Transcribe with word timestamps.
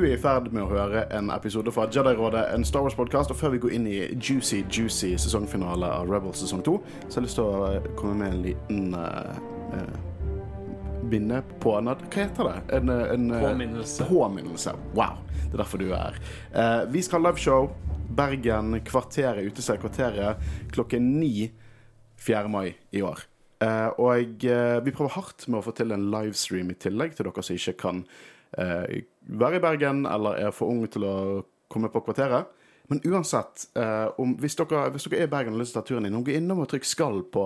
Du 0.00 0.06
er 0.08 0.14
i 0.14 0.20
ferd 0.20 0.46
med 0.48 0.62
å 0.64 0.70
høre 0.70 1.02
en 1.12 1.26
episode 1.28 1.68
fra 1.76 1.82
Jedi-rådet, 1.92 2.46
en 2.54 2.62
Star 2.64 2.86
Wars-podkast. 2.86 3.34
Og 3.34 3.36
før 3.36 3.50
vi 3.52 3.58
går 3.60 3.74
inn 3.76 3.88
i 3.90 3.98
juicy, 4.16 4.62
juicy 4.72 5.10
sesongfinale 5.20 5.90
av 5.92 6.08
Rebels 6.08 6.40
sesong 6.40 6.62
to, 6.64 6.78
så 7.02 7.18
har 7.18 7.18
jeg 7.18 7.26
lyst 7.26 7.36
til 7.36 7.44
å 7.44 7.66
eh, 7.66 7.88
komme 7.98 8.14
med 8.22 8.30
en 8.30 8.38
liten 8.46 8.96
uh, 8.96 9.34
uh, 9.74 11.02
binde 11.12 11.42
på 11.60 11.74
Hva 11.74 11.98
heter 12.14 12.48
det? 12.48 12.56
En, 12.78 12.94
eh, 12.94 13.12
en 13.12 13.28
uh, 13.28 13.44
Påminnelse. 13.44 14.08
påminnelse. 14.08 14.74
Wow. 14.96 15.20
Det 15.42 15.52
er 15.52 15.64
derfor 15.66 15.84
du 15.84 15.90
er 15.90 16.00
her. 16.06 16.18
Uh, 16.56 16.88
vi 16.96 17.04
skal 17.04 17.20
ha 17.20 17.28
liveshow. 17.28 17.68
Bergen, 18.08 18.80
Kvarteret, 18.88 19.52
Utested 19.52 19.84
Kvarteret 19.84 20.40
klokken 20.72 21.12
ni 21.20 21.50
4. 22.24 22.46
mai 22.48 22.70
i 22.88 23.04
år. 23.04 23.26
Uh, 23.60 23.92
og 24.00 24.48
uh, 24.48 24.80
vi 24.80 24.96
prøver 24.96 25.18
hardt 25.20 25.50
med 25.50 25.60
å 25.60 25.64
få 25.68 25.76
til 25.76 25.92
en 25.92 26.08
livestream 26.08 26.72
i 26.72 26.80
tillegg 26.88 27.18
til 27.20 27.28
dere 27.28 27.50
som 27.50 27.60
ikke 27.60 27.80
kan 27.84 28.06
eh, 28.58 29.02
være 29.38 29.60
i 29.60 29.64
Bergen 29.64 30.04
eller 30.08 30.40
er 30.40 30.54
for 30.54 30.72
unge 30.72 30.90
til 30.96 31.06
å 31.06 31.14
komme 31.70 31.90
på 31.92 32.02
Kvarteret. 32.06 32.56
Men 32.90 33.02
uansett, 33.06 33.68
eh, 33.78 34.08
om, 34.18 34.32
hvis, 34.42 34.56
dere, 34.58 34.88
hvis 34.90 35.06
dere 35.06 35.20
er 35.22 35.28
i 35.28 35.30
Bergen 35.30 35.54
og 35.54 35.60
har 35.60 35.62
lyst 35.62 35.76
til 35.76 35.78
å 35.78 35.84
ta 35.84 35.88
turen 35.92 36.08
inn, 36.08 36.22
gå 36.26 36.34
innom 36.34 36.64
og 36.64 36.72
trykk 36.72 36.88
'skal' 36.88 37.20
på, 37.30 37.44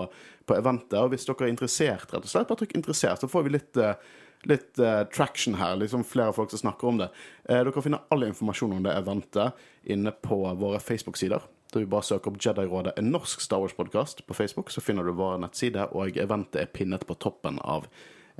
på 0.49 0.57
eventet. 0.57 0.97
Og 1.03 1.11
hvis 1.13 1.27
dere 1.29 1.45
er 1.45 1.53
interessert, 1.53 2.09
rett 2.09 2.25
og 2.25 2.31
slett, 2.31 2.49
bare 2.49 2.63
trykk 2.63 2.79
'interessert', 2.79 3.21
så 3.21 3.29
får 3.29 3.45
vi 3.45 3.57
litt 3.59 3.77
eh, 3.77 3.99
litt 4.47 4.79
eh, 4.79 5.05
traction 5.05 5.55
her. 5.55 5.77
liksom 5.77 6.05
Flere 6.05 6.33
folk 6.33 6.51
som 6.51 6.59
snakker 6.59 6.89
om 6.89 6.99
det. 6.99 7.09
Eh, 7.49 7.65
dere 7.65 7.83
finner 7.83 8.05
all 8.11 8.25
informasjon 8.25 8.73
om 8.73 8.83
det 8.85 8.95
eventet 8.97 9.67
inne 9.85 10.13
på 10.13 10.41
våre 10.61 10.81
Facebook-sider. 10.81 11.43
Da 11.73 11.83
vi 11.83 11.91
bare 11.91 12.07
søker 12.07 12.31
opp 12.31 12.39
Jedi-rådet, 12.39 12.95
en 12.99 13.11
norsk 13.11 13.41
Star 13.43 13.63
Wars-podkast 13.63 14.27
på 14.27 14.35
Facebook, 14.35 14.71
så 14.71 14.81
finner 14.85 15.05
du 15.05 15.15
vår 15.17 15.41
nettside, 15.43 15.89
og 15.93 16.19
eventet 16.21 16.61
er 16.63 16.73
pinnet 16.73 17.07
på 17.07 17.17
toppen 17.19 17.59
av 17.65 17.89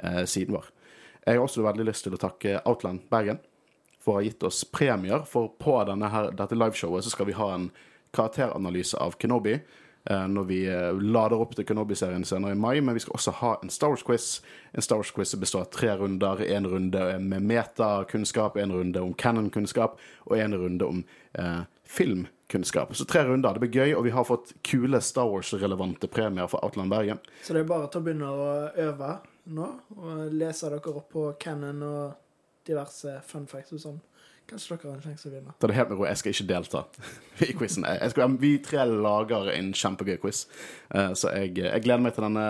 eh, 0.03 0.23
siden 0.25 0.55
vår. 0.59 0.71
Jeg 1.25 1.39
har 1.39 1.45
også 1.47 1.65
veldig 1.65 1.87
lyst 1.89 2.05
til 2.05 2.15
å 2.17 2.21
takke 2.21 2.59
Outland 2.69 3.07
Bergen 3.13 3.39
for 4.05 4.13
å 4.13 4.21
ha 4.21 4.27
gitt 4.27 4.43
oss 4.45 4.65
premier. 4.69 5.25
For 5.25 5.49
på 5.59 5.79
her, 5.81 6.31
dette 6.37 6.59
liveshowet 6.59 7.07
så 7.07 7.11
skal 7.15 7.31
vi 7.31 7.39
ha 7.39 7.55
en 7.55 7.71
karakteranalyse 8.15 8.99
av 9.01 9.17
Kenobi. 9.19 9.55
eh, 10.11 10.27
Når 10.29 10.45
vi 10.45 10.67
eh, 10.69 10.93
lader 11.01 11.41
opp 11.41 11.55
til 11.57 11.65
Kenobi-serien 11.65 12.25
senere 12.29 12.53
i 12.53 12.61
mai, 12.61 12.81
men 12.81 12.95
vi 12.95 13.01
skal 13.01 13.17
også 13.17 13.33
ha 13.41 13.55
en 13.63 13.71
Star 13.71 13.89
Wars-quiz. 13.95 14.43
En 14.75 14.83
Star 14.85 15.01
Wars-quiz 15.01 15.35
består 15.41 15.65
av 15.65 15.71
tre 15.73 15.97
runder. 15.97 16.45
En 16.45 16.67
runde 16.69 17.19
med 17.19 17.43
metakunnskap, 17.43 18.57
en 18.57 18.73
runde 18.73 19.01
om 19.01 19.15
canon-kunnskap 19.15 19.97
og 20.27 20.39
en 20.39 20.55
runde 20.55 20.85
om 20.85 21.05
eh, 21.39 21.63
filmkunnskap. 21.89 22.93
Så 22.95 23.09
tre 23.09 23.25
runder. 23.25 23.57
Det 23.57 23.65
blir 23.65 23.81
gøy, 23.81 23.95
og 23.97 24.05
vi 24.05 24.13
har 24.13 24.29
fått 24.29 24.53
kule 24.63 25.01
Star 25.01 25.33
Wars-relevante 25.33 26.07
premier 26.13 26.47
fra 26.53 26.61
Outland 26.63 26.93
Bergen. 26.93 27.25
Så 27.43 27.57
det 27.57 27.65
er 27.65 27.73
bare 27.73 27.89
til 27.89 28.05
å 28.05 28.05
begynne 28.05 28.29
å 28.29 28.51
øve 28.91 29.17
nå, 29.47 29.69
og 29.99 30.33
lese 30.33 30.71
dere 30.71 30.95
opp 30.95 31.09
på 31.13 31.25
Cannon 31.41 31.83
og 31.85 32.67
diverse 32.67 33.19
fun 33.29 33.47
facts 33.51 33.77
og 33.77 33.83
sånn. 33.83 34.03
Kanskje 34.49 34.77
dere 34.77 34.91
har 34.91 34.99
en 34.99 35.05
sjanse 35.05 35.25
til 35.25 35.33
å 35.33 35.35
vinne. 35.39 35.55
Ta 35.61 35.69
det 35.71 35.77
helt 35.79 35.91
med 35.91 35.99
ro, 35.99 36.07
jeg 36.09 36.21
skal 36.21 36.35
ikke 36.35 36.49
delta 36.51 36.85
i 37.47 37.57
quizen. 37.57 37.87
Jeg 37.89 38.13
skal, 38.13 38.37
vi 38.41 38.53
tre 38.65 38.85
lager 38.91 39.51
en 39.55 39.73
kjempegøy 39.77 40.19
quiz, 40.23 40.47
Eh, 40.95 41.13
så 41.19 41.33
jeg, 41.35 41.57
jeg 41.65 41.83
gleder 41.83 42.03
meg 42.05 42.15
til 42.15 42.27
denne 42.27 42.47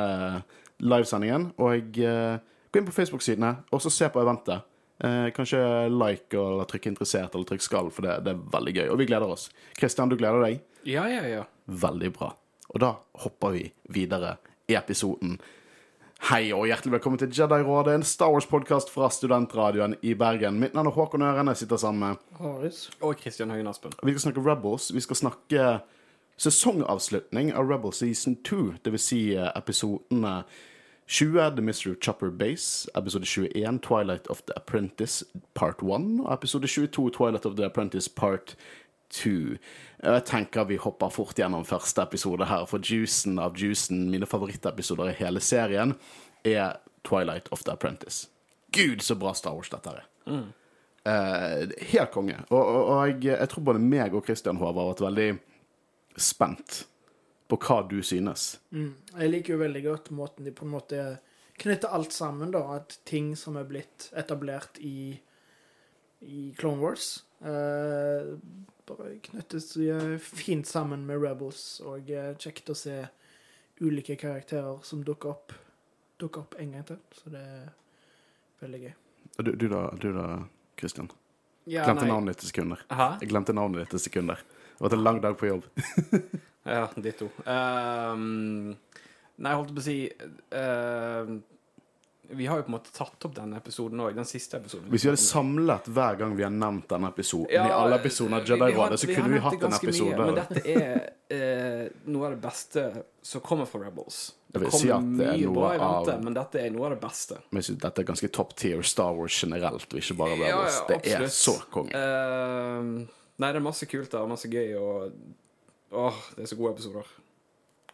livesendingen. 0.85 1.49
Og 1.63 1.75
jeg 1.77 2.07
eh, 2.11 2.39
gå 2.71 2.81
inn 2.81 2.89
på 2.89 2.97
Facebook-sidene 2.97 3.53
og 3.73 3.83
så 3.83 3.93
se 3.95 4.11
på 4.11 4.21
eventet. 4.21 4.67
Eh, 5.05 5.31
kanskje 5.35 5.61
like 5.91 6.37
eller 6.39 6.69
trykk 6.71 6.91
'interessert' 6.91 7.35
eller 7.35 7.47
trykk 7.49 7.63
'skal', 7.63 7.91
for 7.91 8.03
det, 8.03 8.25
det 8.25 8.35
er 8.35 8.43
veldig 8.59 8.75
gøy. 8.75 8.89
Og 8.91 8.99
vi 8.99 9.07
gleder 9.07 9.31
oss. 9.31 9.51
Kristian, 9.79 10.09
du 10.09 10.17
gleder 10.17 10.43
deg? 10.45 10.61
Ja, 10.85 11.07
ja, 11.09 11.23
ja. 11.27 11.45
Veldig 11.67 12.13
bra. 12.13 12.35
Og 12.75 12.81
da 12.81 12.95
hopper 13.25 13.55
vi 13.55 13.73
videre 13.89 14.37
i 14.69 14.75
episoden. 14.75 15.39
Hei 16.25 16.55
og 16.57 16.63
hjertelig 16.65 16.95
velkommen 16.95 17.21
til 17.21 17.29
Jedi-rådet, 17.37 17.99
en 17.99 18.05
Star 18.09 18.31
Wars-podkast 18.33 18.89
fra 18.89 19.11
Studentradioen 19.13 19.93
i 20.01 20.15
Bergen. 20.17 20.57
Mitt 20.57 20.73
navn 20.73 20.89
er 20.89 20.95
Håkon 20.97 21.21
Ørene, 21.21 21.53
jeg 21.53 21.67
sitter 21.67 21.77
sammen 21.83 22.01
med 22.01 22.39
Haris. 22.39 22.87
Og 23.05 23.19
Kristian 23.21 23.51
Høyen 23.53 23.69
Aspen. 23.69 23.93
vi 24.03 24.15
skal 24.15 24.23
snakke 24.23 24.41
Rebels. 24.41 24.95
Vi 24.95 25.03
skal 25.05 25.17
snakke 25.17 25.67
sesongavslutning 26.41 27.53
av 27.53 27.69
Rebels 27.69 28.01
season 28.01 28.39
2. 28.41 28.81
Det 28.85 28.93
vil 28.93 29.03
si 29.05 29.21
eh, 29.35 29.51
episodene 29.53 30.47
20, 31.07 31.51
The 31.57 31.63
Mystery 31.63 31.93
of 31.93 32.01
Chopper 32.01 32.31
Base. 32.31 32.89
Episode 32.97 33.27
21, 33.27 33.79
Twilight 33.81 34.27
of 34.27 34.41
the 34.47 34.57
Apprentice 34.57 35.27
part 35.55 35.83
1. 35.83 36.25
Og 36.25 36.33
episode 36.33 36.67
22, 36.67 37.11
Twilight 37.11 37.45
of 37.45 37.57
the 37.57 37.67
Apprentice 37.67 38.09
part 38.09 38.57
2. 39.13 39.57
Jeg 40.05 40.25
tenker 40.29 40.69
vi 40.69 40.79
hopper 40.81 41.13
fort 41.13 41.39
gjennom 41.39 41.65
første 41.69 42.03
episode 42.03 42.49
her, 42.51 42.67
for 42.71 42.83
juicen 42.83 43.39
av 43.43 43.59
juicen, 43.61 44.09
mine 44.13 44.29
favorittepisoder 44.29 45.13
i 45.13 45.19
hele 45.21 45.43
serien, 45.45 45.95
er 46.45 46.79
Twilight 47.05 47.49
of 47.53 47.65
the 47.65 47.73
Apprentice. 47.73 48.29
Gud, 48.75 49.03
så 49.03 49.15
bra 49.15 49.35
Star 49.35 49.55
Wars 49.55 49.71
dette 49.71 49.93
er. 49.93 50.07
Eh, 51.05 51.69
helt 51.93 52.11
konge. 52.13 52.39
Og, 52.49 52.61
og, 52.61 52.81
og 52.89 53.09
jeg, 53.09 53.21
jeg 53.35 53.51
tror 53.53 53.69
både 53.69 53.83
meg 53.83 54.17
og 54.17 54.25
Christian 54.25 54.59
Håvard 54.61 54.81
har 54.81 54.91
vært 54.95 55.05
veldig 55.05 55.29
spent 56.17 56.81
på 57.51 57.59
hva 57.61 57.83
du 57.89 57.99
synes. 58.03 58.55
Jeg 58.73 59.31
liker 59.31 59.55
jo 59.55 59.61
veldig 59.61 59.85
godt 59.85 60.11
måten 60.17 60.49
de 60.49 60.55
på 60.55 60.65
en 60.67 60.75
måte 60.75 61.05
knytter 61.61 61.93
alt 61.95 62.15
sammen, 62.15 62.55
da. 62.55 62.65
At 62.81 62.99
ting 63.07 63.35
som 63.39 63.59
er 63.61 63.69
blitt 63.69 64.09
etablert 64.17 64.81
i, 64.81 65.21
i 66.25 66.49
Clone 66.59 66.83
Wars, 66.83 67.19
bare 67.45 69.19
knyttes 69.29 69.77
eh, 69.77 70.17
fint 70.19 70.67
sammen 70.67 71.07
med 71.07 71.23
Rebels. 71.23 71.81
Og 71.85 72.11
eh, 72.11 72.33
kjekt 72.41 72.71
å 72.73 72.77
se 72.79 73.03
ulike 73.83 74.17
karakterer 74.21 74.81
som 74.87 75.03
dukker 75.05 75.35
opp, 75.35 75.55
dukker 76.21 76.45
opp 76.45 76.57
en 76.61 76.73
gang 76.77 76.87
til. 76.89 77.01
Så 77.17 77.33
det 77.35 77.43
er 77.43 77.69
veldig 78.63 78.83
gøy. 78.87 78.95
Du, 79.41 79.53
du 79.59 79.69
da, 79.69 79.85
du 80.01 80.11
da, 80.15 80.27
Christian? 80.79 81.11
Ja, 81.65 81.87
Glemte 81.89 82.05
nei. 82.05 82.13
navnet 82.13 82.37
ditt 82.37 82.45
i 82.45 82.51
sekunder. 82.53 82.83
Aha? 82.93 83.15
Jeg 83.23 83.33
glemte 83.33 83.55
navnet 83.57 83.87
ditt 83.87 83.97
i 83.99 84.05
sekunder. 84.05 84.43
Det 84.45 84.83
har 84.83 84.89
vært 84.91 84.99
en 84.99 85.07
lang 85.07 85.23
dag 85.25 85.39
på 85.41 85.53
jobb. 85.53 85.71
Ja, 86.65 86.87
ditto. 86.97 87.27
Um, 87.45 88.71
nei, 89.37 89.51
jeg 89.51 89.59
holdt 89.59 89.73
på 89.77 89.83
å 89.83 89.85
si 89.85 89.97
ehm, 90.57 91.43
Vi 92.31 92.47
har 92.47 92.57
jo 92.57 92.63
på 92.65 92.71
en 92.73 92.75
måte 92.79 92.93
tatt 92.95 93.25
opp 93.29 93.35
denne 93.37 93.59
episoden 93.61 94.01
òg, 94.01 94.15
den 94.17 94.25
siste 94.29 94.57
episoden. 94.57 94.89
Hvis 94.91 95.05
vi 95.05 95.11
hadde 95.11 95.21
samlet 95.21 95.89
hver 95.93 96.17
gang 96.21 96.33
vi 96.39 96.43
har 96.47 96.53
nevnt 96.55 96.87
denne 96.89 97.11
episoden 97.13 97.53
Ja, 97.53 97.67
i 97.69 97.75
alle 97.77 97.99
episoder 98.01 98.39
av 98.39 98.49
Jedi-rådet, 98.49 99.01
så 99.03 99.09
kunne 99.11 99.35
vi 99.35 99.43
hatt 99.45 99.67
en 99.69 99.77
episode. 99.77 100.17
Mye, 100.17 100.27
men 100.31 100.39
dette 100.41 100.63
er 100.73 101.05
eh, 101.37 101.85
noe 102.07 102.27
av 102.31 102.37
det 102.37 102.41
beste 102.47 102.85
som 103.23 103.45
kommer 103.45 103.69
fra 103.69 103.83
Rebels. 103.85 104.23
Det 104.55 104.63
kommer 104.71 104.79
si 104.79 104.89
mye 104.89 105.51
bra 105.53 105.73
i 105.75 105.79
vente, 105.83 106.15
av- 106.15 106.25
men 106.25 106.37
dette 106.39 106.63
er 106.63 106.71
noe 106.71 106.87
av 106.89 106.95
det 106.97 107.01
beste. 107.03 107.39
Men 107.51 107.67
dette 107.85 108.01
er 108.05 108.09
ganske 108.13 108.31
top 108.33 108.55
tier 108.57 108.83
Star 108.87 109.13
Wars 109.19 109.37
generelt, 109.45 109.89
og 109.93 109.99
ikke 110.01 110.17
bare 110.23 110.39
Ja, 110.39 110.63
ja, 110.65 110.85
det 110.89 111.01
er 111.19 111.27
så 111.35 111.57
konge. 111.75 111.91
Uh, 111.93 113.05
nei, 113.37 113.51
det 113.53 113.59
er 113.61 113.67
masse 113.67 113.87
kult 113.91 114.11
der, 114.15 114.27
masse 114.31 114.49
gøy, 114.49 114.75
og 114.79 115.13
Åh, 115.95 116.17
det 116.35 116.43
er 116.43 116.49
så 116.51 116.57
gode 116.59 116.73
episoder. 116.75 117.07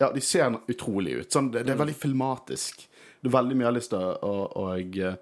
Ja, 0.01 0.07
de 0.15 0.21
ser 0.25 0.55
utrolig 0.73 1.19
ut. 1.19 1.27
Sånn, 1.35 1.51
det, 1.53 1.67
det 1.69 1.75
er 1.75 1.81
veldig 1.83 1.97
filmatisk. 2.01 2.87
Det 3.21 3.29
er 3.29 3.37
veldig 3.37 3.57
mye 3.57 3.67
jeg 3.67 3.71
har 3.71 3.79
lyst 3.79 3.93
til 3.93 4.01
å, 4.01 4.33
å, 4.49 4.65
å 4.65 5.13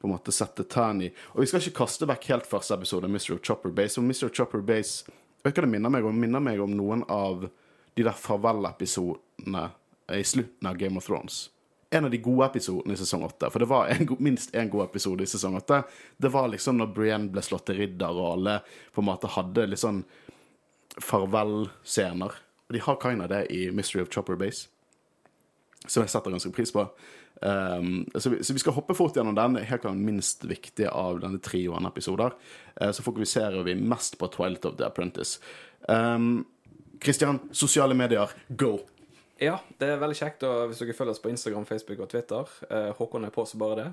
på 0.00 0.08
en 0.08 0.14
måte 0.14 0.32
sette 0.32 0.64
tærne 0.64 1.08
i. 1.08 1.10
Og 1.34 1.42
vi 1.42 1.48
skal 1.50 1.60
ikke 1.60 1.82
kaste 1.82 2.08
vekk 2.08 2.28
helt 2.32 2.48
første 2.48 2.76
episode, 2.76 3.08
av 3.08 3.12
Mr. 3.12 3.40
Chopper 3.44 3.72
Base. 3.74 4.00
Og 4.00 4.06
Mr. 4.08 4.30
Chopper 4.32 4.64
Base 4.64 5.12
Vet 5.40 5.56
hva 5.56 5.64
det 5.64 5.72
minner 5.72 5.92
meg 5.92 6.04
om? 6.04 6.18
Minner 6.20 6.42
meg 6.44 6.60
om 6.60 6.72
noen 6.76 7.00
av 7.08 7.46
de 7.96 8.04
der 8.04 8.16
farvel-episodene 8.16 9.62
i 10.12 10.24
slutten 10.26 10.68
av 10.68 10.76
Game 10.76 11.00
of 11.00 11.06
Thrones. 11.06 11.46
En 11.90 12.04
av 12.04 12.12
de 12.12 12.20
gode 12.22 12.46
episodene 12.46 12.94
i 12.94 13.00
sesong 13.00 13.24
åtte. 13.26 13.48
For 13.50 13.62
det 13.62 13.70
var 13.70 13.88
en, 13.90 14.04
minst 14.20 14.52
én 14.54 14.68
god 14.70 14.90
episode 14.90 15.24
i 15.24 15.30
sesong 15.30 15.56
åtte. 15.58 15.80
Det 16.20 16.30
var 16.32 16.50
liksom 16.52 16.76
når 16.78 16.92
Brienne 16.94 17.32
ble 17.32 17.42
slått 17.44 17.70
til 17.70 17.80
ridder, 17.80 18.12
og 18.12 18.34
alle 18.34 18.58
på 18.92 19.02
en 19.02 19.08
måte 19.08 19.32
hadde 19.32 19.64
litt 19.70 19.82
sånn 19.82 20.02
farvel-scener. 21.00 22.36
Og 22.68 22.76
de 22.76 22.84
har 22.84 23.00
kind 23.02 23.24
of 23.24 23.32
det 23.32 23.46
i 23.56 23.64
Mystery 23.74 24.04
of 24.04 24.12
Chopper 24.12 24.36
Base, 24.38 24.68
som 25.86 26.04
jeg 26.04 26.12
setter 26.12 26.36
ganske 26.36 26.52
pris 26.54 26.72
på. 26.74 26.84
Um, 27.40 28.04
så, 28.14 28.30
vi, 28.30 28.44
så 28.44 28.52
vi 28.52 28.60
skal 28.60 28.76
hoppe 28.76 28.94
fort 28.94 29.16
gjennom 29.16 29.34
den. 29.34 29.56
Helt 29.64 29.82
klart 29.82 29.96
minst 29.96 30.44
viktig 30.44 30.88
av 30.92 31.22
denne 31.22 31.40
trioen 31.42 31.88
episoder. 31.88 32.36
Uh, 32.76 32.90
så 32.92 33.04
fokuserer 33.06 33.64
vi 33.66 33.74
mest 33.80 34.18
på 34.20 34.28
Twilight 34.34 34.68
of 34.68 34.76
the 34.76 34.86
Apprentice. 34.86 35.40
Um, 35.88 36.44
Christian, 37.00 37.40
sosiale 37.52 37.96
medier, 37.96 38.30
go! 38.48 38.78
Ja, 39.40 39.56
det 39.80 39.88
er 39.88 40.00
veldig 40.02 40.18
kjekt 40.18 40.42
og 40.44 40.68
hvis 40.68 40.82
dere 40.82 40.92
følger 40.92 41.14
oss 41.14 41.22
på 41.24 41.30
Instagram, 41.32 41.64
Facebook 41.64 42.04
og 42.04 42.10
Twitter. 42.12 42.56
uh, 42.68 42.92
Håkon 42.98 43.24
er 43.24 43.32
på 43.34 43.46
så 43.48 43.60
bare 43.60 43.78
det. 43.80 43.90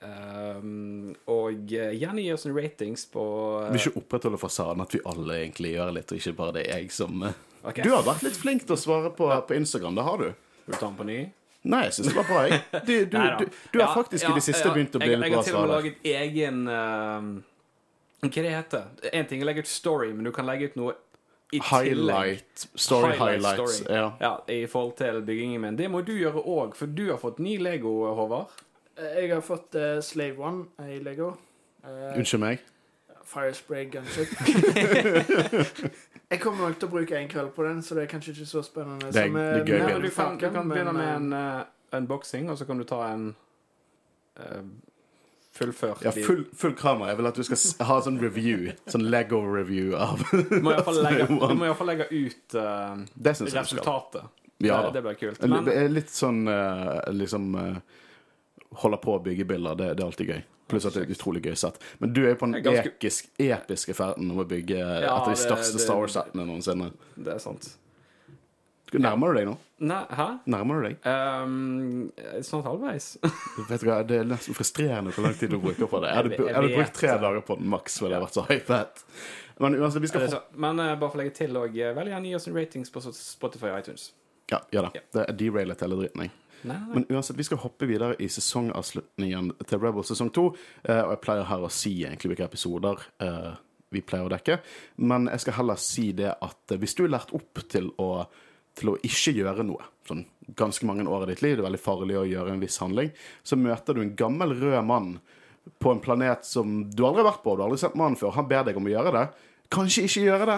Um, 0.00 1.10
og 1.28 1.74
eh, 1.76 1.90
gjerne 1.92 2.22
gi 2.24 2.30
oss 2.32 2.46
en 2.48 2.54
ratings 2.56 3.02
på 3.12 3.22
Vi 3.66 3.74
vil 3.74 3.82
ikke 3.82 4.00
opprettholde 4.00 4.38
fasaden 4.40 4.80
at 4.80 4.94
vi 4.96 5.02
alle 5.04 5.34
egentlig 5.42 5.74
gjør 5.74 5.92
litt, 5.92 6.08
og 6.08 6.22
ikke 6.22 6.32
bare 6.38 6.54
det 6.56 6.62
er 6.62 6.80
jeg 6.80 6.94
som 6.96 7.20
uh, 7.20 7.34
okay. 7.60 7.84
Du 7.84 7.92
har 7.92 8.06
vært 8.06 8.24
litt 8.24 8.38
flink 8.40 8.64
til 8.64 8.78
å 8.78 8.80
svare 8.80 9.12
på, 9.12 9.28
på 9.28 9.58
Instagram, 9.58 9.98
det 9.98 10.06
har 10.06 10.22
du. 10.22 10.30
Vil 10.64 10.72
du 10.72 10.78
ta 10.78 10.86
den 10.86 10.96
på 10.96 11.06
ny? 11.10 11.18
Nei, 11.62 11.82
jeg 11.84 11.92
syns 11.98 12.06
det 12.08 12.16
var 12.16 12.24
bra, 12.30 12.42
jeg. 12.48 12.60
Du, 12.86 12.92
du, 13.04 13.16
du, 13.20 13.44
du 13.72 13.78
har 13.80 13.88
Ja, 13.88 13.94
faktisk 13.94 14.24
ja, 14.24 14.30
i 14.30 14.38
det 14.38 14.42
siste 14.46 14.64
ja. 14.68 14.72
begynt 14.72 14.94
å 14.96 15.00
bli 15.02 15.10
jeg, 15.10 15.18
litt 15.20 15.28
Jeg 15.28 15.36
har 15.36 15.44
til 15.44 15.56
og 15.58 15.66
med 15.66 15.72
laget 15.74 16.06
egen 16.08 16.62
uh, 16.72 17.26
Hva 18.24 18.30
det 18.46 18.54
heter 18.54 19.10
En 19.12 19.28
ting 19.28 19.42
er 19.42 19.44
å 19.44 19.48
legge 19.50 19.64
ut 19.66 19.68
story, 19.70 20.08
men 20.16 20.24
du 20.24 20.32
kan 20.32 20.48
legge 20.48 20.70
ut 20.72 20.78
noe 20.80 20.94
i 21.50 21.58
tillegg. 21.58 21.66
Highlight, 21.98 22.64
story 22.78 23.10
Highlight 23.18 23.44
highlights. 23.44 23.76
story. 23.80 23.96
Ja. 23.98 24.12
Ja, 24.22 24.32
I 24.54 24.66
forhold 24.70 24.92
til 25.00 25.16
byggingen 25.26 25.60
min. 25.64 25.76
Det 25.76 25.88
må 25.90 26.00
du 26.06 26.12
gjøre 26.14 26.38
òg, 26.46 26.76
for 26.78 26.86
du 26.86 27.08
har 27.10 27.18
fått 27.18 27.40
ny 27.42 27.56
Lego, 27.58 27.90
Håvard. 28.14 28.52
Eh, 28.94 29.16
Jeg 29.24 29.32
har 29.34 29.42
fått 29.42 29.74
uh, 29.74 29.98
Slave 30.00 30.38
One 30.38 30.68
i 30.86 31.00
Lego. 31.02 31.32
Uh, 31.82 32.14
Unnskyld 32.14 32.44
meg. 32.44 32.62
Firespray 33.26 33.88
gunship. 33.90 34.30
jeg 36.30 36.40
kommer 36.40 36.68
nok 36.68 36.78
til 36.78 36.88
å 36.88 36.92
bruke 36.92 37.18
en 37.18 37.28
kveld 37.28 37.50
på 37.56 37.64
den, 37.66 37.82
så 37.82 37.96
det 37.98 38.04
er 38.04 38.12
kanskje 38.12 38.34
ikke 38.36 38.46
så 38.46 38.62
spennende. 38.62 39.10
Det 39.10 39.16
er- 39.16 39.26
som, 39.26 39.36
eh, 39.36 39.54
det 39.54 39.60
er 39.60 39.66
gøy, 39.66 39.86
men 39.86 40.02
du, 40.02 40.10
kan, 40.10 40.38
du 40.38 40.50
kan 40.50 40.68
begynne 40.68 40.92
med 40.92 41.08
eh, 41.08 41.16
en 41.16 41.32
uh, 41.32 41.64
unboxing, 41.98 42.50
og 42.50 42.58
så 42.58 42.66
kan 42.66 42.78
du 42.78 42.84
ta 42.84 43.00
en 43.12 43.34
uh, 44.38 44.62
fullført 45.52 46.04
Ja, 46.04 46.10
full, 46.10 46.44
full 46.54 46.74
kramer. 46.74 47.10
Jeg 47.10 47.16
vil 47.16 47.26
at 47.26 47.34
du 47.34 47.42
skal 47.42 47.86
ha 47.86 47.96
sånn 48.00 48.20
review. 48.22 48.70
Sånn 48.86 49.08
Lego-review 49.10 49.96
av 49.98 50.22
Du 50.30 50.60
må 50.62 50.74
iallfall 50.76 51.02
legge, 51.02 51.26
du 51.50 51.56
må 51.58 51.72
legge 51.90 52.06
ut 52.10 52.54
uh, 52.54 53.02
resultatet. 53.26 54.22
Ja 54.60 54.82
det, 54.82 54.92
det 54.98 55.02
blir 55.02 55.16
kult. 55.16 55.42
Men 55.48 55.68
Litt 55.94 56.10
sånn 56.12 56.44
eh, 56.52 56.98
liksom 57.16 57.54
uh, 57.56 57.78
Holder 58.82 59.00
på 59.02 59.14
å 59.16 59.22
bygge 59.24 59.46
bilder. 59.48 59.74
Det, 59.74 59.86
det 59.96 60.02
er 60.04 60.06
alltid 60.06 60.28
gøy. 60.34 60.42
Pluss 60.70 60.86
at 60.86 60.94
det 60.94 61.02
er 61.02 61.10
et 61.10 61.16
utrolig 61.18 61.42
gøy 61.44 61.56
sett. 61.58 61.76
Men 62.00 62.12
du 62.16 62.22
er 62.24 62.30
jo 62.34 62.38
på 62.40 62.46
den 62.48 62.56
Det 62.58 62.64
ganske- 62.64 62.94
ekisk, 62.96 63.28
episke 63.38 63.94
ferden 63.98 64.30
om 64.30 64.38
å 64.38 64.46
bygge 64.48 64.78
et 64.78 65.08
av 65.10 65.26
de 65.28 65.36
største 65.36 65.76
det- 65.76 65.84
Star 65.84 65.96
Wars-settene 66.00 66.46
noensinne. 66.46 66.92
det 67.18 67.34
er 67.34 67.38
sant. 67.42 67.72
Nærmer 68.92 69.30
du 69.32 69.38
deg 69.38 69.46
nå? 69.46 69.52
Nei, 69.86 70.00
hæ? 70.18 70.24
Nærmer 70.50 70.80
du 70.82 70.88
deg? 70.88 70.96
Um, 71.06 72.12
snart 72.42 72.64
halvveis. 72.66 73.04
Vet 73.68 73.80
du 73.84 73.86
hva, 73.86 74.00
Det 74.06 74.16
er 74.18 74.24
nesten 74.26 74.56
frustrerende 74.58 75.12
hvor 75.14 75.28
lang 75.28 75.36
tid 75.38 75.52
du 75.54 75.60
bruker 75.62 75.86
på 75.86 76.00
det. 76.02 76.10
Jeg 76.10 76.16
hadde, 76.18 76.30
Jeg- 76.30 76.38
jeg 76.40 76.46
jeg 76.48 76.54
hadde 76.56 76.72
brukt 76.74 76.94
tre 76.98 77.08
det. 77.12 77.20
dager 77.22 77.40
på 77.46 77.56
den 77.60 77.68
maks, 77.70 78.00
ville 78.02 78.10
det 78.10 78.18
hadde 78.18 78.26
vært 78.26 78.38
så 78.40 78.46
hypet. 78.50 79.04
Men 79.60 79.74
uansett, 79.78 80.02
vi 80.02 80.10
skal 80.10 80.26
få? 80.26 80.40
Men 80.56 80.80
uh, 80.80 80.96
bare 80.96 81.10
for 81.12 81.18
å 81.20 81.22
legge 81.22 81.34
til 81.38 81.54
òg, 81.60 81.78
veldig 81.94 82.10
gjerne 82.16 82.26
gi 82.32 82.34
oss 82.34 82.48
ratings 82.48 82.90
på 82.90 83.00
Spotify 83.14 83.70
og 83.70 83.78
iTunes. 83.84 84.10
Ja, 84.50 84.58
gjør 84.74 84.88
det. 84.90 84.92
Ja. 84.98 85.00
Det 85.14 85.22
er 85.28 85.38
derailet 85.38 85.80
hele 85.86 85.96
dritten, 86.02 86.22
jeg. 86.26 86.30
Men 86.94 87.06
uansett, 87.08 87.36
vi 87.38 87.46
skal 87.46 87.58
hoppe 87.62 87.86
videre 87.88 88.16
i 88.20 88.28
sesongavslutningen 88.28 89.52
til 89.66 89.80
Rebel 89.80 90.04
sesong 90.04 90.30
to. 90.34 90.50
eh, 90.84 91.00
Og 91.02 91.14
jeg 91.14 91.20
pleier 91.24 91.48
her 91.48 91.64
å 91.66 91.70
si 91.72 91.94
egentlig 92.04 92.32
hvilke 92.34 92.48
episoder 92.50 93.00
eh, 93.20 93.52
vi 93.90 94.02
pleier 94.06 94.28
å 94.28 94.32
dekke. 94.32 94.60
Men 95.02 95.26
jeg 95.32 95.40
skal 95.40 95.58
heller 95.60 95.80
si 95.80 96.12
det 96.12 96.34
at 96.36 96.72
eh, 96.74 96.78
hvis 96.78 96.94
du 96.94 97.04
er 97.06 97.14
lært 97.16 97.32
opp 97.34 97.62
til 97.68 97.90
å, 97.98 98.26
til 98.78 98.92
å 98.92 98.98
ikke 99.02 99.34
gjøre 99.40 99.64
noe, 99.66 99.88
sånn 100.06 100.24
ganske 100.58 100.86
mange 100.86 101.06
år 101.06 101.24
i 101.28 101.32
ditt 101.34 101.42
liv, 101.42 101.56
det 101.56 101.62
er 101.64 101.68
veldig 101.70 101.82
farlig 101.84 102.16
å 102.18 102.26
gjøre 102.26 102.54
en 102.54 102.62
viss 102.62 102.80
handling, 102.82 103.12
så 103.42 103.56
møter 103.56 103.94
du 103.94 104.02
en 104.02 104.16
gammel 104.18 104.56
rød 104.58 104.80
mann 104.84 105.12
på 105.78 105.92
en 105.92 106.00
planet 106.02 106.44
som 106.48 106.90
du 106.90 107.04
aldri 107.06 107.22
har 107.22 107.30
vært 107.32 107.44
på, 107.44 107.54
du 107.54 107.62
har 107.62 107.68
aldri 107.68 107.78
sett 107.82 107.94
mannen 107.98 108.18
før. 108.18 108.34
Han 108.34 108.48
ber 108.50 108.64
deg 108.66 108.78
om 108.80 108.88
å 108.88 108.90
gjøre 108.90 109.12
det. 109.14 109.26
Kanskje 109.70 110.02
ikke 110.08 110.24
gjøre 110.24 110.46
det. 110.48 110.56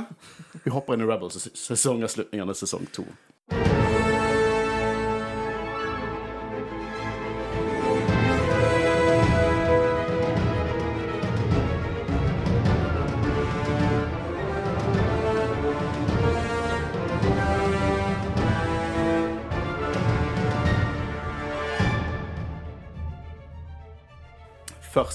Vi 0.64 0.72
hopper 0.72 0.96
inn 0.96 1.02
i 1.04 1.08
Rebels 1.10 1.36
sesongavslutningen 1.52 2.48
av 2.48 2.56
sesong 2.56 2.86
to. 2.94 3.04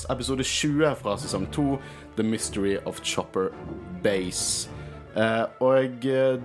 Episode 0.09 0.44
20 0.44 0.95
fra 0.95 1.18
sesong 1.18 1.45
2, 1.51 1.77
The 2.15 2.24
Mystery 2.24 2.77
of 2.86 3.01
Chopper 3.04 3.51
Base. 4.04 4.69
Eh, 5.15 5.44
og 5.63 6.06
eh, 6.06 6.38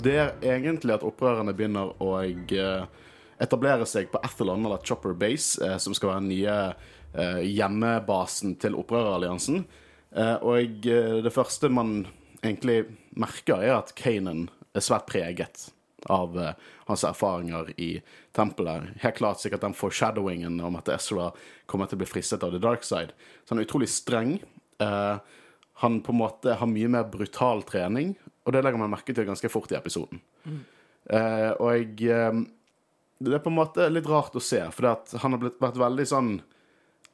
det 0.00 0.16
er 0.16 0.32
egentlig 0.56 0.94
at 0.96 1.04
opprørerne 1.06 1.54
begynner 1.56 1.92
å 2.00 2.14
eh, 2.22 2.86
etablere 3.40 3.88
seg 3.88 4.10
på 4.12 4.20
Athlon, 4.24 4.64
eller 4.64 4.84
Chopper 4.86 5.16
Base, 5.16 5.60
som 5.80 5.96
skal 5.96 6.12
være 6.12 6.22
den 6.24 6.32
nye 6.34 6.56
hjemmebasen 7.42 8.52
til 8.60 8.76
opprøreralliansen. 8.78 9.64
Og 10.46 10.84
det 11.24 11.32
første 11.34 11.70
man 11.72 12.04
egentlig 12.44 12.84
merker, 13.18 13.64
er 13.64 13.78
at 13.78 13.94
Kanan 13.98 14.44
er 14.76 14.84
svært 14.84 15.08
preget 15.08 15.64
av 16.06 16.38
eh, 16.38 16.54
hans 16.88 17.04
erfaringer 17.04 17.72
i 17.80 17.90
tempelet. 18.36 18.90
Helt 19.02 19.18
klart 19.18 19.40
sikkert 19.40 19.64
den 19.66 19.76
foreshadowingen 19.76 20.60
om 20.64 20.78
at 20.80 20.88
Ezra 20.92 21.30
kommer 21.70 21.90
til 21.90 21.98
å 21.98 22.02
bli 22.04 22.10
fristet 22.10 22.44
av 22.46 22.54
the 22.54 22.62
dark 22.62 22.86
side. 22.86 23.14
Så 23.44 23.54
han 23.54 23.62
er 23.62 23.68
utrolig 23.68 23.90
streng. 23.92 24.38
Eh, 24.80 25.16
han 25.80 26.00
på 26.04 26.12
en 26.12 26.20
måte 26.20 26.56
har 26.60 26.68
mye 26.68 26.90
mer 26.92 27.08
brutal 27.08 27.62
trening, 27.68 28.14
og 28.44 28.52
det 28.52 28.64
legger 28.64 28.80
man 28.80 28.92
merke 28.92 29.14
til 29.16 29.28
ganske 29.28 29.48
fort 29.52 29.72
i 29.72 29.78
episoden. 29.78 30.20
Eh, 31.08 31.50
og 31.56 32.02
eh, 32.04 32.40
det 33.20 33.36
er 33.36 33.44
på 33.44 33.52
en 33.52 33.58
måte 33.58 33.88
litt 33.92 34.08
rart 34.08 34.36
å 34.36 34.44
se, 34.44 34.60
for 34.74 34.90
han 34.92 35.36
har 35.36 35.40
blitt, 35.40 35.60
vært 35.60 35.80
veldig 35.80 36.06
sånn 36.08 36.32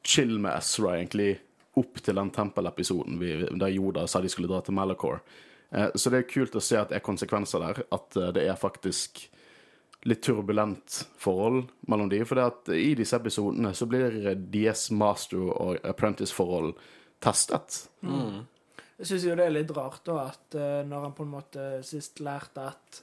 chill 0.07 0.37
med 0.39 0.55
Ezra, 0.55 0.97
egentlig, 0.97 1.37
opp 1.77 1.99
til 2.01 2.17
den 2.17 2.31
tempelepisoden 2.33 3.19
der 3.59 3.73
Yoda 3.73 4.07
sa 4.09 4.21
de 4.23 4.31
skulle 4.31 4.49
dra 4.49 4.63
til 4.65 4.75
Malachor. 4.77 5.21
Eh, 5.71 5.89
Så 5.95 6.09
det 6.09 6.17
er 6.17 6.29
kult 6.29 6.55
å 6.55 6.63
se 6.63 6.77
at 6.79 6.91
det 6.91 6.99
er 6.99 7.05
konsekvenser 7.05 7.63
der. 7.63 7.81
At 7.91 8.15
eh, 8.17 8.31
det 8.35 8.45
er 8.47 8.59
faktisk 8.59 9.25
litt 10.07 10.21
turbulent 10.23 11.01
forhold 11.19 11.71
mellom 11.89 12.09
de. 12.11 12.21
For 12.25 12.39
det 12.39 12.45
at 12.45 12.69
i 12.75 12.93
disse 12.95 13.17
episodene 13.17 13.73
så 13.75 13.87
blir 13.89 14.35
DS 14.37 14.89
master 14.95 15.49
og 15.49 15.81
apprentice-forhold 15.87 16.77
testet. 17.23 17.87
Jeg 18.03 19.09
syns 19.09 19.25
jo 19.25 19.35
det 19.37 19.47
er 19.49 19.55
litt 19.55 19.73
rart, 19.75 20.03
da, 20.05 20.29
at 20.29 20.55
eh, 20.55 20.85
når 20.87 21.09
han 21.09 21.17
på 21.17 21.25
en 21.25 21.33
måte 21.33 21.67
sist 21.85 22.21
lærte 22.23 22.69
at 22.71 23.01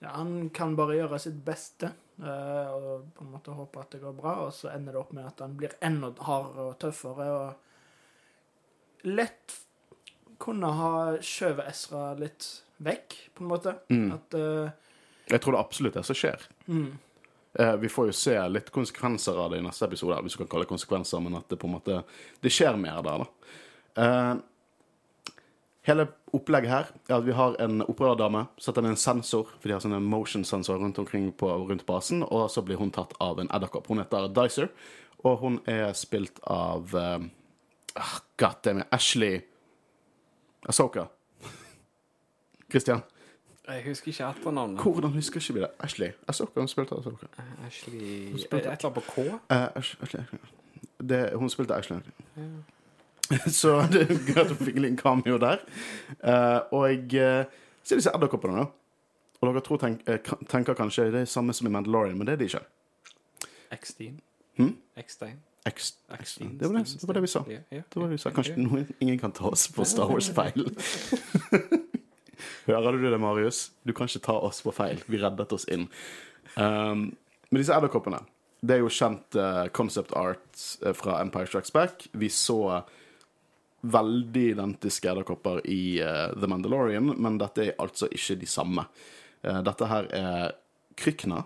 ja, 0.00 0.14
han 0.16 0.48
kan 0.54 0.74
bare 0.76 0.96
gjøre 0.98 1.20
sitt 1.22 1.36
beste 1.44 1.92
og 2.14 3.08
på 3.16 3.24
en 3.24 3.30
måte 3.32 3.50
håpe 3.56 3.80
at 3.80 3.94
det 3.96 3.98
går 4.04 4.12
bra, 4.14 4.34
og 4.44 4.52
så 4.54 4.68
ender 4.70 4.94
det 4.94 5.00
opp 5.00 5.14
med 5.16 5.26
at 5.26 5.40
han 5.42 5.56
blir 5.58 5.72
enda 5.82 6.12
hardere 6.22 6.66
og 6.68 6.76
tøffere 6.78 7.24
og 7.34 9.08
lett 9.10 9.56
kunne 10.44 10.70
ha 10.76 10.92
skjøvet 11.24 11.72
Ezra 11.72 12.12
litt 12.20 12.46
vekk, 12.84 13.16
på 13.34 13.44
en 13.44 13.50
måte. 13.50 13.76
At 14.14 14.36
uh, 14.36 14.70
Jeg 15.30 15.40
tror 15.40 15.56
det 15.56 15.64
absolutt 15.64 15.96
er 15.96 16.02
det 16.04 16.10
som 16.12 16.20
skjer. 16.20 16.48
mm, 16.68 16.92
Uh, 17.54 17.76
Vi 17.78 17.86
får 17.88 18.08
jo 18.08 18.14
se 18.18 18.32
litt 18.50 18.70
konsekvenser 18.74 19.36
av 19.38 19.52
det 19.52 19.60
i 19.60 19.62
neste 19.62 19.86
episode, 19.86 20.16
hvis 20.26 20.34
du 20.34 20.40
kan 20.40 20.48
kalle 20.50 20.64
det 20.64 20.72
konsekvenser, 20.72 21.20
men 21.22 21.36
at 21.38 21.46
det 21.46 21.58
på 21.62 21.68
en 21.68 21.76
måte 21.76 22.00
det 22.42 22.50
skjer 22.50 22.74
mer 22.74 22.98
der, 23.06 23.22
da. 23.22 23.28
Uh, 23.94 25.36
hele 25.86 26.08
opplegget 26.34 26.72
her 26.72 26.90
er 27.06 27.14
at 27.20 27.28
vi 27.28 27.36
har 27.38 27.54
en 27.62 27.84
operadame, 27.86 28.48
setter 28.58 28.82
ned 28.82 28.96
en 28.96 28.98
sensor, 28.98 29.46
for 29.60 29.70
de 29.70 29.76
har 29.76 29.84
sånne 29.84 30.02
motion-sensorer 30.02 30.82
rundt 30.82 30.98
omkring 30.98 31.30
på, 31.30 31.46
rundt 31.70 31.86
basen, 31.86 32.24
og 32.26 32.48
så 32.50 32.64
blir 32.66 32.82
hun 32.82 32.90
tatt 32.90 33.14
av 33.22 33.38
en 33.38 33.52
edderkopp. 33.54 33.86
Hun 33.86 34.02
heter 34.02 34.26
Dicer, 34.34 34.72
og 35.22 35.38
hun 35.46 35.60
er 35.70 35.94
spilt 35.94 36.42
av 36.50 36.90
uh, 36.90 37.22
God 38.42 38.62
damn 38.66 38.82
it, 38.82 38.90
Ashley 38.90 39.44
Asoka. 40.68 41.04
Christian, 42.70 43.00
Jeg 43.68 43.82
husker 43.84 44.08
ikke 44.08 44.24
etternavnet. 44.28 44.80
hvordan 44.80 45.10
husker 45.10 45.40
ikke 45.40 45.54
vi 45.54 45.60
det? 45.60 45.68
Ashley 45.80 46.10
Asoka, 46.28 46.60
hun 46.60 46.68
spilte 46.68 46.94
Asoka. 46.94 47.26
Ashley 47.66 48.34
Et 48.34 48.46
eller 48.52 48.70
annet 48.70 48.94
på 48.94 49.00
K? 49.00 49.18
Uh, 49.18 49.76
Ashley 49.76 50.24
det, 51.08 51.32
Hun 51.34 51.50
spilte 51.50 51.74
Ashley. 51.74 51.98
Så 53.60 53.82
det 53.92 54.02
er 54.02 54.34
gøy 54.34 54.40
at 54.40 54.48
hun 54.52 54.66
fikk 54.66 54.76
en 54.76 54.82
liten 54.82 54.96
cameo 54.96 55.38
der. 55.38 55.58
Uh, 56.24 56.60
og 56.72 57.14
uh, 57.14 57.44
så 57.82 57.94
er 57.94 58.00
disse 58.00 58.10
edderkoppene, 58.14 58.56
da. 58.56 58.64
Og 59.40 59.48
dere 59.48 59.60
tror 59.64 59.76
tenk, 59.80 60.04
uh, 60.08 60.34
tenker 60.48 60.74
kanskje 60.74 61.10
det 61.12 61.20
er 61.20 61.24
samme 61.24 61.52
som 61.52 61.66
i 61.66 61.70
Mandalorian, 61.70 62.18
men 62.18 62.26
det 62.26 62.32
er 62.32 62.36
de 62.36 62.44
ikke. 62.44 62.60
X-Stein? 63.72 64.20
Hm? 64.56 64.76
X-Stein? 64.96 65.40
Det, 65.64 66.66
var 66.68 66.76
det, 66.76 66.84
det 67.00 67.06
var 67.08 67.14
det 67.14 67.20
vi 67.24 67.28
sa. 67.32 67.44
Yeah, 67.48 67.62
yeah, 67.72 67.84
Det 67.88 68.00
var 68.00 68.08
det 68.08 68.18
vi 68.18 68.18
sa. 68.18 68.30
Kanskje 68.36 68.52
yeah. 68.52 68.66
noen, 68.68 68.88
ingen 69.00 69.18
kan 69.18 69.32
ta 69.32 69.48
oss 69.48 69.68
på 69.72 69.84
Star 69.88 70.10
Wars-feil. 70.12 70.66
Hører 72.66 72.98
du 72.98 73.10
det, 73.10 73.18
Marius? 73.18 73.70
Du 73.82 73.92
kan 73.96 74.08
ikke 74.08 74.24
ta 74.24 74.36
oss 74.44 74.60
på 74.64 74.72
feil. 74.76 75.00
Vi 75.08 75.20
reddet 75.20 75.52
oss 75.56 75.64
inn. 75.72 75.86
Um, 76.56 77.14
men 77.48 77.60
disse 77.60 77.74
edderkoppene 77.74 78.20
Det 78.64 78.76
er 78.76 78.82
jo 78.84 78.92
kjent 78.92 79.36
uh, 79.36 79.66
concept 79.74 80.12
art 80.16 80.60
eh, 80.84 80.94
fra 80.96 81.18
Empire 81.20 81.48
Strikes 81.48 81.72
Back. 81.72 82.06
Vi 82.12 82.30
så 82.32 82.82
veldig 83.84 84.44
identiske 84.54 85.10
edderkopper 85.10 85.60
i 85.68 86.00
uh, 86.00 86.32
The 86.32 86.48
Mandalorian, 86.48 87.12
men 87.20 87.36
dette 87.40 87.66
er 87.66 87.80
altså 87.82 88.08
ikke 88.08 88.38
de 88.40 88.48
samme. 88.48 88.86
Uh, 89.44 89.60
dette 89.64 89.88
her 89.90 90.08
er 90.16 90.56
Krykna. 90.96 91.42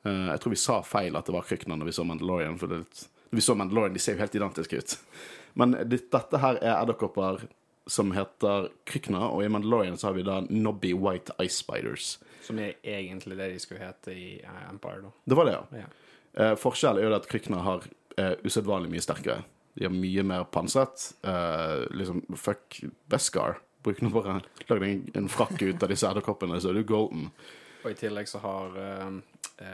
Jeg 0.00 0.40
tror 0.40 0.52
vi 0.54 0.56
sa 0.56 0.78
feil 0.86 1.16
at 1.18 1.26
det 1.28 1.34
var 1.34 1.44
Krykna 1.44 1.76
når 1.76 1.90
vi 1.90 1.92
så 1.92 2.06
Mandalorian. 2.08 2.54
For 2.56 2.70
det 2.70 2.78
er 2.78 2.84
litt, 2.86 3.00
vi 3.30 3.44
så 3.44 3.54
Mandalorian, 3.54 3.94
de 3.94 4.02
ser 4.02 4.16
jo 4.16 4.24
helt 4.24 4.34
identiske 4.34 4.80
ut. 4.82 4.96
Men 5.58 5.76
dette 5.90 6.42
her 6.42 6.58
er 6.60 6.76
edderkopper 6.76 7.46
som 7.90 8.12
heter 8.14 8.68
Krykna, 8.86 9.24
og 9.32 9.44
i 9.44 9.48
Mandalorian 9.50 9.98
så 9.98 10.10
har 10.10 10.18
vi 10.18 10.26
da 10.26 10.40
Nobby 10.50 10.92
White 10.94 11.34
Ice 11.42 11.62
Spiders. 11.62 12.18
Som 12.46 12.60
er 12.62 12.76
egentlig 12.86 13.38
det 13.38 13.48
de 13.52 13.62
skulle 13.62 13.82
hete 13.82 14.14
i 14.14 14.28
eh, 14.42 14.60
Empire, 14.70 15.02
da. 15.06 15.14
Det 15.24 15.38
var 15.38 15.48
det, 15.48 15.56
ja. 15.56 15.80
Ja. 15.84 15.88
Eh, 16.44 16.52
forskjellen 16.58 17.02
er 17.02 17.08
jo 17.08 17.16
at 17.18 17.26
Krykna 17.30 17.62
har 17.66 17.88
eh, 18.18 18.36
usedvanlig 18.46 18.92
mye 18.92 19.04
sterkere. 19.04 19.42
De 19.78 19.86
har 19.86 19.94
mye 19.94 20.22
mer 20.26 20.46
pansret. 20.50 21.10
Eh, 21.26 21.86
liksom, 21.94 22.22
fuck 22.38 22.80
Beskar. 23.10 23.58
Bruk 23.82 24.02
nå 24.04 24.10
bare 24.12 24.40
Lag 24.68 24.82
deg 24.82 24.86
en, 24.90 25.04
en 25.22 25.28
frakk 25.32 25.56
ut 25.62 25.82
av 25.82 25.90
disse 25.90 26.08
edderkoppene, 26.08 26.58
så 26.60 26.70
er 26.70 26.80
du 26.80 26.86
golden. 26.88 27.30
Og 27.80 27.94
i 27.94 27.96
tillegg 27.96 28.28
så 28.28 28.42
har 28.42 28.76
eh, 28.76 29.04
eh, 29.06 29.20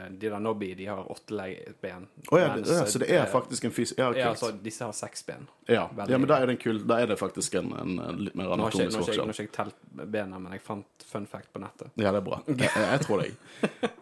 de 0.09 0.29
der 0.29 0.39
Nobby 0.39 0.73
de 0.75 0.85
har 0.85 1.11
åtte 1.11 1.33
ben. 1.81 2.07
Å 2.31 2.39
ja, 2.39 2.47
det, 2.47 2.55
mens, 2.55 2.71
ja, 2.71 2.85
så 2.85 2.99
det 2.99 3.07
er 3.07 3.21
eh, 3.21 3.29
faktisk 3.31 3.67
en 3.69 3.71
fys... 3.71 3.93
Ja, 3.97 4.09
Ja, 4.17 4.29
altså, 4.33 4.51
disse 4.51 4.83
har 4.83 4.91
seks 4.95 5.25
ben. 5.25 5.47
ja. 5.67 5.87
ja, 5.95 6.17
men 6.17 6.27
da 6.27 6.41
er 6.41 6.51
det 6.51 6.97
er 6.97 7.07
det 7.07 7.17
faktisk 7.19 7.55
en, 7.55 7.71
en, 7.71 7.95
litt 8.19 8.35
mer 8.35 8.51
anatomisk 8.57 8.99
ikke, 8.99 9.15
nå 9.17 9.31
har 9.31 9.33
ikke 9.33 9.45
jeg 9.45 9.53
telt 9.55 10.07
bena, 10.11 10.39
men 10.39 10.51
jeg 10.57 10.63
fant 10.65 11.07
fun 11.07 11.27
fact 11.29 11.53
på 11.53 11.63
nettet. 11.63 11.91
Ja, 11.95 12.11
det 12.11 12.19
er 12.19 12.25
bra. 12.27 12.41
Jeg, 12.51 12.71
jeg 12.75 13.03
tror 13.05 13.23
deg. 13.23 13.35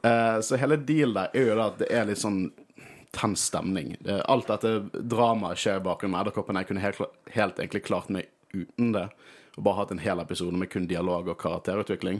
uh, 0.01 0.39
så 0.41 0.57
hele 0.57 0.77
dealen 0.81 1.17
der 1.19 1.37
er 1.37 1.49
jo 1.49 1.57
da 1.59 1.67
at 1.69 1.81
det 1.83 1.89
er 1.93 2.07
litt 2.09 2.21
sånn 2.21 2.47
tens 3.15 3.45
stemning. 3.47 3.93
Alt 4.25 4.49
dette 4.49 4.73
dramaet 4.91 5.61
skjer 5.61 5.83
bakom 5.85 6.11
med 6.11 6.25
edderkoppen. 6.25 6.57
Jeg 6.59 6.67
kunne 6.67 6.83
helt, 6.83 6.99
helt 7.31 7.61
egentlig 7.61 7.85
klart 7.85 8.09
meg 8.11 8.27
uten 8.63 8.93
det. 8.95 9.09
Og 9.55 9.63
bare 9.63 9.79
hatt 9.79 9.93
en 9.95 10.03
hel 10.03 10.19
episode 10.19 10.57
med 10.59 10.69
kun 10.71 10.87
dialog 10.87 11.29
og 11.31 11.39
karakterutvikling. 11.39 12.19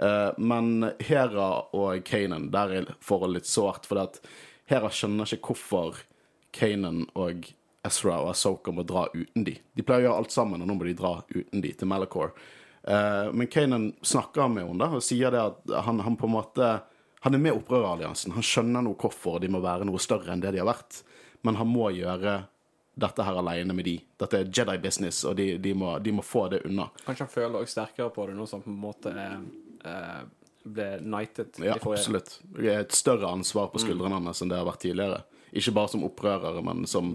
Eh, 0.00 0.30
men 0.40 0.88
Hera 1.04 1.50
og 1.76 2.04
Kanan, 2.08 2.48
der 2.54 2.76
er 2.78 2.94
forholdet 3.04 3.42
litt 3.42 3.50
sårt. 3.50 3.88
For 3.88 4.00
at 4.04 4.22
Hera 4.70 4.88
skjønner 4.92 5.28
ikke 5.28 5.52
hvorfor 5.52 6.00
Kanan 6.56 7.04
og 7.18 7.50
Ezra 7.84 8.20
og 8.22 8.30
Asoka 8.30 8.72
må 8.72 8.84
dra 8.86 9.08
uten 9.12 9.44
de. 9.44 9.56
De 9.74 9.84
pleier 9.84 10.06
å 10.06 10.08
gjøre 10.10 10.22
alt 10.22 10.34
sammen, 10.34 10.62
og 10.62 10.70
nå 10.70 10.76
må 10.78 10.86
de 10.86 10.96
dra 10.96 11.16
uten 11.32 11.64
de 11.64 11.72
til 11.74 11.90
Malachor. 11.90 12.32
Uh, 12.82 13.28
men 13.34 13.50
Kanan 13.50 13.92
snakker 14.02 14.48
med 14.50 14.66
henne 14.66 14.82
da, 14.82 14.88
og 14.96 15.04
sier 15.04 15.34
det 15.34 15.42
at 15.42 15.74
han, 15.86 16.00
han 16.02 16.18
på 16.18 16.26
en 16.26 16.34
måte 16.34 16.70
Han 17.22 17.36
er 17.36 17.38
med 17.38 17.52
i 17.52 17.58
opprøreralliansen. 17.60 18.32
Han 18.34 18.42
skjønner 18.42 18.82
nå 18.82 18.96
hvorfor 18.98 19.36
de 19.38 19.46
må 19.46 19.60
være 19.62 19.86
noe 19.86 20.00
større 20.02 20.32
enn 20.34 20.40
det 20.42 20.50
de 20.56 20.58
har 20.58 20.66
vært. 20.66 21.04
Men 21.46 21.54
han 21.54 21.68
må 21.70 21.92
gjøre 21.94 22.32
dette 22.94 23.24
her 23.24 23.38
alene 23.40 23.72
med 23.74 23.84
de. 23.88 23.96
Dette 24.20 24.42
er 24.42 24.50
Jedi 24.52 24.76
business, 24.82 25.24
og 25.24 25.36
de, 25.36 25.56
de, 25.58 25.74
må, 25.74 25.94
de 25.98 26.12
må 26.12 26.22
få 26.22 26.48
det 26.52 26.62
unna. 26.68 26.90
Kanskje 27.06 27.24
han 27.24 27.32
føler 27.32 27.62
også 27.62 27.72
sterkere 27.78 28.10
på 28.12 28.26
det 28.28 28.36
nå 28.36 28.46
som 28.50 28.62
på 28.64 28.70
en 28.70 28.80
måte 28.82 29.12
eh, 29.16 30.18
ble 30.62 30.88
knighted. 31.00 31.56
Ja, 31.64 31.78
absolutt. 31.80 32.40
Det 32.58 32.68
er 32.74 32.84
et 32.84 32.92
større 32.96 33.32
ansvar 33.32 33.70
på 33.72 33.80
skuldrene 33.82 34.20
hans 34.20 34.42
enn 34.44 34.52
det 34.52 34.60
har 34.60 34.68
vært 34.68 34.84
tidligere. 34.84 35.22
Ikke 35.52 35.74
bare 35.76 35.88
som 35.92 36.04
opprørere, 36.06 36.62
men 36.64 36.86
som 36.88 37.10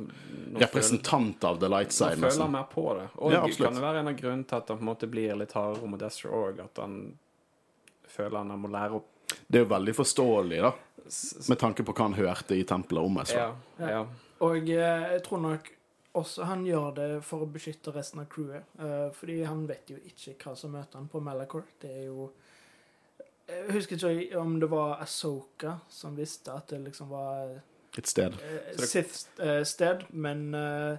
representant 0.58 1.44
av 1.44 1.58
the 1.62 1.70
light 1.70 1.92
side. 1.94 2.20
Nå 2.22 2.30
føler 2.30 2.44
han 2.44 2.52
mer 2.54 2.68
på 2.74 2.84
det. 2.98 3.08
Og 3.16 3.34
Ja, 3.34 3.42
kan 3.48 3.74
det 3.78 3.82
være 3.82 4.02
en 4.04 4.12
av 4.12 4.18
grunnene 4.20 4.46
til 4.50 4.60
at 4.60 4.70
han 4.70 4.78
på 4.78 4.86
en 4.86 4.92
måte 4.92 5.10
blir 5.10 5.34
litt 5.40 5.56
hardere 5.58 5.90
mot 5.90 6.02
Esther 6.06 6.34
òg? 6.38 6.62
At 6.66 6.82
han 6.82 7.00
føler 8.18 8.38
han 8.44 8.54
må 8.62 8.70
lære 8.72 9.00
opp 9.00 9.34
Det 9.48 9.60
er 9.60 9.66
jo 9.66 9.72
veldig 9.74 9.96
forståelig, 9.98 10.62
da. 10.64 10.72
Med 11.50 11.60
tanke 11.60 11.84
på 11.88 11.94
hva 11.96 12.06
han 12.10 12.18
hørte 12.18 12.56
i 12.56 12.64
tempelet 12.68 13.10
om 13.10 13.18
Ezra. 13.24 13.48
Ja, 13.80 13.90
ja. 13.90 14.06
Og 14.42 14.70
eh, 14.70 15.12
jeg 15.14 15.24
tror 15.26 15.40
nok 15.42 15.72
også 16.18 16.44
han 16.50 16.64
gjør 16.66 16.94
det 16.98 17.08
for 17.24 17.44
å 17.46 17.50
beskytte 17.54 17.92
resten 17.94 18.20
av 18.24 18.26
crewet. 18.32 18.64
Uh, 18.80 19.12
fordi 19.14 19.44
han 19.46 19.68
vet 19.70 19.92
jo 19.94 19.98
ikke 20.10 20.34
hva 20.48 20.56
som 20.58 20.72
møter 20.74 20.98
han 20.98 21.08
på 21.12 21.20
Malacor. 21.22 21.64
Det 21.82 21.92
er 21.94 22.06
jo 22.08 22.32
Jeg 23.48 23.72
husker 23.76 23.96
ikke 24.10 24.40
om 24.42 24.56
det 24.60 24.68
var 24.72 24.98
Asoka 25.04 25.78
som 25.90 26.16
visste 26.18 26.52
at 26.52 26.68
det 26.74 26.80
liksom 26.88 27.10
var 27.10 27.54
Et 27.98 28.06
sted. 28.10 28.34
Uh, 28.34 28.84
Sith 28.84 29.28
det- 29.38 29.66
Sith-sted, 29.68 30.04
men 30.12 30.54
eh, 30.54 30.98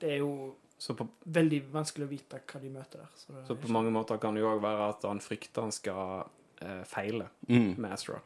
det 0.00 0.12
er 0.12 0.18
jo 0.18 0.54
Så, 0.78 0.94
på, 0.94 1.08
veldig 1.26 1.62
vanskelig 1.72 2.06
å 2.06 2.10
vite 2.12 2.38
hva 2.46 2.60
de 2.62 2.68
møter 2.70 2.98
der. 3.02 3.08
Så 3.18 3.32
så 3.48 3.56
på 3.58 3.68
mange 3.74 3.90
måter 3.90 4.18
kan 4.22 4.34
det 4.34 4.42
jo 4.44 4.52
òg 4.52 4.60
være 4.62 4.88
at 4.92 5.02
han 5.08 5.18
frykter 5.20 5.62
han 5.66 5.72
skal 5.72 6.28
eh, 6.60 6.84
feile 6.86 7.26
Mm. 7.48 7.74
med 7.78 7.92
Astra. 7.92 8.20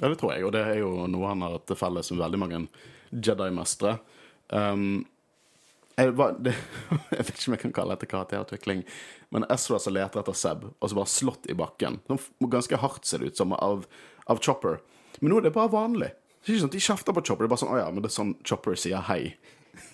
Ja, 0.00 0.08
det 0.08 0.18
tror 0.20 0.34
jeg, 0.36 0.44
og 0.44 0.52
det 0.52 0.60
er 0.66 0.78
jo 0.78 1.06
noe 1.08 1.26
han 1.32 1.40
har 1.42 1.58
til 1.66 1.76
felles 1.76 2.10
med 2.12 2.20
veldig 2.20 2.38
mange 2.38 2.68
Jedi-mestere. 3.10 3.98
Um, 4.48 5.04
jeg, 5.96 6.12
det, 6.44 6.52
jeg 7.14 7.24
vet 7.24 7.32
ikke 7.32 7.48
om 7.50 7.56
jeg 7.56 7.62
kan 7.62 7.74
kalle 7.78 7.96
dette 7.96 8.10
karakterutvikling, 8.10 8.84
men 9.32 9.46
Ezra 9.52 9.78
som 9.80 9.96
leter 9.96 10.20
etter 10.20 10.36
Seb, 10.36 10.68
og 10.68 10.90
så 10.90 10.98
bare 10.98 11.12
slått 11.12 11.48
i 11.48 11.56
bakken. 11.56 12.00
Sånn 12.10 12.52
ganske 12.52 12.80
hardt 12.82 13.08
ser 13.08 13.22
det 13.22 13.32
ut 13.32 13.40
som 13.40 13.54
av, 13.56 13.86
av 14.28 14.42
Chopper. 14.44 14.82
Men 15.20 15.32
nå 15.32 15.40
er 15.40 15.48
det 15.48 15.54
bare 15.56 15.72
vanlig. 15.72 16.10
Det 16.12 16.52
er 16.52 16.54
ikke 16.54 16.64
sånn 16.66 16.70
at 16.70 16.76
De 16.76 16.84
kjefter 16.84 17.16
på 17.16 17.22
Chopper. 17.24 17.46
Det 17.46 17.48
er 17.48 17.54
bare 17.54 17.62
sånn, 17.64 17.72
å 17.72 17.80
ja, 17.80 17.86
men 17.92 18.04
det 18.04 18.10
er 18.10 18.16
sånn 18.18 18.34
Chopper 18.46 18.76
sier 18.78 19.06
hei. 19.08 19.22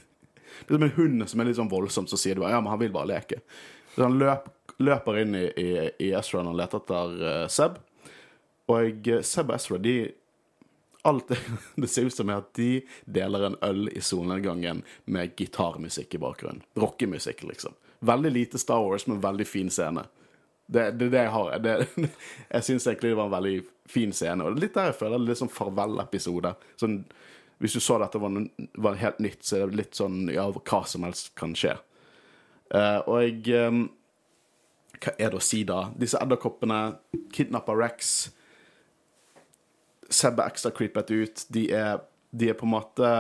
Det 0.66 0.74
er 0.74 0.76
som 0.76 0.88
en 0.88 0.96
hund 0.98 1.28
som 1.30 1.40
er 1.40 1.48
litt 1.48 1.58
sånn 1.58 1.70
voldsom, 1.70 2.08
så 2.10 2.18
sier 2.20 2.36
du 2.36 2.42
bare 2.42 2.56
ja, 2.56 2.60
men 2.62 2.70
han 2.74 2.82
vil 2.82 2.92
bare 2.94 3.10
leke. 3.12 3.40
Så 3.94 4.04
han 4.04 4.18
løp, 4.20 4.50
løper 4.82 5.22
inn 5.22 5.38
i, 5.38 5.46
i, 5.58 5.70
i 6.02 6.10
Ezra 6.18 6.42
når 6.42 6.52
han 6.52 6.60
leter 6.60 6.82
etter 6.82 7.14
uh, 7.22 7.46
Seb. 7.50 7.78
Og 8.72 9.08
Seb 9.26 9.50
og 9.50 9.56
Ezra, 9.56 9.78
de 9.82 9.96
Alt 11.02 11.28
det, 11.28 11.38
det 11.82 11.90
ser 11.90 12.08
ut 12.08 12.14
som 12.14 12.30
er 12.30 12.42
at 12.42 12.50
de 12.58 12.70
deler 13.04 13.48
en 13.48 13.58
øl 13.66 13.88
i 13.92 14.00
solnedgangen 14.00 14.82
med 15.04 15.36
gitarmusikk 15.36 16.14
i 16.14 16.22
bakgrunnen. 16.22 16.62
Rockemusikk, 16.78 17.42
liksom. 17.48 17.74
Veldig 18.02 18.32
lite 18.32 18.58
Star 18.58 18.82
Wars, 18.82 19.06
men 19.06 19.22
veldig 19.22 19.46
fin 19.46 19.70
scene. 19.70 20.06
Det 20.66 20.80
er 20.80 20.92
det, 20.96 21.08
det 21.12 21.24
jeg 21.24 21.32
har. 21.34 21.56
Det, 21.62 21.76
jeg 22.54 22.66
syns 22.66 22.86
egentlig 22.86 23.12
det 23.12 23.18
var 23.18 23.30
en 23.30 23.36
veldig 23.36 23.56
fin 23.90 24.12
scene. 24.14 24.44
Og 24.44 24.54
det 24.54 24.60
er 24.60 24.66
litt 24.66 24.76
der 24.78 24.90
jeg 24.90 24.98
føler 25.00 25.18
er 25.18 25.26
litt 25.26 25.42
sånn 25.42 25.52
farvel-episode. 25.52 26.54
Sånn, 26.80 27.00
hvis 27.62 27.76
du 27.76 27.82
så 27.82 27.98
dette 28.02 28.20
var, 28.22 28.38
var 28.86 29.00
helt 29.00 29.18
nytt, 29.22 29.42
så 29.46 29.58
er 29.58 29.70
det 29.70 29.80
litt 29.82 29.98
sånn 29.98 30.24
ja, 30.32 30.48
hva 30.54 30.84
som 30.88 31.06
helst 31.06 31.32
kan 31.38 31.56
skje. 31.58 31.76
Uh, 32.72 33.00
og 33.04 33.18
jeg 33.20 33.66
um, 33.68 33.82
Hva 35.02 35.12
er 35.18 35.34
det 35.34 35.36
å 35.36 35.44
si, 35.44 35.60
da? 35.68 35.90
Disse 35.98 36.20
edderkoppene 36.22 36.78
kidnapper 37.34 37.76
Rex. 37.76 38.30
Seb 40.12 40.40
er 40.40 40.52
ekstra 40.52 40.72
creepet 40.74 41.12
ut. 41.12 41.44
De 41.52 41.66
er, 41.74 42.02
de 42.30 42.50
er 42.52 42.58
på 42.58 42.68
en 42.68 42.74
måte 42.76 43.12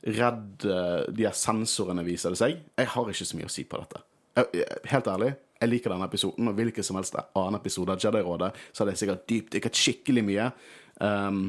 redd 0.00 0.64
eh, 0.64 1.06
De 1.12 1.26
er 1.28 1.36
sensorene, 1.36 2.04
viser 2.06 2.32
det 2.32 2.40
seg. 2.40 2.60
Jeg 2.78 2.92
har 2.94 3.12
ikke 3.12 3.28
så 3.28 3.38
mye 3.38 3.48
å 3.50 3.52
si 3.52 3.66
på 3.68 3.80
dette. 3.82 4.04
Jeg, 4.40 4.68
helt 4.92 5.10
ærlig, 5.10 5.32
jeg 5.60 5.68
liker 5.68 5.92
denne 5.92 6.06
episoden, 6.08 6.48
og 6.48 6.56
hvilken 6.56 6.86
som 6.86 6.96
helst 6.96 7.18
annen 7.18 7.58
episode 7.58 7.92
av 7.92 8.00
Jedi-rådet, 8.00 8.52
så 8.70 8.82
hadde 8.82 8.94
jeg 8.94 9.02
sikkert 9.02 9.26
dypdykket 9.28 9.80
skikkelig 9.82 10.22
mye. 10.24 10.46
Um, 11.04 11.42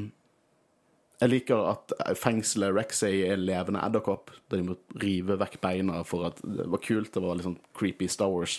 jeg 1.21 1.29
liker 1.29 1.67
at 1.69 1.93
fengselet 2.17 2.73
Rex 2.75 3.03
i 3.05 3.21
er 3.29 3.39
levende 3.39 3.83
edderkopp, 3.85 4.33
der 4.50 4.59
de 4.59 4.71
må 4.71 4.75
rive 5.03 5.38
vekk 5.39 5.59
beina 5.63 6.01
for 6.07 6.31
at 6.31 6.41
det 6.41 6.65
var 6.73 6.81
kult. 6.83 7.13
Det 7.13 7.23
var 7.23 7.38
litt 7.38 7.45
sånn 7.45 7.59
creepy 7.77 8.09
Star 8.11 8.33
Wars 8.33 8.57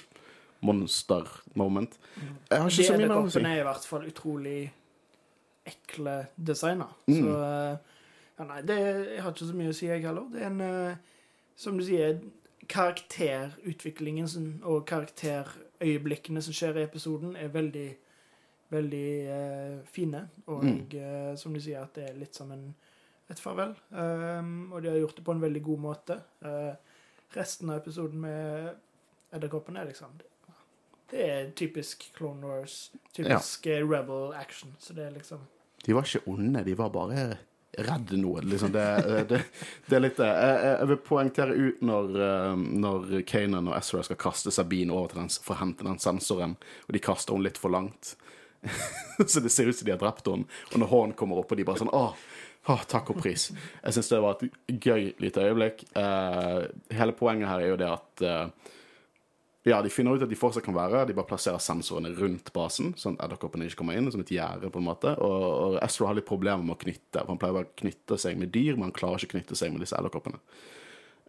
monster 0.62 1.26
moment. 1.58 1.98
Jeg 2.48 2.62
har 2.62 2.70
ikke 2.70 2.86
så 2.86 2.94
mye 2.96 3.08
mer 3.10 3.16
å 3.18 3.26
si. 3.26 3.42
edderkoppene 3.42 3.52
er 3.52 3.64
i 3.64 3.66
hvert 3.66 3.88
fall 3.90 4.06
utrolig 4.06 4.60
ekle 5.66 6.26
designer. 6.36 6.92
Mm. 7.06 7.18
Så 7.18 7.34
eh, 7.44 7.98
ja, 8.38 8.46
nei, 8.48 8.60
det, 8.66 8.78
jeg 9.14 9.22
har 9.22 9.34
ikke 9.34 9.48
så 9.48 9.58
mye 9.58 9.72
å 9.72 9.76
si, 9.76 9.88
jeg 9.90 10.04
heller. 10.06 10.28
Det 10.32 10.42
er 10.42 10.48
en, 10.50 10.62
eh, 10.66 11.26
som 11.56 11.78
du 11.78 11.84
sier, 11.86 12.20
karakterutviklingen 12.72 14.62
og 14.68 14.86
karakterøyeblikkene 14.88 16.42
som 16.42 16.54
skjer 16.56 16.78
i 16.78 16.86
episoden, 16.86 17.34
er 17.36 17.50
veldig, 17.52 17.88
veldig 18.72 19.08
uh, 19.26 19.80
fine. 19.84 20.22
Og 20.46 20.64
Mm. 20.64 21.36
som 21.36 21.52
du 21.52 21.60
sier, 21.60 21.82
at 21.82 21.94
det 21.94 22.04
er 22.08 22.14
litt 22.16 22.38
som 22.38 22.52
en, 22.54 22.74
et 23.28 23.40
farvel. 23.40 23.74
Um, 23.90 24.72
og 24.72 24.82
de 24.82 24.88
har 24.88 24.96
gjort 25.02 25.16
det 25.16 25.24
på 25.26 25.34
en 25.34 25.42
veldig 25.42 25.62
god 25.62 25.78
måte. 25.78 26.20
Uh, 26.40 26.72
resten 27.36 27.70
av 27.70 27.82
episoden 27.82 28.20
med 28.20 28.70
edderkoppene 29.34 29.80
er 29.80 29.90
liksom 29.90 30.14
det 31.12 31.30
er 31.30 31.50
typisk 31.50 32.06
Clone 32.16 32.46
Wars, 32.46 32.92
typisk 33.12 33.66
ja. 33.66 33.82
Rebel 33.84 34.32
action. 34.32 34.76
Så 34.78 34.94
det 34.96 35.04
er 35.04 35.10
liksom 35.10 35.42
De 35.86 35.94
var 35.96 36.06
ikke 36.06 36.26
onde, 36.30 36.62
de 36.66 36.74
var 36.78 36.90
bare 36.94 37.24
redde 37.78 38.18
noe. 38.20 38.42
Liksom 38.44 38.72
det, 38.74 38.84
det, 39.30 39.38
det 39.88 39.96
er 39.96 40.02
litt 40.04 40.18
det. 40.20 40.26
Jeg, 40.28 40.56
jeg- 40.64 40.76
jeg 40.82 40.88
vil 40.90 41.00
poengtere 41.06 41.54
ut 41.56 41.80
når, 41.88 42.10
eh, 42.26 42.64
når 42.84 43.14
Kanan 43.26 43.70
og 43.72 43.76
Ezra 43.78 44.02
skal 44.06 44.20
kaste 44.20 44.52
Sabine 44.52 44.92
over 44.92 45.08
til 45.14 45.22
den, 45.22 45.30
for 45.42 45.56
å 45.56 45.62
hente 45.62 45.86
den 45.88 45.98
sensoren, 46.02 46.56
og 46.86 46.92
de 46.92 47.00
kaster 47.02 47.32
henne 47.34 47.48
litt 47.48 47.58
for 47.62 47.72
langt. 47.72 48.14
så 49.26 49.40
det 49.42 49.50
ser 49.50 49.66
ut 49.72 49.76
som 49.78 49.86
de 49.88 49.94
har 49.94 50.02
drept 50.02 50.28
henne. 50.30 50.46
Og 50.72 50.78
når 50.82 50.92
hånden 50.92 51.16
kommer 51.18 51.40
opp, 51.42 51.50
og 51.54 51.58
de 51.58 51.64
bare 51.66 51.80
sånn 51.82 51.90
Åh, 51.96 52.12
åh 52.70 52.84
takk 52.86 53.10
og 53.10 53.18
pris. 53.24 53.48
Jeg 53.82 53.96
syns 53.96 54.12
det 54.12 54.20
var 54.22 54.36
et 54.38 54.76
gøy 54.84 55.08
lite 55.24 55.48
øyeblikk. 55.48 55.82
Uh, 55.96 56.68
hele 56.94 57.16
poenget 57.18 57.50
her 57.50 57.64
er 57.64 57.72
jo 57.72 57.80
det 57.80 57.88
at 57.90 58.22
eh, 58.28 58.76
ja, 59.62 59.78
de 59.82 59.90
finner 59.94 60.16
ut 60.16 60.22
at 60.24 60.30
de 60.30 60.38
fortsatt 60.38 60.64
kan 60.66 60.74
være 60.74 61.04
De 61.06 61.14
bare 61.14 61.28
plasserer 61.28 61.62
sensorene 61.62 62.10
rundt 62.18 62.50
basen, 62.54 62.96
sånn 62.98 63.14
at 63.18 63.28
edderkoppene 63.28 63.68
ikke 63.68 63.78
kommer 63.84 63.98
inn, 63.98 64.10
som 64.10 64.22
et 64.24 64.32
gjerde, 64.34 64.72
på 64.74 64.80
en 64.82 64.88
måte. 64.88 65.12
Og, 65.22 65.44
og 65.48 65.76
Ezra 65.84 66.08
har 66.10 66.18
litt 66.18 66.26
problemer 66.26 66.64
med 66.66 66.74
å 66.74 66.82
knytte. 66.82 67.20
for 67.20 67.30
Han 67.30 67.38
pleier 67.38 67.58
bare 67.60 67.70
å 67.70 67.76
knytte 67.84 68.18
seg 68.18 68.40
med 68.40 68.50
dyr, 68.54 68.74
men 68.74 68.88
han 68.88 68.96
klarer 68.96 69.22
ikke 69.22 69.36
å 69.36 69.38
knytte 69.38 69.58
seg 69.58 69.70
med 69.74 69.84
disse 69.84 69.94
edderkoppene. 69.98 70.42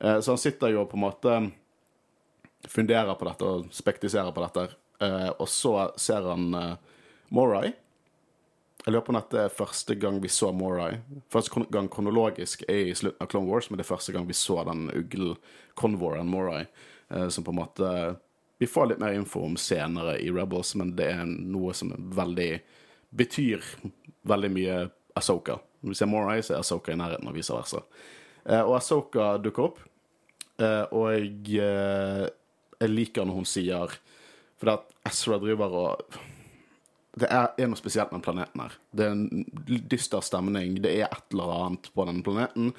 Eh, 0.01 0.17
så 0.19 0.33
han 0.33 0.41
sitter 0.41 0.73
jo 0.73 0.81
og 0.81 0.89
på 0.89 0.97
en 0.97 1.05
måte 1.05 1.35
funderer 2.73 3.13
på 3.19 3.27
dette 3.27 3.47
og 3.47 3.69
spektiserer 3.75 4.33
på 4.33 4.43
dette. 4.47 4.65
Eh, 5.03 5.29
og 5.37 5.49
så 5.51 5.75
ser 5.99 6.25
han 6.31 6.49
eh, 6.57 6.97
Morai. 7.33 7.67
Jeg 8.83 8.91
lurer 8.91 9.05
på 9.05 9.13
om 9.13 9.19
dette 9.19 9.45
er 9.45 9.53
første 9.53 9.95
gang 9.95 10.17
vi 10.23 10.31
så 10.31 10.49
Morai. 10.55 10.97
Første 11.31 11.67
gang 11.71 11.87
kronologisk 11.91 12.65
er 12.67 12.89
i 12.89 12.97
slutten 12.97 13.21
av 13.23 13.29
Clone 13.31 13.47
Wars, 13.47 13.69
men 13.69 13.79
det 13.79 13.85
er 13.85 13.93
første 13.93 14.15
gang 14.15 14.25
vi 14.27 14.35
så 14.35 14.57
den 14.67 14.89
uglkonvoren 14.91 16.27
Morai. 16.33 16.65
Eh, 17.13 17.27
som 17.29 17.45
på 17.45 17.53
en 17.53 17.61
måte 17.61 17.89
Vi 18.61 18.67
får 18.67 18.87
litt 18.87 18.99
mer 19.01 19.13
info 19.17 19.41
om 19.43 19.57
senere 19.59 20.17
i 20.21 20.29
Rebels, 20.31 20.75
men 20.79 20.93
det 20.95 21.09
er 21.11 21.25
noe 21.27 21.73
som 21.75 21.91
er 21.91 22.03
veldig 22.15 22.51
betyr 23.13 23.63
veldig 24.29 24.51
mye 24.53 24.75
Asoka. 25.19 25.57
Når 25.81 25.91
vi 25.91 25.97
ser 25.99 26.09
Morai, 26.09 26.37
så 26.41 26.53
er 26.55 26.61
Asoka 26.61 26.93
i 26.93 26.97
nærheten, 26.97 27.27
og 27.27 27.35
vice 27.35 27.53
versa. 27.53 27.81
Eh, 28.45 28.61
og 28.61 28.77
Asoka 28.77 29.33
dukker 29.41 29.67
opp, 29.67 29.81
eh, 30.61 30.85
og 30.95 31.09
jeg, 31.11 31.59
jeg 32.79 32.93
liker 32.93 33.27
når 33.27 33.41
hun 33.41 33.49
sier 33.49 33.97
For 34.57 34.69
det 34.69 34.77
at 34.77 35.11
Ezra 35.11 35.41
driver 35.41 35.75
og 35.81 36.21
det 37.19 37.27
er 37.29 37.67
noe 37.69 37.77
spesielt 37.77 38.09
med 38.13 38.23
planeten 38.25 38.61
her. 38.63 38.75
Det 38.89 39.05
er 39.05 39.11
en 39.13 39.81
dyster 39.91 40.23
stemning. 40.25 40.79
Det 40.81 40.95
er 40.97 41.11
et 41.11 41.35
eller 41.35 41.51
annet 41.59 41.89
på 41.93 42.05
denne 42.09 42.25
planeten. 42.25 42.71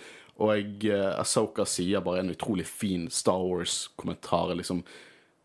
Og 0.43 0.87
uh, 0.91 1.21
Asoka 1.21 1.67
sier 1.69 2.03
bare 2.05 2.25
en 2.25 2.33
utrolig 2.35 2.67
fin 2.67 3.07
Star 3.11 3.43
Wars-kommentar. 3.45 4.55
Liksom, 4.59 4.83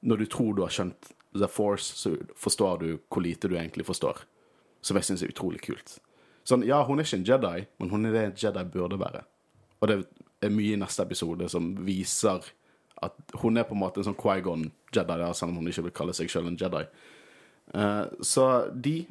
når 0.02 0.24
du 0.24 0.26
tror 0.26 0.56
du 0.58 0.64
har 0.66 0.74
skjønt 0.74 1.12
The 1.38 1.48
Force, 1.48 1.94
så 1.96 2.16
forstår 2.36 2.80
du 2.82 2.88
hvor 3.10 3.22
lite 3.22 3.48
du 3.48 3.58
egentlig 3.58 3.86
forstår. 3.86 4.24
Som 4.82 4.98
jeg 4.98 5.10
syns 5.10 5.24
er 5.24 5.34
utrolig 5.34 5.62
kult. 5.62 6.00
Sånn, 6.48 6.64
ja, 6.66 6.82
hun 6.88 6.98
er 6.98 7.06
ikke 7.06 7.20
en 7.20 7.28
Jedi, 7.28 7.68
men 7.78 7.92
hun 7.92 8.10
er 8.10 8.16
det 8.16 8.42
Jedi 8.42 8.64
burde 8.74 8.98
være. 8.98 9.22
Og 9.80 9.92
det 9.92 10.00
er 10.42 10.54
mye 10.54 10.74
i 10.74 10.80
neste 10.80 11.04
episode 11.06 11.50
som 11.52 11.74
viser 11.86 12.48
at 13.04 13.36
hun 13.44 13.60
er 13.60 13.68
på 13.68 13.76
en 13.76 13.84
måte 13.84 14.02
en 14.02 14.10
sånn 14.10 14.18
Quaigon-Jedi, 14.20 15.18
selv 15.38 15.52
om 15.52 15.62
hun 15.62 15.70
ikke 15.72 15.86
vil 15.88 15.96
kalle 15.96 16.16
seg 16.18 16.32
selv 16.32 16.50
en 16.50 16.58
Jedi. 16.60 16.84
Uh, 17.76 18.10
så 18.26 18.46
de 18.74 19.04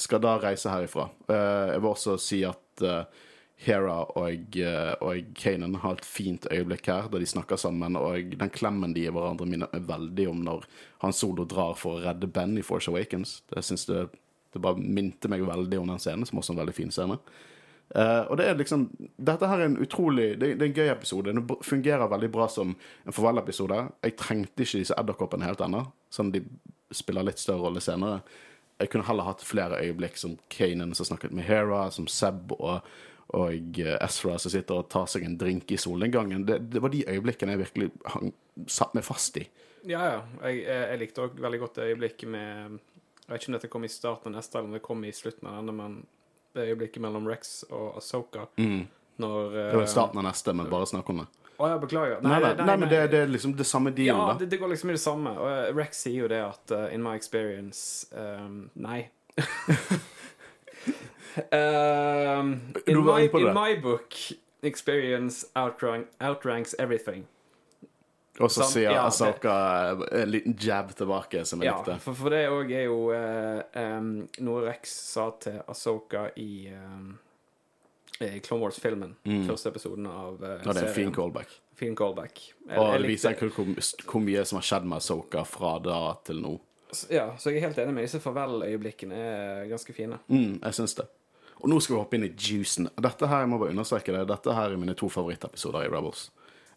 skal 0.00 0.22
da 0.24 0.34
reise 0.42 0.72
herifra. 0.72 1.08
Uh, 1.30 1.70
jeg 1.72 1.80
vil 1.80 1.90
også 1.92 2.16
si 2.20 2.40
at 2.46 2.84
eh, 2.86 3.26
Hera 3.60 3.98
og, 4.16 4.56
uh, 4.56 4.94
og 5.04 5.34
Kanan 5.36 5.76
har 5.82 5.98
et 5.98 6.06
fint 6.08 6.46
øyeblikk 6.48 6.88
her, 6.88 7.10
da 7.12 7.20
de 7.20 7.28
snakker 7.28 7.60
sammen. 7.60 7.98
Og 8.00 8.32
den 8.40 8.52
klemmen 8.54 8.94
de 8.96 9.04
gir 9.04 9.12
hverandre, 9.12 9.48
minner 9.48 9.68
meg 9.74 9.84
veldig 9.90 10.26
om 10.30 10.40
når 10.46 10.66
Han 11.04 11.12
Solo 11.16 11.44
drar 11.48 11.76
for 11.76 11.98
å 11.98 12.04
redde 12.06 12.30
Ben 12.32 12.56
i 12.56 12.64
Force 12.64 12.88
Awakens. 12.92 13.40
Det 13.52 13.64
synes 13.66 13.84
det, 13.90 14.06
det 14.54 14.64
bare 14.64 14.80
minte 14.80 15.28
meg 15.28 15.44
veldig 15.44 15.82
om 15.82 15.92
den 15.92 16.00
scenen, 16.00 16.24
som 16.28 16.40
også 16.40 16.54
er 16.54 16.56
en 16.56 16.62
veldig 16.62 16.76
fin 16.78 16.94
scene. 16.94 17.18
Uh, 17.90 18.24
og 18.30 18.36
det 18.38 18.44
er 18.46 18.54
liksom 18.54 18.84
Dette 19.18 19.48
her 19.50 19.64
er 19.64 19.66
en 19.66 19.80
utrolig 19.82 20.36
Det, 20.38 20.52
det 20.60 20.62
er 20.62 20.68
en 20.68 20.76
gøy 20.78 20.90
episode. 20.92 21.32
Den 21.34 21.64
fungerer 21.66 22.08
veldig 22.08 22.30
bra 22.32 22.46
som 22.48 22.76
en 22.78 23.16
farvel-episode. 23.16 23.82
Jeg 24.06 24.16
trengte 24.20 24.64
ikke 24.64 24.84
disse 24.84 24.96
edderkoppene 24.96 25.48
helt 25.48 25.64
ennå, 25.66 25.84
sånn 26.08 26.32
de 26.32 26.44
spiller 26.94 27.26
litt 27.26 27.42
større 27.42 27.66
rolle 27.66 27.82
senere. 27.84 28.22
Jeg 28.80 28.88
kunne 28.94 29.04
heller 29.04 29.28
hatt 29.28 29.44
flere 29.44 29.82
øyeblikk 29.84 30.16
som 30.16 30.38
Kanan 30.48 30.94
som 30.96 31.10
snakket 31.10 31.34
med 31.36 31.44
Hera, 31.44 31.90
som 31.92 32.08
Seb 32.08 32.54
og 32.56 32.80
og 33.36 33.80
Ezra 33.94 34.36
som 34.42 34.52
sitter 34.52 34.80
og 34.80 34.88
tar 34.90 35.08
seg 35.10 35.24
en 35.26 35.36
drink 35.38 35.70
i 35.70 35.78
solnedgangen. 35.80 36.44
Det, 36.46 36.58
det 36.72 36.82
var 36.82 36.92
de 36.92 37.04
øyeblikkene 37.06 37.54
jeg 37.54 37.62
virkelig 37.64 37.90
hang, 38.14 38.32
satt 38.70 38.94
meg 38.96 39.06
fast 39.06 39.38
i. 39.40 39.46
Ja, 39.88 40.00
ja. 40.04 40.22
Jeg, 40.44 40.64
jeg 40.66 41.00
likte 41.00 41.26
òg 41.26 41.36
veldig 41.40 41.60
godt 41.62 41.78
øyeblikket 41.80 42.28
med 42.28 42.78
Jeg 43.24 43.30
vet 43.30 43.42
ikke 43.42 43.52
om 43.52 43.56
dette 43.56 43.70
kom 43.72 43.84
i 43.86 43.92
starten 43.92 44.32
av 44.32 44.40
neste, 44.40 44.58
eller 44.58 44.72
om 44.72 44.76
det 44.76 44.84
kom 44.84 45.04
i 45.06 45.12
slutten 45.14 45.48
av 45.48 45.60
denne, 45.60 45.76
men 45.76 46.00
det 46.56 46.66
øyeblikket 46.72 47.04
mellom 47.04 47.28
Rex 47.30 47.60
og 47.70 48.00
Asoka 48.00 48.48
mm. 48.58 48.80
når 49.22 49.52
Det 49.54 49.76
var 49.78 49.86
i 49.86 49.92
starten 49.92 50.18
av 50.18 50.26
neste, 50.26 50.54
men 50.56 50.72
bare 50.72 50.88
snakk 50.90 51.12
om 51.14 51.22
det. 51.22 51.28
Å 51.60 51.68
ja, 51.68 51.76
beklager. 51.78 52.22
Nei, 52.24 52.38
nei, 52.40 52.52
nei, 52.56 52.66
nei 52.66 52.76
men 52.80 52.88
det, 52.88 53.00
det, 53.12 53.18
er 53.26 53.30
liksom 53.30 53.52
det 53.58 53.66
samme 53.68 53.92
dealen, 53.92 54.22
ja, 54.22 54.28
da. 54.32 54.38
Det, 54.40 54.48
det 54.48 54.58
går 54.62 54.72
liksom 54.72 54.90
i 54.90 54.96
det 54.96 55.02
samme. 55.02 55.32
Og 55.36 55.76
Rex 55.76 56.06
sier 56.06 56.22
jo 56.24 56.30
det 56.32 56.40
at 56.40 56.72
uh, 56.72 56.86
in 56.94 57.04
my 57.04 57.12
experience 57.20 58.08
um, 58.16 58.70
Nei. 58.80 59.02
um, 61.52 62.52
in, 62.86 63.04
my, 63.04 63.20
in 63.32 63.54
my 63.54 63.74
book, 63.82 64.14
experience 64.62 65.46
outrank, 65.56 66.06
outranks 66.20 66.74
everything. 66.78 67.26
Og 68.40 68.48
så 68.48 68.64
sier 68.64 68.94
ja, 68.94 69.02
Asoka 69.04 69.54
en 70.16 70.30
liten 70.30 70.54
jab 70.64 70.94
tilbake, 70.96 71.42
som 71.44 71.60
jeg 71.60 71.68
Ja, 71.68 71.74
likte. 71.76 71.98
for, 72.00 72.16
for 72.16 72.32
det 72.32 72.46
òg 72.48 72.70
er 72.72 72.86
jo 72.86 73.10
uh, 73.12 73.60
um, 73.76 74.12
noe 74.46 74.62
Rex 74.64 74.94
sa 75.10 75.26
til 75.42 75.58
Asoka 75.68 76.22
i, 76.40 76.70
um, 76.72 77.10
i 78.24 78.38
Clone 78.40 78.62
Wars-filmen. 78.64 79.12
Første 79.48 79.74
episoden 79.74 80.08
av 80.08 80.40
uh, 80.40 80.54
ja, 80.54 80.72
det 80.72 80.86
er 80.86 80.88
en 80.88 80.96
fin 80.96 81.12
callback. 81.12 81.52
Fin 81.76 81.96
callback. 81.98 82.40
Jeg- 82.68 82.78
Og 82.80 82.96
det 83.02 83.12
viser 83.12 83.36
hvor, 83.36 83.52
hvor, 84.06 84.24
mye 84.24 84.44
som 84.48 84.56
har 84.60 84.68
skjedd 84.70 84.88
med 84.88 85.02
Asoka 85.02 85.44
fra 85.44 85.76
da 85.84 86.00
til 86.24 86.40
nå. 86.40 86.56
Ja, 87.12 87.28
så 87.38 87.52
jeg 87.52 87.60
er 87.60 87.68
helt 87.68 87.78
enig 87.84 87.92
med 87.94 88.08
disse 88.08 88.18
farvel-øyeblikkene 88.24 89.14
er 89.20 89.68
ganske 89.70 89.92
fine. 89.94 90.16
Mm, 90.32 90.56
jeg 90.62 90.74
syns 90.80 90.96
det. 90.98 91.04
Og 91.60 91.68
nå 91.68 91.80
skal 91.80 91.96
vi 91.96 92.00
hoppe 92.00 92.18
inn 92.18 92.26
i 92.28 92.32
juicen. 92.34 92.88
Dette 92.96 93.28
her, 93.28 93.44
jeg 93.44 93.52
må 93.52 93.60
bare 93.60 93.74
understreke 93.74 94.14
det, 94.16 94.26
dette 94.30 94.56
her 94.56 94.72
er 94.72 94.80
mine 94.80 94.96
to 94.98 95.10
favorittepisoder 95.12 95.86
i 95.86 95.92
Rebels. 95.92 96.28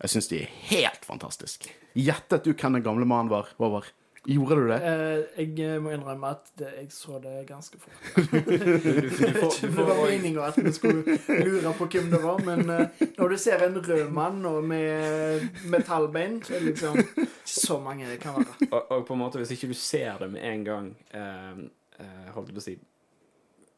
Jeg 0.02 0.16
syns 0.16 0.30
de 0.32 0.40
er 0.44 0.56
helt 0.70 1.06
fantastiske. 1.08 1.72
Gjettet 1.96 2.44
du 2.44 2.52
hvem 2.54 2.80
den 2.80 2.86
gamle 2.86 3.08
mannen 3.08 3.32
var, 3.32 3.54
Håvard? 3.60 3.92
Gjorde 4.26 4.56
du 4.56 4.70
det? 4.70 4.78
Eh, 4.88 5.42
jeg 5.60 5.82
må 5.84 5.92
innrømme 5.92 6.30
at 6.32 6.46
det, 6.60 6.70
jeg 6.78 6.92
så 6.96 7.18
det 7.20 7.42
ganske 7.48 7.76
fort. 7.80 7.98
Du, 8.16 8.22
du, 8.32 9.02
du, 9.04 9.10
får, 9.12 9.58
du 9.60 9.68
Det 9.68 9.88
var 9.90 10.00
meninga 10.00 10.46
at 10.48 10.60
vi 10.64 10.72
skulle 10.72 11.18
lure 11.28 11.74
på 11.76 11.88
hvem 11.92 12.08
det 12.14 12.22
var, 12.24 12.40
men 12.48 12.70
eh, 12.72 13.04
når 13.18 13.36
du 13.36 13.38
ser 13.44 13.66
en 13.66 13.76
rød 13.84 14.14
mann 14.16 14.46
og 14.48 14.64
med 14.64 15.44
metallbein, 15.68 16.40
så 16.44 16.56
er 16.56 16.64
det 16.64 16.72
liksom 16.72 17.02
ikke 17.04 17.28
så 17.44 17.80
mange 17.84 18.08
det 18.08 18.22
kan 18.24 18.40
være. 18.40 18.72
og, 18.72 18.92
og 18.92 19.06
på 19.08 19.18
en 19.18 19.24
måte, 19.26 19.44
hvis 19.44 19.52
ikke 19.58 19.74
du 19.74 19.76
ser 19.76 20.16
det 20.24 20.32
med 20.32 20.48
en 20.54 20.64
gang 20.72 20.90
eh, 21.12 21.64
eh, 22.00 22.32
Holdt 22.32 22.54
jeg 22.54 22.56
på 22.56 22.64
å 22.64 22.68
si 22.70 22.78
eh, 22.80 22.93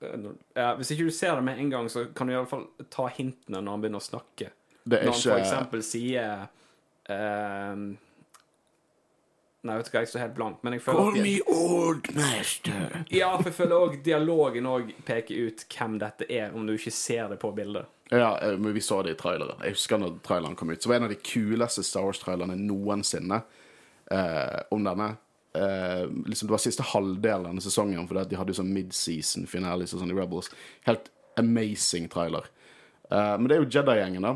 ja, 0.02 0.76
Hvis 0.76 0.92
ikke 0.92 1.08
du 1.08 1.12
ser 1.16 1.36
det 1.36 1.46
med 1.48 1.60
en 1.60 1.70
gang, 1.70 1.90
så 1.90 2.06
kan 2.16 2.28
du 2.28 2.34
i 2.34 2.38
alle 2.38 2.50
fall 2.50 2.66
ta 2.94 3.08
hintene 3.08 3.62
når 3.62 3.78
han 3.78 3.86
begynner 3.86 4.04
å 4.04 4.08
snakke. 4.08 4.52
Det 4.84 5.02
Når 5.02 5.12
han 5.12 5.22
for 5.22 5.32
ikke 5.32 5.46
eksempel 5.46 5.86
sier 5.86 6.44
eh, 7.10 7.86
Nei, 9.66 9.80
vet 9.80 9.88
du 9.88 9.96
hva, 9.96 10.02
jeg 10.04 10.12
står 10.12 10.22
helt 10.22 10.36
blank, 10.38 10.58
men 10.62 10.76
jeg 10.76 10.84
føler 10.86 11.08
Call 11.08 11.24
me 11.26 11.36
old 11.50 12.10
master. 12.14 13.00
Ja, 13.10 13.32
for 13.40 13.50
jeg 13.50 13.58
føler 13.58 13.88
òg 13.88 13.96
dialogen 14.06 14.68
òg 14.70 14.92
peker 15.08 15.48
ut 15.48 15.66
hvem 15.74 15.96
dette 16.04 16.28
er, 16.30 16.54
om 16.54 16.68
du 16.68 16.76
ikke 16.76 16.94
ser 16.94 17.32
det 17.34 17.40
på 17.42 17.50
bildet. 17.58 17.90
Ja, 18.14 18.36
eh, 18.38 18.54
men 18.62 18.76
vi 18.76 18.84
så 18.86 19.02
det 19.02 19.16
i 19.16 19.18
traileren. 19.18 19.64
Jeg 19.66 19.74
husker 19.74 19.98
når 19.98 20.20
traileren 20.26 20.58
kom 20.60 20.70
ut. 20.70 20.84
Så 20.84 20.92
var 20.92 21.00
en 21.00 21.08
av 21.08 21.16
de 21.16 21.18
kuleste 21.18 21.82
Star 21.84 22.06
Wars-trailerne 22.06 22.60
noensinne 22.62 23.42
eh, 24.12 24.60
om 24.70 24.86
denne. 24.86 25.16
Eh, 25.56 26.06
liksom 26.28 26.48
Det 26.50 26.56
var 26.56 26.64
siste 26.64 26.84
halvdelen 26.92 27.46
av 27.46 27.54
denne 27.54 27.64
sesongen, 27.64 28.08
for 28.08 28.20
de 28.22 28.40
hadde 28.40 28.54
jo 28.54 28.60
sånn 28.62 28.74
mid-season 28.76 29.48
finales 29.48 29.96
sånn 29.96 30.12
i 30.12 30.18
Rebels. 30.18 30.52
Helt 30.88 31.10
amazing 31.40 32.10
trailer. 32.12 32.50
Eh, 33.10 33.36
men 33.38 33.48
det 33.48 33.58
er 33.58 33.64
jo 33.64 33.72
Jedi-gjengen, 33.78 34.28
da. 34.28 34.36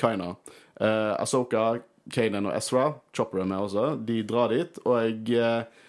Kaina. 0.00 0.34
Eh, 0.80 1.14
Asoka, 1.20 1.80
Kanan 2.10 2.46
og 2.50 2.56
Ezra. 2.56 2.94
Chopper 3.16 3.42
er 3.42 3.50
med 3.50 3.66
også. 3.66 3.92
De 4.06 4.22
drar 4.26 4.52
dit, 4.54 4.78
og 4.84 4.98
jeg 5.00 5.38
eh, 5.40 5.86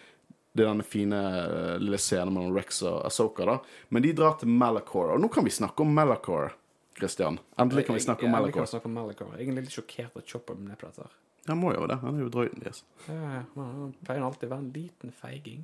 det 0.52 0.66
er 0.66 0.68
denne 0.74 0.84
fine 0.84 1.16
eh, 1.16 1.78
lille 1.80 2.00
scenen 2.02 2.34
mellom 2.36 2.56
Rex 2.58 2.82
og 2.84 3.06
Asoka, 3.08 3.46
da. 3.48 3.58
Men 3.90 4.04
de 4.04 4.12
drar 4.18 4.36
til 4.42 4.52
Malachor. 4.52 5.14
Og 5.16 5.22
nå 5.24 5.30
kan 5.32 5.48
vi 5.48 5.54
snakke 5.56 5.86
om 5.86 5.94
Malachor, 5.96 6.52
Christian. 6.98 7.40
Endelig 7.60 7.86
kan 7.88 7.96
vi 7.96 8.04
snakke 8.04 8.28
om 8.28 8.36
Malacor. 8.36 8.68
om 8.84 8.98
Malachor. 9.00 9.32
Jeg 9.40 9.48
er 9.48 9.62
litt 9.62 9.72
sjokkert 9.72 10.18
at 10.20 10.28
Chopper 10.28 10.60
ble 10.60 10.68
med 10.68 10.82
dette. 10.82 11.08
her. 11.08 11.16
Han 11.50 11.58
må 11.58 11.72
jo 11.74 11.88
det. 11.90 11.96
Han 12.04 12.18
er 12.20 12.22
jo 12.26 12.30
droiden 12.34 12.62
deres. 12.62 12.84
Ja, 13.08 13.42
Han 13.56 13.94
pleier 14.06 14.26
alltid 14.28 14.50
å 14.50 14.52
være 14.54 14.66
en 14.66 14.74
liten 14.76 15.14
feiging. 15.16 15.64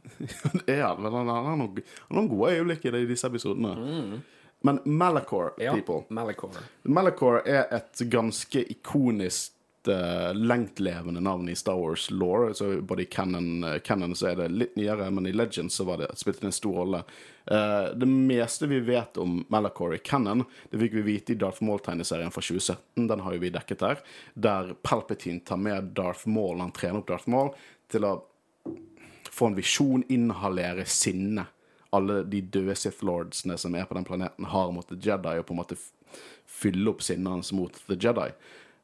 Det 0.65 0.73
er 0.79 0.83
han, 0.87 1.01
men 1.03 1.13
han 1.13 1.29
har 1.29 1.59
noen, 1.59 1.83
noen 2.09 2.29
gode 2.31 2.55
øyeblikk 2.55 2.87
i 2.89 3.05
disse 3.09 3.29
episodene. 3.29 4.21
Men 4.65 4.79
Malachor, 4.89 5.51
Ja, 5.61 5.75
people 5.77 6.01
Malachor. 6.09 6.55
Malachor 6.89 7.43
er 7.45 7.67
et 7.77 8.01
ganske 8.09 8.63
ikonisk 8.73 9.53
uh, 9.87 10.33
lengtlevende 10.33 11.21
navn 11.21 11.49
i 11.49 11.55
Star 11.55 11.75
Wars 11.75 12.11
law. 12.11 12.53
Så 12.53 12.81
både 12.81 13.01
i 13.01 13.05
canon, 13.05 13.63
eh, 13.63 13.79
canon 13.79 14.15
så 14.15 14.27
er 14.31 14.35
det 14.35 14.47
litt 14.53 14.75
nyere, 14.75 15.09
men 15.11 15.27
i 15.27 15.33
Legends 15.33 15.75
så 15.75 15.83
var 15.87 16.01
det 16.01 16.11
spilte 16.19 16.45
det 16.45 16.51
en 16.51 16.55
stor 16.55 16.79
rolle. 16.81 17.03
Uh, 17.51 17.93
det 17.95 18.07
meste 18.09 18.67
vi 18.67 18.79
vet 18.79 19.17
om 19.17 19.39
Malachor 19.49 19.95
i 19.95 20.01
canon, 20.03 20.45
det 20.71 20.81
fikk 20.81 20.97
vi 20.99 21.05
vite 21.07 21.33
i 21.33 21.39
Darth 21.39 21.63
Maul-tegneserien 21.63 22.33
fra 22.33 22.43
2017. 22.43 23.07
Den 23.07 23.23
har 23.25 23.35
jo 23.35 23.43
vi 23.43 23.53
dekket 23.55 23.85
her. 23.87 24.01
Der 24.33 24.73
Palpatine 24.83 25.39
tar 25.39 25.61
med 25.61 25.93
Darth 25.95 26.27
Maul, 26.27 26.59
han 26.59 26.75
trener 26.75 27.01
opp 27.01 27.11
Darth 27.11 27.29
Maul, 27.31 27.53
til 27.91 28.07
å 28.07 28.15
få 29.31 29.51
en 29.51 29.57
visjon, 29.57 30.03
inhalere 30.09 30.85
sinne. 30.89 31.47
Alle 31.95 32.21
de 32.27 32.41
døde 32.41 32.75
Sith 32.75 33.05
Lordsene 33.05 33.55
som 33.57 33.75
er 33.77 33.85
på 33.87 33.95
den 33.95 34.07
planeten, 34.07 34.49
har 34.51 34.71
mot 34.75 34.87
The 34.89 34.97
Jedi, 34.99 35.37
og 35.39 35.47
på 35.47 35.55
en 35.55 35.61
måte 35.61 35.79
fylle 36.47 36.91
opp 36.91 37.03
sinnet 37.05 37.31
hans 37.31 37.53
mot 37.55 37.75
The 37.87 37.97
Jedi. 37.99 38.31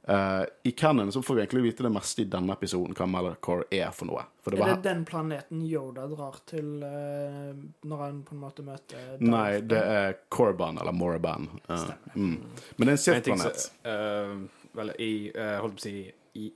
Eh, 0.05 0.43
I 0.63 0.71
canon 0.71 1.11
så 1.11 1.21
får 1.21 1.35
vi 1.35 1.41
egentlig 1.41 1.63
vite 1.63 1.83
det 1.83 1.89
meste 1.89 2.21
i 2.21 2.25
denne 2.27 2.53
episoden 2.53 2.95
hva 2.97 3.05
Malachor 3.07 3.63
er 3.71 3.91
for 3.95 4.09
noe. 4.09 4.25
For 4.43 4.51
det 4.51 4.59
Er 4.59 4.65
var 4.65 4.73
det 4.75 4.89
den 4.89 5.05
planeten 5.07 5.61
Yoda 5.63 6.07
drar 6.11 6.41
til 6.49 6.83
uh, 6.83 7.53
når 7.87 8.01
han 8.01 8.17
på 8.27 8.35
en 8.35 8.41
måte 8.41 8.65
møter 8.67 8.99
Darth? 9.13 9.23
Nei, 9.23 9.61
det 9.61 9.79
er 9.79 10.17
Corban, 10.27 10.81
eller 10.81 10.91
Moraban. 10.91 11.47
Uh, 11.69 11.85
mm. 12.15 12.35
Men 12.75 12.91
det 12.91 12.97
er 12.97 13.21
en 13.31 13.45
sett 13.45 13.71
eh, 13.87 14.35
Vel, 14.73 14.91
i 14.99 15.13
uh, 15.31 15.61
Holdt 15.63 15.79
på 15.79 15.83
å 15.83 15.85
si 15.85 15.95
I, 16.43 16.51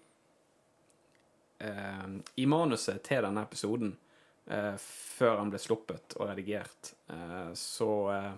eh, 1.64 2.06
I 2.36 2.46
manuset 2.50 3.00
til 3.06 3.24
denne 3.24 3.44
episoden, 3.48 3.96
eh, 4.50 4.74
før 4.82 5.38
han 5.38 5.52
ble 5.54 5.62
sluppet 5.62 6.18
og 6.18 6.32
redigert, 6.32 6.94
eh, 7.14 7.52
så 7.54 7.92
eh, 8.12 8.32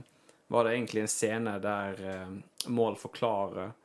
var 0.51 0.67
det 0.67 0.75
egentlig 0.75 1.05
en 1.07 1.13
scene 1.15 1.59
der 1.63 2.01
eh, 2.13 2.33
Mål 2.67 2.99
forklarer 2.99 3.71
eh, 3.71 3.78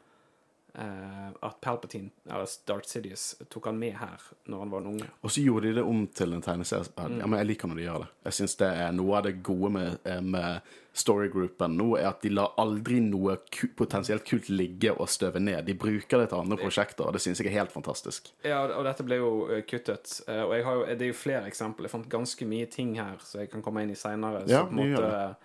at 0.74 1.60
Palpatine, 1.62 2.10
eller 2.26 2.48
Darth 2.66 2.88
Sidious, 2.90 3.37
tok 3.48 3.68
han 3.70 3.76
med 3.78 3.94
her 3.94 4.22
når 4.50 4.58
han 4.64 4.70
var 4.72 4.80
en 4.82 4.87
unge. 4.94 5.06
Og 5.22 5.30
så 5.30 5.42
gjorde 5.44 5.68
de 5.68 5.74
det 5.78 5.84
om 5.87 6.00
til 6.10 6.34
en 6.34 6.42
tegneserie. 6.42 6.88
Mm. 6.98 7.20
Ja, 7.20 7.28
men 7.30 7.38
jeg 7.38 7.46
liker 7.52 7.70
når 7.70 7.78
de 7.78 7.84
gjør 7.84 8.00
det. 8.02 8.08
Jeg 8.26 8.37
synes 8.40 8.56
det 8.58 8.70
er 8.82 8.96
Noe 8.96 9.20
av 9.20 9.28
det 9.28 9.37
gode 9.46 9.70
med, 9.76 9.98
eh, 10.02 10.18
med 10.20 10.72
storygroupen 10.94 11.76
nå, 11.78 11.87
er 11.98 12.08
at 12.10 12.22
de 12.22 12.30
lar 12.34 12.52
aldri 12.58 12.98
noe 13.02 13.37
ku 13.54 13.68
potensielt 13.78 14.26
kult 14.26 14.48
ligge 14.50 14.92
og 14.94 15.08
støve 15.10 15.40
ned. 15.42 15.64
De 15.66 15.74
bruker 15.78 16.22
det 16.22 16.28
til 16.32 16.38
andre 16.42 16.58
prosjekter, 16.58 17.06
og 17.06 17.14
det 17.16 17.22
synes 17.22 17.38
jeg 17.42 17.50
er 17.50 17.56
helt 17.60 17.74
fantastisk. 17.74 18.30
Ja, 18.46 18.64
og 18.66 18.84
dette 18.87 19.06
ble 19.06 19.18
jo 19.22 19.30
eh, 19.50 19.62
kuttet. 19.66 20.20
eh, 20.26 20.42
og 20.42 20.54
har 20.66 20.84
det 20.94 21.06
er 21.06 21.12
jo 21.12 21.18
flere 21.18 21.46
eksempler. 21.50 21.87
Jeg 21.87 21.94
fant 21.94 22.10
ganske 22.10 22.46
mye 22.50 22.66
ting 22.70 22.96
her 22.98 23.18
som 23.22 23.42
jeg 23.42 23.50
kan 23.54 23.62
komme 23.62 23.82
inn 23.87 23.94
i 23.94 23.98
seinere, 23.98 24.42
Ja, 24.50 24.64
på 24.66 24.74
en 24.74 24.82
måte 24.82 25.37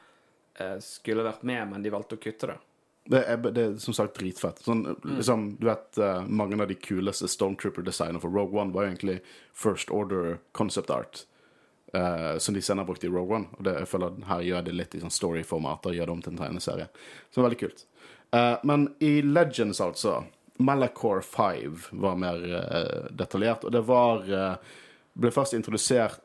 eh, 0.59 0.77
skulle 0.81 1.25
vært 1.25 1.43
med, 1.43 1.67
men 1.69 1.85
de 1.85 1.93
valgte 1.93 2.17
å 2.17 2.21
kutte 2.21 2.53
det. 2.53 2.57
Det 3.09 3.23
er, 3.25 3.37
det 3.41 3.57
er 3.63 3.77
som 3.81 3.93
sagt 3.97 4.19
dritfett. 4.19 4.59
Sånn, 4.61 4.83
Mm. 4.95 5.15
liksom, 5.17 5.45
du 5.59 5.65
vet, 5.65 5.97
uh, 5.97 6.21
Mange 6.27 6.59
av 6.61 6.67
de 6.69 6.75
kuleste 6.75 7.25
Stormtrooper-designene 7.27 8.21
for 8.21 8.29
Rogue 8.29 8.59
One 8.61 8.71
var 8.71 8.85
egentlig 8.85 9.21
First 9.53 9.89
Order 9.89 10.37
concept 10.53 10.89
art. 10.93 11.25
uh, 11.95 12.37
som 12.37 12.53
de 12.53 12.61
senere 12.61 12.85
brukte 12.85 13.07
i 13.07 13.09
Rogue 13.09 13.33
One. 13.35 13.47
Og 13.57 13.63
det, 13.65 13.73
jeg 13.79 13.87
føler 13.89 14.11
Her 14.27 14.41
gjør 14.45 14.63
det 14.67 14.75
litt 14.77 14.93
i 14.93 14.99
sånn 15.01 15.09
story-format 15.09 15.87
og 15.89 15.95
gjør 15.97 16.05
det 16.05 16.13
om 16.13 16.21
til 16.21 16.33
en 16.33 16.37
tegneserie. 16.37 16.85
Så 17.31 17.33
det 17.33 17.41
er 17.41 17.47
veldig 17.49 17.59
kult. 17.63 17.85
Uh, 18.31 18.57
men 18.63 18.83
i 19.01 19.21
Legends, 19.25 19.79
altså 19.81 20.19
Malachor 20.59 21.21
5 21.25 21.79
var 21.93 22.15
mer 22.15 22.37
detaljert, 23.15 23.63
og 23.65 23.71
det 23.71 23.81
var 23.87 24.21
ble 25.15 25.31
først 25.31 25.53
introdusert 25.55 26.19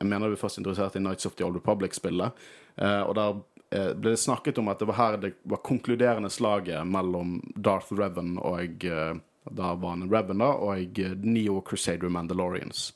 Jeg 0.00 0.08
mener 0.08 0.28
ble 0.28 0.36
først 0.36 0.58
introdusert 0.58 0.96
i 0.96 1.00
Nights 1.00 1.24
of 1.24 1.36
the 1.36 1.44
Old 1.44 1.54
Republic-spillet. 1.56 2.32
og 2.78 3.14
der 3.14 3.40
ble 3.70 4.12
det 4.12 4.20
snakket 4.22 4.58
om 4.62 4.68
at 4.70 4.78
det 4.78 4.86
var 4.88 4.98
her 4.98 5.16
det 5.20 5.32
var 5.42 5.62
konkluderende 5.66 6.30
slaget 6.30 6.86
mellom 6.86 7.40
Darth 7.56 7.94
Revan 7.94 8.36
og 8.38 8.84
eh, 8.86 9.16
Da 9.50 9.74
var 9.74 9.94
han 9.94 10.08
Revan, 10.10 10.42
da, 10.42 10.52
og 10.58 10.98
eh, 10.98 11.14
Neo 11.22 11.60
Crusader 11.66 12.10
Mandalorians. 12.10 12.92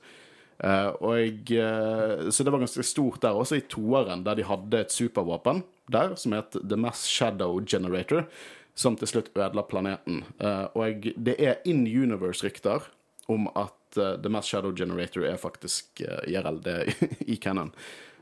Eh, 0.59 0.89
og 1.01 1.19
jeg, 1.19 1.59
eh, 1.63 2.31
så 2.31 2.45
det 2.45 2.53
var 2.53 2.63
ganske 2.63 2.85
stort 2.85 3.23
der, 3.23 3.39
også 3.39 3.61
i 3.61 3.67
toeren, 3.71 4.25
der 4.27 4.35
de 4.37 4.47
hadde 4.49 4.81
et 4.81 4.93
supervåpen 4.93 5.63
der, 5.91 6.17
som 6.17 6.35
het 6.37 6.57
The 6.59 6.77
Mass 6.77 7.07
Shadow 7.09 7.61
Generator, 7.67 8.27
som 8.75 8.97
til 8.97 9.09
slutt 9.09 9.31
ødela 9.35 9.63
planeten. 9.63 10.25
Eh, 10.39 10.67
og 10.75 11.11
det 11.17 11.39
er 11.39 11.63
in 11.65 11.87
universe-rykter 11.87 12.91
om 13.31 13.49
at 13.55 13.97
eh, 13.99 14.17
The 14.21 14.33
Mass 14.33 14.51
Shadow 14.51 14.75
Generator 14.77 15.25
er 15.27 15.41
faktisk 15.41 16.03
IRL, 16.03 16.63
det 16.65 16.79
i 17.33 17.37
canon. 17.37 17.73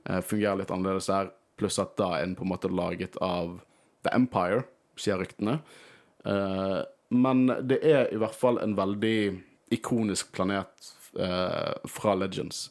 Eh, 0.04 0.20
fungerer 0.20 0.60
litt 0.60 0.72
annerledes 0.72 1.10
der, 1.10 1.32
pluss 1.58 1.78
at 1.82 1.96
da 1.98 2.14
er 2.16 2.26
den 2.26 2.36
på 2.38 2.46
en 2.46 2.52
måte 2.52 2.70
laget 2.72 3.18
av 3.24 3.58
The 4.06 4.14
Empire, 4.14 4.64
sier 4.98 5.20
ryktene. 5.20 5.58
Uh, 6.26 6.82
men 7.14 7.46
det 7.68 7.80
er 7.86 8.12
i 8.12 8.18
hvert 8.20 8.36
fall 8.36 8.60
en 8.62 8.76
veldig 8.78 9.18
ikonisk 9.74 10.32
planet 10.36 10.92
uh, 11.18 11.74
fra 11.88 12.14
Legends. 12.18 12.68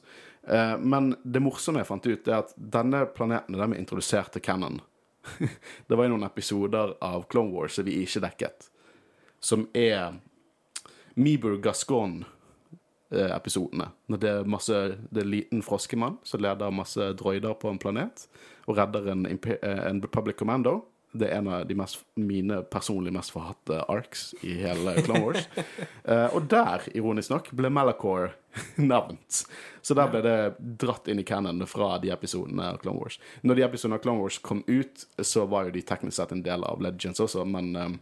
Uh, 0.47 0.77
men 0.79 1.13
det 1.23 1.41
morsomme 1.43 1.81
jeg 1.81 1.89
fant 1.89 2.07
ut, 2.07 2.29
er 2.29 2.39
at 2.41 2.53
denne 2.55 3.05
planeten 3.15 3.57
den 3.57 3.73
er 3.73 3.81
introdusert 3.81 4.33
til 4.35 4.45
Cannon. 4.45 4.79
det 5.87 5.97
var 5.97 6.07
i 6.07 6.11
noen 6.13 6.27
episoder 6.27 6.95
av 7.03 7.27
Clone 7.31 7.51
Wars 7.55 7.75
som 7.77 7.87
vi 7.87 7.99
ikke 8.03 8.23
dekket, 8.23 8.69
som 9.43 9.67
er 9.75 10.17
Meeber 11.17 11.57
Gascon-episodene. 11.61 12.33
Når 13.09 14.19
det 14.19 14.29
er 14.29 14.49
masse 14.49 14.73
Det 14.73 15.21
er 15.21 15.23
en 15.23 15.31
liten 15.31 15.61
froskemann 15.63 16.17
som 16.27 16.41
leder 16.43 16.73
masse 16.75 17.13
droider 17.15 17.55
på 17.55 17.71
en 17.71 17.79
planet 17.79 18.27
og 18.67 18.77
redder 18.77 19.11
en, 19.13 19.25
eh, 19.25 19.87
en 19.87 20.01
Public 20.01 20.37
Commando. 20.37 20.81
Det 21.11 21.29
er 21.29 21.37
en 21.37 21.47
av 21.47 21.67
de 21.67 21.75
mest, 21.75 22.01
mine 22.15 22.63
personlig 22.63 23.13
mest 23.15 23.31
forhatte 23.31 23.79
arcs 23.87 24.33
i 24.43 24.57
hele 24.59 24.93
Clone 25.05 25.23
Wars. 25.23 25.47
uh, 26.03 26.27
og 26.35 26.49
der, 26.51 26.83
ironisk 26.93 27.31
nok, 27.31 27.47
ble 27.55 27.71
Malachor 27.71 28.35
nevnt. 28.75 29.45
Så 29.81 29.95
der 29.95 30.11
ble 30.11 30.21
det 30.21 30.35
dratt 30.59 31.07
inn 31.07 31.23
i 31.23 31.25
canon 31.25 31.63
fra 31.65 31.95
de 32.03 32.11
episodene 32.11 32.73
av 32.73 32.81
Clone 32.83 32.99
Wars. 32.99 33.21
Når 33.41 33.55
de 33.55 33.65
episodene 33.69 33.97
av 33.97 34.03
Clone 34.03 34.19
Wars 34.19 34.37
kom 34.43 34.65
ut, 34.67 35.07
så 35.23 35.47
var 35.47 35.69
jo 35.69 35.77
de 35.77 35.85
teknisk 35.87 36.19
sett 36.19 36.35
en 36.35 36.43
del 36.43 36.67
av 36.67 36.83
Legends 36.83 37.23
også, 37.23 37.47
men 37.47 37.71
um, 37.75 37.97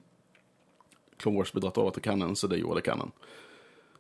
Clone 1.22 1.38
Wars 1.38 1.54
ble 1.54 1.62
dratt 1.62 1.78
over 1.78 1.94
til 1.94 2.10
canon, 2.10 2.36
så 2.36 2.50
det 2.50 2.64
gjorde 2.64 2.82
det 2.82 2.90
canon. 2.90 3.14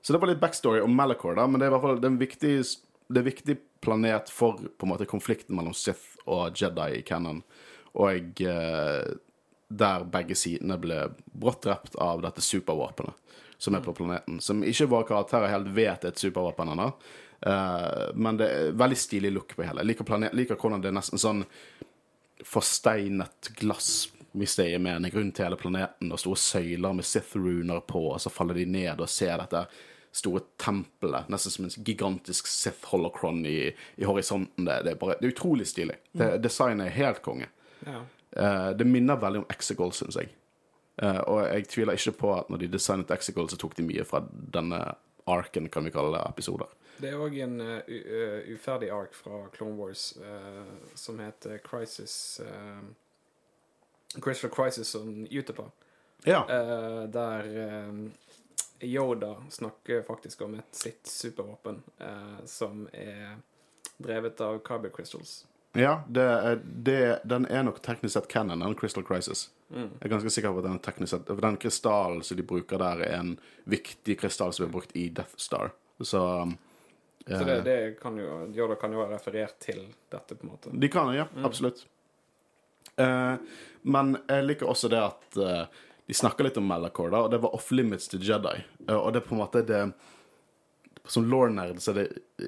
Så 0.05 0.13
det 0.13 0.19
var 0.21 0.29
litt 0.29 0.39
backstory 0.39 0.83
om 0.85 0.93
Malachor, 0.95 1.33
da, 1.35 1.47
men 1.49 1.57
det 1.57 1.65
er 1.65 1.71
i 1.71 1.73
hvert 1.73 1.81
fall 1.81 1.95
det 1.97 2.05
er 2.05 2.11
en 2.11 2.19
viktig, 2.21 2.49
det 3.09 3.17
er 3.17 3.23
en 3.23 3.25
viktig 3.25 3.55
planet 3.81 4.29
for 4.29 4.59
på 4.61 4.85
en 4.85 4.91
måte 4.91 5.07
konflikten 5.09 5.57
mellom 5.57 5.73
Sith 5.73 6.19
og 6.29 6.53
Jedi 6.61 6.99
i 6.99 7.05
canon. 7.07 7.39
Og 7.97 8.43
eh, 8.45 9.07
der 9.81 10.05
begge 10.13 10.37
sidene 10.37 10.77
ble 10.77 10.99
brått 11.33 11.65
drept 11.65 11.97
av 11.97 12.21
dette 12.21 12.43
supervåpenet 12.45 13.17
som 13.57 13.73
er 13.73 13.81
på 13.81 13.95
planeten. 13.97 14.37
Som 14.45 14.61
ikke 14.61 14.91
våre 14.91 15.07
karakterer 15.09 15.49
helt 15.49 15.71
vet 15.73 16.05
er 16.05 16.13
et 16.13 16.21
supervåpen 16.21 16.75
ennå. 16.75 16.85
Eh, 17.41 18.13
men 18.13 18.37
det 18.37 18.51
er 18.51 18.77
veldig 18.77 18.99
stilig 18.99 19.33
look 19.33 19.55
på 19.57 19.65
hele. 19.65 19.81
Jeg 19.81 19.89
liker, 19.95 20.09
planet, 20.11 20.37
liker 20.37 20.59
hvordan 20.61 20.85
det 20.85 20.91
er 20.91 20.99
nesten 20.99 21.21
sånn 21.21 21.41
forsteinet 22.45 23.49
glass 23.57 24.11
hvis 24.35 24.57
det 24.59 24.67
er 24.75 24.81
mening, 24.83 25.09
rundt 25.15 25.39
hele 25.39 25.55
planeten, 25.55 26.09
og 26.11 26.19
store 26.19 26.37
søyler 26.37 26.93
med 26.93 27.07
Sith-runer 27.07 27.79
på, 27.87 28.01
og 28.11 28.19
så 28.19 28.29
faller 28.29 28.59
de 28.59 28.65
ned 28.67 28.99
og 28.99 29.07
ser 29.09 29.37
dette 29.39 29.61
store 30.15 30.41
tempelet, 30.61 31.27
nesten 31.29 31.51
som 31.51 31.65
en 31.67 31.73
gigantisk 31.83 32.47
Sith 32.47 32.87
holocron 32.87 33.41
i, 33.45 33.75
i 33.95 34.07
horisonten. 34.07 34.65
Det, 34.65 34.77
det, 34.85 34.93
er 34.93 34.99
bare, 35.01 35.17
det 35.19 35.27
er 35.27 35.33
utrolig 35.35 35.67
stilig. 35.67 35.97
Det, 36.15 36.29
designet 36.43 36.87
er 36.87 36.95
helt 36.95 37.19
konge. 37.25 37.49
Ja. 37.83 37.99
Uh, 38.35 38.69
det 38.77 38.87
minner 38.87 39.19
veldig 39.19 39.43
om 39.43 39.49
Exegol, 39.51 39.91
syns 39.95 40.15
jeg. 40.19 40.31
Uh, 41.01 41.19
og 41.27 41.41
jeg 41.43 41.67
tviler 41.73 41.99
ikke 41.99 42.15
på 42.21 42.31
at 42.37 42.49
når 42.51 42.63
de 42.63 42.71
designet 42.77 43.11
Exegol, 43.11 43.51
så 43.51 43.59
tok 43.59 43.75
de 43.75 43.87
mye 43.87 44.07
fra 44.07 44.23
denne 44.31 44.81
arken, 45.27 45.67
kan 45.71 45.83
vi 45.87 45.91
kalle 45.91 46.15
det, 46.15 46.23
episoder. 46.31 46.71
Det 46.95 47.11
er 47.11 47.19
òg 47.19 47.35
en 47.43 47.59
uh, 47.59 48.51
uferdig 48.55 48.91
ark 48.95 49.15
fra 49.19 49.45
Clone 49.55 49.75
Wars 49.75 50.13
som 50.95 51.19
heter 51.19 51.59
Crisis 51.63 52.39
Crystal 54.23 54.51
Crisis 54.53 54.95
on 54.95 55.25
Utapa. 55.27 55.67
Ja. 56.23 56.39
Der 57.11 57.49
Yoda 58.79 59.35
snakker 59.49 60.01
faktisk 60.01 60.41
om 60.41 60.55
et 60.59 60.75
sitt 60.75 61.07
supervåpen 61.07 61.83
eh, 61.99 62.45
som 62.45 62.87
er 62.93 63.37
drevet 63.97 64.41
av 64.41 64.59
Kyber 64.67 64.89
Crystals. 64.89 65.45
ja 65.73 66.03
det, 66.07 66.59
det, 66.63 67.19
den 67.23 67.45
er 67.45 67.63
nok 67.63 67.81
teknisk 67.81 68.13
sett 68.13 68.27
canon, 68.27 68.59
den 68.59 68.75
Crystal 68.75 69.03
Crisis. 69.03 69.49
Mm. 69.69 69.89
Jeg 69.99 70.05
er 70.05 70.11
ganske 70.11 70.29
sikker 70.29 70.53
på 70.53 70.61
at 70.61 70.67
den 70.67 70.79
teknisk 70.83 71.15
sett 71.15 71.29
For 71.31 71.41
den 71.41 71.57
krystallen 71.57 72.21
som 72.23 72.37
de 72.37 72.43
bruker 72.45 72.77
der, 72.77 73.01
er 73.01 73.17
en 73.17 73.31
viktig 73.63 74.19
krystall 74.21 74.53
som 74.53 74.67
er 74.67 74.71
brukt 74.75 74.93
i 74.95 75.07
Death 75.09 75.39
Star. 75.41 75.71
Så, 75.99 76.21
eh, 77.25 77.39
Så 77.39 77.43
det, 77.47 77.61
det 77.65 77.79
kan 78.01 78.17
jo 78.19 78.45
Yoda 78.53 78.75
kan 78.75 78.93
jo 78.93 79.01
ha 79.01 79.09
referert 79.09 79.57
til 79.59 79.81
dette, 80.11 80.35
på 80.35 80.45
en 80.45 80.51
måte. 80.51 80.69
De 80.71 80.89
kan, 80.91 81.13
ja. 81.15 81.25
Absolutt. 81.43 81.87
Eh, 82.95 83.35
men 83.81 84.17
jeg 84.27 84.45
liker 84.45 84.69
også 84.69 84.89
det 84.91 85.01
at 85.01 85.37
eh, 85.41 85.83
de 86.05 86.13
snakka 86.13 86.45
litt 86.45 86.57
om 86.57 86.67
Malachor, 86.69 87.09
da, 87.13 87.23
og 87.25 87.31
det 87.33 87.41
var 87.41 87.55
off 87.57 87.71
limits 87.73 88.09
til 88.11 88.23
Jedi. 88.25 88.59
Eh, 88.87 88.97
og 88.97 89.13
det 89.13 89.23
er 89.23 89.29
på 89.29 89.35
en 89.37 89.43
måte 89.43 89.65
det 89.65 89.87
Som 91.07 91.27
law-nerd 91.29 91.77
så 91.81 91.93
det, 91.93 92.07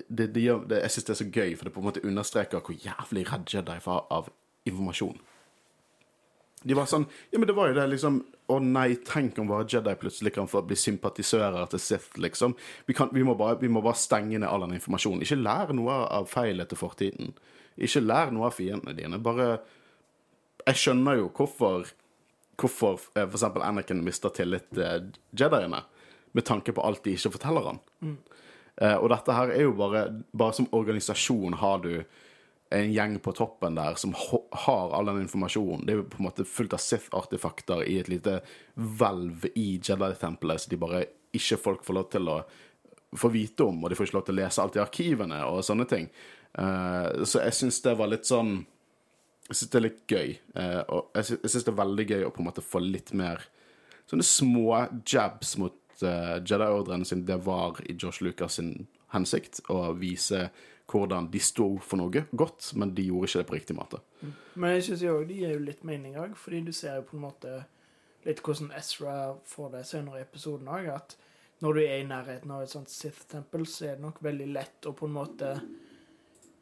det, 0.09 0.31
det, 0.33 0.41
gjør, 0.41 0.63
det 0.65 0.81
Jeg 0.81 0.91
syns 0.91 1.05
det 1.05 1.13
er 1.13 1.21
så 1.21 1.29
gøy, 1.29 1.55
for 1.55 1.65
det 1.65 1.73
på 1.73 1.81
en 1.81 1.89
måte 1.91 2.05
understreker 2.05 2.61
hvor 2.61 2.77
jævlig 2.77 3.27
redd 3.31 3.49
Jedi 3.53 3.77
var 3.85 4.07
av 4.13 4.31
informasjon. 4.65 5.19
De 6.63 6.73
var 6.77 6.89
sånn 6.89 7.05
Ja, 7.31 7.37
men 7.37 7.47
det 7.49 7.55
var 7.57 7.69
jo 7.69 7.77
det, 7.77 7.85
liksom 7.91 8.21
Å 8.49 8.57
nei, 8.63 8.95
tenk 9.05 9.37
om 9.41 9.49
bare 9.51 9.67
Jedi 9.69 9.93
plutselig 10.01 10.33
kan 10.37 10.49
få 10.49 10.63
bli 10.65 10.77
sympatisører 10.79 11.69
til 11.69 11.81
Sith, 11.83 12.17
liksom. 12.17 12.55
Vi, 12.87 12.95
kan, 12.97 13.11
vi, 13.13 13.25
må 13.25 13.35
bare, 13.37 13.59
vi 13.61 13.69
må 13.69 13.83
bare 13.85 13.99
stenge 13.99 14.39
ned 14.39 14.47
all 14.47 14.63
den 14.63 14.77
informasjonen. 14.77 15.25
Ikke 15.25 15.39
lær 15.41 15.73
noe 15.75 15.97
av 16.15 16.29
feil 16.31 16.63
til 16.63 16.79
fortiden. 16.79 17.33
Ikke 17.77 18.01
lær 18.05 18.31
noe 18.33 18.47
av 18.47 18.55
fiendene 18.55 18.95
dine. 18.97 19.19
Bare 19.21 19.57
Jeg 20.63 20.81
skjønner 20.81 21.19
jo 21.19 21.27
hvorfor 21.35 21.91
Hvorfor 22.57 22.97
f.eks. 22.97 23.13
for 23.13 23.37
eksempel 23.37 23.65
Anakin 23.65 24.03
mister 24.05 24.33
tillit 24.33 24.69
til 24.73 25.11
Jediene, 25.37 25.83
med 26.33 26.45
tanke 26.45 26.73
på 26.73 26.83
alt 26.85 27.03
de 27.05 27.13
ikke 27.17 27.35
forteller 27.37 27.71
han. 27.71 27.81
Eh, 28.81 28.95
og 28.97 29.09
dette 29.13 29.33
her 29.33 29.51
er 29.53 29.63
jo 29.65 29.75
bare 29.77 30.03
Bare 30.37 30.53
som 30.53 30.67
organisasjon 30.75 31.57
har 31.57 31.79
du 31.85 31.91
en 32.69 32.91
gjeng 32.91 33.15
på 33.23 33.31
toppen 33.31 33.77
der 33.77 33.95
som 33.95 34.11
har 34.51 34.91
all 34.91 35.07
den 35.07 35.21
informasjonen. 35.23 35.85
Det 35.87 35.93
er 35.93 36.01
jo 36.01 36.09
på 36.11 36.19
en 36.19 36.25
måte 36.27 36.43
fullt 36.43 36.73
av 36.75 36.81
Sith-artefakter 36.83 37.85
i 37.87 37.95
et 38.01 38.09
lite 38.11 38.41
hvelv 38.75 39.45
i 39.53 39.77
Jedi-tempelet, 39.79 40.61
så 40.61 40.73
de 40.73 40.79
bare 40.81 41.05
ikke 41.37 41.61
folk 41.63 41.85
får 41.87 41.95
lov 41.95 42.09
til 42.11 42.27
å 42.27 42.41
få 43.15 43.31
vite 43.31 43.63
om, 43.63 43.79
og 43.79 43.89
de 43.89 43.95
får 43.95 44.09
ikke 44.09 44.17
lov 44.17 44.25
til 44.27 44.35
å 44.35 44.39
lese 44.41 44.63
alt 44.63 44.75
i 44.75 44.83
arkivene 44.83 45.39
og 45.47 45.63
sånne 45.63 45.87
ting. 45.87 46.09
Uh, 46.59 47.23
så 47.23 47.45
jeg 47.45 47.55
syns 47.55 47.79
det 47.85 47.95
var 47.99 48.11
litt 48.11 48.27
sånn 48.27 48.57
Jeg 49.47 49.55
syns 49.55 49.71
det 49.71 49.79
er 49.79 49.85
litt 49.87 50.01
gøy. 50.11 50.37
eh, 50.55 50.81
og 50.89 51.11
jeg 51.15 51.25
sy- 51.25 51.41
syns 51.47 51.63
det 51.63 51.71
er 51.73 51.81
veldig 51.83 52.05
gøy 52.09 52.23
å 52.27 52.31
på 52.35 52.41
en 52.43 52.47
måte 52.49 52.61
få 52.65 52.81
litt 52.83 53.13
mer 53.13 53.43
sånne 54.07 54.23
små 54.23 54.87
jabs 55.05 55.57
mot 55.59 55.75
uh, 56.01 56.37
Jedi-ordrene 56.39 57.05
sine. 57.05 57.25
det 57.25 57.37
var 57.45 57.79
i 57.89 57.93
Josh 57.95 58.21
Lucas 58.21 58.53
sin 58.59 58.87
hensikt 59.13 59.61
å 59.69 59.93
vise 59.95 60.49
hvordan 60.87 61.29
de 61.31 61.39
sto 61.43 61.77
for 61.83 61.97
noe 61.99 62.21
godt, 62.31 62.69
men 62.75 62.93
de 62.95 63.03
gjorde 63.09 63.27
ikke 63.27 63.39
det 63.41 63.47
på 63.49 63.55
riktig 63.57 63.75
måte. 63.75 63.99
Men 64.55 64.75
jeg 64.77 64.83
syns 64.87 65.03
òg 65.11 65.25
de 65.27 65.33
gir 65.41 65.51
jo 65.57 65.59
litt 65.65 65.83
mening 65.83 66.15
òg, 66.15 66.35
fordi 66.39 66.61
du 66.63 66.71
ser 66.71 66.95
jo 66.95 67.07
på 67.09 67.17
en 67.17 67.25
måte 67.25 67.65
litt 68.25 68.39
hvordan 68.43 68.71
Ezra 68.75 69.35
får 69.47 69.71
det 69.73 69.85
senere 69.87 70.19
i 70.21 70.23
episoden 70.23 70.67
òg, 70.71 70.87
at 70.95 71.17
når 71.59 71.73
du 71.73 71.81
er 71.81 71.97
i 71.99 72.07
nærheten 72.07 72.51
av 72.51 72.61
et 72.63 72.69
sånt 72.71 72.89
Sith-tempel, 72.93 73.65
så 73.67 73.85
er 73.89 73.95
det 73.97 74.05
nok 74.05 74.19
veldig 74.23 74.47
lett 74.53 74.87
å 74.87 74.93
på 74.95 75.07
en 75.09 75.15
måte 75.17 75.51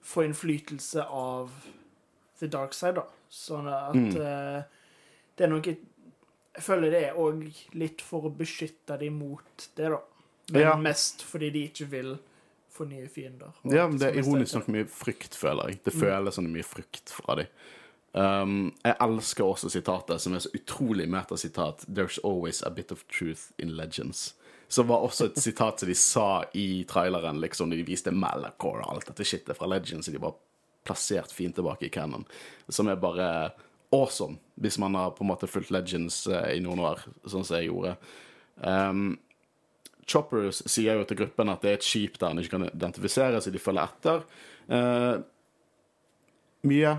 få 0.05 0.23
innflytelse 0.25 1.05
av 1.05 1.51
the 2.39 2.47
dark 2.47 2.73
side, 2.73 2.95
da. 2.95 3.03
Sånn 3.31 3.67
at 3.71 3.95
Mm. 3.95 4.09
uh, 4.15 4.63
det 5.37 5.43
er 5.45 5.47
noe 5.47 5.61
Jeg 6.55 6.63
føler 6.63 6.89
det 6.89 7.03
er 7.09 7.13
òg 7.19 7.53
litt 7.73 8.01
for 8.01 8.21
å 8.21 8.29
beskytte 8.31 8.97
dem 8.99 9.17
mot 9.19 9.67
det, 9.75 9.89
da. 9.89 9.97
Men 10.53 10.61
Ja. 10.61 10.75
mest 10.77 11.21
fordi 11.23 11.49
de 11.51 11.67
ikke 11.67 11.85
vil 11.89 12.17
få 12.71 12.87
nye 12.87 13.07
fiender. 13.09 13.51
Ja, 13.65 13.87
men 13.87 13.97
det 13.97 14.15
er 14.15 14.21
ironisk 14.21 14.53
nok 14.55 14.67
mye 14.67 14.85
frykt, 14.85 15.35
føler 15.35 15.67
jeg. 15.67 15.83
Det 15.83 15.93
Mm. 15.93 15.99
føles 16.01 16.33
som 16.33 16.43
det 16.45 16.51
er 16.51 16.57
mye 16.57 16.63
frykt 16.63 17.09
fra 17.09 17.35
dem. 17.35 17.47
Um, 18.13 18.73
jeg 18.85 18.95
elsker 19.01 19.43
også 19.43 19.69
sitatet, 19.69 20.21
som 20.21 20.33
er 20.33 20.39
så 20.39 20.49
utrolig 20.55 21.09
metasitat. 21.09 21.85
There's 21.93 22.17
always 22.23 22.61
a 22.63 22.69
bit 22.69 22.89
of 22.91 23.03
truth 23.09 23.51
in 23.59 23.75
legends. 23.75 24.33
Som 24.69 24.87
var 24.87 24.99
også 25.01 25.25
et 25.25 25.35
sitat 25.35 25.79
som 25.79 25.89
de 25.89 25.93
sa 25.95 26.43
i 26.53 26.85
traileren, 26.87 27.39
liksom, 27.41 27.67
når 27.69 27.75
de 27.83 27.85
viste 27.91 28.11
Malachor 28.11 28.79
og 28.79 28.93
alt 28.95 29.05
dette 29.07 29.25
shitet 29.25 29.57
fra 29.57 29.67
Legends. 29.67 30.07
Og 30.07 30.13
De 30.13 30.19
var 30.21 30.33
plassert 30.85 31.33
fint 31.33 31.55
tilbake 31.57 31.87
i 31.87 31.93
canon. 31.93 32.25
Som 32.69 32.89
er 32.91 33.01
bare 33.01 33.27
awesome, 33.95 34.39
hvis 34.55 34.77
man 34.81 34.95
har 34.95 35.13
på 35.15 35.23
en 35.23 35.31
måte 35.31 35.49
fulgt 35.49 35.71
Legends 35.73 36.25
eh, 36.27 36.55
i 36.57 36.63
noen 36.63 36.81
år, 36.83 37.03
sånn 37.25 37.45
som 37.45 37.59
jeg 37.59 37.69
gjorde. 37.69 37.95
Um, 38.55 39.15
Choppers 40.05 40.61
sier 40.69 40.99
jo 40.99 41.05
til 41.09 41.23
gruppen 41.23 41.49
at 41.49 41.63
det 41.65 41.71
er 41.71 41.79
et 41.79 41.85
skip 41.85 42.19
der 42.21 42.33
han 42.33 42.41
ikke 42.41 42.57
kan 42.57 42.67
identifisere, 42.69 43.41
så 43.41 43.53
de 43.53 43.61
følger 43.61 43.87
etter. 43.89 44.25
Uh, 44.69 45.23
mye 46.65 46.93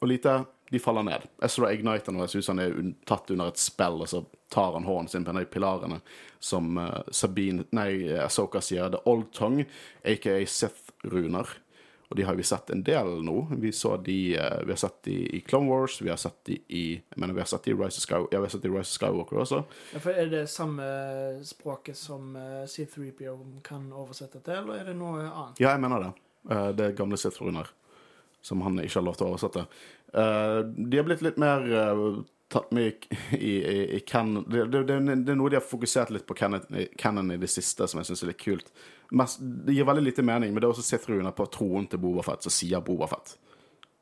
og 0.00 0.10
lite, 0.10 0.36
de 0.72 0.80
faller 0.80 1.06
ned. 1.06 1.26
Ezra 1.44 1.72
igniter 1.72 2.14
når 2.14 2.26
jeg 2.26 2.34
synes 2.36 2.52
han 2.52 2.62
er 2.62 2.76
tatt 3.08 3.30
under 3.32 3.52
et 3.52 3.60
spill, 3.60 4.00
og 4.04 4.10
så 4.10 4.22
tar 4.52 4.76
han 4.76 4.88
hånden 4.88 5.08
sin 5.12 5.24
på 5.24 5.32
en 5.32 5.40
av 5.40 5.46
de 5.46 5.52
pilarene 5.52 6.00
som 6.42 6.76
uh, 6.80 7.00
Sabine, 7.14 7.68
nei, 7.76 7.90
Asoka 8.20 8.60
sier, 8.64 8.90
The 8.92 9.02
Old 9.08 9.30
Tongue, 9.36 9.68
aka 10.04 10.40
Sith-runer. 10.48 11.56
Og 12.12 12.16
de 12.18 12.26
har 12.28 12.36
vi 12.36 12.44
sett 12.44 12.70
en 12.74 12.82
del 12.84 13.08
nå. 13.24 13.36
Vi 13.56 13.72
de, 14.04 14.18
eh, 14.36 14.58
vi 14.66 14.74
har 14.74 14.80
sett 14.80 14.98
de 15.08 15.14
i 15.36 15.40
Clone 15.40 15.70
Wars, 15.70 15.96
vi 16.02 16.10
har 16.12 16.20
sett 16.20 16.44
de 16.44 16.58
i 16.68 16.84
jeg 17.00 17.16
mener, 17.16 17.34
vi 17.34 17.40
har 17.40 17.48
sett 17.48 17.64
de 17.64 17.72
i 17.72 17.74
Rise 17.74 17.98
of, 17.98 18.04
Sky, 18.04 18.20
ja, 18.30 18.40
Rise 18.40 18.60
of 18.60 18.86
Skywalker 18.86 19.40
også. 19.40 19.62
Ja, 19.94 20.02
for 20.04 20.12
Er 20.12 20.28
det 20.28 20.44
samme 20.52 20.84
språket 21.44 21.96
som 21.96 22.36
uh, 22.36 22.66
C3PO 22.68 23.38
kan 23.64 23.88
oversette 23.92 24.44
til, 24.44 24.60
eller 24.60 24.82
er 24.82 24.92
det 24.92 24.98
noe 25.00 25.24
annet? 25.24 25.60
Ja, 25.62 25.72
jeg 25.72 25.80
mener 25.80 26.04
det. 26.04 26.12
Eh, 26.50 26.68
det 26.76 26.84
er 26.84 26.98
gamle 26.98 27.18
Sith-runer 27.20 27.70
som 28.42 28.62
han 28.66 28.80
ikke 28.82 28.98
har 28.98 29.06
lov 29.06 29.18
til 29.18 29.28
å 29.28 29.32
oversette. 29.34 29.66
Eh, 30.12 30.60
de 30.66 30.98
har 30.98 31.06
blitt 31.06 31.22
litt 31.22 31.38
mer 31.40 31.62
eh, 31.62 32.00
tatt 32.52 32.72
med 32.74 33.06
i, 33.38 33.52
i, 33.54 33.76
i 33.96 34.00
canon 34.06 34.44
det, 34.50 34.66
det, 34.72 34.82
det, 34.90 34.98
er 34.98 35.38
noe 35.38 35.52
de 35.52 35.60
har 35.60 35.64
fokusert 35.64 36.10
litt 36.12 36.26
på 36.28 36.36
canon 36.36 37.30
i 37.32 37.38
det 37.40 37.50
siste, 37.50 37.86
som 37.88 38.02
jeg 38.02 38.10
syns 38.10 38.24
er 38.26 38.32
litt 38.32 38.42
kult. 38.42 38.72
Mest, 39.12 39.42
det 39.42 39.74
gir 39.76 39.84
veldig 39.88 40.06
lite 40.06 40.24
mening, 40.24 40.52
men 40.52 40.62
det 40.62 40.68
er 40.68 40.72
også 40.72 40.84
Sith-runer 40.86 41.34
på 41.36 41.46
troen 41.52 41.84
til 41.90 42.00
Bobafett 42.00 42.46
som 42.46 42.54
sier 42.54 42.80
Bobafett. 42.84 43.34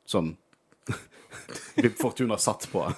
Sånn 0.07 0.33
Fortuna 2.01 2.37
satt 2.37 2.71
på. 2.71 2.91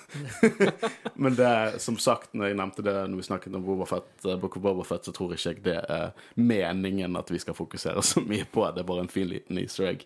Men 1.13 1.36
det, 1.36 1.73
som 1.78 1.97
sagt, 1.97 2.34
når 2.34 2.47
jeg 2.47 2.58
nevnte 2.58 2.86
det 2.86 2.95
når 3.08 3.19
vi 3.19 3.26
snakket 3.28 3.56
om 3.56 3.65
Boba 3.65 3.86
Fett, 3.86 4.26
eh, 4.26 4.38
Book 4.39 4.58
så 4.58 5.12
tror 5.12 5.34
ikke 5.34 5.54
jeg 5.54 5.63
det 5.65 5.80
er 5.89 6.13
meningen 6.36 7.17
at 7.19 7.32
vi 7.32 7.39
skal 7.39 7.58
fokusere 7.58 8.02
så 8.02 8.21
mye 8.21 8.45
på. 8.45 8.65
Det 8.71 8.84
er 8.84 8.89
bare 8.89 9.06
en 9.06 9.12
fin 9.12 9.30
liten 9.30 9.58
easter 9.62 9.91
egg. 9.91 10.06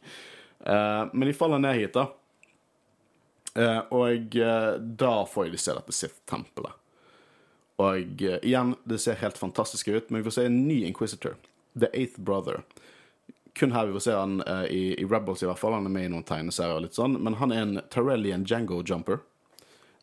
Eh, 0.60 1.04
men 1.14 1.28
de 1.28 1.34
faller 1.34 1.62
ned 1.64 1.80
hit, 1.80 1.94
da. 1.94 2.08
Eh, 3.58 3.80
og 3.96 4.38
da 5.00 5.14
får 5.26 5.52
de 5.52 5.62
se 5.62 5.78
dette 5.78 5.96
Sith-tempelet. 5.96 6.84
Og 7.78 8.22
igjen, 8.42 8.74
det 8.90 8.98
ser 9.00 9.20
helt 9.22 9.38
fantastisk 9.38 9.88
ut, 9.88 10.10
men 10.10 10.22
vi 10.22 10.26
får 10.26 10.40
se 10.40 10.48
en 10.50 10.64
ny 10.68 10.82
Inquisitor. 10.88 11.36
The 11.80 11.90
Eighth 11.94 12.20
Brother. 12.20 12.62
Kun 13.58 13.74
her 13.74 13.88
vi 13.90 13.96
får 13.98 14.06
se 14.06 14.14
han 14.18 14.42
uh, 14.46 14.66
i, 14.70 14.94
i 15.02 15.06
Rebels, 15.06 15.42
i 15.44 15.50
hvert 15.50 15.60
fall. 15.62 15.74
Han 15.78 15.90
er 15.90 15.94
med 15.94 16.10
i 16.10 16.12
noen 16.14 16.28
tegneserier 16.28 16.78
og 16.78 16.86
litt 16.86 16.98
sånn. 16.98 17.18
Men 17.24 17.40
han 17.42 17.54
er 17.54 17.64
en 17.64 17.82
Tarellian 17.94 18.46
Django 18.46 18.84
Jumper. 18.86 19.24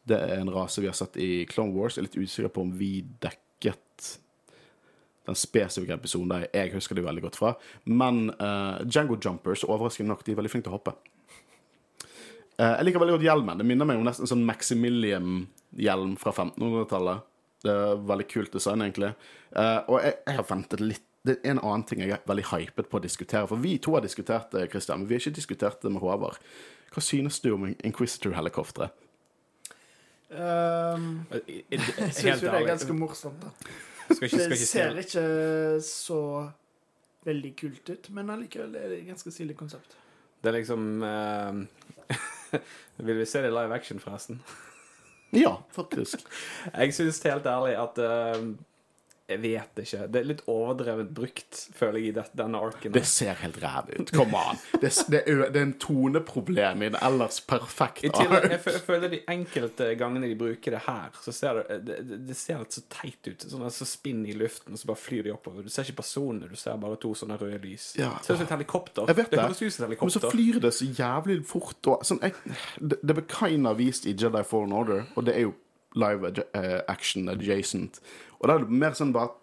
Det 0.04 0.18
er 0.20 0.40
en 0.40 0.52
rase 0.52 0.82
vi 0.82 0.90
har 0.90 0.96
sett 0.98 1.16
i 1.16 1.46
Clone 1.48 1.72
Wars. 1.76 1.96
Jeg 1.96 2.04
er 2.04 2.08
litt 2.08 2.20
usikker 2.20 2.52
på 2.52 2.66
om 2.66 2.74
vi 2.76 2.98
dekket 3.22 4.18
den 5.24 5.38
spesifikke 5.38 5.96
episoden 5.96 6.32
der 6.32 6.46
jeg 6.52 6.74
husker 6.74 6.98
det 6.98 7.06
veldig 7.06 7.24
godt 7.24 7.38
fra. 7.40 7.54
Men 7.88 8.28
uh, 8.36 8.82
Django 8.84 9.16
Jumpers, 9.16 9.64
overraskende 9.64 10.12
nok, 10.12 10.24
de 10.24 10.34
er 10.34 10.40
veldig 10.40 10.52
flinke 10.52 10.68
til 10.68 10.74
å 10.74 10.78
hoppe. 10.78 10.96
Uh, 12.58 12.74
jeg 12.76 12.88
liker 12.88 13.02
veldig 13.02 13.16
godt 13.16 13.26
hjelmen. 13.26 13.60
Det 13.60 13.68
minner 13.68 13.88
meg 13.88 14.00
om 14.00 14.04
nesten 14.06 14.28
sånn 14.30 14.44
Maximilian-hjelm 14.48 16.18
fra 16.20 16.34
1500-tallet. 16.34 17.24
Det 17.64 17.72
er 17.72 18.04
veldig 18.10 18.28
kult 18.28 18.52
design, 18.52 18.84
egentlig. 18.84 19.14
Uh, 19.56 19.80
og 19.88 19.98
jeg, 20.04 20.18
jeg 20.26 20.38
har 20.38 20.48
ventet 20.50 20.84
litt 20.84 21.08
Det 21.24 21.38
er 21.38 21.54
en 21.54 21.62
annen 21.62 21.84
ting 21.88 22.02
jeg 22.04 22.12
er 22.12 22.26
veldig 22.28 22.44
hypet 22.50 22.88
på 22.90 22.98
å 22.98 23.02
diskutere. 23.04 23.48
For 23.48 23.60
vi 23.60 23.78
to 23.80 23.94
har 23.96 24.04
diskutert 24.04 24.52
det, 24.52 24.66
Christian, 24.72 25.00
men 25.00 25.08
vi 25.08 25.16
har 25.16 25.24
ikke 25.24 25.38
diskutert 25.38 25.80
det 25.82 25.92
med 25.94 26.04
Håvard. 26.04 26.36
Hva 26.92 27.02
synes 27.02 27.40
du 27.40 27.54
om 27.54 27.66
Inquisitor-helikopteret? 27.72 28.92
Um, 30.34 31.26
Jeg 31.30 31.78
syns 32.10 32.40
jo 32.42 32.48
det 32.48 32.56
er 32.56 32.64
ganske 32.66 32.94
morsomt. 32.96 33.44
da. 33.44 33.50
Skal 34.08 34.24
ikke, 34.26 34.28
skal 34.28 34.38
Det 34.38 34.46
ikke 34.46 34.58
det 34.58 34.66
ser 34.66 34.96
ikke 34.98 35.82
så 35.86 36.20
veldig 37.28 37.52
kult 37.60 37.90
ut, 37.92 38.08
men 38.16 38.32
allikevel 38.34 38.74
er 38.74 38.88
det 38.90 38.98
et 38.98 39.06
ganske 39.12 39.30
stilig 39.30 39.54
konsept. 39.56 39.94
Det 40.42 40.50
er 40.50 40.56
liksom 40.58 41.04
uh, 41.06 41.62
Vil 43.06 43.20
vi 43.20 43.28
se 43.28 43.44
det 43.44 43.52
i 43.52 43.54
live 43.54 43.74
action, 43.76 44.00
forresten? 44.02 44.40
Ja, 45.34 45.54
faktisk. 45.70 46.26
Jeg 46.74 46.94
syns 46.94 47.22
helt 47.22 47.46
ærlig 47.46 47.76
at 47.78 47.98
eh, 47.98 48.42
Jeg 49.24 49.40
vet 49.40 49.78
ikke. 49.80 49.98
Det 50.12 50.18
er 50.20 50.26
litt 50.28 50.40
overdrevet 50.52 51.08
brukt, 51.16 51.60
føler 51.72 51.96
jeg, 52.02 52.10
i 52.12 52.24
denne 52.36 52.58
arken. 52.60 52.92
Det 52.92 53.06
ser 53.08 53.38
helt 53.40 53.56
ræv 53.62 53.86
ut. 53.96 54.10
Kom 54.12 54.34
an. 54.36 54.58
Det, 54.82 54.90
det, 55.08 55.22
er, 55.24 55.38
det 55.48 55.60
er 55.62 55.64
en 55.64 55.72
toneproblem 55.80 56.82
i 56.84 56.88
en 56.90 56.98
ellers 57.00 57.38
perfekt 57.48 58.04
I 58.04 58.10
tillegg, 58.12 58.50
jeg 58.52 58.60
jeg 58.74 58.82
føler 58.84 59.08
de 59.14 59.20
enkelte 59.32 59.88
gangene 59.96 60.28
de 60.28 60.36
bruker 60.36 60.76
det 60.76 60.82
her, 60.84 61.08
så 61.24 61.32
ser 61.32 61.62
det, 61.62 61.78
det, 61.86 61.96
det- 62.10 62.20
det 62.28 62.36
ser 62.36 62.60
så 62.68 62.82
teit 62.92 63.30
ut. 63.32 63.46
Sånn 63.48 63.64
så 63.72 63.88
spinn 63.88 64.20
i 64.28 64.36
luften, 64.36 64.76
og 64.76 64.82
så 64.82 64.92
bare 64.92 65.00
flyr 65.06 65.24
de 65.24 65.32
oppover. 65.32 65.64
Du 65.64 65.72
ser 65.72 65.88
ikke 65.88 66.02
personene, 66.02 66.48
du 66.52 66.56
ser 66.60 66.76
bare 66.84 67.00
to 67.00 67.14
sånne 67.16 67.40
røde 67.40 67.62
lys. 67.64 67.94
Ja. 67.96 68.12
Det 68.20 68.26
ser 68.28 68.34
ut 68.36 68.42
som 68.44 68.46
et 68.50 68.54
helikopter. 68.58 69.08
Jeg 69.08 69.16
vet 69.22 69.30
det. 69.32 69.40
høres 69.40 69.62
ut 69.64 69.72
som 69.72 69.88
et 69.88 70.00
Men 70.04 70.10
så 70.18 70.24
flyr 70.28 70.60
det 70.60 70.74
så 70.76 70.84
jævlig 71.00 71.40
fort. 71.48 71.80
Og, 71.94 72.04
sånn, 72.04 72.20
jeg, 72.20 72.36
det, 72.80 73.00
det 73.00 73.16
ble 73.16 73.24
kind 73.32 73.66
of 73.72 73.80
vist 73.80 74.04
i 74.04 74.12
Jedi 74.12 74.44
Fallen 74.44 74.72
Order, 74.76 75.06
og 75.16 75.24
det 75.24 75.34
er 75.40 75.46
jo 75.48 75.54
live 75.98 76.32
eh, 76.54 76.80
action 76.90 77.28
adjacent. 77.32 78.00
Og 78.40 78.48
da 78.48 78.56
er 78.56 78.64
det 78.64 78.78
mer 78.82 78.96
sånn 78.98 79.14
bare 79.14 79.40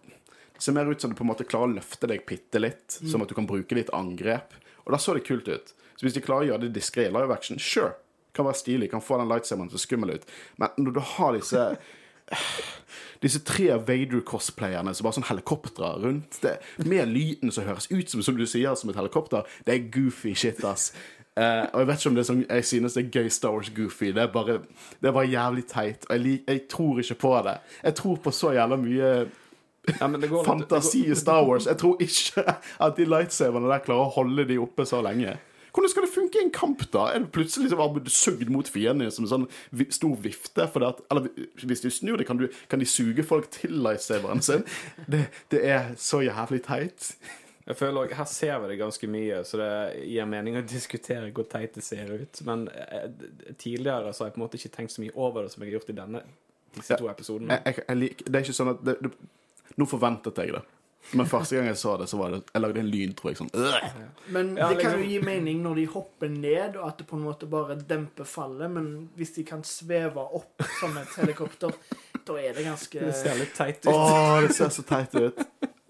Det 0.56 0.66
ser 0.66 0.76
mer 0.78 0.90
ut 0.92 1.02
som 1.02 1.10
du 1.10 1.18
på 1.18 1.24
en 1.26 1.32
måte 1.32 1.48
klarer 1.48 1.72
å 1.72 1.78
løfte 1.80 2.06
deg 2.06 2.22
bitte 2.30 2.60
litt, 2.62 2.94
som 2.94 3.24
at 3.24 3.32
du 3.32 3.34
kan 3.34 3.48
bruke 3.50 3.74
ditt 3.74 3.90
angrep. 3.98 4.54
Og 4.86 4.92
da 4.94 5.00
så 5.02 5.16
det 5.18 5.24
kult 5.26 5.48
ut. 5.50 5.72
Så 5.98 6.06
hvis 6.06 6.14
de 6.14 6.22
klarer 6.22 6.46
å 6.46 6.50
gjøre 6.52 6.68
det 6.68 6.76
diskré 6.76 7.08
live 7.10 7.34
action, 7.34 7.58
sure. 7.58 7.96
Kan 8.38 8.46
være 8.46 8.60
stilig, 8.60 8.92
kan 8.92 9.02
få 9.02 9.18
den 9.18 9.32
lightsaberen 9.32 9.72
til 9.72 9.80
å 9.80 9.82
skummel 9.82 10.14
ut. 10.14 10.30
Men 10.62 10.78
når 10.78 10.94
du 10.96 11.02
har 11.16 11.34
disse 11.34 11.66
disse 13.24 13.42
tre 13.46 13.70
Vader-cosplayerne 13.88 14.94
som 14.96 15.08
bare 15.08 15.18
sånn 15.20 15.28
helikoptre 15.30 15.90
rundt. 16.04 16.40
Det, 16.44 16.58
med 16.88 17.12
lyden 17.12 17.54
som 17.54 17.68
høres 17.68 17.90
ut 17.92 18.12
som, 18.12 18.24
som 18.26 18.38
du 18.38 18.46
sier, 18.50 18.74
som 18.78 18.92
et 18.92 19.00
helikopter. 19.00 19.48
Det 19.68 19.76
er 19.76 19.90
goofy 19.94 20.34
shit, 20.38 20.64
ass. 20.66 20.92
Eh, 21.42 21.66
og 21.74 21.80
jeg 21.80 21.88
vet 21.88 22.02
ikke 22.02 22.10
om 22.12 22.18
det 22.18 22.22
er 22.22 22.28
sånn 22.28 22.42
Jeg 22.44 22.66
synes 22.70 22.96
det 22.98 23.02
er 23.02 23.14
gøy 23.16 23.30
Star 23.34 23.54
Wars 23.56 23.70
goofy. 23.74 24.12
Det 24.14 24.24
er 24.24 24.34
bare, 24.34 24.60
det 25.02 25.10
er 25.10 25.16
bare 25.16 25.30
jævlig 25.32 25.68
teit. 25.70 26.04
Og 26.10 26.16
jeg, 26.16 26.24
lik, 26.26 26.42
jeg 26.48 26.66
tror 26.70 27.00
ikke 27.02 27.22
på 27.24 27.36
det. 27.48 27.56
Jeg 27.84 27.98
tror 28.02 28.20
på 28.26 28.34
så 28.36 28.56
jævla 28.58 28.80
mye 28.82 29.14
Ja, 29.98 30.08
men 30.08 30.22
det 30.22 30.30
går 30.30 30.46
fantasi 30.52 31.08
i 31.10 31.16
Star 31.18 31.46
Wars. 31.48 31.70
Jeg 31.70 31.80
tror 31.82 32.04
ikke 32.04 32.44
at 32.46 33.00
de 33.00 33.08
lightsaberne 33.10 33.72
der 33.72 33.82
klarer 33.86 34.06
å 34.06 34.14
holde 34.20 34.46
de 34.50 34.60
oppe 34.62 34.86
så 34.86 35.02
lenge. 35.02 35.40
Hvordan 35.72 35.90
skal 35.90 36.04
det 36.04 36.12
funke 36.12 36.38
i 36.38 36.44
en 36.44 36.52
kamp, 36.52 36.82
da? 36.94 37.06
Er 37.16 37.24
du 37.24 37.30
plutselig 37.32 37.72
sugd 38.12 38.50
mot 38.52 38.68
fienden 38.68 39.12
som 39.12 39.24
en 39.24 39.32
sånn 39.32 39.46
stor 39.96 40.18
vifte? 40.20 40.68
At, 40.68 41.00
eller 41.08 41.30
hvis 41.64 41.82
du 41.82 41.88
snur 41.90 42.20
det, 42.20 42.28
kan, 42.28 42.42
du, 42.42 42.50
kan 42.70 42.84
de 42.84 42.86
suge 42.86 43.24
folk 43.24 43.48
til 43.56 43.80
lightsaberen 43.80 44.44
sin? 44.44 44.66
Det, 45.08 45.30
det 45.52 45.64
er 45.64 45.94
så 45.96 46.20
jævlig 46.26 46.66
teit. 46.68 47.14
Jeg 47.72 47.78
føler 47.80 48.02
også, 48.04 48.18
Her 48.20 48.28
ser 48.28 48.58
vi 48.60 48.70
det 48.74 48.78
ganske 48.82 49.08
mye, 49.08 49.42
så 49.48 49.60
det 49.62 49.70
gir 50.12 50.26
mening 50.28 50.58
å 50.60 50.64
diskutere 50.68 51.32
hvor 51.32 51.48
teit 51.52 51.78
det 51.78 51.84
ser 51.88 52.10
ut. 52.20 52.42
Men 52.48 52.66
eh, 52.68 53.06
tidligere 53.62 54.12
så 54.12 54.26
har 54.26 54.32
jeg 54.32 54.36
på 54.36 54.42
en 54.42 54.46
måte 54.46 54.60
ikke 54.60 54.74
tenkt 54.76 54.96
så 54.98 55.04
mye 55.06 55.16
over 55.16 55.46
det 55.48 55.54
som 55.54 55.64
jeg 55.64 55.72
har 55.72 55.78
gjort 55.80 55.94
i 55.94 55.98
denne 56.02 56.24
disse 56.76 56.98
to 57.00 57.08
episodene. 57.12 57.62
Jeg, 57.62 57.76
jeg, 57.78 57.86
jeg 57.88 58.00
lik, 58.02 58.26
det 58.28 58.36
er 58.36 58.46
ikke 58.46 58.60
sånn 58.60 58.74
at 58.76 58.86
det, 58.88 58.98
det, 59.04 59.12
Nå 59.80 59.88
forventet 59.88 60.40
jeg 60.44 60.52
det. 60.52 60.62
Men 61.18 61.26
første 61.26 61.56
gang 61.58 61.66
jeg 61.72 61.80
så 61.82 61.96
det, 61.98 62.06
så 62.12 62.18
var 62.20 62.36
det 62.36 62.42
Jeg 62.54 62.62
lagde 62.62 62.82
en 62.84 62.90
lyd, 62.92 63.14
tror 63.18 63.32
jeg. 63.32 63.40
Sånn 63.40 63.50
øh. 63.56 63.88
Men 64.36 64.52
Ja, 64.60 64.68
det 64.70 64.82
kan 64.82 64.92
liksom- 64.92 65.02
jo 65.02 65.08
gi 65.10 65.22
mening 65.26 65.64
når 65.64 65.80
de 65.80 65.86
hopper 65.96 66.30
ned, 66.30 66.76
og 66.76 66.88
at 66.90 66.98
det 67.00 67.08
på 67.08 67.16
en 67.18 67.24
måte 67.26 67.50
bare 67.50 67.76
demper 67.80 68.28
fallet. 68.28 68.70
Men 68.72 69.10
hvis 69.16 69.34
de 69.40 69.44
kan 69.48 69.64
sveve 69.64 70.22
opp 70.22 70.62
som 70.80 70.98
et 70.98 71.16
helikopter, 71.18 71.72
da 72.28 72.36
er 72.38 72.54
det 72.54 72.68
ganske 72.68 73.00
Det 73.00 73.16
ser 73.16 73.40
litt 73.40 73.56
teit 73.56 73.82
ut. 73.88 73.94
Å, 73.96 74.42
det 74.46 74.54
ser 74.60 74.70
så 74.70 74.84
teit 74.84 75.16
ut. 75.16 75.42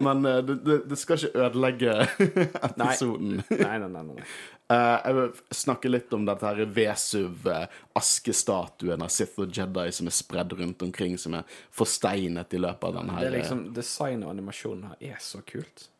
Men 0.04 0.18
uh, 0.26 0.44
det, 0.44 0.78
det, 0.90 0.96
skal 1.00 1.16
ikke 1.18 1.38
ødelegge 1.46 1.92
episoden. 2.68 3.30
Nei, 3.50 3.76
nei, 3.82 3.88
nei. 3.88 4.02
nei. 4.10 4.22
Eh, 4.72 4.98
jeg 5.04 5.14
vil 5.16 5.30
snakke 5.52 5.88
litt 5.90 6.12
om 6.16 6.22
dette 6.24 6.46
her 6.46 6.60
Vesuv-askestatuen 6.76 9.02
av 9.04 9.10
Sith 9.12 9.36
og 9.42 9.50
Jedi 9.52 9.88
som 9.92 10.06
er 10.08 10.14
spredd 10.16 10.52
rundt 10.56 10.80
omkring, 10.86 11.18
som 11.20 11.34
er 11.36 11.42
forsteinet 11.74 12.54
i 12.54 12.58
løpet 12.62 12.84
av 12.88 12.92
denne 13.00 13.18
Det 13.20 13.26
er 13.28 13.34
liksom, 13.36 13.60
Design 13.76 14.22
og 14.24 14.30
animasjonen 14.32 14.84
her 14.92 14.98
er 15.12 15.18
så 15.20 15.38
kult. 15.44 15.90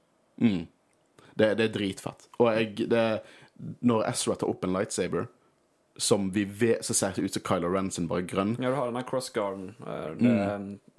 mm. 0.40 0.64
det, 1.34 1.48
det 1.58 1.64
er 1.66 1.72
dritfett. 1.74 2.20
Og 2.38 2.46
jeg, 2.54 2.86
det, 2.94 3.04
når 3.84 4.06
Ezra 4.12 4.34
tar 4.40 4.48
opp 4.54 4.62
en 4.64 4.72
lightsaber 4.78 5.24
som 6.00 6.30
vi 6.32 6.44
vet, 6.44 6.84
så 6.86 6.94
ser 6.96 7.12
det 7.16 7.22
ut 7.26 7.34
som 7.36 7.42
Kylo 7.44 7.68
Ren 7.68 7.90
sin, 7.92 8.06
bare 8.08 8.24
grønn. 8.24 8.54
Ja, 8.62 8.70
du 8.72 8.76
har 8.78 8.88
denne 8.88 9.02
crossguarden. 9.08 9.74
eh, 9.84 10.10
Det, 10.16 10.32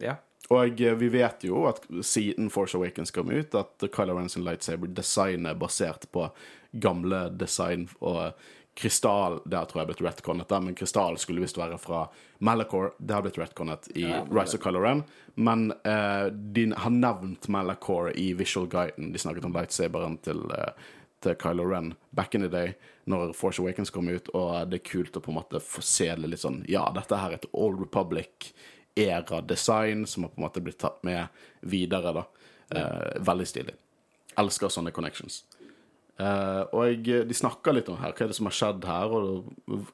Ja. 0.06 0.16
Og 0.50 0.82
eh, 0.82 0.96
vi 1.00 1.08
vet 1.14 1.46
jo 1.48 1.68
at 1.70 1.86
siden 2.04 2.50
Force 2.52 2.78
Awakens 2.78 3.12
kom 3.12 3.32
ut, 3.32 3.56
at 3.56 3.86
Kylo 3.94 4.18
Ren 4.18 4.30
sin 4.30 4.44
lightsaber-design 4.44 5.48
er 5.48 5.60
basert 5.60 6.10
på 6.12 6.28
gamle 6.72 7.28
design 7.38 7.88
og 8.02 8.34
krystall 8.74 9.36
Der 9.46 9.68
tror 9.70 9.84
jeg 9.84 9.92
blitt 9.92 10.02
retconnet, 10.02 10.54
men 10.66 10.74
krystall 10.74 11.18
skulle 11.22 11.44
visst 11.44 11.60
være 11.60 11.78
fra 11.78 12.08
Malachor. 12.42 12.96
Det 12.98 13.14
har 13.14 13.22
blitt 13.22 13.38
retconnet 13.38 13.92
i 13.94 14.08
Ja, 14.08 14.24
Rise 14.32 14.58
of 14.58 14.64
Kylo 14.64 14.82
Ren. 14.82 15.04
Men 15.36 15.72
eh, 15.86 16.26
de 16.34 16.72
har 16.78 16.90
nevnt 16.90 17.48
Malachor 17.54 18.10
i 18.18 18.32
Visual 18.34 18.66
Guiden. 18.68 19.12
De 19.14 19.22
snakket 19.22 19.46
om 19.46 19.54
lightsaberen 19.54 20.18
til, 20.26 20.42
eh, 20.58 20.74
til 21.22 21.38
Kylo 21.40 21.70
Ren 21.70 21.94
back 22.10 22.36
in 22.36 22.42
the 22.42 22.50
day, 22.50 22.74
når 23.06 23.36
Force 23.38 23.62
Awakens 23.62 23.94
kom 23.94 24.10
ut, 24.10 24.30
og 24.34 24.72
det 24.72 24.82
er 24.82 24.90
kult 24.90 25.18
å 25.18 25.22
på 25.22 25.32
en 25.32 25.38
måte 25.38 25.62
få 25.62 25.86
se 25.86 26.10
det 26.10 26.30
litt 26.34 26.42
sånn 26.42 26.64
Ja, 26.70 26.88
dette 26.96 27.20
her 27.20 27.36
er 27.36 27.42
et 27.44 27.50
Old 27.54 27.86
Republic-era-design 28.96 30.08
som 30.08 30.24
har 30.24 30.30
på 30.30 30.42
en 30.42 30.46
måte 30.46 30.62
blitt 30.62 30.78
tatt 30.78 31.04
med 31.04 31.28
videre, 31.62 32.14
da. 32.14 32.26
Eh, 32.70 33.22
veldig 33.22 33.48
stilig. 33.48 33.74
Elsker 34.38 34.70
sånne 34.70 34.92
connections. 34.92 35.44
Eh, 36.18 36.62
og 36.74 37.04
de 37.04 37.34
snakker 37.34 37.74
litt 37.74 37.90
om 37.90 37.98
her, 37.98 38.14
hva 38.14 38.26
er 38.26 38.28
det 38.28 38.38
som 38.38 38.46
har 38.50 38.58
skjedd 38.58 38.86
her, 38.86 39.14
og 39.14 39.50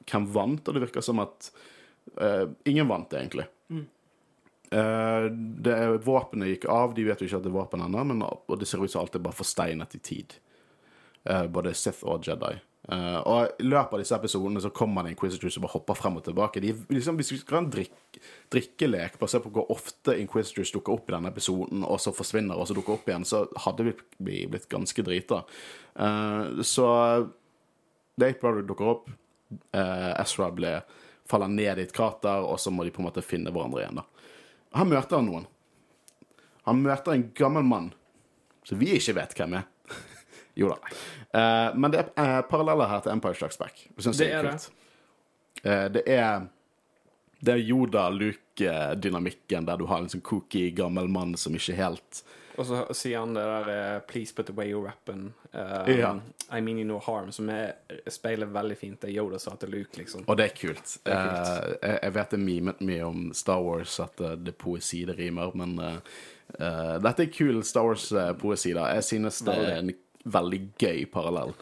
hvem 0.06 0.26
vant, 0.32 0.68
og 0.68 0.74
det 0.74 0.84
virker 0.84 1.04
som 1.04 1.20
at 1.20 1.50
eh, 2.20 2.46
ingen 2.64 2.88
vant, 2.88 3.12
egentlig. 3.12 3.46
Eh, 4.70 5.24
det 5.32 5.98
våpenet 6.06 6.48
gikk 6.54 6.68
av, 6.70 6.94
de 6.94 7.04
vet 7.04 7.20
jo 7.20 7.26
ikke 7.26 7.40
at 7.40 7.46
det 7.46 7.50
er 7.50 7.58
våpen 7.58 7.84
ennå, 7.84 8.04
men 8.12 8.22
og 8.22 8.58
det 8.60 8.68
ser 8.68 8.84
ut 8.84 8.90
som 8.90 9.02
alt 9.02 9.16
er 9.16 9.24
bare 9.24 9.40
forsteinet 9.40 9.96
i 9.96 9.98
tid. 9.98 10.36
Eh, 11.24 11.46
både 11.46 11.74
Sith 11.74 12.04
og 12.04 12.26
Jedi. 12.26 12.54
Eh, 12.90 13.18
og 13.22 13.60
i 13.62 13.66
løpet 13.68 13.92
av 13.94 14.00
disse 14.02 14.16
episodene 14.16 14.60
så 14.64 14.72
kommer 14.74 15.06
det 15.06 15.12
Inquisitors 15.14 15.54
som 15.54 15.62
bare 15.62 15.76
hopper 15.76 15.94
frem 15.98 16.16
og 16.18 16.24
tilbake. 16.26 16.62
De, 16.64 16.72
liksom, 16.90 17.18
vi 17.20 17.26
skal 17.28 17.58
ha 17.58 17.62
en 17.62 17.68
drikk, 17.70 18.18
drikkelek 18.50 19.18
basert 19.20 19.44
på 19.46 19.52
hvor 19.54 19.70
ofte 19.70 20.16
Inquisitors 20.18 20.72
dukker 20.74 20.96
opp 20.96 21.10
i 21.10 21.14
denne 21.14 21.30
episoden, 21.30 21.84
og 21.86 22.00
så 22.02 22.10
forsvinner 22.16 22.58
og 22.58 22.66
så 22.66 22.74
dukker 22.74 22.96
opp 22.96 23.06
igjen, 23.10 23.26
så 23.28 23.44
hadde 23.66 23.86
vi 23.86 23.94
bli- 24.18 24.48
blitt 24.50 24.66
ganske 24.72 25.04
drita. 25.06 25.44
Uh, 25.94 26.58
så 26.66 26.88
Date 28.18 28.40
Brother 28.42 28.66
dukker 28.66 28.90
opp. 28.96 29.06
Uh, 29.74 30.10
Ezra 30.20 30.50
ble, 30.54 30.74
faller 31.30 31.50
ned 31.50 31.78
i 31.78 31.86
et 31.86 31.94
krater, 31.94 32.42
og 32.42 32.58
så 32.58 32.74
må 32.74 32.84
de 32.86 32.92
på 32.94 33.02
en 33.04 33.08
måte 33.10 33.22
finne 33.22 33.54
hverandre 33.54 33.84
igjen. 33.84 34.02
da. 34.02 34.26
Han 34.78 34.90
møter 34.90 35.18
han 35.20 35.30
noen. 35.30 35.46
Han 36.66 36.82
møter 36.82 37.14
en 37.14 37.28
gammel 37.38 37.64
mann 37.66 37.92
som 38.66 38.78
vi 38.82 38.92
ikke 38.98 39.14
vet 39.16 39.38
hvem 39.38 39.56
er. 39.58 39.64
Jo 40.56 40.68
da. 40.72 40.76
Uh, 41.34 41.78
men 41.78 41.92
det 41.92 41.98
er 42.04 42.08
uh, 42.16 42.40
paralleller 42.50 42.88
her 42.90 43.00
til 43.04 43.12
Empire 43.12 43.34
Strikes 43.34 43.58
Back. 43.60 43.84
Det 43.96 44.02
synes 44.06 44.18
Det 44.18 44.32
er 44.32 44.50
kult. 44.50 44.70
Uh, 45.64 45.88
det 45.92 46.02
er 46.06 46.40
det 47.40 47.52
er 47.52 47.56
Yoda-Luke-dynamikken, 47.56 49.64
der 49.66 49.76
du 49.80 49.86
har 49.88 49.98
en 50.02 50.08
sånn 50.12 50.20
kooky 50.20 50.66
gammel 50.76 51.08
mann 51.08 51.32
som 51.40 51.54
ikke 51.56 51.72
helt 51.78 52.18
Og 52.60 52.66
så 52.68 52.82
sier 52.92 53.22
han 53.22 53.32
det 53.32 53.40
der 53.40 54.00
'Please 54.04 54.34
put 54.36 54.50
away 54.50 54.68
your 54.68 54.84
weapon'. 54.84 55.32
eh, 55.54 55.98
Ja. 55.98 56.20
I 56.52 56.60
mean 56.60 56.78
you 56.78 56.84
no 56.84 56.98
harm, 56.98 57.32
som 57.32 57.48
er, 57.48 57.72
speiler 58.08 58.46
veldig 58.46 58.76
fint 58.76 59.00
det 59.00 59.10
Yoda 59.10 59.38
sa 59.38 59.56
til 59.56 59.70
Luke, 59.70 59.96
liksom. 59.96 60.24
Og 60.26 60.36
det 60.36 60.44
er 60.44 60.48
kult. 60.60 60.98
Det 61.04 61.12
er 61.12 61.26
kult. 61.26 61.48
Uh, 61.82 61.98
jeg, 62.02 62.14
vet 62.14 62.30
det 62.30 62.40
mimet 62.40 62.80
mye 62.80 63.02
om 63.02 63.32
Star 63.32 63.62
Wars, 63.62 64.00
at 64.00 64.16
det 64.16 64.48
er 64.48 64.52
poesi 64.58 65.04
det 65.04 65.18
rimer, 65.18 65.50
men 65.54 65.78
uh, 65.78 65.96
uh, 66.60 66.98
dette 66.98 67.22
er 67.22 67.26
kul 67.32 67.64
Star 67.64 67.82
Wars-poesi, 67.82 68.72
da. 68.74 68.84
Jeg 68.94 69.04
synes 69.04 69.38
det 69.38 69.54
er 69.54 69.78
en 69.78 69.94
veldig 70.24 70.60
gøy 70.78 71.04
parallell. 71.12 71.54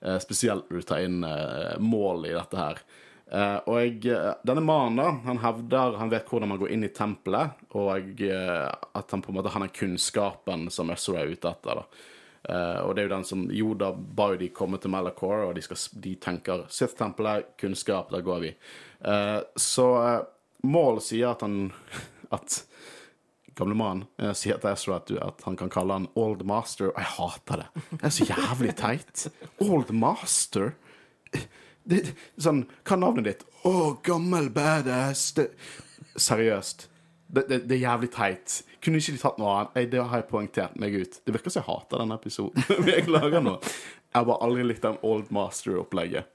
Eh, 0.00 0.18
spesielt 0.22 0.70
når 0.70 0.80
du 0.80 0.86
tar 0.86 1.04
inn 1.04 1.22
eh, 1.26 1.76
mål 1.82 2.28
i 2.28 2.34
dette 2.36 2.58
her. 2.58 2.82
Eh, 3.28 3.56
og 3.68 4.06
eh, 4.08 4.28
denne 4.46 4.62
mannen 4.64 5.18
han 5.26 5.40
hevder 5.42 5.98
han 6.00 6.12
vet 6.12 6.30
hvordan 6.30 6.48
man 6.52 6.60
går 6.60 6.70
inn 6.72 6.86
i 6.86 6.92
tempelet, 6.94 7.58
og 7.76 8.22
eh, 8.24 8.68
at 8.68 9.10
han 9.12 9.24
på 9.24 9.32
en 9.32 9.40
måte 9.40 9.52
har 9.52 9.64
den 9.64 9.74
kunnskapen 9.74 10.68
som 10.72 10.94
Ezra 10.94 11.24
er 11.24 11.34
ute 11.34 11.50
etter. 11.50 11.82
da. 11.82 12.06
Eh, 12.48 12.80
og 12.86 12.94
det 12.94 13.02
er 13.02 13.08
jo 13.08 13.14
den 13.16 13.28
som 13.28 13.44
Yoda 13.50 13.92
ba 13.92 14.30
jo 14.32 14.40
de 14.40 14.52
komme 14.54 14.80
til 14.80 14.94
Malachor, 14.94 15.48
og 15.48 15.58
de, 15.58 15.66
skal, 15.66 15.82
de 16.06 16.14
tenker 16.22 16.64
Sith-tempelet, 16.72 17.52
kunnskap, 17.60 18.12
der 18.14 18.24
går 18.24 18.44
vi. 18.46 18.54
Så 19.54 19.84
Maul 20.66 20.96
sier 21.04 21.36
at 21.36 21.44
han 21.46 21.68
At 22.34 22.58
gamle 23.58 23.76
mannen 23.78 24.04
eh, 24.22 24.32
sier 24.38 24.60
til 24.62 24.70
Ezra 24.70 25.00
at, 25.00 25.10
at 25.24 25.42
han 25.46 25.56
kan 25.58 25.70
kalle 25.72 25.96
han 25.98 26.06
Old 26.18 26.44
Master, 26.48 26.92
og 26.92 27.00
jeg 27.00 27.10
hater 27.16 27.64
det. 27.64 27.84
Det 27.90 28.04
er 28.08 28.14
så 28.14 28.28
jævlig 28.28 28.74
teit. 28.78 29.24
Old 29.66 29.90
Master? 29.94 30.72
Det, 31.88 32.02
sånn, 32.40 32.62
Hva 32.84 32.96
er 32.96 33.02
navnet 33.02 33.28
ditt? 33.30 33.44
Å, 33.66 33.74
gammel 34.04 34.50
badass. 34.54 35.30
Det, 35.36 35.48
seriøst. 36.20 36.88
Det, 37.28 37.44
det, 37.48 37.58
det 37.68 37.76
er 37.78 37.84
jævlig 37.84 38.10
teit. 38.14 38.58
Kunne 38.84 39.00
ikke 39.02 39.14
de 39.16 39.20
tatt 39.22 39.38
noe 39.40 39.54
annet? 39.58 39.90
Det 39.92 40.00
har 40.00 40.20
jeg 40.22 40.28
poengtert 40.30 40.76
meg 40.80 40.94
ut. 40.96 41.18
Det 41.24 41.34
virker 41.34 41.52
som 41.52 41.62
jeg 41.64 41.68
hater 41.68 42.02
denne 42.04 42.16
episoden. 42.20 42.68
jeg 42.92 43.08
lager 43.10 43.44
nå. 43.44 43.56
Jeg 43.64 44.16
har 44.16 44.28
bare 44.30 44.44
aldri 44.46 44.64
likt 44.68 44.84
den 44.86 45.00
Old 45.04 45.32
Master-opplegget. 45.34 46.28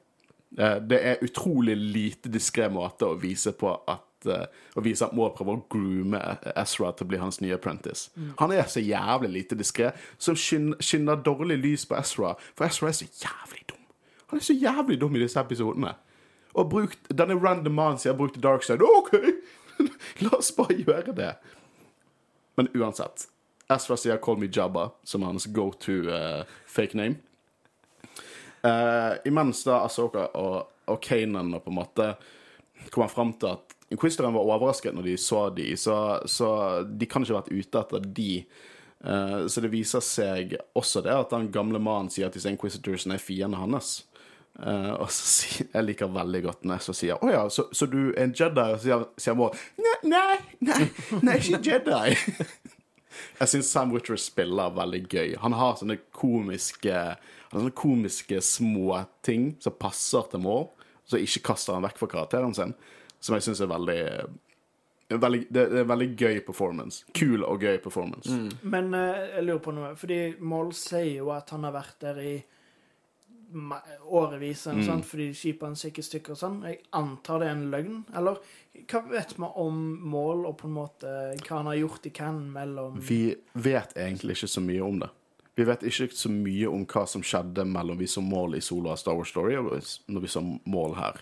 Eh, 0.57 0.75
Det 0.89 0.99
er 1.13 1.23
utrolig 1.25 1.77
lite 1.79 2.29
diskré 2.33 2.67
måte 2.73 3.09
å 3.09 3.17
vise 3.21 3.55
på 3.57 3.71
at 3.89 4.03
eh, 4.29 4.45
Å 4.75 4.83
vise 4.85 5.05
at 5.05 5.13
Maud 5.15 5.35
prøver 5.37 5.59
å 5.59 5.65
groome 5.71 6.19
Ezra 6.55 6.91
til 6.93 7.05
å 7.05 7.09
bli 7.11 7.21
hans 7.21 7.41
nye 7.41 7.57
apprentice. 7.57 8.11
Han 8.39 8.51
er 8.51 8.67
så 8.71 8.83
jævlig 8.83 9.31
lite 9.33 9.57
diskré, 9.59 9.91
som 10.17 10.35
skinner 10.35 11.21
dårlig 11.25 11.59
lys 11.61 11.85
på 11.89 11.97
Ezra. 11.99 12.33
For 12.57 12.67
Ezra 12.67 12.89
er 12.89 12.97
så 12.97 13.09
jævlig 13.09 13.67
dum. 13.69 13.83
Han 14.31 14.41
er 14.41 14.47
så 14.47 14.55
jævlig 14.57 14.99
dum 15.01 15.15
i 15.15 15.21
disse 15.21 15.39
episodene. 15.39 15.95
Og 16.53 16.69
brukt, 16.69 17.09
denne 17.09 17.37
random 17.37 17.73
mannen 17.73 17.99
sier 18.01 18.13
har 18.13 18.17
brukt 18.17 18.41
dark 18.41 18.65
side'. 18.65 18.81
OK! 18.81 19.13
La 20.23 20.37
oss 20.37 20.51
bare 20.57 20.77
gjøre 20.77 21.15
det. 21.17 21.33
Men 22.57 22.69
uansett. 22.77 23.27
Ezra 23.69 23.97
sier 23.97 24.17
'call 24.17 24.37
me 24.37 24.47
Jabba', 24.47 24.91
som 25.03 25.23
er 25.23 25.25
hans 25.25 25.47
go 25.47 25.71
to 25.71 25.91
uh, 26.09 26.43
fake 26.65 26.97
name. 26.97 27.15
Uh, 28.63 29.17
imens 29.25 29.63
da 29.63 29.83
Asoka 29.83 30.27
og, 30.39 30.69
og 30.87 31.01
Kanan 31.01 31.53
og 31.53 31.63
på 31.63 31.71
en 31.71 31.75
måte 31.75 32.13
kommer 32.91 33.09
fram 33.11 33.33
til 33.33 33.47
at 33.57 33.72
Inquisitoren 33.93 34.35
var 34.35 34.47
overrasket 34.47 34.95
når 34.95 35.09
de 35.11 35.17
så 35.21 35.47
de, 35.55 35.73
så, 35.79 35.97
så 36.29 36.47
de 36.87 37.09
kan 37.09 37.23
ikke 37.23 37.35
ha 37.35 37.41
vært 37.41 37.53
ute 37.53 37.83
etter 37.83 38.07
de. 38.19 38.31
Eh, 39.03 39.37
så 39.47 39.63
det 39.63 39.71
viser 39.73 40.03
seg 40.03 40.57
også 40.77 41.03
det 41.05 41.13
at 41.13 41.35
den 41.35 41.51
gamle 41.53 41.81
mannen 41.83 42.11
sier 42.13 42.29
at 42.29 42.37
disse 42.37 42.51
Inquisitorsene 42.51 43.19
er 43.19 43.23
fiendene 43.23 43.61
hans. 43.61 44.01
Uh, 44.53 44.93
og 45.01 45.07
så 45.09 45.25
sier 45.25 45.65
Jeg 45.73 45.81
liker 45.87 46.11
veldig 46.13 46.39
godt 46.43 46.67
når 46.69 46.83
jeg 46.85 46.93
sier 46.93 47.17
'Å 47.17 47.29
ja, 47.31 47.39
så, 47.49 47.63
så 47.73 47.87
du 47.89 48.11
er 48.11 48.27
en 48.27 48.35
Jedi?' 48.37 48.75
Og 48.75 48.83
så 48.83 48.99
sier, 49.17 49.33
Maud 49.33 49.57
'Nei, 49.81 49.95
nei, 50.05 50.35
nei, 50.61 50.83
nei, 51.25 51.37
ikke 51.39 51.57
Jedi'. 51.71 52.13
Jeg 53.39 53.49
syns 53.49 53.71
Sam 53.73 53.89
Witcher 53.93 54.17
spiller 54.21 54.69
veldig 54.73 55.01
gøy. 55.09 55.33
Han 55.41 55.57
har 55.57 55.73
sånne 55.79 55.97
komiske 56.13 56.93
han 57.53 57.59
har 57.59 57.67
sånne 57.67 57.77
komiske 57.77 58.39
små 58.41 59.03
ting 59.25 59.51
som 59.61 59.75
passer 59.77 60.25
til 60.31 60.41
mål, 60.41 60.63
så 61.05 61.19
ikke 61.21 61.43
kaster 61.51 61.75
han 61.75 61.85
vekk 61.85 61.99
for 62.01 62.09
karakteren 62.09 62.55
sin. 62.57 62.71
Som 63.23 63.37
jeg 63.37 63.45
syns 63.45 63.61
er 63.63 63.69
veldig, 63.71 63.99
veldig 65.15 65.43
det, 65.47 65.67
det 65.71 65.83
er 65.83 65.87
veldig 65.87 66.09
gøy 66.19 66.41
performance. 66.43 67.05
Kul 67.15 67.45
og 67.47 67.63
gøy 67.63 67.77
performance. 67.83 68.39
Men 68.61 68.91
eh, 68.97 69.37
jeg 69.37 69.47
lurer 69.47 69.63
på 69.63 69.75
noe, 69.75 69.93
fordi 69.99 70.19
Mål 70.43 70.73
sier 70.75 71.21
jo 71.21 71.31
at 71.35 71.55
han 71.55 71.63
har 71.69 71.77
vært 71.77 72.01
der 72.03 72.19
i 72.23 72.35
årevis, 74.09 74.65
mm. 74.67 74.81
noe 74.81 75.01
fordi 75.05 75.27
skipet 75.37 75.67
hans 75.67 75.83
gikk 75.85 75.99
i 76.01 76.05
stykker 76.07 76.33
og 76.35 76.39
sånn. 76.39 76.61
Jeg 76.67 76.79
antar 76.97 77.41
det 77.41 77.49
er 77.49 77.55
en 77.55 77.67
løgn, 77.73 77.99
eller 78.17 78.39
hva 78.89 79.01
vet 79.11 79.35
vi 79.37 79.49
om 79.61 79.81
Mål, 80.09 80.47
og 80.49 80.57
på 80.61 80.69
en 80.69 80.77
måte 80.77 81.11
hva 81.43 81.59
han 81.59 81.69
har 81.69 81.79
gjort 81.83 82.07
i 82.09 82.13
Cannes 82.15 82.53
mellom 82.55 82.97
Vi 82.97 83.25
vet 83.53 83.93
egentlig 83.93 84.39
ikke 84.39 84.51
så 84.55 84.63
mye 84.65 84.87
om 84.87 85.03
det. 85.03 85.11
Vi 85.53 85.65
vet 85.69 85.83
ikke 85.85 86.09
så 86.17 86.31
mye 86.33 86.69
om 86.71 86.85
hva 86.89 87.05
som 87.09 87.21
skjedde 87.21 87.65
mellom 87.69 87.99
vi 87.99 88.07
som 88.09 88.25
mål 88.25 88.57
i 88.57 88.61
Solo 88.65 88.89
av 88.89 88.97
Star 88.97 89.13
Wars 89.19 89.29
Story 89.29 89.59
og 89.59 89.69
når 90.09 90.23
vi 90.23 90.31
som 90.33 90.55
mål 90.65 90.95
her. 90.97 91.19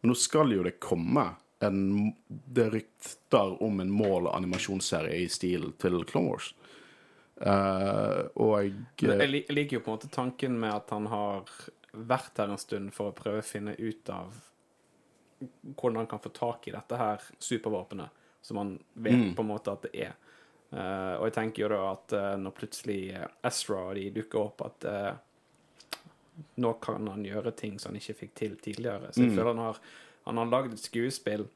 Men 0.00 0.12
nå 0.12 0.16
skal 0.18 0.52
jo 0.54 0.64
det 0.64 0.78
komme 0.80 1.26
en, 1.60 2.12
det 2.28 2.64
er 2.64 2.70
rykter 2.72 3.62
om 3.62 3.80
en 3.82 3.90
mål- 3.92 4.30
og 4.30 4.36
animasjonsserie 4.36 5.18
i 5.20 5.28
stil 5.28 5.72
til 5.80 5.98
Clone 6.08 6.32
Wars. 6.32 6.54
Uh, 7.40 8.28
og 8.36 8.54
Jeg, 9.00 9.16
jeg 9.16 9.44
liker 9.48 9.78
jo 9.78 9.82
på 9.84 9.90
en 9.92 9.96
måte 9.96 10.10
tanken 10.12 10.58
med 10.60 10.74
at 10.74 10.90
han 10.92 11.06
har 11.08 11.48
vært 11.92 12.36
her 12.40 12.52
en 12.52 12.60
stund 12.60 12.92
for 12.96 13.10
å 13.10 13.16
prøve 13.16 13.40
å 13.40 13.46
finne 13.46 13.74
ut 13.78 14.10
av 14.12 14.36
hvordan 15.40 16.02
han 16.02 16.08
kan 16.10 16.20
få 16.20 16.32
tak 16.36 16.68
i 16.68 16.74
dette 16.74 16.98
her 17.00 17.22
supervåpenet, 17.40 18.12
som 18.44 18.60
han 18.60 18.74
vet 18.94 19.16
Mm. 19.16 19.34
på 19.34 19.42
en 19.42 19.48
måte 19.48 19.72
at 19.72 19.82
det 19.88 19.94
er. 20.08 20.14
Uh, 20.70 21.16
og 21.18 21.24
jeg 21.28 21.34
tenker 21.34 21.62
jo 21.64 21.72
da 21.72 21.80
at 21.92 22.12
uh, 22.12 22.36
når 22.40 22.56
plutselig 22.56 23.00
Ezra 23.42 23.88
og 23.88 23.96
de 23.96 24.10
dukker 24.20 24.40
opp, 24.40 24.62
at 24.68 24.84
nå 26.56 26.72
kan 26.82 27.06
han 27.08 27.24
gjøre 27.24 27.52
ting 27.56 27.78
som 27.78 27.92
han 27.92 28.00
ikke 28.00 28.14
fikk 28.24 28.34
til 28.34 28.56
tidligere. 28.56 29.12
Så 29.12 29.22
jeg 29.24 29.30
Mm. 29.30 29.36
føler 29.36 29.50
han 29.54 29.64
har, 29.64 29.76
han 30.26 30.36
har 30.36 30.46
lagd 30.46 30.72
et 30.72 30.78
skuespill 30.84 31.46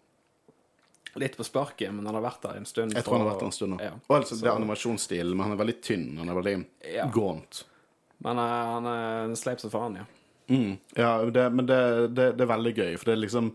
litt 1.14 1.37
på 1.37 1.45
sparket, 1.47 1.93
men 1.95 2.07
han 2.07 2.14
har 2.16 2.22
vært 2.24 2.43
der 2.43 2.57
en 2.57 2.64
stund. 2.66 2.93
Jeg 2.95 3.05
tror 3.05 3.18
han 3.18 3.26
har 3.26 3.35
vært 3.35 3.41
der 3.45 3.47
en 3.47 3.53
stund 3.53 3.72
nå. 3.76 3.80
Ja. 3.82 3.93
Og 4.09 4.16
altså, 4.16 4.35
det 4.41 4.49
er 4.51 4.57
animasjonsstilen, 4.57 5.37
men 5.37 5.45
han 5.47 5.53
er 5.53 5.61
veldig 5.64 5.76
tynn. 5.82 6.18
Han 6.18 6.28
er 6.28 6.35
veldig 6.35 6.66
Ja. 6.95 7.07
gaunt. 7.14 7.64
Men 8.24 8.39
uh, 8.39 8.43
han 8.74 8.87
er 8.87 9.24
en 9.28 9.37
sleip 9.37 9.61
som 9.61 9.70
faen, 9.70 9.97
ja. 9.97 10.05
Mm. 10.49 10.78
Ja, 10.97 11.24
det, 11.30 11.53
men 11.53 11.66
det, 11.66 12.14
det, 12.14 12.37
det 12.37 12.41
er 12.45 12.51
veldig 12.57 12.74
gøy, 12.76 12.97
for 12.99 13.05
det 13.05 13.12
er 13.14 13.22
liksom 13.26 13.55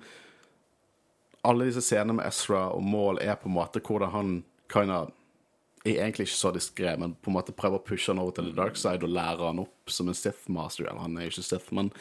Alle 1.43 1.65
disse 1.69 1.82
scenene 1.86 2.15
med 2.17 2.25
Ezra 2.25 2.69
og 2.73 2.82
Maul 2.84 3.19
er 3.21 3.36
på 3.39 3.47
en 3.47 3.53
måte 3.55 3.80
hvordan 3.80 4.09
han 4.11 4.32
kind 4.67 4.91
of 4.91 5.11
er 5.86 6.01
egentlig 6.01 6.27
ikke 6.27 6.36
så 6.36 6.51
diskré, 6.55 6.91
men 6.99 7.13
på 7.15 7.32
en 7.32 7.38
måte 7.38 7.55
prøver 7.55 7.80
å 7.80 7.86
pushe 7.86 8.11
han 8.11 8.19
over 8.21 8.36
til 8.36 8.49
the 8.49 8.55
dark 8.57 8.77
side 8.80 9.05
og 9.05 9.13
lære 9.15 9.47
han 9.47 9.61
opp 9.63 9.91
som 9.91 10.09
en 10.11 10.17
Sith 10.17 10.49
master. 10.51 10.89
Eller 10.89 11.03
han 11.05 11.17
er 11.17 11.30
ikke 11.30 11.45
Sith, 11.45 11.71
men 11.75 11.91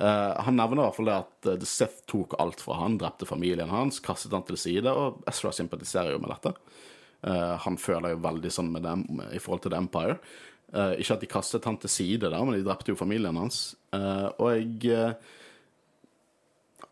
uh, 0.00 0.34
han 0.46 0.56
nevner 0.56 0.80
i 0.80 0.86
hvert 0.86 0.96
fall 0.96 1.10
det 1.10 1.16
at 1.18 1.48
uh, 1.50 1.56
The 1.60 1.68
Sith 1.68 2.04
tok 2.08 2.38
alt 2.40 2.62
fra 2.64 2.78
han, 2.80 2.96
drepte 3.00 3.28
familien 3.28 3.72
hans, 3.72 4.00
kastet 4.04 4.36
han 4.36 4.46
til 4.48 4.60
side, 4.60 4.92
og 4.92 5.20
Ezra 5.28 5.52
sympatiserer 5.54 6.14
jo 6.16 6.22
med 6.24 6.32
dette. 6.32 6.54
Uh, 7.26 7.56
han 7.66 7.76
føler 7.80 8.14
jo 8.14 8.22
veldig 8.24 8.54
sånn 8.54 8.72
med 8.72 8.86
dem 8.88 9.04
i 9.28 9.42
forhold 9.42 9.66
til 9.66 9.76
The 9.76 9.82
Empire. 9.84 10.20
Ikke 10.68 11.14
at 11.14 11.22
de 11.24 11.28
kastet 11.32 11.64
han 11.64 11.78
til 11.80 11.88
side, 11.88 12.28
der, 12.28 12.42
men 12.44 12.58
de 12.58 12.64
drepte 12.66 12.92
jo 12.92 12.98
familien 13.00 13.38
hans. 13.40 13.70
Og 13.96 14.50
jeg 14.52 14.98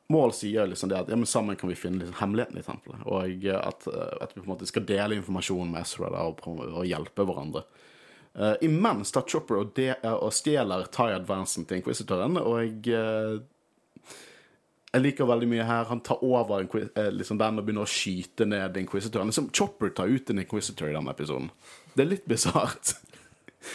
Mål 0.08 0.32
sier 0.38 0.68
liksom 0.70 0.90
det 0.90 1.00
at 1.00 1.08
ja, 1.10 1.16
men 1.18 1.26
sammen 1.26 1.56
kan 1.58 1.70
vi 1.70 1.74
finne 1.78 1.98
liksom 1.98 2.20
hemmeligheten 2.20 2.60
i 2.60 2.62
tempelet. 2.62 3.02
Og 3.10 3.46
eh, 3.46 3.58
at, 3.58 3.88
eh, 3.90 4.14
at 4.22 4.36
vi 4.36 4.40
på 4.40 4.46
en 4.46 4.52
måte 4.52 4.68
skal 4.68 4.86
dele 4.86 5.18
informasjon 5.18 5.72
med 5.72 5.82
Ezra 5.82 6.12
og, 6.22 6.38
prøve 6.38 6.86
hjelpe 6.86 7.26
hverandre. 7.26 7.64
Uh, 8.36 8.52
imens 8.60 9.14
tar 9.16 9.24
Chopper 9.24 9.62
og, 9.62 9.70
de, 9.78 9.88
og 10.12 10.28
stjeler 10.36 10.90
Tie 10.92 11.14
Advancen 11.16 11.64
til 11.64 11.78
Inquisitoren, 11.78 12.36
og 12.36 12.84
eh, 12.92 13.38
jeg 14.92 15.02
liker 15.02 15.28
veldig 15.28 15.48
mye 15.48 15.64
her. 15.64 15.88
Han 15.88 16.02
tar 16.04 16.20
over 16.24 16.66
liksom 17.12 17.40
den 17.40 17.60
og 17.60 17.64
begynner 17.64 17.88
å 17.88 17.90
skyte 17.90 18.44
ned 18.48 18.76
Inquisitoren. 18.80 19.32
Liksom, 19.32 19.48
Chopper 19.56 19.90
tar 19.96 20.12
ut 20.12 20.30
en 20.30 20.40
Inquisitor 20.44 20.88
i 20.88 20.94
denne 20.94 21.12
episoden. 21.16 21.50
Det 21.94 22.04
er 22.04 22.12
litt 22.12 22.28
bisart. 22.32 22.94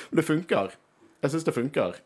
Men 0.09 0.21
det 0.21 0.27
funker. 0.29 0.77
Jeg 1.21 1.33
syns 1.33 1.45
det 1.49 1.57
funker. 1.57 1.99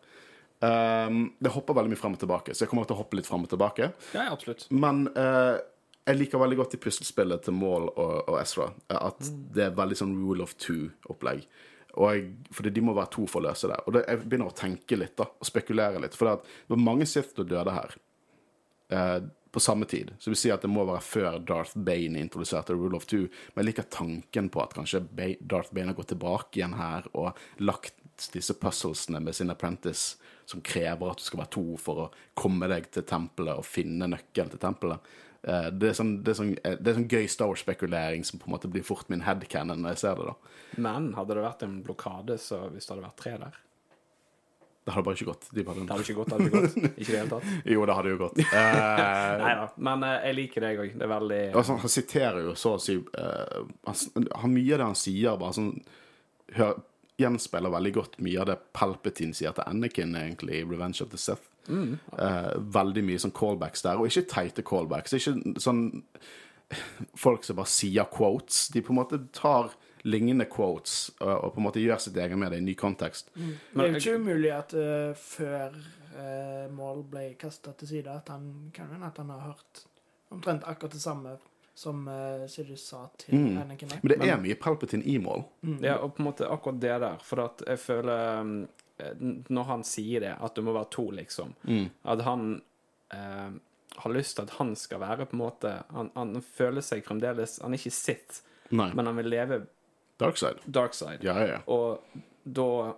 Um, 0.64 1.34
det 1.40 1.52
hopper 1.52 1.76
veldig 1.76 1.92
mye 1.92 2.00
frem 2.00 2.16
og 2.16 2.22
tilbake, 2.22 2.56
så 2.56 2.64
jeg 2.64 2.72
kommer 2.72 2.88
til 2.88 2.96
å 2.96 3.02
hoppe 3.02 3.20
litt 3.20 3.28
frem 3.28 3.44
og 3.46 3.52
tilbake. 3.52 3.92
Ja, 4.16 4.30
absolutt. 4.32 4.68
Men 4.74 5.06
uh, 5.18 5.60
jeg 6.06 6.20
liker 6.20 6.42
veldig 6.42 6.58
godt 6.62 6.76
i 6.78 6.82
puslespillet 6.82 7.46
til 7.46 7.56
Maul 7.58 7.88
og, 7.90 8.18
og 8.30 8.36
Ezra 8.40 8.70
at 8.94 9.16
at 9.16 9.32
det 9.56 9.68
er 9.68 9.78
veldig 9.78 9.98
sånn 10.00 10.18
rule 10.22 10.46
of 10.46 10.54
two-opplegg. 10.62 11.48
Fordi 11.96 12.74
de 12.76 12.84
må 12.84 12.94
være 12.96 13.14
to 13.16 13.26
for 13.30 13.42
å 13.42 13.48
løse 13.48 13.70
det. 13.72 13.80
Og 13.88 13.96
det, 13.96 14.04
jeg 14.10 14.26
begynner 14.26 14.52
å 14.52 14.58
tenke 14.58 15.00
litt 15.00 15.16
da, 15.18 15.30
og 15.32 15.48
spekulere 15.48 16.02
litt. 16.04 16.18
For 16.18 16.30
det, 16.30 16.54
var 16.72 16.82
mange 16.84 17.08
Sith 17.08 17.40
og 17.40 17.48
døde 17.50 17.72
her 17.72 17.96
eh, 18.92 19.20
på 19.56 19.64
samme 19.64 19.88
tid. 19.88 20.12
Så 20.20 20.34
vi 20.34 20.40
sier 20.40 20.58
at 20.58 20.66
det 20.66 20.72
må 20.72 20.84
være 20.84 21.06
før 21.06 21.40
Darth 21.40 21.80
Bane 21.88 22.20
introduserte 22.20 22.76
Rule 22.76 23.00
of 23.00 23.08
Two. 23.08 23.30
Men 23.54 23.64
jeg 23.64 23.72
liker 23.72 23.88
tanken 23.96 24.52
på 24.52 24.64
at 24.66 24.76
kanskje 24.76 25.06
Darth 25.40 25.72
Bane 25.72 25.94
har 25.94 25.98
gått 25.98 26.12
tilbake 26.12 26.60
igjen 26.60 26.76
her 26.76 27.08
og 27.16 27.40
lagt 27.64 27.96
disse 28.36 28.56
puzzlesene 28.60 29.24
med 29.24 29.36
sin 29.36 29.52
apprentice 29.52 30.20
som 30.46 30.62
krever 30.66 31.12
at 31.12 31.22
du 31.22 31.26
skal 31.26 31.42
være 31.44 31.54
to 31.58 31.66
for 31.82 32.06
å 32.06 32.10
komme 32.38 32.68
deg 32.72 32.90
til 32.94 33.06
tempelet 33.10 33.58
og 33.62 33.66
finne 33.66 34.08
nøkkelen 34.12 34.52
til 34.54 34.62
tempelet. 34.62 35.12
Eh, 35.46 35.70
Det 35.74 35.90
er, 35.92 35.98
sånn, 35.98 36.16
det, 36.24 36.32
er 36.34 36.40
sånn, 36.40 36.54
eh, 36.64 36.78
det 36.80 36.92
er 36.92 36.98
sånn 37.00 37.10
gøy 37.10 37.28
Star 37.30 37.50
Wars-spekulering 37.52 38.24
som 38.26 38.40
på 38.42 38.50
en 38.50 38.56
måte 38.56 38.70
blir 38.72 38.86
fort 38.86 39.10
min 39.10 39.22
headcanon 39.26 39.82
når 39.82 39.96
jeg 39.96 40.04
ser 40.06 40.16
det. 40.22 40.32
da. 40.32 40.56
Men 40.88 41.12
hadde 41.18 41.36
det 41.38 41.44
vært 41.46 41.64
en 41.68 41.78
blokade 41.86 42.38
så 42.42 42.66
hvis 42.72 42.86
det 42.88 42.96
hadde 42.96 43.08
vært 43.08 43.22
tre 43.22 43.36
der 43.42 43.62
Det 44.86 44.94
hadde 44.94 45.06
bare 45.08 45.18
ikke 45.18 45.30
gått. 45.32 45.46
De 45.50 45.64
bare, 45.66 45.82
Det 45.82 45.90
hadde 45.96 46.04
ikke 46.06 46.18
gått. 46.20 46.32
hadde 46.36 46.46
ikke 46.46 46.62
gått. 46.62 46.76
Ikke 47.02 47.12
det 47.12 47.20
hele 47.20 47.30
tatt. 47.32 47.46
jo, 47.74 47.86
det 47.90 47.94
hadde 47.98 48.10
jo 48.12 48.18
gått. 48.22 48.42
Uh... 48.54 49.38
Nei 49.46 49.54
da. 49.62 49.68
Men 49.88 50.04
uh, 50.06 50.12
jeg 50.28 50.36
liker 50.38 50.62
deg 50.68 50.82
òg. 50.84 50.92
Det 51.00 51.06
er 51.08 51.14
veldig 51.14 51.40
Altså, 51.58 51.78
han 51.82 51.94
siterer 51.96 52.42
jo 52.46 52.54
så 52.54 52.74
å 52.78 52.82
si 52.84 52.98
uh, 53.02 53.64
han, 53.90 53.96
han, 54.44 54.54
Mye 54.54 54.76
av 54.76 54.84
det 54.84 54.90
han 54.92 55.00
sier, 55.02 55.40
bare 55.42 55.58
sånn 55.58 55.72
hør, 56.60 56.78
gjenspeiler 57.22 57.72
veldig 57.72 57.92
godt 57.96 58.18
mye 58.24 58.42
av 58.42 58.50
det 58.50 58.58
Palpatine 58.76 59.36
sier 59.36 59.56
til 59.56 59.68
Anakin 59.70 60.16
egentlig 60.20 60.60
i 60.60 60.66
Revenge 60.68 61.04
of 61.06 61.12
the 61.14 61.20
Sith. 61.20 61.52
Eh, 61.70 62.52
veldig 62.78 63.04
mye 63.08 63.22
sånn 63.22 63.34
callbacks 63.36 63.86
der, 63.86 64.00
og 64.00 64.10
ikke 64.10 64.28
teite 64.32 64.66
callbacks. 64.66 65.16
Ikke 65.18 65.60
sånn 65.62 65.88
folk 67.18 67.46
som 67.46 67.60
bare 67.60 67.72
sier 67.72 68.08
quotes. 68.12 68.68
De 68.74 68.84
på 68.84 68.94
en 68.94 69.00
måte 69.00 69.22
tar 69.36 69.74
lignende 70.06 70.46
quotes 70.52 71.10
og, 71.18 71.32
og 71.34 71.54
på 71.56 71.62
en 71.62 71.66
måte 71.66 71.82
gjør 71.82 72.02
sitt 72.02 72.18
eget 72.22 72.38
med 72.38 72.54
det 72.54 72.62
i 72.62 72.66
ny 72.68 72.76
kontekst. 72.78 73.32
Det 73.34 73.82
er 73.82 73.96
jo 73.96 74.02
ikke 74.02 74.20
umulig 74.22 74.52
at 74.54 74.76
uh, 74.78 75.18
før 75.18 75.74
uh, 76.14 76.66
Mål 76.76 77.04
ble 77.10 77.26
kasta 77.42 77.74
til 77.80 77.90
side, 77.96 78.14
at 78.14 78.30
han 78.34 78.70
kan 78.76 78.92
hende 78.94 79.10
at 79.10 79.22
han 79.22 79.34
har 79.34 79.48
hørt 79.50 79.86
omtrent 80.34 80.66
akkurat 80.68 80.94
det 80.94 81.02
samme 81.02 81.38
som 81.76 82.08
uh, 82.08 82.46
Sirius 82.48 82.86
sa 82.88 83.02
til 83.20 83.36
Mm. 83.36 83.58
Anakin. 83.62 83.90
Men 84.02 84.14
det 84.20 84.30
er 84.32 84.38
mye 84.40 84.56
Palpatine 84.56 85.04
i 85.04 85.18
mål. 85.20 85.44
Ja, 85.84 85.98
og 86.00 86.14
på 86.16 86.24
en 86.24 86.30
måte 86.30 86.48
akkurat 86.48 86.80
det 86.80 86.94
der. 87.04 87.18
For 87.22 87.42
at 87.44 87.64
jeg 87.68 87.80
føler 87.84 88.40
um, 88.42 88.54
eh, 88.98 89.12
Når 89.50 89.64
han 89.68 89.84
sier 89.84 90.20
det, 90.24 90.36
at 90.40 90.56
du 90.56 90.62
må 90.64 90.72
være 90.74 90.88
to, 90.96 91.10
liksom 91.12 91.52
At 92.06 92.22
han 92.24 92.62
eh, 93.12 93.50
har 93.98 94.12
lyst 94.16 94.36
til 94.38 94.44
at 94.48 94.56
han 94.58 94.74
skal 94.76 95.00
være 95.04 95.26
på 95.26 95.36
en 95.36 95.44
måte 95.44 95.74
Han, 95.92 96.10
han 96.16 96.42
føler 96.42 96.82
seg 96.82 97.04
fremdeles 97.06 97.60
Han 97.62 97.74
er 97.76 97.78
ikke 97.84 97.92
sitt, 97.92 98.42
Nei. 98.72 98.90
men 98.96 99.06
han 99.12 99.16
vil 99.20 99.30
leve 99.36 99.62
Darkside. 100.20 100.64
dark 100.72 100.94
side. 100.96 101.20
Ja, 101.28 101.36
ja, 101.44 101.48
ja. 101.58 101.60
Og 101.68 102.00
da 102.46 102.94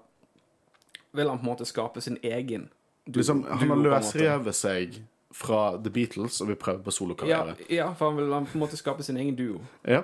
vil 1.17 1.29
han 1.29 1.39
på 1.39 1.43
en 1.47 1.49
måte 1.49 1.65
skape 1.65 2.01
sin 2.01 2.17
egen 2.21 2.69
du- 3.05 3.17
Liksom, 3.19 3.43
han 3.49 3.69
har 3.69 3.77
løsrevet 3.77 4.53
seg 4.55 4.99
fra 5.33 5.77
The 5.77 5.91
Beatles 5.93 6.41
og 6.41 6.47
vil 6.51 6.59
prøve 6.59 6.83
på 6.85 6.91
Ja, 6.91 6.95
solokarriere. 6.95 7.55
ja, 7.69 7.87
for 7.93 8.09
han 8.11 8.17
vil 8.21 8.33
han 8.33 8.45
på 8.45 8.55
en 8.57 8.63
måte 8.63 8.77
skape 8.79 9.03
sin 9.03 9.17
egen 9.17 9.35
duo. 9.35 9.59
Ja. 9.87 10.03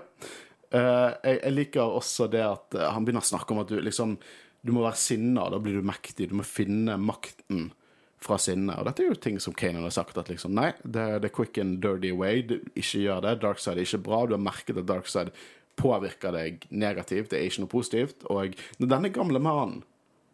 Uh, 0.73 1.13
jeg, 1.23 1.39
jeg 1.43 1.53
liker 1.53 1.81
også 1.99 2.27
det 2.33 2.41
at 2.41 2.75
uh, 2.75 2.87
han 2.95 3.05
begynner 3.05 3.21
å 3.21 3.29
snakke 3.29 3.53
om 3.53 3.61
at 3.61 3.69
du 3.69 3.77
liksom 3.79 4.17
Du 4.65 4.71
må 4.71 4.81
være 4.85 4.95
sinna, 4.95 5.49
da 5.51 5.57
blir 5.59 5.75
du 5.75 5.83
mektig. 5.83 6.29
Du 6.31 6.35
må 6.39 6.43
finne 6.47 6.95
makten 6.97 7.73
fra 8.23 8.37
sinnet. 8.39 8.77
Og 8.79 8.85
dette 8.87 9.03
er 9.03 9.09
jo 9.11 9.17
ting 9.19 9.35
som 9.43 9.51
Kanan 9.53 9.83
har 9.83 9.91
sagt, 9.91 10.15
at 10.17 10.29
liksom 10.31 10.53
Nei, 10.55 10.69
det 10.87 11.01
er 11.01 11.19
the 11.19 11.27
quick 11.29 11.57
and 11.59 11.81
dirty 11.83 12.13
way. 12.15 12.41
Du, 12.47 12.55
ikke 12.73 13.01
gjør 13.03 13.19
det. 13.25 13.33
Darkside 13.41 13.81
er 13.81 13.83
ikke 13.83 13.99
bra. 14.05 14.21
Du 14.25 14.37
har 14.37 14.39
merket 14.39 14.79
at 14.79 14.87
Darkside 14.87 15.33
påvirker 15.75 16.31
deg 16.31 16.63
negativt. 16.71 17.33
Det 17.33 17.41
er 17.41 17.49
ikke 17.49 17.65
noe 17.65 17.73
positivt. 17.73 18.23
Og 18.31 18.55
når 18.79 18.91
denne 18.95 19.11
gamle 19.11 19.41
mannen 19.43 19.83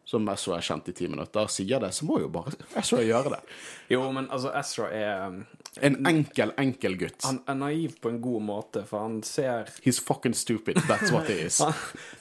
som 0.10 0.26
Ezra 0.34 0.58
er 0.58 0.66
kjent 0.66 0.88
i 0.90 0.94
ti 0.98 1.08
minutter, 1.08 1.46
sier 1.54 1.82
det, 1.84 1.92
så 1.94 2.06
må 2.10 2.18
jo 2.24 2.32
bare 2.34 2.56
Ezra 2.82 3.04
gjøre 3.06 3.36
det. 3.36 3.42
Jo, 3.94 4.04
men 4.14 4.28
altså, 4.34 4.52
Ezra 4.58 4.88
er 4.94 5.28
um, 5.30 5.40
En 5.86 5.96
enkel, 6.10 6.52
enkel 6.62 6.98
gutt. 6.98 7.24
Han 7.26 7.40
er 7.50 7.58
naiv 7.58 7.96
på 8.02 8.10
en 8.10 8.18
god 8.22 8.42
måte, 8.46 8.84
for 8.90 9.06
han 9.06 9.20
ser 9.26 9.70
He's 9.86 10.02
fucking 10.02 10.34
stupid. 10.38 10.82
That's 10.90 11.14
what 11.14 11.30
he 11.30 11.40
is. 11.46 11.60
Han, 11.66 11.74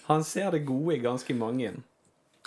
han 0.09 0.25
ser 0.25 0.53
det 0.53 0.67
gode 0.69 0.97
i 0.97 1.01
ganske 1.05 1.37
mange. 1.37 1.73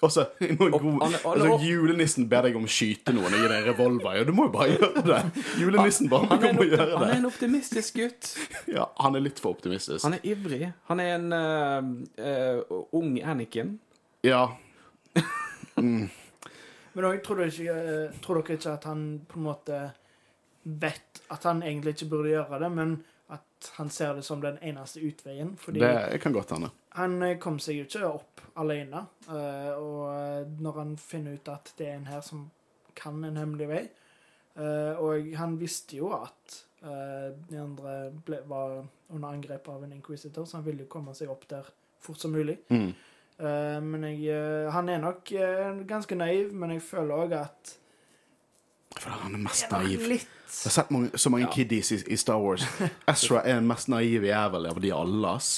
Også, 0.02 0.26
noen 0.42 0.74
Og- 0.74 0.82
gode, 0.82 1.10
altså, 1.10 1.58
julenissen 1.62 2.26
ber 2.30 2.48
deg 2.48 2.56
om 2.58 2.66
å 2.66 2.72
skyte 2.74 3.14
noen 3.14 3.30
og 3.30 3.38
gi 3.38 3.50
deg 3.52 3.58
en 3.60 3.68
revolver. 3.70 4.16
Ja, 4.18 4.24
du 4.26 4.34
må 4.38 4.48
jo 4.48 4.54
bare 4.56 4.72
gjøre 4.74 5.04
det. 5.06 5.20
Julenissen 5.62 6.10
bare 6.10 6.39
må 6.58 6.66
gjøre 6.66 6.88
det. 6.88 6.98
han 6.98 7.10
er 7.10 7.20
en 7.20 7.30
optimistisk 7.30 8.02
gutt. 8.02 8.32
Ja, 8.78 8.88
han 9.02 9.18
er 9.18 9.26
litt 9.26 9.42
for 9.42 9.54
optimistisk. 9.58 10.02
Han 10.06 10.18
er 10.18 10.26
ivrig. 10.26 10.72
Han 10.89 11.02
er 11.04 11.14
en 11.20 11.30
uh, 11.34 11.94
uh, 12.18 12.82
ung 12.98 13.14
Anakin. 13.22 13.76
Ja, 14.26 14.48
Men 16.93 17.05
også, 17.05 17.24
tror, 17.26 17.41
eh, 17.41 18.20
tror 18.22 18.41
dere 18.41 18.57
ikke 18.57 18.74
at 18.74 18.86
han 18.89 19.03
på 19.28 19.39
en 19.39 19.45
måte 19.47 19.80
vet 20.64 21.22
at 21.32 21.47
han 21.47 21.64
egentlig 21.64 21.95
ikke 21.95 22.09
burde 22.12 22.34
gjøre 22.34 22.59
det, 22.62 22.70
men 22.76 22.97
at 23.32 23.70
han 23.78 23.89
ser 23.89 24.18
det 24.18 24.26
som 24.28 24.41
den 24.43 24.57
eneste 24.62 24.99
utveien? 24.99 25.55
Fordi 25.57 25.80
det 25.80 26.20
kan 26.22 26.34
godt 26.36 26.51
hende. 26.51 26.72
han 26.99 27.22
eh, 27.24 27.38
kom 27.39 27.59
seg 27.64 27.80
jo 27.80 27.88
ikke 27.88 28.09
opp 28.09 28.41
alene. 28.59 29.05
eh, 29.30 29.72
og 29.80 30.51
når 30.59 30.80
han 30.82 30.97
finner 30.97 31.39
ut 31.39 31.47
at 31.53 31.72
det 31.78 31.88
er 31.88 31.95
en 31.95 32.12
her 32.12 32.22
som 32.22 32.49
kan 32.95 33.24
en 33.24 33.38
hemmelig 33.39 33.68
vei 33.70 33.84
Og 34.99 35.30
han 35.39 35.53
visste 35.55 35.95
jo 35.95 36.09
at 36.12 36.57
de 36.82 37.55
andre 37.57 38.12
ble, 38.26 38.41
var 38.45 38.82
under 39.09 39.30
angrep 39.30 39.70
av 39.70 39.84
en 39.86 39.93
inquisitor, 39.93 40.43
så 40.45 40.57
han 40.57 40.66
ville 40.66 40.84
jo 40.84 40.89
komme 40.91 41.14
seg 41.16 41.30
opp 41.32 41.45
der 41.47 41.70
fort 42.03 42.20
som 42.20 42.34
mulig. 42.36 42.57
Mm. 42.68 42.91
Eh, 43.42 43.82
men 43.82 44.04
jeg, 44.06 44.28
eh, 44.30 44.70
han 44.74 44.89
er 44.89 45.02
nok 45.02 45.32
eh, 45.34 45.72
ganske 45.89 46.18
naiv, 46.18 46.52
men 46.54 46.76
jeg 46.76 46.84
føler 46.86 47.24
òg 47.26 47.34
at 47.39 47.74
For 49.00 49.10
han 49.24 49.36
er 49.39 49.44
mest 49.48 49.72
naiv. 49.72 50.06
litt 50.06 50.30
Jeg 50.52 50.68
har 50.68 50.76
sett 50.76 50.94
mange, 50.94 51.18
så 51.18 51.32
mange 51.34 51.50
kiddies 51.54 51.92
i, 51.96 52.02
i 52.14 52.20
Star 52.20 52.42
Wars. 52.44 52.68
Ezra 53.12 53.42
er 53.42 53.58
den 53.58 53.70
mest 53.70 53.89
naive 53.89 54.30
jævel 54.30 54.70
av 54.70 54.82
de 54.84 54.94
alle, 54.94 55.36
ass. 55.36 55.52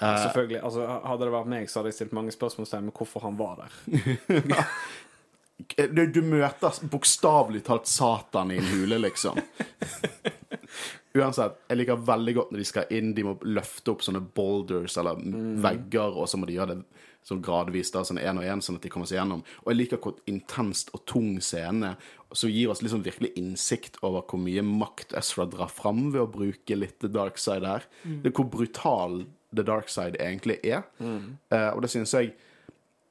Selvfølgelig, 0.00 0.62
altså 0.64 0.86
Hadde 1.04 1.26
det 1.26 1.32
vært 1.34 1.48
meg, 1.52 1.66
så 1.68 1.80
hadde 1.80 1.90
jeg 1.90 1.98
stilt 1.98 2.12
mange 2.16 2.32
spørsmålstegn 2.32 2.86
med 2.86 2.96
hvorfor 2.96 3.26
han 3.26 3.40
var 3.40 3.64
der. 3.64 3.80
Du, 5.76 6.06
du 6.08 6.22
møter 6.24 6.78
bokstavelig 6.88 7.60
talt 7.66 7.84
Satan 7.84 8.48
i 8.48 8.56
en 8.56 8.68
hule, 8.70 8.96
liksom. 9.02 9.36
Uansett, 11.18 11.56
jeg 11.68 11.80
liker 11.80 12.02
veldig 12.06 12.34
godt 12.36 12.52
når 12.52 12.62
de 12.62 12.66
skal 12.68 12.92
inn. 12.94 13.14
De 13.16 13.24
må 13.26 13.36
løfte 13.48 13.94
opp 13.94 14.04
sånne 14.06 14.22
boulders 14.36 14.96
eller 15.00 15.18
vegger, 15.62 16.16
og 16.16 16.28
så 16.30 16.38
må 16.38 16.48
de 16.48 16.58
gjøre 16.58 16.76
det 16.76 17.06
sånn 17.26 17.42
gradvis, 17.44 17.90
da, 17.92 18.02
sånn 18.06 18.20
én 18.20 18.38
og 18.40 18.46
én, 18.48 18.62
sånn 18.64 18.78
at 18.78 18.86
de 18.86 18.90
kommer 18.92 19.08
seg 19.08 19.18
gjennom. 19.18 19.42
Og 19.64 19.72
jeg 19.72 19.78
liker 19.78 20.00
hvor 20.00 20.16
intenst 20.30 20.92
og 20.96 21.02
tung 21.10 21.34
scene 21.44 21.94
som 22.32 22.52
gir 22.52 22.70
oss 22.72 22.80
liksom 22.84 23.02
virkelig 23.04 23.32
innsikt 23.38 23.98
over 24.06 24.24
hvor 24.30 24.40
mye 24.40 24.62
makt 24.64 25.12
Ezra 25.18 25.44
drar 25.50 25.72
fram 25.72 26.08
ved 26.14 26.22
å 26.22 26.30
bruke 26.30 26.78
litt 26.78 27.00
The 27.02 27.10
Dark 27.12 27.40
Side 27.42 27.66
her. 27.66 27.84
Det 28.22 28.30
er 28.30 28.36
hvor 28.36 28.48
brutal 28.52 29.24
The 29.50 29.66
Dark 29.66 29.90
Side 29.92 30.20
egentlig 30.22 30.60
er. 30.62 30.86
Eh, 31.02 31.70
og 31.74 31.82
det 31.84 31.90
synes 31.92 32.14
jeg 32.16 32.32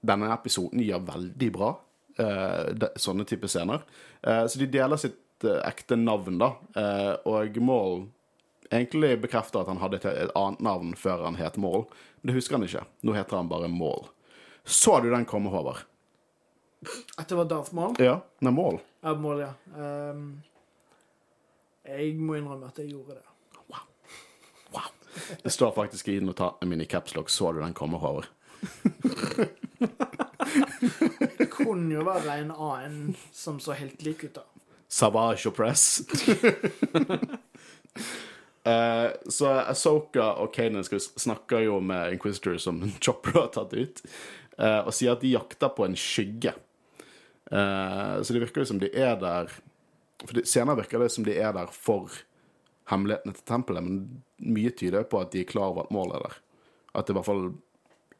denne 0.05 0.31
episoden 0.33 0.81
gjør 0.85 1.05
veldig 1.13 1.53
bra. 1.55 1.75
Uh, 2.19 2.75
de, 2.75 2.89
sånne 2.99 3.23
type 3.23 3.47
scener. 3.47 3.85
Uh, 4.19 4.43
så 4.43 4.59
de 4.59 4.65
deler 4.67 4.99
sitt 4.99 5.13
eh, 5.47 5.61
ekte 5.67 5.95
navn, 5.99 6.39
da. 6.41 6.53
Eh, 6.75 7.13
og 7.29 7.57
Maul 7.63 8.07
egentlig 8.69 9.15
bekrefter 9.21 9.63
at 9.63 9.69
han 9.71 9.81
hadde 9.81 9.99
et, 9.99 10.05
et 10.05 10.35
annet 10.37 10.61
navn 10.65 10.95
før 10.97 11.25
han 11.25 11.39
het 11.39 11.57
Maul. 11.57 11.85
Men 12.21 12.31
det 12.31 12.37
husker 12.37 12.57
han 12.57 12.67
ikke. 12.67 12.85
Nå 13.05 13.15
heter 13.17 13.39
han 13.39 13.51
bare 13.51 13.69
Maul. 13.71 14.07
Så 14.63 14.99
du 15.01 15.09
den 15.09 15.25
komme, 15.25 15.49
Håvard? 15.49 15.85
At 17.17 17.27
det 17.27 17.35
var 17.35 17.47
Darth 17.49 17.73
Maul? 17.75 17.95
Ja. 17.99 18.19
Nei, 18.45 18.53
Maul. 18.53 18.79
Ja, 19.03 19.15
Maul, 19.15 19.41
ja. 19.41 19.53
Um, 19.75 20.41
jeg 21.87 22.15
må 22.19 22.37
innrømme 22.37 22.69
at 22.69 22.79
jeg 22.79 22.91
gjorde 22.93 23.17
det. 23.17 23.25
Wow. 23.69 24.91
Det 25.43 25.51
står 25.51 25.73
faktisk 25.75 26.07
i 26.13 26.19
notatene 26.23 26.69
mine 26.69 26.85
i 26.85 26.87
capslock 26.91 27.29
'Så 27.29 27.51
du 27.53 27.59
den 27.59 27.73
komme', 27.73 27.97
Håvard. 27.97 28.27
Det 31.39 31.49
kunne 31.51 31.93
jo 31.93 32.03
være 32.03 32.39
en 32.41 32.51
annen 32.51 33.15
som 33.31 33.59
så 33.59 33.71
helt 33.71 34.01
lik 34.03 34.23
ut, 34.23 34.35
da. 34.35 34.43
Savage 34.89 35.49
og 35.49 35.55
Press. 35.59 36.01
Eh, 38.63 39.11
så 39.31 39.47
Asoka 39.71 40.25
og 40.43 40.51
Kanan 40.53 40.83
snakker 40.83 41.63
jo 41.63 41.77
med 41.79 42.13
Inquisitor 42.13 42.57
som 42.59 42.81
Chopper 42.99 43.37
har 43.37 43.47
tatt 43.55 43.71
ut, 43.73 44.01
eh, 44.59 44.81
og 44.83 44.91
sier 44.93 45.15
at 45.15 45.23
de 45.23 45.31
jakter 45.31 45.71
på 45.73 45.87
en 45.87 45.95
skygge. 45.97 46.51
Eh, 47.49 48.15
så 48.19 48.35
det 48.35 48.43
virker 48.43 48.61
jo 48.61 48.69
som 48.69 48.81
de 48.83 48.91
er 48.93 49.15
der 49.17 49.49
For 50.19 50.35
det, 50.35 50.43
Senere 50.51 50.81
virker 50.81 50.99
det 50.99 51.07
som 51.15 51.23
de 51.23 51.33
er 51.39 51.53
der 51.55 51.71
for 51.71 52.11
hemmelighetene 52.91 53.37
til 53.37 53.45
tempelet, 53.47 53.85
men 53.87 54.23
mye 54.43 54.73
tyder 54.75 55.05
på 55.07 55.21
at 55.23 55.31
de 55.31 55.45
er 55.45 55.47
klar 55.47 55.71
over 55.71 55.85
at 55.87 55.93
målet 55.95 56.17
er 56.17 56.25
der. 56.25 56.35
At 56.99 57.07
det 57.07 57.13
i 57.13 57.17
hvert 57.17 57.29
fall 57.29 57.45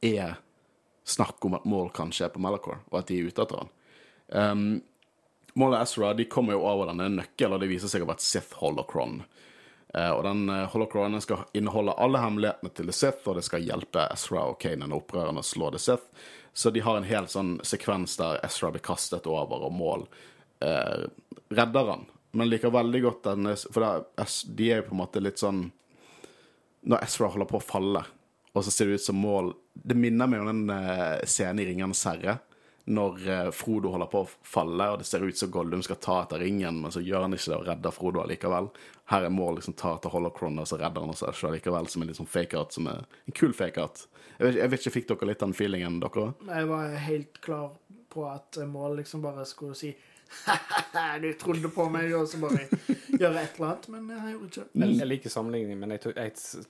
er 0.07 0.37
snakk 1.03 1.43
om 1.45 1.57
at 1.57 1.67
mål 1.67 1.91
kanskje 1.91 2.29
er 2.29 2.31
på 2.31 2.39
Malachor, 2.39 2.79
og 2.87 3.01
at 3.01 3.11
de 3.11 3.19
er 3.19 3.27
ute 3.27 3.43
etter 3.43 3.59
han. 3.59 3.73
Um, 4.29 4.63
Mål 5.53 5.75
og 5.75 5.81
Ezra 5.81 6.13
de 6.13 6.27
kommer 6.29 6.55
jo 6.55 6.65
over 6.67 6.91
denne 6.91 7.09
nøkkelen, 7.13 7.55
og 7.55 7.63
det 7.63 7.69
viser 7.71 7.91
seg 7.91 8.03
å 8.03 8.09
være 8.09 8.21
et 8.21 8.25
Sith 8.25 8.59
holocron. 8.61 9.21
Uh, 9.95 10.11
og 10.13 10.23
den 10.27 10.43
uh, 10.51 10.67
holocronen 10.69 11.21
skal 11.23 11.47
inneholde 11.57 11.95
alle 11.97 12.21
hemmelighetene 12.21 12.73
til 12.77 12.91
The 12.91 12.95
Sith, 12.95 13.23
og 13.25 13.39
det 13.39 13.45
skal 13.47 13.65
hjelpe 13.65 14.05
Ezra 14.13 14.45
og 14.51 14.59
Kanan 14.61 14.93
og 14.93 15.03
opprørerne 15.03 15.41
å 15.41 15.47
slå 15.47 15.71
The 15.73 15.81
Sith. 15.81 16.27
Så 16.53 16.69
de 16.75 16.83
har 16.85 16.99
en 16.99 17.07
hel 17.07 17.29
sånn 17.31 17.57
sekvens 17.65 18.17
der 18.19 18.41
Ezra 18.45 18.69
blir 18.73 18.85
kastet 18.85 19.29
over, 19.29 19.65
og 19.65 19.73
Mål 19.73 20.05
uh, 20.65 21.07
redder 21.49 21.93
han. 21.95 22.05
Men 22.37 22.51
liker 22.51 22.69
veldig 22.69 23.01
godt 23.01 23.23
den 23.25 23.49
For 23.57 23.81
det, 23.81 24.25
de 24.53 24.65
er 24.69 24.81
jo 24.81 24.89
på 24.91 24.93
en 24.93 24.99
måte 24.99 25.21
litt 25.23 25.41
sånn 25.41 25.63
Når 26.85 27.01
Ezra 27.07 27.31
holder 27.33 27.47
på 27.49 27.57
å 27.57 27.63
falle, 27.63 28.03
og 28.53 28.61
så 28.61 28.69
ser 28.69 28.85
det 28.85 28.99
ut 28.99 29.05
som 29.07 29.17
Mål 29.17 29.49
Det 29.73 29.97
minner 29.97 30.29
meg 30.29 30.43
om 30.43 30.51
den 30.51 30.69
uh, 30.69 31.17
scenen 31.25 31.63
i 31.63 31.65
Ringenes 31.71 32.03
herre 32.05 32.37
når 32.89 33.25
eh, 33.29 33.49
Frodo 33.53 33.91
holder 33.93 34.07
på 34.09 34.23
å 34.23 34.29
falle, 34.49 34.87
og 34.91 34.99
det 35.01 35.05
ser 35.05 35.21
ut 35.21 35.37
som 35.37 35.51
Gollum 35.53 35.83
skal 35.85 35.99
ta 36.01 36.15
etter 36.23 36.41
ringen, 36.41 36.79
men 36.81 36.91
så 36.93 37.03
gjør 37.05 37.27
han 37.27 37.35
ikke 37.37 37.51
det 37.51 37.57
og 37.59 37.67
redder 37.67 37.93
Frodo 37.93 38.23
allikevel. 38.23 38.69
Her 39.13 39.25
er 39.27 39.33
Mål 39.33 39.59
liksom 39.59 39.75
ta 39.77 39.91
etter 39.97 40.09
Holocron, 40.13 40.57
og 40.61 40.67
så 40.69 40.79
redder 40.81 41.05
han 41.05 41.13
seg 41.17 41.33
selv 41.37 41.51
allikevel, 41.51 41.87
som 41.89 42.01
en 42.01 42.09
litt 42.09 42.17
sånn 42.17 42.29
fake-out, 42.29 42.73
som 42.73 42.89
er 42.89 43.03
en 43.29 43.35
kul 43.37 43.53
fake-out. 43.53 44.07
Jeg, 44.39 44.45
vet 44.45 44.53
ikke- 44.55 44.61
jeg 44.63 44.69
vet 44.73 44.79
ikke, 44.85 44.95
fikk 44.97 45.07
dere 45.13 45.29
litt 45.29 45.39
den 45.45 45.53
feelingen, 45.53 45.99
dere? 46.01 46.25
Jeg 46.49 46.67
var 46.73 46.97
helt 47.05 47.41
klar 47.45 47.69
på 48.09 48.25
at 48.31 48.57
Mål 48.65 48.97
liksom 49.03 49.21
bare 49.21 49.45
skulle 49.45 49.75
si 49.75 49.95
Du 51.21 51.33
trodde 51.41 51.69
på 51.73 51.87
meg, 51.89 52.11
og 52.13 52.27
så 52.29 52.37
bare 52.41 52.67
gjøre 53.17 53.41
et 53.43 53.55
eller 53.57 53.71
annet, 53.71 53.87
men 53.89 54.09
jeg 54.13 54.33
gjorde 54.35 54.49
ikke 54.49 54.65
det. 54.65 54.81
Jeg, 54.87 54.97
jeg 54.99 55.07
liker 55.09 55.29
sammenligningen, 55.33 55.79
men 55.81 55.89
jeg, 55.95 56.01
tror- 56.03 56.17
jeg 56.21 56.65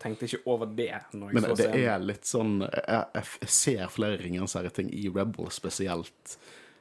tenkte 0.00 0.26
ikke 0.26 0.42
over 0.50 0.66
det 0.66 0.92
Men 1.12 1.42
det 1.42 1.56
scenen. 1.56 1.78
er 1.78 1.98
litt 2.02 2.26
sånn 2.26 2.60
Jeg, 2.60 3.04
jeg, 3.14 3.48
ser 3.48 3.88
flere 3.88 4.18
Ringenes 4.20 4.56
herre-ting 4.58 4.90
i 4.92 5.08
Rebel 5.08 5.50
spesielt. 5.54 6.36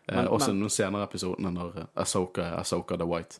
Eh, 0.08 0.26
også 0.26 0.52
men- 0.52 0.64
noen 0.64 0.74
senere 0.74 1.04
episoder 1.08 1.52
når 1.52 1.88
Asoka 1.96 2.42
er 2.42 2.60
Asoka 2.60 2.98
the 2.98 3.06
White. 3.06 3.40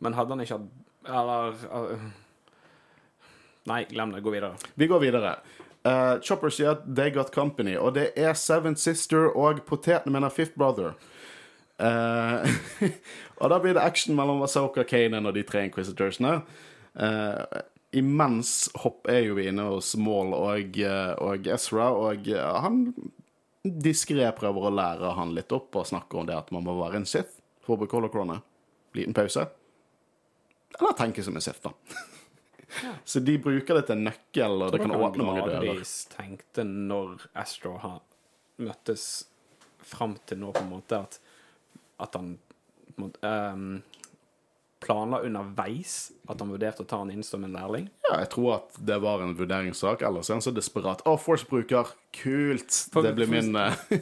Men 0.00 0.14
hadde 0.14 0.34
han 0.34 0.40
ikke 0.40 0.58
hatt 0.58 0.68
Eller 1.08 1.54
uh, 1.72 2.10
Nei, 3.66 3.84
glem 3.84 4.12
det. 4.12 4.22
Gå 4.24 4.30
videre. 4.32 4.56
Vi 4.74 4.86
går 4.86 5.00
videre. 5.00 5.36
Uh, 5.84 6.20
Chopper 6.20 6.50
sier 6.50 6.70
at 6.70 6.82
they 6.86 7.10
got 7.10 7.30
company, 7.32 7.76
og 7.76 7.94
det 7.94 8.12
er 8.16 8.32
Seventh 8.32 8.80
Sister 8.80 9.28
og 9.28 9.60
potetene 9.66 10.12
mener 10.12 10.32
Fifth 10.32 10.56
Brother. 10.56 10.94
Uh, 11.78 12.48
og 13.40 13.50
da 13.52 13.58
blir 13.62 13.76
det 13.76 13.84
action 13.84 14.16
mellom 14.16 14.42
Asoka, 14.42 14.82
Kanan 14.88 15.26
og 15.26 15.34
de 15.36 15.42
tre 15.42 15.66
Inquisitorsene. 15.68 16.40
Eh, 16.98 17.60
imens 17.96 18.68
hopp 18.82 19.08
er 19.08 19.22
jo 19.26 19.36
vi 19.38 19.48
inne 19.48 19.64
hos 19.70 19.94
Maul 20.00 20.34
og, 20.36 20.76
eh, 20.80 21.12
og 21.24 21.46
Ezra, 21.48 21.88
og 21.96 22.28
eh, 22.28 22.58
han 22.62 22.82
diskré 23.62 24.28
prøver 24.36 24.68
å 24.68 24.74
lære 24.74 25.14
han 25.16 25.32
litt 25.36 25.52
opp 25.56 25.80
og 25.80 25.88
snakke 25.88 26.20
om 26.20 26.28
det 26.28 26.36
at 26.36 26.52
man 26.54 26.66
må 26.66 26.76
være 26.78 27.00
en 27.00 27.08
Sith 27.08 27.40
for 27.64 27.76
å 27.76 27.80
bruke 27.80 27.98
holocronet. 27.98 28.44
Liten 28.96 29.16
pause. 29.16 29.44
Eller 30.78 30.96
tenke 30.96 31.24
som 31.24 31.36
en 31.36 31.44
Sith, 31.44 31.64
da. 31.64 31.72
Så 33.08 33.20
de 33.24 33.38
bruker 33.40 33.78
det 33.78 33.86
til 33.88 34.02
nøkkel, 34.04 34.62
og 34.66 34.72
det 34.72 34.82
kan 34.82 34.92
åpne 34.92 35.24
mange 35.24 35.46
dører. 35.46 35.64
gradvis 35.64 35.94
tenkte 36.12 36.64
når 36.68 37.24
Astro 37.40 37.78
har 37.80 38.02
møttes 38.60 39.06
fram 39.88 40.18
til 40.28 40.42
nå, 40.42 40.52
på 40.52 40.60
en 40.60 40.72
måte, 40.74 41.00
at, 41.00 41.16
at 42.04 42.18
han 42.18 42.34
måte, 43.00 43.22
ehm, 43.24 43.80
planla 44.80 45.18
underveis 45.26 46.12
at 46.28 46.38
han 46.40 46.50
vurderte 46.52 46.84
å 46.84 46.86
ta 46.88 46.98
han 47.00 47.10
inn 47.10 47.22
som 47.26 47.42
en 47.44 47.52
lærling. 47.56 47.88
Ja, 48.08 48.20
jeg 48.22 48.30
tror 48.34 48.52
at 48.60 48.76
det 48.86 49.00
var 49.02 49.22
en 49.24 49.34
vurderingssak. 49.38 50.02
Ellers 50.06 50.30
er 50.30 50.38
han 50.38 50.44
så 50.44 50.52
desperat. 50.54 51.02
Å, 51.06 51.16
Force-bruker! 51.18 51.90
Kult! 52.14 52.84
Det 52.94 53.14
blir 53.18 53.26
min, 53.32 53.54
eh, 53.56 53.74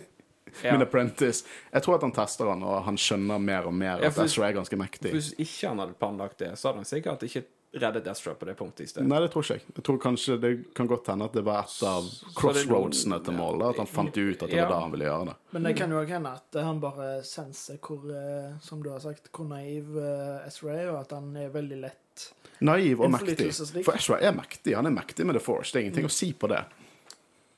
Ja. 0.63 0.73
min 0.73 0.83
apprentice. 0.87 1.45
Jeg 1.73 1.83
tror 1.85 1.97
at 1.99 2.05
han 2.07 2.13
tester 2.17 2.49
han, 2.49 2.63
og 2.65 2.79
han 2.87 2.97
skjønner 2.97 3.41
mer 3.43 3.67
og 3.69 3.75
mer 3.77 3.99
Ja, 4.01 4.09
at 4.09 4.15
for- 4.17 4.25
Ezra 4.25 4.47
er 4.49 4.55
ganske 4.57 4.77
mektig. 4.81 5.11
Hvis 5.13 5.33
ikke 5.37 5.69
han 5.69 5.83
hadde 5.83 5.97
planlagt 6.01 6.39
det, 6.41 6.53
så 6.57 6.71
hadde 6.71 6.81
han 6.81 6.89
sikkert 6.89 7.25
ikke 7.27 7.43
reddet 7.83 8.07
Astro 8.11 8.35
på 8.35 8.47
det 8.49 8.55
punktet 8.59 8.85
i 8.85 8.91
sted. 8.91 9.05
Nei, 9.07 9.19
det 9.21 9.31
tror 9.35 9.45
ikke 9.45 9.57
jeg. 9.59 9.65
Jeg 9.77 9.85
tror 9.89 9.99
kanskje 10.03 10.37
det 10.43 10.51
kan 10.77 10.89
godt 10.91 11.11
hende 11.13 11.29
at 11.29 11.37
det 11.37 11.43
var 11.47 11.65
et 11.67 11.83
av 11.89 12.09
crossroadsene 12.39 13.19
til 13.27 13.37
mål. 13.37 13.63
At 13.71 13.81
han 13.83 13.91
fant 13.91 14.17
ut 14.17 14.43
at 14.43 14.49
det 14.51 14.57
Ja. 14.57 14.65
var 14.67 14.75
da 14.75 14.81
han 14.81 14.91
ville 14.95 15.05
gjøre 15.09 15.27
det. 15.31 15.37
Men 15.53 15.63
det 15.69 15.77
kan 15.77 15.91
jo 15.91 16.01
òg 16.01 16.09
hende 16.09 16.33
at 16.33 16.61
han 16.63 16.81
bare 16.81 17.23
senser 17.23 17.79
hvor, 17.79 18.03
eh, 18.11 18.59
som 18.61 18.83
du 18.83 18.91
har 18.91 19.01
sagt, 19.01 19.31
hvor 19.33 19.47
naiv 19.49 19.97
eh, 19.99 20.47
Ezra 20.49 20.73
er, 20.75 20.91
og 20.91 21.01
at 21.01 21.11
han 21.13 21.35
er 21.37 21.49
veldig 21.51 21.81
lett 21.81 22.33
Naiv 22.61 23.03
og 23.03 23.11
mektig. 23.13 23.51
For 23.85 23.93
Ezra 23.95 24.17
er 24.25 24.33
mektig. 24.33 24.75
Han 24.75 24.87
er 24.87 24.91
mektig 24.91 25.27
med 25.27 25.37
The 25.37 25.41
Force. 25.45 25.73
Det 25.73 25.81
er 25.81 25.85
ingenting 25.85 26.07
å 26.09 26.11
si 26.11 26.33
på 26.33 26.49
det. 26.49 26.65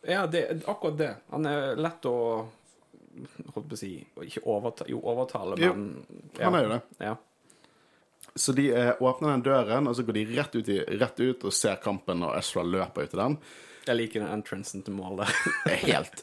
Ja, 0.08 0.26
det, 0.26 0.62
akkurat 0.66 0.98
det. 0.98 1.14
Han 1.30 1.46
er 1.46 1.76
lett 1.76 2.02
å 2.06 2.48
Holdt 3.54 3.68
på 3.68 3.74
å 3.74 3.78
si 3.78 4.06
Ikke 4.22 4.42
overta, 4.46 4.84
jo, 4.86 5.00
overtale, 5.02 5.56
Jo, 5.58 5.72
men 5.74 6.06
Han 6.38 6.54
er 6.54 6.62
jo 6.62 6.68
det. 6.68 6.80
Ja. 7.02 7.16
Så 8.38 8.54
de 8.54 8.68
eh, 8.70 8.92
åpner 9.02 9.34
den 9.34 9.42
døren, 9.42 9.90
og 9.90 9.96
så 9.98 10.04
går 10.06 10.20
de 10.20 10.26
rett 10.36 10.54
ut, 10.54 10.68
i, 10.70 10.78
rett 11.00 11.20
ut 11.20 11.46
og 11.48 11.54
ser 11.54 11.80
kampen, 11.82 12.22
og 12.22 12.36
Ezra 12.38 12.62
løper 12.62 13.08
ut 13.08 13.16
i 13.16 13.20
den. 13.20 13.38
Jeg 13.88 13.98
liker 13.98 14.22
den 14.22 14.34
entrancen 14.36 14.84
til 14.86 14.94
mål 14.94 15.18
der. 15.22 15.38
Er 15.66 15.82
helt 15.82 16.22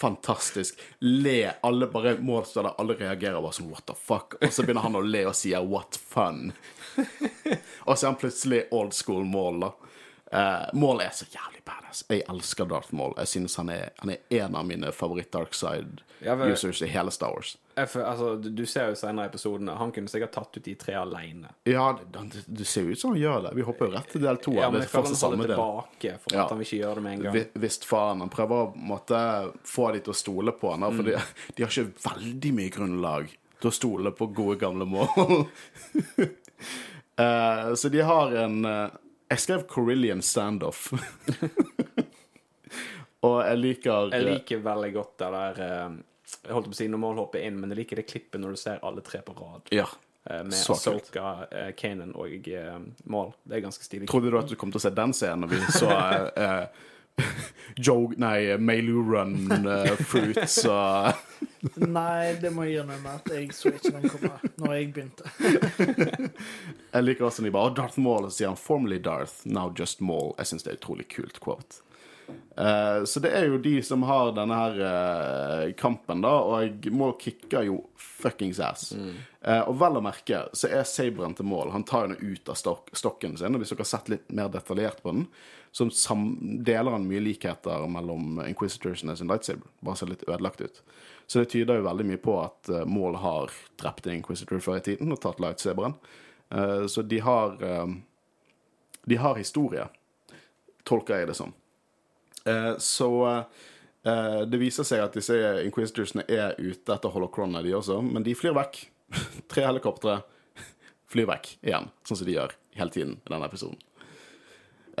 fantastisk. 0.00 0.80
Le. 1.04 1.52
Alle 1.60 1.90
bare 1.92 2.14
må 2.24 2.38
alle 2.56 2.96
reagerer 2.96 3.42
bare 3.42 3.52
som 3.52 3.68
what 3.68 3.84
the 3.86 3.96
fuck. 3.98 4.38
Og 4.40 4.52
så 4.52 4.64
begynner 4.64 4.86
han 4.86 4.96
å 4.96 5.04
le 5.04 5.26
og 5.28 5.36
sier 5.36 5.66
what 5.66 5.98
fun. 6.00 6.54
og 7.86 7.92
så 7.92 8.06
er 8.06 8.08
han 8.08 8.20
plutselig 8.22 8.62
old 8.72 8.96
school 8.96 9.26
mål, 9.28 9.66
da. 9.66 9.72
Uh, 10.34 10.68
Maul 10.78 11.00
er 11.02 11.10
så 11.10 11.26
jævlig 11.26 11.64
badass. 11.66 12.04
Jeg 12.08 12.22
elsker 12.30 12.68
Darth 12.70 12.94
Maul. 12.94 13.16
Jeg 13.18 13.28
synes 13.32 13.56
han 13.58 13.72
er, 13.74 13.90
han 13.98 14.12
er 14.14 14.44
en 14.44 14.54
av 14.54 14.66
mine 14.66 14.92
favoritt-dark 14.94 15.56
Ja, 16.20 16.36
i 16.36 16.86
hele 16.86 17.10
Star 17.10 17.32
Wars. 17.34 17.56
For, 17.88 18.04
altså, 18.04 18.36
du, 18.36 18.50
du 18.50 18.66
ser 18.66 18.90
jo 18.92 18.96
senere 18.98 19.24
i 19.24 19.30
episodene 19.30 19.72
Han 19.80 19.92
kunne 19.94 20.10
sikkert 20.12 20.34
tatt 20.34 20.56
ut 20.58 20.64
de 20.64 20.74
tre 20.76 20.94
alene. 21.00 21.48
Ja, 21.64 21.98
det, 22.12 22.44
det, 22.46 22.66
ser 22.68 22.84
jo 22.86 22.94
ut 22.94 23.00
som 23.00 23.14
han 23.14 23.20
gjør 23.20 23.42
det. 23.48 23.54
Vi 23.56 23.66
hopper 23.66 23.88
jo 23.88 23.96
rett 23.96 24.12
til 24.12 24.22
del 24.22 24.38
to. 24.44 24.54
Ja, 24.58 24.70
men 24.70 24.84
jeg 24.84 24.92
føler 24.92 25.10
han 25.10 25.20
holder 25.24 25.54
tilbake 25.54 26.14
for 26.22 26.36
Ja. 26.36 26.44
at 26.44 26.54
han 26.54 26.60
vil 26.60 26.68
ikke 26.68 26.80
gjøre 26.82 27.00
det 27.00 27.06
med 27.08 27.16
en 27.16 27.26
gang. 27.26 27.42
Visst 27.66 27.88
faen. 27.88 28.22
Han 28.22 28.30
prøver 28.30 28.62
å 28.68 28.72
måtte, 28.92 29.20
få 29.66 29.90
de 29.96 30.04
til 30.04 30.14
å 30.14 30.18
stole 30.22 30.54
på 30.60 30.74
han, 30.76 30.86
for 30.90 31.00
for 31.00 31.10
de, 31.10 31.18
de 31.56 31.64
har 31.64 31.72
ikke 31.72 32.06
veldig 32.06 32.56
mye 32.60 32.74
grunnlag 32.74 33.36
til 33.60 33.70
å 33.70 33.74
stole 33.74 34.12
på 34.16 34.30
gode, 34.36 34.58
gamle 34.60 34.86
mål. 34.88 35.08
Uh, 37.18 37.74
så 37.80 37.90
de 37.92 38.04
har 38.04 38.36
en 38.44 38.64
eh, 38.64 38.98
Jeg 39.30 39.44
skrev 39.44 39.66
Corillian 39.70 40.22
standoff. 40.22 40.90
Og 43.26 43.40
jeg 43.44 43.58
liker 43.60 44.14
Jeg 44.14 44.24
liker 44.26 44.62
veldig 44.64 44.92
godt 44.94 45.18
det 45.20 45.28
der 45.34 45.58
eh, 45.66 45.96
Jeg 46.46 46.54
holdt 46.56 46.70
på 46.70 46.76
å 46.76 46.78
si 46.78 46.86
når 46.88 47.02
mål 47.02 47.18
hopper 47.20 47.42
inn, 47.44 47.58
men 47.60 47.72
jeg 47.72 47.82
liker 47.82 48.00
det 48.00 48.06
klippet 48.08 48.40
når 48.40 48.54
du 48.56 48.60
ser 48.62 48.80
alle 48.86 49.02
tre 49.06 49.20
på 49.26 49.34
rad. 49.36 49.68
Ja. 49.76 49.86
eh, 50.24 50.40
med. 50.46 50.56
Asoka, 50.56 51.34
eh, 51.50 51.70
Kanan 51.76 52.14
og 52.16 52.48
Mål. 53.12 53.34
Det 53.44 53.58
er 53.58 53.66
ganske 53.66 53.84
stilig. 53.84 54.08
Trodde 54.10 54.32
du 54.32 54.38
at 54.40 54.48
du 54.48 54.56
kom 54.58 54.72
til 54.72 54.80
å 54.80 54.84
se 54.86 54.92
den 54.96 55.12
scenen 55.16 55.44
når 55.44 55.52
vi 55.52 55.60
så 55.76 55.90
Joe 57.86 58.14
Nei, 58.20 58.56
Meilu 58.58 59.02
Run, 59.06 59.36
uh, 59.66 59.94
Fruits 60.10 60.58
og 60.68 61.12
Nei, 61.98 62.34
det 62.40 62.50
må 62.54 62.64
jeg 62.68 62.82
innrømme 62.82 63.14
at 63.18 63.30
jeg 63.34 63.50
så 63.56 63.72
ikke 63.74 63.92
den 63.94 64.08
komme 64.12 64.52
når 64.60 64.74
jeg 64.74 64.92
begynte. 64.94 65.24
Jeg 66.94 67.04
liker 67.04 67.26
også 67.26 67.42
når 67.42 67.48
de 67.48 67.52
bare 67.54 67.74
Darth 67.76 68.00
Maul, 68.02 68.24
og 68.26 68.32
så 68.32 68.36
sier 68.40 68.50
han 68.50 68.58
'formerly 68.58 68.98
Darth, 69.04 69.44
now 69.44 69.68
just 69.78 70.00
Maul'. 70.00 70.32
Jeg 70.38 70.50
syns 70.50 70.64
det 70.64 70.72
er 70.72 70.78
et 70.78 70.82
utrolig 70.82 71.06
kult 71.12 71.40
quote. 71.40 71.82
Eh, 72.60 73.04
så 73.04 73.20
det 73.20 73.30
er 73.32 73.46
jo 73.48 73.58
de 73.58 73.78
som 73.82 74.02
har 74.04 74.34
denne 74.36 74.56
her 74.58 74.80
eh, 74.84 75.72
kampen, 75.78 76.20
da, 76.24 76.32
og 76.44 76.88
Maul 76.92 77.14
kicker 77.20 77.64
jo 77.64 77.78
fuckings 77.96 78.60
ass. 78.60 78.90
Eh, 78.92 79.62
og 79.62 79.78
vel 79.80 79.96
å 79.96 80.02
merke 80.04 80.42
så 80.52 80.68
er 80.68 80.88
saberen 80.88 81.32
til 81.36 81.48
Maul 81.48 81.70
Han 81.72 81.86
tar 81.88 82.04
henne 82.08 82.18
ut 82.20 82.50
av 82.52 82.58
stok 82.60 82.90
stokken 82.92 83.38
sin, 83.40 83.54
og 83.56 83.62
hvis 83.62 83.72
dere 83.72 83.84
har 83.84 83.90
sett 83.92 84.10
litt 84.12 84.26
mer 84.36 84.50
detaljert 84.52 85.00
på 85.04 85.14
den, 85.14 85.24
så 85.72 85.86
deler 86.66 86.96
han 86.96 87.06
mye 87.06 87.22
likheter 87.22 87.86
mellom 87.88 88.42
Inquisitors 88.42 89.04
og 89.06 89.16
sin 89.16 89.30
lightsaber. 89.30 89.70
Bare 89.86 90.00
ser 90.00 90.10
litt 90.10 90.26
ødelagt 90.26 90.60
ut. 90.60 90.82
Så 91.30 91.44
det 91.44 91.52
tyder 91.52 91.78
jo 91.78 91.86
veldig 91.86 92.08
mye 92.08 92.20
på 92.20 92.34
at 92.42 92.72
mål 92.90 93.20
har 93.22 93.54
drept 93.78 94.08
en 94.10 94.18
Inquisitor 94.18 94.58
før 94.58 94.80
i 94.80 94.84
tiden 94.88 95.14
og 95.14 95.20
tatt 95.22 95.38
lightsaberen. 95.38 95.94
Så 96.90 97.06
de 97.06 97.20
har 97.22 97.54
De 99.06 99.16
har 99.16 99.38
historie, 99.38 99.86
tolker 100.82 101.22
jeg 101.22 101.30
det 101.30 101.38
som. 101.38 101.54
Eh, 102.44 102.76
så 102.78 103.10
eh, 104.02 104.40
det 104.46 104.60
viser 104.60 104.86
seg 104.86 105.04
at 105.04 105.16
disse 105.16 105.36
Inquisitorsene 105.64 106.24
er 106.28 106.56
ute 106.58 106.94
etter 106.94 107.12
holocrona, 107.12 107.62
de 107.64 107.74
også, 107.76 108.00
men 108.04 108.24
de 108.26 108.36
flyr 108.36 108.56
vekk. 108.56 108.82
Tre 109.50 109.66
helikoptre 109.66 110.20
flyr 111.10 111.28
vekk 111.30 111.54
igjen, 111.66 111.90
sånn 112.06 112.20
som 112.20 112.28
de 112.28 112.36
gjør 112.36 112.56
hele 112.78 112.94
tiden 112.94 113.16
i 113.18 113.32
denne 113.32 113.48
episoden. 113.50 113.80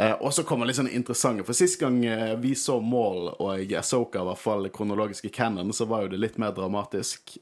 Eh, 0.00 0.16
og 0.16 0.32
så 0.34 0.44
kommer 0.48 0.68
litt 0.68 0.78
sånn 0.80 0.90
interessante, 0.90 1.46
for 1.46 1.56
sist 1.56 1.80
gang 1.80 2.00
vi 2.42 2.54
så 2.58 2.80
Maul 2.82 3.32
og 3.36 3.72
Asoka, 3.78 4.22
i 4.22 4.30
hvert 4.30 4.42
fall 4.42 4.68
kronologisk 4.74 5.28
i 5.28 5.34
canon, 5.34 5.72
så 5.76 5.86
var 5.90 6.04
jo 6.04 6.12
det 6.14 6.20
litt 6.22 6.38
mer 6.40 6.54
dramatisk. 6.56 7.36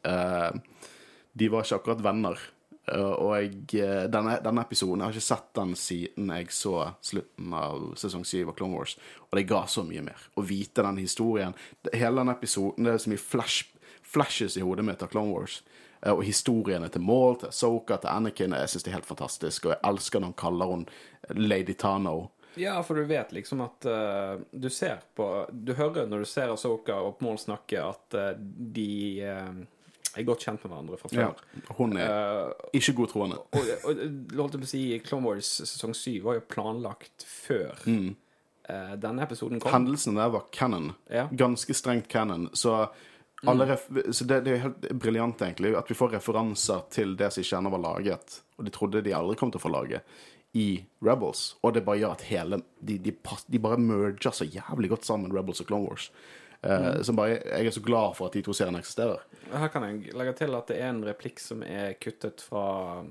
De 1.38 1.50
var 1.52 1.64
ikke 1.64 1.78
akkurat 1.78 2.02
venner. 2.02 2.40
Eh, 2.88 3.14
og 3.24 3.32
jeg, 3.36 3.54
eh, 3.82 4.04
denne, 4.10 4.38
denne 4.44 4.64
episoden, 4.64 5.02
jeg 5.02 5.10
har 5.10 5.16
ikke 5.16 5.28
sett 5.28 5.48
den 5.58 5.74
siden 5.78 6.32
jeg 6.34 6.52
så 6.54 6.74
slutten 7.04 7.56
av 7.56 7.88
sesong 8.00 8.24
7 8.24 8.46
av 8.46 8.54
Clone 8.58 8.78
Wars, 8.78 8.96
og 9.28 9.38
det 9.38 9.48
ga 9.50 9.64
så 9.70 9.84
mye 9.86 10.04
mer. 10.06 10.28
Å 10.34 10.44
vite 10.46 10.84
den 10.86 11.02
historien, 11.02 11.56
hele 11.92 12.22
den 12.22 12.32
episoden, 12.34 12.88
det 12.88 12.94
er 12.94 13.04
så 13.04 13.12
mye 13.12 13.24
flash, 13.24 13.68
flashes 14.02 14.56
i 14.56 14.64
hodet 14.64 14.86
mitt 14.88 15.04
av 15.04 15.12
Clone 15.12 15.34
Wars. 15.34 15.60
Eh, 16.00 16.12
Og 16.12 16.24
historiene 16.24 16.88
til 16.88 17.04
Maul, 17.04 17.36
til 17.36 17.52
Soka, 17.52 17.98
til 17.98 18.10
Anakin, 18.10 18.56
jeg 18.56 18.68
synes 18.72 18.86
det 18.86 18.92
er 18.92 18.98
helt 19.00 19.12
fantastisk, 19.12 19.66
og 19.66 19.76
jeg 19.76 19.84
elsker 19.92 20.20
når 20.20 20.32
han 20.32 20.42
kaller 20.44 20.74
hun 20.74 20.88
Lady 21.34 21.74
Tano. 21.74 22.30
Ja, 22.58 22.82
for 22.82 22.94
du 22.94 23.04
vet 23.04 23.32
liksom 23.32 23.60
at 23.62 23.86
uh, 23.86 24.40
du 24.50 24.70
ser 24.70 25.02
på 25.14 25.46
Du 25.52 25.74
hører 25.78 26.08
når 26.08 26.24
du 26.24 26.26
ser 26.26 26.50
Asoka 26.50 26.96
og 27.06 27.20
Maul 27.22 27.38
snakke, 27.38 27.82
at 27.84 28.16
uh, 28.18 28.32
de 28.38 29.22
eh, 29.22 29.60
er 30.20 30.26
godt 30.28 30.44
kjent 30.46 30.62
med 30.64 30.72
hverandre 30.72 30.98
fra 31.00 31.10
Ja, 31.14 31.26
før. 31.32 31.74
hun 31.78 31.96
er 31.96 32.12
uh, 32.52 32.70
ikke 32.78 32.94
godtroende. 32.98 33.38
Og, 33.52 33.58
og, 33.84 33.90
og 33.90 34.40
holdt 34.40 34.56
jeg 34.56 34.62
på 34.62 34.68
å 34.68 34.72
si, 34.72 34.82
Clone 35.06 35.26
Wars 35.30 35.50
sesong 35.64 35.94
7 35.96 36.18
var 36.24 36.38
jo 36.40 36.46
planlagt 36.52 37.24
før 37.28 37.78
Mm. 37.86 38.16
uh, 38.70 38.94
denne 39.00 39.22
episoden 39.26 39.60
kom. 39.60 39.72
Hendelsene 39.72 40.20
der 40.20 40.32
var 40.34 40.48
canon. 40.52 40.90
Ja. 41.10 41.26
Ganske 41.32 41.74
strengt 41.74 42.08
canon. 42.12 42.48
Så, 42.52 42.74
ref 43.44 43.86
så 44.12 44.24
det, 44.26 44.40
det 44.44 44.56
er 44.56 44.64
helt 44.66 44.88
briljant, 44.98 45.40
egentlig, 45.46 45.74
at 45.78 45.88
vi 45.90 45.94
får 45.98 46.16
referanser 46.18 46.82
til 46.90 47.14
det 47.16 47.30
som 47.32 47.42
ikke 47.44 47.60
ennå 47.62 47.70
var 47.76 47.84
laget. 47.86 48.40
Og 48.58 48.66
de 48.66 48.74
trodde 48.74 49.04
de 49.06 49.14
aldri 49.14 49.36
kom 49.38 49.52
til 49.54 49.60
å 49.60 49.66
få 49.68 49.70
lage 49.72 50.02
i 50.58 50.80
Rebels. 51.04 51.54
Og 51.62 51.74
det 51.76 51.84
bare 51.86 52.00
gjør 52.00 52.14
at 52.16 52.22
hele 52.30 52.62
De, 52.80 52.96
de, 52.98 53.12
pass, 53.12 53.44
de 53.46 53.58
bare 53.60 53.76
merger 53.78 54.32
så 54.34 54.46
jævlig 54.48 54.88
godt 54.94 55.04
sammen, 55.06 55.30
Rebels 55.34 55.60
og 55.60 55.68
Clone 55.68 55.86
Wars. 55.90 56.08
Eh, 56.62 57.02
som 57.02 57.16
bare, 57.16 57.38
jeg 57.44 57.66
er 57.66 57.70
så 57.70 57.80
glad 57.80 58.16
for 58.18 58.26
at 58.26 58.34
de 58.34 58.42
to 58.42 58.54
seriene 58.56 58.80
eksisterer. 58.82 59.22
Her 59.52 59.70
kan 59.70 59.86
jeg 59.86 60.14
legge 60.18 60.34
til 60.40 60.56
at 60.58 60.70
det 60.70 60.80
er 60.80 60.90
en 60.90 61.04
replikk 61.06 61.38
som 61.42 61.62
er 61.62 61.94
kuttet 62.02 62.42
fra 62.42 63.04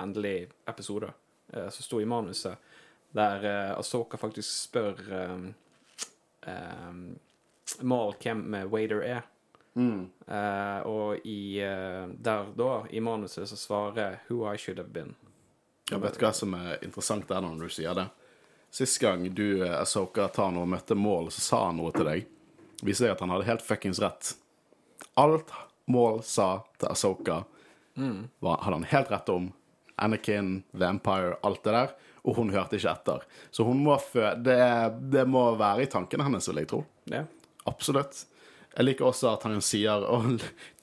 endelig 0.00 0.50
episode, 0.68 1.12
eh, 1.52 1.68
som 1.68 1.86
sto 1.86 2.00
i 2.00 2.08
manuset, 2.08 2.56
der 3.16 3.44
eh, 3.44 3.78
Asoka 3.78 4.20
faktisk 4.20 4.48
spør 4.50 5.00
um, 5.32 5.54
um, 6.46 7.18
Maul 7.80 8.14
hvem 8.20 8.54
Wader 8.70 9.02
er. 9.02 9.26
Eh, 9.80 10.86
og 10.86 11.26
i, 11.26 11.56
der 12.20 12.48
da, 12.56 12.70
i 12.90 13.00
manuset, 13.00 13.48
så 13.48 13.56
svarer 13.56 14.18
'Who 14.28 14.54
I 14.54 14.58
should 14.58 14.78
have 14.78 14.92
been'. 14.92 15.14
Jeg 15.90 16.02
vet 16.02 16.18
hva 16.18 16.32
som 16.32 16.54
er 16.54 16.76
interessant 16.82 17.28
der 17.28 17.40
når 17.40 17.58
du 17.58 17.68
sier 17.68 17.94
det. 17.94 18.08
Sist 18.70 19.00
gang 19.00 19.24
du, 19.34 19.64
Asoka 19.64 20.28
Tano, 20.28 20.66
møtte 20.66 20.94
Mål, 20.94 21.30
så 21.30 21.40
sa 21.40 21.64
han 21.66 21.76
noe 21.76 21.90
til 21.92 22.04
deg. 22.04 22.26
Viser 22.80 23.06
seg 23.06 23.14
at 23.14 23.24
han 23.24 23.32
hadde 23.34 23.48
helt 23.48 23.64
fuckings 23.64 24.00
rett. 24.02 24.34
Alt 25.20 25.52
Maul 25.90 26.22
sa 26.22 26.62
til 26.78 26.90
Asoka, 26.90 27.42
mm. 27.98 28.28
hadde 28.40 28.76
han 28.76 28.86
helt 28.92 29.10
rett 29.10 29.32
om. 29.32 29.50
Anakin, 30.00 30.62
Vampire, 30.70 31.36
alt 31.42 31.64
det 31.64 31.74
der. 31.76 31.92
Og 32.24 32.36
hun 32.36 32.52
hørte 32.52 32.76
ikke 32.76 32.92
etter. 32.92 33.24
Så 33.50 33.64
hun 33.64 33.82
må 33.84 33.96
fø 34.00 34.32
det, 34.36 34.60
det 35.12 35.26
må 35.28 35.50
være 35.60 35.84
i 35.84 35.90
tankene 35.92 36.24
hennes, 36.26 36.48
vil 36.48 36.62
jeg 36.62 36.70
tro. 36.72 36.82
Yeah. 37.10 37.28
Absolutt. 37.68 38.24
Jeg 38.76 38.86
liker 38.86 39.08
også 39.08 39.32
at 39.32 39.44
han 39.48 39.60
sier 39.64 40.04
oh, 40.08 40.28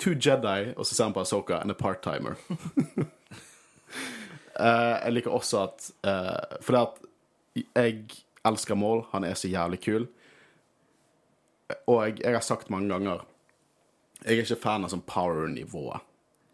Two 0.01 0.17
Jedi, 0.17 0.73
og 0.75 0.83
så 0.85 0.91
ser 0.91 1.07
han 1.07 1.15
på 1.15 1.23
Asoka, 1.23 1.61
a 1.61 1.77
part-timer. 1.77 2.37
Eh, 4.57 4.95
jeg 5.05 5.13
liker 5.13 5.35
også 5.37 5.59
at 5.67 5.83
uh, 6.01 6.55
For 6.65 6.73
det 6.73 6.79
at 6.81 7.75
jeg 7.77 7.99
elsker 8.41 8.73
Mål. 8.73 9.03
Han 9.11 9.27
er 9.27 9.35
så 9.37 9.51
jævlig 9.51 9.77
kul. 9.83 10.07
Og 11.87 12.21
jeg, 12.21 12.33
har 12.33 12.43
sagt 12.45 12.69
mange 12.71 12.87
ganger 12.93 13.25
Jeg 14.23 14.37
er 14.37 14.45
ikke 14.45 14.59
fan 14.61 14.85
av 14.87 14.91
sånn 14.93 15.03
power-nivået. 15.07 16.05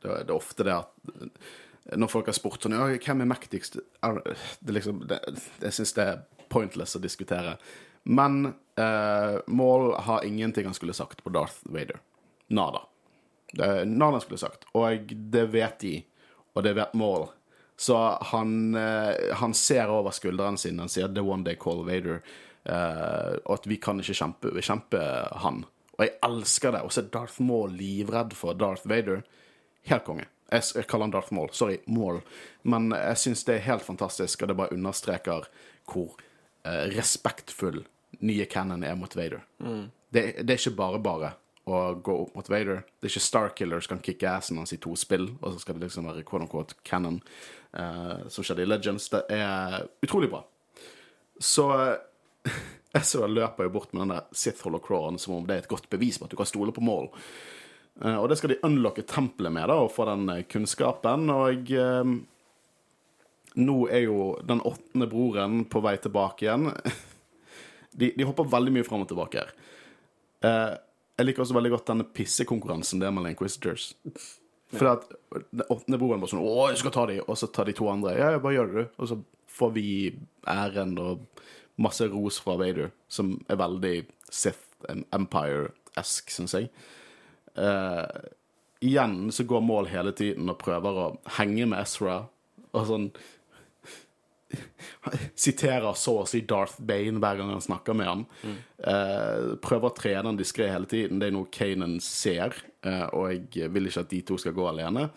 Det, 0.01 0.09
det 0.25 0.33
er 0.33 0.35
ofte 0.35 0.65
det 0.67 0.77
at 0.81 1.97
når 1.99 2.09
folk 2.11 2.29
har 2.31 2.35
spurt 2.37 2.63
sånn 2.63 2.75
ja, 2.77 2.87
Hvem 2.95 3.25
er 3.25 3.29
mektigst? 3.33 3.77
Det 3.77 4.75
liksom, 4.75 5.03
det, 5.09 5.19
jeg 5.61 5.75
syns 5.75 5.95
det 5.97 6.05
er 6.07 6.23
pointless 6.53 6.95
å 6.95 7.01
diskutere. 7.03 7.57
Men 8.03 8.53
eh, 8.79 9.35
Maul 9.47 9.93
har 10.05 10.25
ingenting 10.27 10.65
han 10.69 10.77
skulle 10.77 10.95
sagt 10.95 11.23
på 11.23 11.33
Darth 11.33 11.63
Vader. 11.63 11.99
Nada. 12.53 12.83
Det 13.53 13.85
nada 13.85 14.19
skulle 14.19 14.41
sagt. 14.41 14.67
Og 14.71 15.13
det 15.13 15.45
vet 15.53 15.79
de, 15.79 15.95
og 16.53 16.63
det 16.65 16.75
vet 16.77 16.93
Maul. 16.93 17.27
Så 17.77 17.97
han, 18.31 18.75
eh, 18.75 19.33
han 19.39 19.53
ser 19.53 19.91
over 19.91 20.11
skulderen 20.11 20.57
sin 20.57 20.79
han 20.79 20.89
sier 20.89 21.07
'The 21.07 21.21
one 21.21 21.43
they 21.43 21.55
call 21.55 21.85
Vader', 21.85 22.21
eh, 22.65 23.33
og 23.43 23.53
at 23.57 23.69
vi 23.69 23.77
kan 23.81 23.99
ikke 24.01 24.17
kjempe, 24.17 24.53
kjempe 24.61 25.01
han. 25.43 25.63
Og 25.97 26.05
jeg 26.05 26.15
elsker 26.25 26.75
det. 26.75 26.83
Og 26.83 26.93
så 26.93 27.03
er 27.03 27.11
Darth 27.13 27.41
Maul 27.43 27.75
livredd 27.77 28.35
for 28.37 28.57
Darth 28.57 28.87
Vader. 28.89 29.23
Helt 29.89 30.05
konge. 30.07 30.27
Jeg, 30.49 30.65
jeg 30.75 30.87
kaller 30.89 31.07
han 31.07 31.15
Darth 31.15 31.33
Maul. 31.35 31.51
Sorry, 31.53 31.79
Maul. 31.85 32.21
Men 32.63 32.91
jeg 32.95 33.21
syns 33.21 33.45
det 33.47 33.59
er 33.59 33.67
helt 33.67 33.85
fantastisk, 33.85 34.41
og 34.41 34.51
det 34.51 34.57
bare 34.57 34.75
understreker 34.75 35.47
hvor 35.89 36.15
uh, 36.65 36.85
respektfull 36.93 37.83
nye 38.23 38.45
Cannon 38.49 38.85
er 38.85 38.97
mot 38.97 39.15
Vader. 39.17 39.41
Det, 40.13 40.21
det 40.45 40.53
er 40.53 40.59
ikke 40.61 40.77
bare 40.77 41.01
bare 41.03 41.31
å 41.69 41.79
gå 42.03 42.15
opp 42.25 42.37
mot 42.37 42.49
Vader. 42.51 42.83
Det 42.99 43.07
er 43.07 43.13
ikke 43.13 43.23
Starkillers 43.23 43.87
kan 43.89 44.01
kicke 44.03 44.29
assen 44.29 44.59
hans 44.59 44.73
i 44.75 44.79
to 44.83 44.95
spill, 44.99 45.29
og 45.41 45.53
så 45.53 45.63
skal 45.63 45.77
det 45.77 45.87
liksom 45.87 46.09
være 46.09 46.25
quote 46.27 46.45
unquote 46.45 46.77
canon, 46.87 47.21
uh, 47.77 48.25
som 48.31 48.45
skjedde 48.45 48.65
i 48.65 48.69
Legends. 48.69 49.09
Det 49.13 49.23
er 49.33 49.85
utrolig 50.03 50.31
bra. 50.31 50.43
Så 51.39 51.69
så 53.01 53.25
løper 53.27 53.65
jo 53.65 53.73
bort 53.73 53.93
med 53.93 54.03
den 54.03 54.13
der 54.13 54.27
Sith 54.37 54.61
Holocron 54.67 55.17
som 55.19 55.39
om 55.39 55.47
det 55.47 55.55
er 55.55 55.63
et 55.63 55.71
godt 55.71 55.89
bevis 55.89 56.19
på 56.19 56.27
at 56.27 56.33
du 56.33 56.37
kan 56.37 56.49
stole 56.49 56.75
på 56.75 56.83
mål. 56.85 57.09
Eh, 58.01 58.17
og 58.17 58.29
det 58.29 58.37
skal 58.37 58.53
de 58.53 58.61
unlocke 58.67 59.05
tempelet 59.09 59.53
med, 59.53 59.65
da, 59.71 59.79
og 59.81 59.91
få 59.93 60.05
den 60.09 60.29
eh, 60.29 60.45
kunnskapen. 60.49 61.25
Og 61.33 61.73
eh, 61.73 62.13
nå 63.55 63.77
er 63.89 64.05
jo 64.05 64.33
den 64.45 64.61
åttende 64.65 65.09
broren 65.09 65.65
på 65.69 65.81
vei 65.85 65.97
tilbake 66.01 66.47
igjen. 66.47 66.71
De, 67.93 68.07
de 68.17 68.25
hopper 68.25 68.47
veldig 68.49 68.71
mye 68.73 68.85
fram 68.87 69.03
og 69.03 69.09
tilbake 69.11 69.37
her. 69.37 69.51
Eh, 70.41 70.71
jeg 71.19 71.27
liker 71.27 71.43
også 71.43 71.53
veldig 71.53 71.71
godt 71.75 71.91
denne 71.91 72.07
pissekonkurransen 72.09 72.97
det 72.97 73.05
er 73.05 73.13
mellom 73.13 73.29
Inquisitors. 73.29 73.91
For 74.73 74.89
at 74.89 75.03
den 75.29 75.61
åttende 75.67 75.99
broren 76.01 76.23
bare 76.23 76.31
sånn 76.31 76.41
'Å, 76.41 76.71
jeg 76.71 76.79
skal 76.81 76.95
ta 76.95 77.03
de', 77.05 77.19
og 77.21 77.37
så 77.37 77.51
tar 77.53 77.69
de 77.69 77.75
to 77.77 77.85
andre. 77.91 78.15
'Ja, 78.17 78.31
ja, 78.33 78.39
bare 78.41 78.55
gjør 78.55 78.71
det, 78.71 78.73
du'. 78.73 78.89
Og 78.97 79.07
så 79.11 79.19
får 79.45 79.73
vi 79.77 79.85
æren 80.49 80.97
og 80.97 81.27
masse 81.81 82.05
ros 82.07 82.39
fra 82.43 82.55
Vader, 82.59 82.91
som 83.07 83.35
er 83.49 83.59
veldig 83.59 83.95
Sith 84.33 84.73
Empire-esk, 85.13 86.33
syns 86.33 86.55
jeg. 86.57 86.69
Uh, 87.57 88.05
igjen 88.83 89.31
så 89.31 89.45
går 89.47 89.61
Mål 89.63 89.89
hele 89.91 90.13
tiden 90.17 90.49
og 90.49 90.59
prøver 90.61 90.99
å 90.99 91.07
henge 91.37 91.67
med 91.69 91.81
Ezra. 91.83 92.23
Og 92.73 92.87
sånn 92.89 93.07
Siterer 95.45 95.95
så 95.97 96.19
å 96.21 96.27
si 96.29 96.43
Darth 96.49 96.81
Bane 96.85 97.21
hver 97.21 97.39
gang 97.39 97.53
han 97.55 97.63
snakker 97.63 97.97
med 97.97 98.09
ham. 98.09 98.25
Uh, 98.43 99.55
prøver 99.63 99.89
å 99.89 99.97
trene 99.97 100.27
han 100.29 100.39
diskré 100.39 100.69
hele 100.69 100.89
tiden. 100.89 101.21
Det 101.21 101.29
er 101.29 101.37
noe 101.37 101.49
Kanan 101.53 101.97
ser, 102.03 102.57
uh, 102.85 103.07
og 103.13 103.31
jeg 103.33 103.71
vil 103.73 103.89
ikke 103.89 104.05
at 104.05 104.13
de 104.13 104.21
to 104.27 104.37
skal 104.41 104.57
gå 104.57 104.67
alene. 104.69 105.09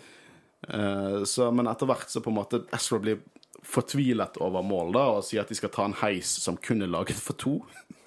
Så, 0.66 1.44
men 1.54 1.68
etter 1.70 1.86
hvert 1.86 2.11
så 2.11 2.18
på 2.24 2.32
en 2.32 2.38
måte 2.40 2.59
Ezra 2.74 2.96
blir 2.98 3.20
fortvilet 3.66 4.36
over 4.42 4.62
mål 4.62 4.92
da, 4.94 5.04
og 5.16 5.24
sier 5.26 5.42
at 5.42 5.50
de 5.50 5.58
skal 5.58 5.72
ta 5.74 5.86
en 5.88 5.96
heis 6.02 6.30
som 6.42 6.58
kun 6.62 6.84
er 6.84 6.90
laget 6.92 7.18
for 7.20 7.38
to. 7.38 7.56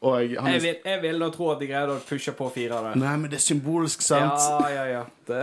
jeg, 0.00 0.38
er, 0.38 0.60
vil, 0.62 0.78
jeg 0.84 1.02
vil 1.02 1.24
da 1.24 1.28
tro 1.34 1.50
at 1.52 1.60
de 1.62 1.68
greide 1.70 1.96
å 1.98 2.04
pushe 2.08 2.32
på 2.36 2.48
fire 2.54 2.80
det. 2.86 2.94
Nei, 3.02 3.14
men 3.20 3.30
det 3.30 3.40
er 3.40 3.44
symbolsk, 3.44 4.04
sant? 4.04 4.40
Ja, 4.40 4.70
ja, 4.72 4.84
ja. 4.96 5.04
Det, 5.28 5.42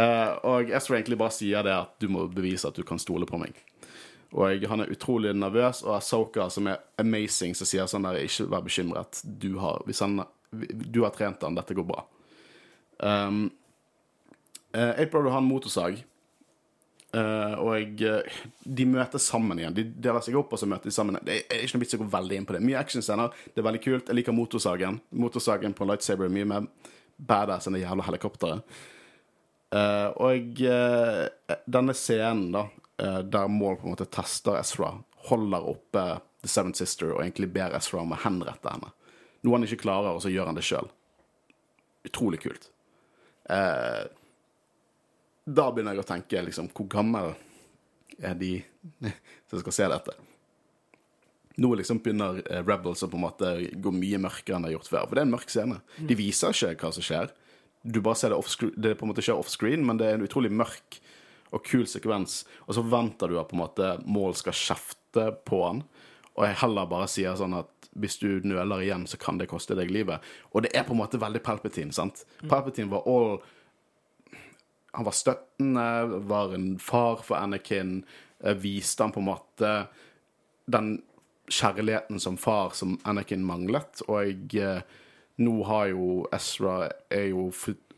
uh, 0.00 0.32
og 0.54 0.72
Ezra 0.72 0.98
egentlig 0.98 1.20
bare 1.20 1.36
sier 1.36 1.66
det 1.66 1.76
at 1.76 1.94
du 2.00 2.08
må 2.12 2.26
bevise 2.32 2.68
at 2.70 2.78
du 2.78 2.84
kan 2.86 3.00
stole 3.02 3.28
på 3.28 3.40
meg. 3.42 3.60
Og 4.34 4.48
jeg, 4.50 4.64
han 4.66 4.82
er 4.82 4.90
utrolig 4.90 5.30
nervøs, 5.36 5.84
og 5.86 5.98
Asoka, 6.00 6.48
som 6.50 6.66
er 6.72 6.80
amazing, 6.98 7.54
som 7.54 7.68
sier 7.68 7.86
sånn 7.90 8.06
der 8.08 8.18
Ikke 8.24 8.48
vær 8.50 8.64
bekymret. 8.66 9.20
Du 9.22 9.60
har, 9.62 9.84
han, 10.00 10.24
du 10.50 11.04
har 11.04 11.14
trent 11.14 11.44
han, 11.46 11.54
dette 11.54 11.76
går 11.76 11.86
bra. 11.86 12.02
Um, 12.98 13.46
uh, 14.76 14.92
Ape 14.94 15.10
Brother 15.12 15.32
har 15.34 15.42
en 15.42 15.48
motorsag, 15.48 16.00
uh, 17.16 17.54
og 17.62 18.02
eh, 18.02 18.38
de 18.64 18.86
møtes 18.90 19.28
sammen 19.30 19.60
igjen. 19.60 19.76
De 19.76 19.84
deler 20.06 20.24
seg 20.24 20.38
opp, 20.38 20.52
og 20.54 20.60
så 20.60 20.68
møter 20.70 20.90
de 20.90 20.96
sammen. 20.96 21.18
Det 21.24 21.42
er 21.44 21.62
ikke 21.64 21.78
noe 21.78 21.84
vits 21.84 21.96
å 21.98 22.02
gå 22.02 22.10
veldig 22.16 22.40
inn 22.40 22.48
på 22.48 22.56
det. 22.56 22.64
Mye 22.64 22.80
actionscener. 22.80 23.36
Det 23.52 23.62
er 23.62 23.68
veldig 23.68 23.84
kult. 23.84 24.10
Jeg 24.10 24.18
liker 24.20 24.36
motorsagen. 24.36 24.98
Motorsagen 25.24 25.76
på 25.76 25.86
en 25.86 25.92
lightsaber 25.92 26.28
er 26.28 26.36
mye 26.36 26.50
mer 26.50 26.68
badass 27.16 27.68
enn 27.68 27.78
det 27.78 27.84
jævla 27.84 28.08
helikopteret. 28.08 28.76
Eh, 29.74 30.08
og 30.22 30.60
denne 31.66 31.94
scenen, 31.98 32.50
da, 32.54 32.68
der 33.26 33.48
Maul 33.50 33.78
på 33.78 33.88
en 33.88 33.94
måte 33.96 34.06
tester 34.06 34.58
Ezra, 34.60 34.92
holder 35.30 35.70
oppe 35.72 36.04
The 36.44 36.50
Seventh 36.50 36.78
Sister 36.78 37.14
og 37.14 37.22
egentlig 37.22 37.48
ber 37.54 37.74
Ezra 37.78 38.02
om 38.02 38.12
å 38.14 38.20
henrette 38.20 38.70
henne. 38.70 38.90
Noe 39.44 39.58
han 39.58 39.66
ikke 39.66 39.82
klarer, 39.84 40.16
og 40.16 40.22
så 40.24 40.32
gjør 40.32 40.50
han 40.50 40.58
det 40.58 40.64
sjøl. 40.64 40.86
Utrolig 42.08 42.40
kult. 42.44 42.68
Eh, 43.52 44.04
da 45.44 45.70
begynner 45.70 45.96
jeg 45.96 46.04
å 46.04 46.08
tenke 46.08 46.44
liksom, 46.46 46.70
hvor 46.74 46.88
gammel 46.92 47.34
er 48.22 48.36
de 48.38 48.56
som 49.50 49.60
skal 49.60 49.76
se 49.76 49.88
dette? 49.92 50.16
Nå 51.60 51.70
liksom 51.78 52.00
begynner 52.02 52.40
eh, 52.48 52.62
Rebels 52.66 53.04
å 53.04 53.10
på 53.10 53.18
en 53.18 53.26
måte 53.26 53.50
gå 53.78 53.92
mye 53.94 54.18
mørkere 54.22 54.58
enn 54.58 54.66
de 54.66 54.72
har 54.72 54.78
gjort 54.78 54.90
før. 54.90 55.04
For 55.06 55.14
det 55.14 55.22
er 55.22 55.28
en 55.28 55.34
mørk 55.36 55.52
scene. 55.52 55.80
De 56.00 56.16
viser 56.18 56.56
ikke 56.56 56.88
hva 56.88 56.94
som 56.96 57.06
skjer. 57.06 57.34
Du 57.84 58.00
bare 58.00 58.18
ser 58.18 58.32
det 58.32 58.40
offscreen. 58.40 58.74
Det 58.80 58.96
på 58.98 59.06
en 59.06 59.12
måte 59.12 59.22
skjer 59.24 59.38
offscreen, 59.38 59.84
men 59.86 60.00
det 60.00 60.08
er 60.08 60.18
en 60.18 60.26
utrolig 60.26 60.50
mørk 60.50 60.98
og 61.54 61.62
kul 61.68 61.84
sekvens. 61.86 62.42
Og 62.66 62.74
så 62.78 62.82
venter 62.82 63.30
du 63.30 63.38
at 63.38 63.52
på 63.52 63.58
en 63.58 63.62
måte 63.62 63.92
Mål 64.10 64.34
skal 64.40 64.56
kjefte 64.58 65.28
på 65.46 65.62
han. 65.62 65.84
Og 66.34 66.48
jeg 66.48 66.58
heller 66.64 66.90
bare 66.90 67.10
sier 67.12 67.36
sånn 67.38 67.54
at 67.60 67.70
hvis 67.94 68.18
du 68.18 68.42
nøler 68.42 68.82
igjen, 68.82 69.04
så 69.06 69.20
kan 69.20 69.38
det 69.38 69.46
koste 69.52 69.76
deg 69.78 69.92
livet. 69.94 70.24
Og 70.50 70.64
det 70.64 70.72
er 70.74 70.86
på 70.86 70.96
en 70.96 71.02
måte 71.04 71.20
veldig 71.22 71.44
Palpatine, 71.46 71.94
sant? 71.94 72.24
Palpatine 72.50 72.90
var 72.90 73.06
all 73.06 73.36
han 74.94 75.06
var 75.06 75.16
støttende, 75.16 75.86
var 76.30 76.54
en 76.56 76.74
far 76.82 77.22
for 77.26 77.38
Anakin, 77.40 78.00
eh, 78.44 78.56
viste 78.56 79.04
han 79.04 79.14
på 79.14 79.22
en 79.22 79.30
måte 79.32 79.72
den 80.70 80.96
kjærligheten 81.52 82.20
som 82.22 82.38
far 82.40 82.72
som 82.78 82.96
Anakin 83.04 83.44
manglet, 83.44 84.00
og 84.08 84.22
jeg 84.24 84.84
nå 85.36 85.64
har 85.66 85.88
jo 85.90 86.28
Ezra 86.32 86.84
er 87.10 87.26
jo 87.32 87.48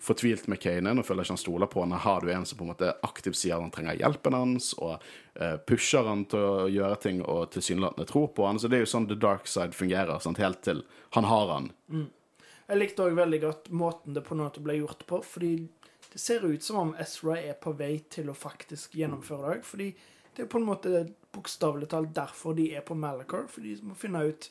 fortvilt 0.01 0.47
med 0.49 0.61
Kanan 0.61 1.01
og 1.01 1.07
føler 1.07 1.25
ikke 1.25 1.35
han 1.35 1.41
stoler 1.41 1.71
på 1.71 1.83
henne. 1.83 1.99
Har 2.01 2.25
du 2.25 2.31
en 2.33 2.47
som 2.49 2.59
på 2.59 2.65
en 2.65 2.73
måte 2.73 2.93
aktivt 3.05 3.37
sier 3.37 3.57
at 3.57 3.65
han 3.65 3.73
trenger 3.75 3.99
hjelpen 4.01 4.37
hans, 4.37 4.71
og 4.81 4.95
eh, 5.35 5.57
pusher 5.69 6.09
han 6.09 6.25
til 6.31 6.41
å 6.41 6.69
gjøre 6.73 7.01
ting 7.03 7.23
og 7.23 7.51
tilsynelatende 7.53 8.09
tror 8.09 8.31
på 8.37 8.47
han. 8.49 8.61
Så 8.61 8.71
det 8.73 8.81
er 8.81 8.87
jo 8.87 8.93
sånn 8.95 9.09
the 9.11 9.19
dark 9.21 9.49
side 9.51 9.77
fungerer, 9.77 10.17
sant? 10.25 10.41
helt 10.41 10.63
til 10.65 10.85
han 11.17 11.29
har 11.29 11.53
han. 11.53 11.71
Jeg 12.67 12.81
likte 12.81 13.05
òg 13.05 13.19
veldig 13.19 13.43
godt 13.45 13.69
måten 13.71 14.17
det 14.17 14.25
på 14.27 14.35
en 14.35 14.45
måte 14.47 14.65
ble 14.65 14.81
gjort 14.81 15.05
på, 15.09 15.21
fordi 15.25 15.55
det 16.13 16.21
ser 16.23 16.45
ut 16.47 16.63
som 16.63 16.77
om 16.77 16.95
Ezra 17.01 17.39
er 17.41 17.57
på 17.61 17.73
vei 17.77 17.99
til 18.11 18.31
å 18.31 18.37
faktisk 18.37 18.95
gjennomføre 18.97 19.43
det 19.43 19.57
òg. 19.57 19.65
Fordi 19.65 19.89
det 20.37 20.45
er 20.45 20.51
på 20.53 20.61
en 20.61 20.69
måte 20.69 21.07
bokstavelig 21.33 21.89
talt 21.93 22.15
derfor 22.17 22.57
de 22.57 22.71
er 22.77 22.85
på 22.87 22.97
Malachor. 22.99 23.49
For 23.53 23.65
de 23.65 23.77
må 23.83 23.97
finne 23.99 24.25
ut 24.29 24.51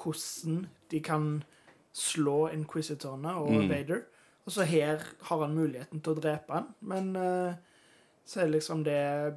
hvordan 0.00 0.66
de 0.90 1.00
kan 1.04 1.42
slå 1.92 2.48
inquisitorene 2.54 3.34
og 3.34 3.52
Mm. 3.52 3.68
Vader. 3.68 4.02
Og 4.46 4.52
så 4.52 4.62
her 4.62 5.02
har 5.22 5.40
han 5.40 5.54
muligheten 5.54 6.00
til 6.00 6.12
å 6.12 6.20
drepe 6.20 6.52
han, 6.52 6.74
men 6.80 7.16
uh, 7.16 7.54
så 8.24 8.40
er 8.40 8.48
liksom 8.48 8.84
det 8.84 9.36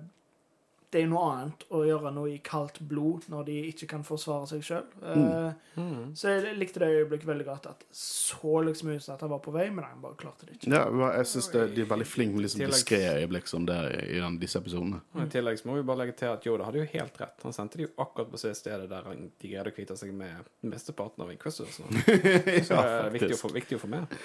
Det 0.93 0.99
er 1.01 1.07
jo 1.07 1.09
noe 1.15 1.29
annet 1.31 1.63
å 1.73 1.79
gjøre 1.87 2.11
noe 2.13 2.29
i 2.29 2.35
kaldt 2.45 2.75
blod 2.85 3.23
når 3.33 3.47
de 3.47 3.55
ikke 3.71 3.87
kan 3.95 4.03
forsvare 4.05 4.45
seg 4.51 4.61
sjøl. 4.67 4.83
Mm. 5.01 6.11
Så 6.13 6.29
jeg 6.29 6.53
likte 6.59 6.83
det 6.83 6.89
øyeblikket 6.99 7.25
veldig 7.31 7.47
godt. 7.47 7.65
At 7.71 7.81
så 7.97 8.61
liksom 8.67 8.91
ut 8.91 9.01
som 9.01 9.15
at 9.15 9.23
han 9.25 9.31
var 9.31 9.41
på 9.41 9.53
vei, 9.55 9.65
men 9.73 9.87
han 9.87 10.03
bare 10.03 10.19
klarte 10.19 10.45
det 10.45 10.59
ikke. 10.59 10.69
Ja, 10.69 10.83
jeg 11.17 11.31
synes 11.31 11.49
det, 11.55 11.65
De 11.73 11.81
er 11.81 11.89
veldig 11.89 12.07
flinke 12.11 12.37
med 12.37 12.45
liksom 12.45 12.61
Tilleggs- 12.61 12.83
diskré 12.83 13.01
øyeblikk 13.23 13.49
som 13.49 13.65
det 13.65 13.79
er 13.79 13.97
i 14.05 14.21
den, 14.21 14.37
disse 14.43 14.61
episodene. 14.61 15.01
Mm. 15.15 15.25
I 15.25 15.27
tillegg 15.33 15.59
så 15.63 15.71
må 15.71 15.79
vi 15.79 15.87
bare 15.89 16.03
legge 16.03 16.17
til 16.21 16.29
at 16.29 16.45
Yoda 16.45 16.69
hadde 16.69 16.83
jo 16.83 16.87
helt 16.93 17.19
rett. 17.25 17.43
Han 17.47 17.57
sendte 17.57 17.81
de 17.81 17.87
jo 17.87 17.91
akkurat 17.97 18.29
på 18.29 18.43
det 18.45 18.55
stedet 18.61 18.89
der 18.93 19.09
de 19.09 19.49
greide 19.49 19.73
å 19.73 19.75
kvitte 19.75 19.97
seg 19.97 20.13
med 20.13 20.45
mesteparten 20.61 21.25
av 21.25 21.33
Inquisitors. 21.33 21.81
Så 21.81 21.89
det 22.05 22.69
er 22.69 23.13
viktig 23.17 23.33
å 23.33 23.41
få, 23.41 23.53
viktig 23.57 23.81
å 23.81 23.83
få 23.87 23.93
med. 23.97 24.17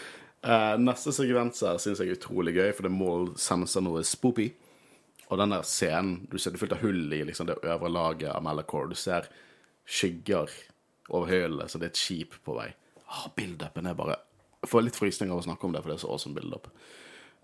Uh, 0.44 0.76
neste 0.84 1.16
sekvens 1.16 1.64
her 1.64 1.80
syns 1.82 2.04
jeg 2.04 2.12
er 2.12 2.20
utrolig 2.20 2.58
gøy, 2.60 2.70
for 2.76 2.86
det 2.86 2.92
mål 2.94 3.32
senser 3.40 3.88
noe 3.88 4.04
spoopy. 4.06 4.52
Og 5.28 5.38
den 5.38 5.52
der 5.52 5.62
scenen 5.68 6.22
Du 6.30 6.38
ser 6.40 6.50
det 6.54 6.56
er 6.58 6.62
fullt 6.66 6.76
av 6.78 6.82
hull 6.84 7.12
i 7.12 7.22
liksom, 7.28 7.46
det 7.50 7.58
øvre 7.62 7.90
laget 7.92 8.30
av 8.32 8.42
Malachor. 8.46 8.88
Du 8.88 8.94
ser 8.96 9.26
skygger 9.88 10.48
over 11.08 11.28
hølet, 11.30 11.70
så 11.72 11.78
det 11.80 11.88
er 11.88 11.92
et 11.94 12.00
skip 12.00 12.34
på 12.44 12.54
vei. 12.58 12.68
Ah, 13.08 13.26
Build-upen 13.36 13.86
er 13.88 13.94
bare 13.96 14.16
Jeg 14.62 14.68
får 14.72 14.82
litt 14.84 14.96
frysninger 14.98 15.32
av 15.32 15.40
å 15.40 15.46
snakke 15.46 15.64
om 15.68 15.72
det, 15.72 15.80
for 15.84 15.88
det 15.92 15.96
er 15.98 16.02
så 16.04 16.10
awesome 16.12 16.34
build-up. 16.36 16.66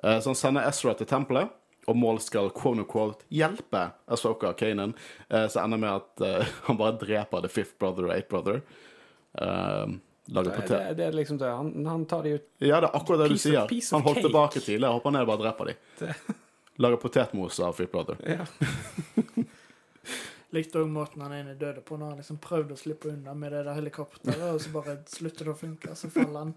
Eh, 0.03 0.18
så 0.20 0.32
han 0.32 0.37
sender 0.37 0.66
Ezra 0.68 0.93
til 0.99 1.07
tempelet, 1.09 1.53
og 1.89 1.97
Maul 2.01 2.18
skal 2.20 2.51
quote 2.57 2.82
unquote 2.82 3.24
hjelpe 3.32 3.85
Asoka 4.12 4.51
Kanan. 4.59 4.93
Eh, 5.30 5.47
så 5.53 5.62
ender 5.62 5.80
med 5.80 5.93
at 5.95 6.24
eh, 6.26 6.53
han 6.66 6.80
bare 6.80 6.99
dreper 7.01 7.45
The 7.47 7.53
Fifth 7.53 7.78
Brother 7.80 8.09
og 8.11 8.14
Eighth 8.16 8.28
Brother. 8.32 8.61
Lager 10.35 10.51
Det, 10.57 10.68
det, 10.68 10.95
det 10.97 11.05
er 11.05 11.12
liksom 11.16 11.39
det. 11.39 11.49
Han, 11.53 11.87
han 11.87 12.05
tar 12.09 12.22
de 12.24 12.30
ut 12.39 12.45
Ja, 12.64 12.78
det 12.80 12.89
er 12.89 12.95
akkurat 12.97 13.24
det 13.24 13.28
du 13.28 13.35
Piece 13.35 13.51
du 13.51 13.76
sier. 13.76 13.93
Han 13.97 14.05
holdt 14.07 14.22
tilbake 14.24 14.61
tidligere, 14.64 14.93
hopper 14.97 15.12
ned 15.14 15.24
og 15.26 15.32
bare 15.32 15.43
dreper 15.47 15.70
de. 15.72 15.74
Det- 16.01 16.16
Lager 16.77 16.97
potetmos 16.97 17.61
av 17.61 17.72
Fifth 17.72 17.93
Brother. 17.93 18.18
ja. 18.39 18.47
Likte 20.55 20.79
òg 20.85 20.91
måten 20.91 21.22
han 21.25 21.33
ene 21.35 21.57
døde 21.59 21.83
på, 21.83 21.97
når 21.99 22.12
han 22.12 22.20
liksom 22.20 22.37
prøvde 22.43 22.77
å 22.77 22.79
slippe 22.79 23.11
unna 23.11 23.33
med 23.35 23.51
det 23.51 23.64
der 23.66 23.75
helikopteret, 23.75 24.43
og 24.55 24.61
så 24.62 24.70
bare 24.70 25.01
slutter 25.11 25.49
det 25.49 25.51
å 25.51 25.59
funke, 25.59 25.95
så 25.99 26.11
faller 26.14 26.45
han. 26.45 26.53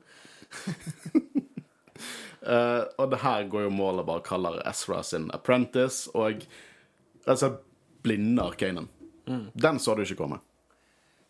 uh, 2.45 2.83
og 3.01 3.07
det 3.09 3.21
her 3.23 3.47
går 3.49 3.65
jo 3.65 3.71
målet 3.73 4.05
bare 4.05 4.25
kaller 4.27 4.59
Ezra 4.69 5.01
sin 5.01 5.31
apprentice, 5.33 6.11
og 6.13 6.45
altså 7.25 7.55
blinder 8.05 8.53
Kanan. 8.59 8.91
Den 9.57 9.81
så 9.81 9.97
du 9.97 10.05
ikke 10.05 10.19
komme. 10.21 10.39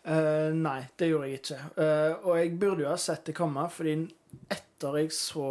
Uh, 0.04 0.52
nei, 0.56 0.82
det 1.00 1.10
gjorde 1.14 1.32
jeg 1.32 1.40
ikke. 1.40 1.62
Uh, 1.80 2.28
og 2.28 2.34
jeg 2.42 2.54
burde 2.60 2.84
jo 2.84 2.92
ha 2.92 3.00
sett 3.00 3.26
det 3.28 3.36
komme, 3.36 3.64
fordi 3.72 3.96
etter 4.52 5.00
jeg 5.02 5.16
så 5.16 5.48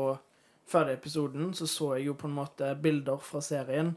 ferdig 0.70 0.98
episoden, 0.98 1.54
så 1.54 1.66
så 1.70 1.94
jeg 1.96 2.08
jo 2.10 2.18
på 2.18 2.28
en 2.28 2.36
måte 2.36 2.74
bilder 2.82 3.22
fra 3.22 3.40
serien 3.44 3.94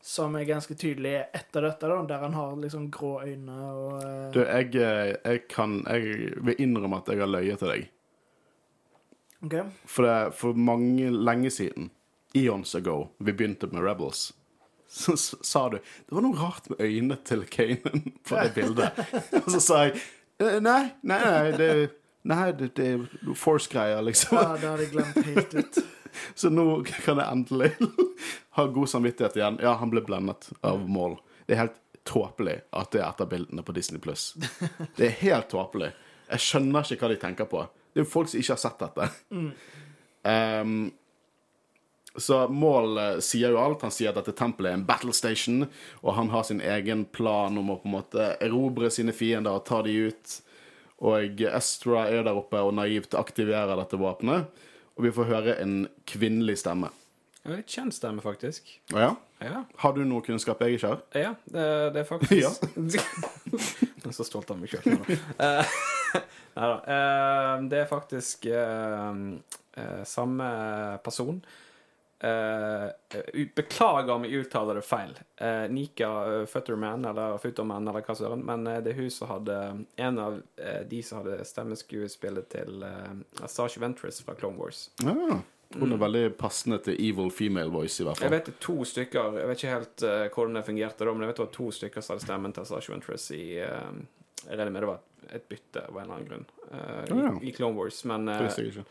som 0.00 0.36
er 0.38 0.46
ganske 0.46 0.74
tydelige 0.78 1.24
etter 1.34 1.64
dette, 1.66 1.88
da, 1.90 1.98
der 2.06 2.22
han 2.22 2.34
har 2.34 2.56
liksom 2.56 2.88
grå 2.94 3.18
øyne 3.26 3.56
og 3.74 3.92
uh... 3.98 4.30
Du, 4.32 4.40
jeg, 4.44 4.74
eh, 4.78 5.14
jeg 5.24 5.46
kan 5.50 5.82
Jeg 5.90 6.34
vil 6.44 6.58
innrømme 6.58 7.00
at 7.02 7.10
jeg 7.10 7.20
har 7.20 7.30
løyet 7.30 7.58
til 7.58 7.72
deg. 7.72 7.88
OK? 9.42 9.56
For, 9.86 10.06
det, 10.06 10.34
for 10.38 10.52
mange 10.52 11.10
lenge 11.10 11.50
siden, 11.50 11.90
eons 12.34 12.74
ago, 12.74 13.08
vi 13.18 13.32
begynte 13.32 13.70
med 13.72 13.82
Rebels, 13.82 14.32
så 14.88 15.16
sa 15.16 15.68
du 15.68 15.78
Det 15.78 16.14
var 16.14 16.24
noe 16.24 16.38
rart 16.38 16.70
med 16.70 16.80
øynene 16.80 17.18
til 17.24 17.44
Kanan 17.50 18.12
på 18.24 18.38
det 18.38 18.54
bildet. 18.54 19.04
Og 19.44 19.50
så 19.50 19.60
sa 19.60 19.84
jeg 19.88 19.98
«Eh, 20.38 20.60
Nei, 20.62 20.92
nei, 21.02 21.18
nei, 21.18 21.52
det, 21.58 21.70
nei, 22.22 22.52
det, 22.54 22.70
det 22.78 22.90
er 22.94 23.34
Force-greier, 23.34 24.00
liksom. 24.06 24.38
Ja, 24.38 24.54
det 24.54 24.68
hadde 24.70 24.84
jeg 24.86 24.92
glemt 24.94 25.24
helt 25.26 25.56
ut. 25.58 25.78
Så 26.38 26.50
nå 26.52 26.82
kan 27.04 27.20
jeg 27.20 27.32
endelig 27.32 27.72
ha 28.58 28.66
god 28.66 28.92
samvittighet 28.94 29.38
igjen. 29.40 29.58
Ja, 29.62 29.76
han 29.80 29.92
ble 29.92 30.04
blendet 30.06 30.50
av 30.66 30.84
mål. 30.88 31.18
Det 31.46 31.56
er 31.56 31.64
helt 31.66 31.80
tåpelig 32.08 32.60
at 32.76 32.92
det 32.94 33.02
er 33.02 33.08
et 33.10 33.24
av 33.24 33.28
bildene 33.30 33.64
på 33.64 33.74
Disney 33.76 34.00
Pluss. 34.00 34.30
Det 34.96 35.10
er 35.10 35.18
helt 35.22 35.50
tåpelig. 35.52 35.90
Jeg 36.28 36.44
skjønner 36.44 36.86
ikke 36.86 37.04
hva 37.04 37.12
de 37.12 37.20
tenker 37.20 37.48
på. 37.50 37.66
Det 37.92 38.00
er 38.00 38.06
jo 38.06 38.12
folk 38.12 38.30
som 38.30 38.40
ikke 38.40 38.54
har 38.54 38.62
sett 38.62 38.82
dette. 38.82 39.10
Um, 40.28 40.80
så 42.18 42.48
Mål 42.48 42.98
eh, 42.98 43.18
sier 43.24 43.54
jo 43.54 43.60
alt. 43.62 43.84
Han 43.86 43.94
sier 43.94 44.10
at 44.10 44.18
dette 44.20 44.34
tempelet 44.36 44.72
er 44.72 44.78
en 44.78 44.86
battle 44.88 45.14
station, 45.14 45.66
og 46.02 46.14
han 46.16 46.32
har 46.32 46.46
sin 46.48 46.60
egen 46.64 47.04
plan 47.14 47.58
om 47.58 47.72
å 47.72 47.78
på 47.78 47.88
en 47.88 47.96
måte 47.98 48.30
erobre 48.44 48.90
sine 48.92 49.14
fiender 49.14 49.54
og 49.54 49.66
ta 49.68 49.80
de 49.86 49.94
ut. 50.08 50.38
Og 51.08 51.42
Estra 51.46 52.08
er 52.10 52.24
der 52.26 52.38
oppe 52.38 52.60
og 52.64 52.74
naivt 52.74 53.14
aktiverer 53.18 53.78
dette 53.78 54.00
våpenet. 54.00 54.48
Og 54.98 55.04
vi 55.06 55.14
får 55.14 55.28
høre 55.30 55.54
en 55.62 55.76
kvinnelig 56.10 56.58
stemme. 56.58 56.90
En 57.48 57.92
stemme, 57.94 58.20
faktisk. 58.20 58.68
Å 58.92 58.98
ja? 59.00 59.10
Ja, 59.38 59.60
Har 59.78 59.92
du 59.94 60.02
noe 60.02 60.24
kunnskap 60.26 60.58
jeg 60.66 60.74
ikke 60.76 60.88
har? 60.90 61.02
ja 61.14 61.28
det, 61.46 61.66
det 61.94 62.00
er 62.02 62.08
faktisk 62.08 62.34
Ja. 62.34 62.50
Jeg 64.08 64.10
er 64.10 64.16
så 64.16 64.24
stolt 64.26 64.50
av 64.50 64.58
meg 64.58 64.72
sjøl. 64.72 64.96
Nei 66.58 66.68
da. 66.72 66.96
Det 67.68 67.80
er 67.82 67.88
faktisk 67.90 68.46
eh, 68.48 69.18
eh, 69.78 70.02
samme 70.08 70.46
person. 71.04 71.42
Eh, 72.20 72.88
beklager 73.54 74.10
om 74.12 74.24
jeg 74.26 74.42
uttaler 74.42 74.80
det 74.80 74.82
feil. 74.82 75.12
Eh, 75.36 75.66
Nika 75.70 76.08
uh, 76.26 76.46
Futterman, 76.50 77.04
eller 77.04 77.38
Futterman, 77.38 77.86
eller 77.88 78.02
hva 78.02 78.16
søren. 78.18 78.42
Men 78.46 78.66
eh, 78.66 78.80
det 78.82 78.94
er 78.94 78.98
hun 78.98 79.12
som 79.14 79.30
hadde 79.30 79.58
En 79.96 80.18
av 80.18 80.40
eh, 80.56 80.80
de 80.90 81.02
som 81.06 81.20
hadde 81.20 81.44
stemmeskuespillet 81.46 82.50
til 82.50 82.82
uh, 82.82 83.46
Sasha 83.46 83.80
Ventress 83.80 84.18
fra 84.26 84.34
Clone 84.34 84.58
Wars. 84.58 84.88
Ja. 85.04 85.38
Hun 85.76 85.92
er 85.92 86.00
veldig 86.00 86.24
passende 86.40 86.78
til 86.80 86.96
evil 86.96 87.30
female 87.30 87.70
voice, 87.70 88.00
i 88.00 88.06
hvert 88.06 88.18
fall. 88.18 88.26
Jeg 88.26 88.34
vet 88.38 88.46
det 88.48 88.54
to 88.64 88.76
stykker 88.88 89.34
Jeg 89.36 89.48
vet 89.50 89.60
ikke 89.60 89.74
helt 89.74 90.04
uh, 90.08 90.26
hvordan 90.32 90.58
det 90.58 90.66
fungerte, 90.66 91.04
da, 91.04 91.12
men 91.12 91.26
jeg 91.26 91.32
vet 91.32 91.40
det 91.42 91.44
var 91.44 91.56
to 91.58 91.70
stykker 91.78 92.04
som 92.04 92.16
hadde 92.16 92.26
stemmen 92.26 92.56
til 92.56 92.68
Sasha 92.70 92.94
Ventress 92.94 93.30
i 93.36 93.44
uh, 93.62 93.90
Jeg 94.46 94.54
regner 94.56 94.74
med 94.74 94.86
det 94.86 94.90
var 94.90 95.02
et, 95.28 95.44
bytte 95.50 95.84
av 95.84 95.98
en 95.98 96.06
eller 96.06 96.16
annen 96.16 96.30
grunn 96.30 96.46
uh, 96.72 97.42
i, 97.44 97.50
i 97.50 97.54
Clone 97.54 97.76
Wars. 97.78 98.00
Men 98.08 98.26
Det 98.26 98.38
eh, 98.40 98.46
visste 98.48 98.64
jeg 98.64 98.74
ikke. 98.74 98.86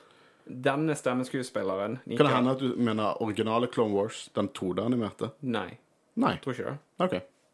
Denne 0.49 0.95
stemmeskuespilleren 0.95 1.99
Nika, 2.05 2.17
Kan 2.23 2.25
det 2.29 2.35
hende 2.35 2.51
at 2.51 2.59
du 2.59 2.75
mener 2.77 3.21
originale 3.21 3.67
Clone 3.73 3.93
Wars, 3.93 4.29
den 4.35 4.49
2D-animerte? 4.49 5.29
Nei, 5.41 5.77
Nei. 6.17 6.31
Jeg 6.31 6.41
tror 6.41 6.51
ikke 6.53 6.63
det. 6.71 6.77
OK. 7.05 7.13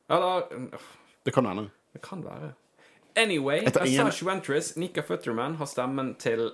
Eller 0.10 0.54
øh, 0.54 0.68
Det 1.26 1.34
kan 1.34 1.46
hende. 1.46 1.70
Det 1.94 2.02
kan 2.02 2.24
være. 2.24 2.54
Anyway, 3.16 3.60
Etter 3.68 3.84
ingen- 3.86 4.08
Assange 4.08 4.26
Ventress, 4.32 4.76
Nika 4.78 5.02
Futterman, 5.02 5.56
har 5.56 5.66
stemmen 5.66 6.16
til 6.16 6.52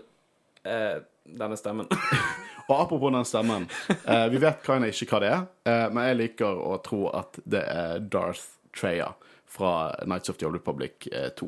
eh, 0.65 1.01
denne 1.25 1.57
stemmen. 1.57 1.87
Og 2.69 2.81
apropos 2.81 3.11
den 3.13 3.25
stemmen. 3.25 3.69
Eh, 4.05 4.27
vi 4.31 4.37
vet 4.41 4.59
kind 4.65 4.85
ikke 4.85 5.07
hva 5.13 5.19
det 5.23 5.29
er, 5.33 5.45
eh, 5.65 5.87
men 5.93 6.05
jeg 6.09 6.17
liker 6.19 6.59
å 6.69 6.75
tro 6.85 7.07
at 7.15 7.39
det 7.45 7.63
er 7.65 7.99
Darth 7.99 8.43
Treya 8.75 9.13
fra 9.49 9.95
Nights 10.05 10.29
of 10.29 10.37
the 10.37 10.45
Old 10.45 10.55
Republic 10.59 11.07
eh, 11.11 11.29
2, 11.39 11.47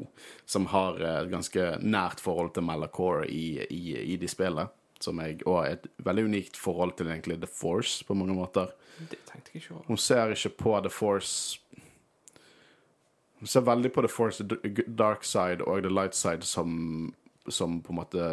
som 0.49 0.65
har 0.71 0.97
eh, 1.01 1.19
et 1.25 1.29
ganske 1.29 1.67
nært 1.81 2.19
forhold 2.23 2.53
til 2.55 2.63
Malachor 2.65 3.25
i, 3.29 3.61
i, 3.69 3.97
i 4.13 4.17
de 4.17 4.27
spillene. 4.31 4.69
Som 5.01 5.21
jeg, 5.23 5.39
og 5.49 5.65
et 5.65 5.87
veldig 6.05 6.27
unikt 6.29 6.57
forhold 6.59 6.93
til 6.97 7.09
egentlig 7.09 7.39
The 7.41 7.49
Force 7.49 8.05
på 8.05 8.13
mange 8.17 8.35
måter. 8.37 8.69
Det 8.99 9.17
tenkte 9.25 9.53
jeg 9.53 9.63
ikke 9.63 9.73
over. 9.75 9.87
Hun 9.87 9.97
ser 9.97 10.35
ikke 10.35 10.53
på 10.59 10.75
The 10.79 10.89
Force 10.93 11.59
Hun 13.41 13.47
ser 13.49 13.65
veldig 13.65 13.89
på 13.93 14.03
The 14.05 14.09
Force, 14.11 14.43
the 14.45 14.83
dark 14.85 15.23
side 15.25 15.65
og 15.65 15.81
the 15.81 15.89
light 15.89 16.13
side 16.15 16.45
som, 16.45 17.13
som 17.49 17.79
på 17.81 17.93
en 17.93 17.97
måte 17.97 18.27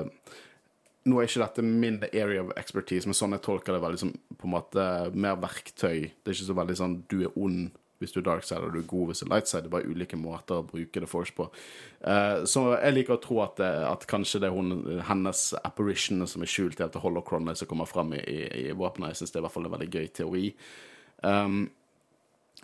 Nå 1.08 1.16
er 1.16 1.30
ikke 1.30 1.40
dette 1.40 1.62
min 1.64 2.02
area 2.12 2.42
of 2.42 2.50
expertise, 2.60 3.08
men 3.08 3.16
sånn 3.16 3.32
jeg 3.32 3.40
tolker 3.46 3.72
det 3.72 3.80
veldig 3.80 4.00
som 4.02 4.10
på 4.12 4.44
en 4.44 4.52
måte 4.52 4.82
mer 5.16 5.38
verktøy. 5.40 6.10
Det 6.10 6.28
er 6.28 6.36
ikke 6.36 6.48
så 6.50 6.56
veldig 6.58 6.76
sånn 6.76 6.96
du 7.08 7.22
er 7.22 7.38
ond 7.40 7.70
hvis 7.98 8.14
du 8.14 8.20
er 8.20 8.26
dark 8.28 8.46
side, 8.46 8.62
og 8.64 8.74
du 8.74 8.80
er 8.80 8.90
god 8.90 9.10
hvis 9.10 9.22
du 9.22 9.26
er 9.26 9.32
light 9.34 9.50
side. 9.50 9.64
Det 9.64 9.70
er 9.70 9.76
bare 9.76 9.90
ulike 9.90 10.18
måter 10.20 10.60
å 10.60 10.66
bruke 10.66 11.02
The 11.02 11.08
Force 11.10 11.34
på. 11.34 11.48
Eh, 12.00 12.44
så 12.48 12.64
jeg 12.76 12.96
liker 12.96 13.16
å 13.16 13.22
tro 13.22 13.40
at, 13.44 13.56
det, 13.60 13.70
at 13.88 14.06
kanskje 14.10 14.42
det 14.42 14.50
er 14.50 14.56
hun, 14.56 15.00
hennes 15.08 15.42
apparition 15.62 16.26
som 16.30 16.44
er 16.44 16.52
skjult 16.52 16.78
helt 16.82 16.94
til 16.94 17.04
holocronet 17.04 17.58
som 17.58 17.70
kommer 17.70 17.90
fram 17.90 18.14
i, 18.16 18.22
i, 18.22 18.38
i 18.68 18.76
våpenet. 18.76 19.14
Jeg 19.14 19.22
syns 19.22 19.34
det 19.34 19.40
er 19.40 19.44
i 19.44 19.48
hvert 19.48 19.56
fall 19.58 19.68
en 19.68 19.74
veldig 19.74 19.90
gøy 19.90 20.08
teori. 20.20 20.46
Um, 21.26 21.66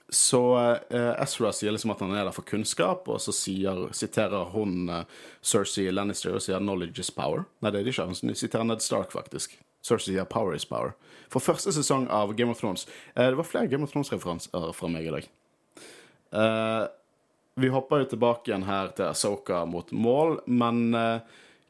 så 0.08 0.42
eh, 0.90 1.22
Ezra 1.22 1.50
sier 1.54 1.72
liksom 1.72 1.94
at 1.94 2.02
han 2.04 2.12
er 2.14 2.26
der 2.26 2.34
for 2.36 2.46
kunnskap, 2.46 3.08
og 3.10 3.20
så 3.24 3.32
sier, 3.34 3.86
siterer 3.96 4.50
hun 4.52 4.90
uh, 4.92 5.06
Cersei 5.42 5.88
Lannister 5.90 6.36
og 6.36 6.44
sier 6.44 6.60
'knowledge 6.60 7.00
is 7.00 7.10
power'. 7.10 7.46
Nei, 7.64 7.72
det 7.72 7.80
er 7.80 7.86
det 7.88 7.94
ikke. 7.94 8.10
Hun 8.12 8.34
siterer 8.36 8.68
Ned 8.68 8.84
Stark, 8.84 9.14
faktisk. 9.16 9.56
Cersei 9.84 10.14
sier 10.14 10.24
'power 10.24 10.54
is 10.54 10.64
power'. 10.64 10.94
For 11.28 11.40
første 11.40 11.72
sesong 11.72 12.08
av 12.08 12.34
Game 12.36 12.50
of 12.50 12.60
Thrones 12.60 12.86
eh, 13.16 13.26
Det 13.26 13.36
var 13.36 13.44
flere 13.44 13.68
Game 13.68 13.84
of 13.84 13.92
Thrones-referanser 13.92 14.72
fra 14.72 14.88
meg 14.88 15.06
i 15.06 15.10
dag. 15.10 15.28
Eh, 16.32 16.88
vi 17.54 17.68
hopper 17.68 18.02
jo 18.02 18.10
tilbake 18.14 18.50
igjen 18.50 18.66
her 18.66 18.90
til 18.96 19.06
Asoka 19.06 19.64
mot 19.64 19.92
mål, 19.92 20.40
men 20.46 20.94
uh, 20.94 21.20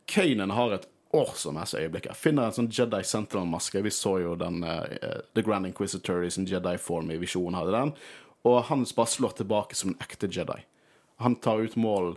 Kanan 0.09 0.55
har 0.57 0.73
et 0.73 0.87
awesome 1.15 1.61
ass 1.61 1.75
øyeblikk. 1.77 2.09
Jeg 2.09 2.17
Finner 2.17 2.49
en 2.49 2.57
sånn 2.57 2.71
Jedi 2.73 3.03
Sentinel-maske. 3.05 3.83
Vi 3.85 3.93
så 3.93 4.17
jo 4.23 4.33
den 4.41 4.65
eh, 4.65 5.21
The 5.37 5.45
Grand 5.45 5.69
Inquisitor 5.69 6.25
i 6.25 6.31
sin 6.33 6.49
Jedi-form 6.49 7.13
i 7.13 7.19
visjonen 7.21 7.59
hadde 7.59 7.75
den. 7.77 7.93
Og 8.49 8.63
han 8.71 8.87
bare 8.97 9.13
slår 9.13 9.37
tilbake 9.39 9.77
som 9.79 9.93
en 9.93 10.01
ekte 10.03 10.31
Jedi. 10.33 10.59
Han 11.23 11.37
tar 11.45 11.63
ut 11.63 11.77
mål 11.77 12.15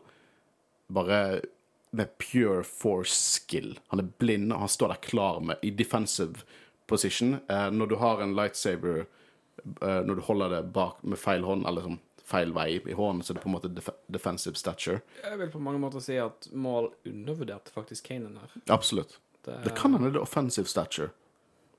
bare 0.88 1.44
med 1.92 2.18
pure 2.18 2.64
force 2.64 3.16
skill. 3.16 3.78
Han 3.88 4.00
er 4.04 4.10
blind, 4.20 4.52
og 4.54 4.60
han 4.66 4.72
står 4.72 4.94
der 4.94 5.04
klar 5.06 5.40
med, 5.40 5.62
i 5.62 5.70
defensive 5.72 6.44
position. 6.88 7.38
Eh, 7.50 7.70
når 7.72 7.88
du 7.88 7.96
har 8.02 8.22
en 8.24 8.36
lightsaber 8.36 9.06
eh, 9.06 10.02
Når 10.06 10.16
du 10.16 10.22
holder 10.22 10.50
det 10.50 10.64
bak 10.74 11.04
med 11.04 11.20
feil 11.20 11.44
hånd, 11.48 11.66
eller 11.68 11.88
sånn 11.88 12.00
feil 12.28 12.52
vei 12.52 12.74
i 12.76 12.96
hånden, 12.96 13.24
så 13.24 13.32
er 13.32 13.38
det 13.38 13.44
på 13.46 13.48
en 13.50 13.56
måte 13.56 13.70
def 13.72 13.88
defensive 14.12 14.60
stature. 14.60 15.00
Jeg 15.24 15.40
vil 15.40 15.52
på 15.54 15.62
mange 15.64 15.80
måter 15.80 16.04
si 16.04 16.18
at 16.20 16.50
Mål 16.52 16.90
undervurderte 17.08 17.72
faktisk 17.72 18.10
Kanan 18.10 18.36
her. 18.42 18.52
Absolutt. 18.74 19.20
Det, 19.48 19.62
Det 19.64 19.76
kan 19.78 19.96
hende 19.96 20.12
det 20.12 20.20
er 20.20 20.26
offensive 20.28 20.68
stature. 20.68 21.14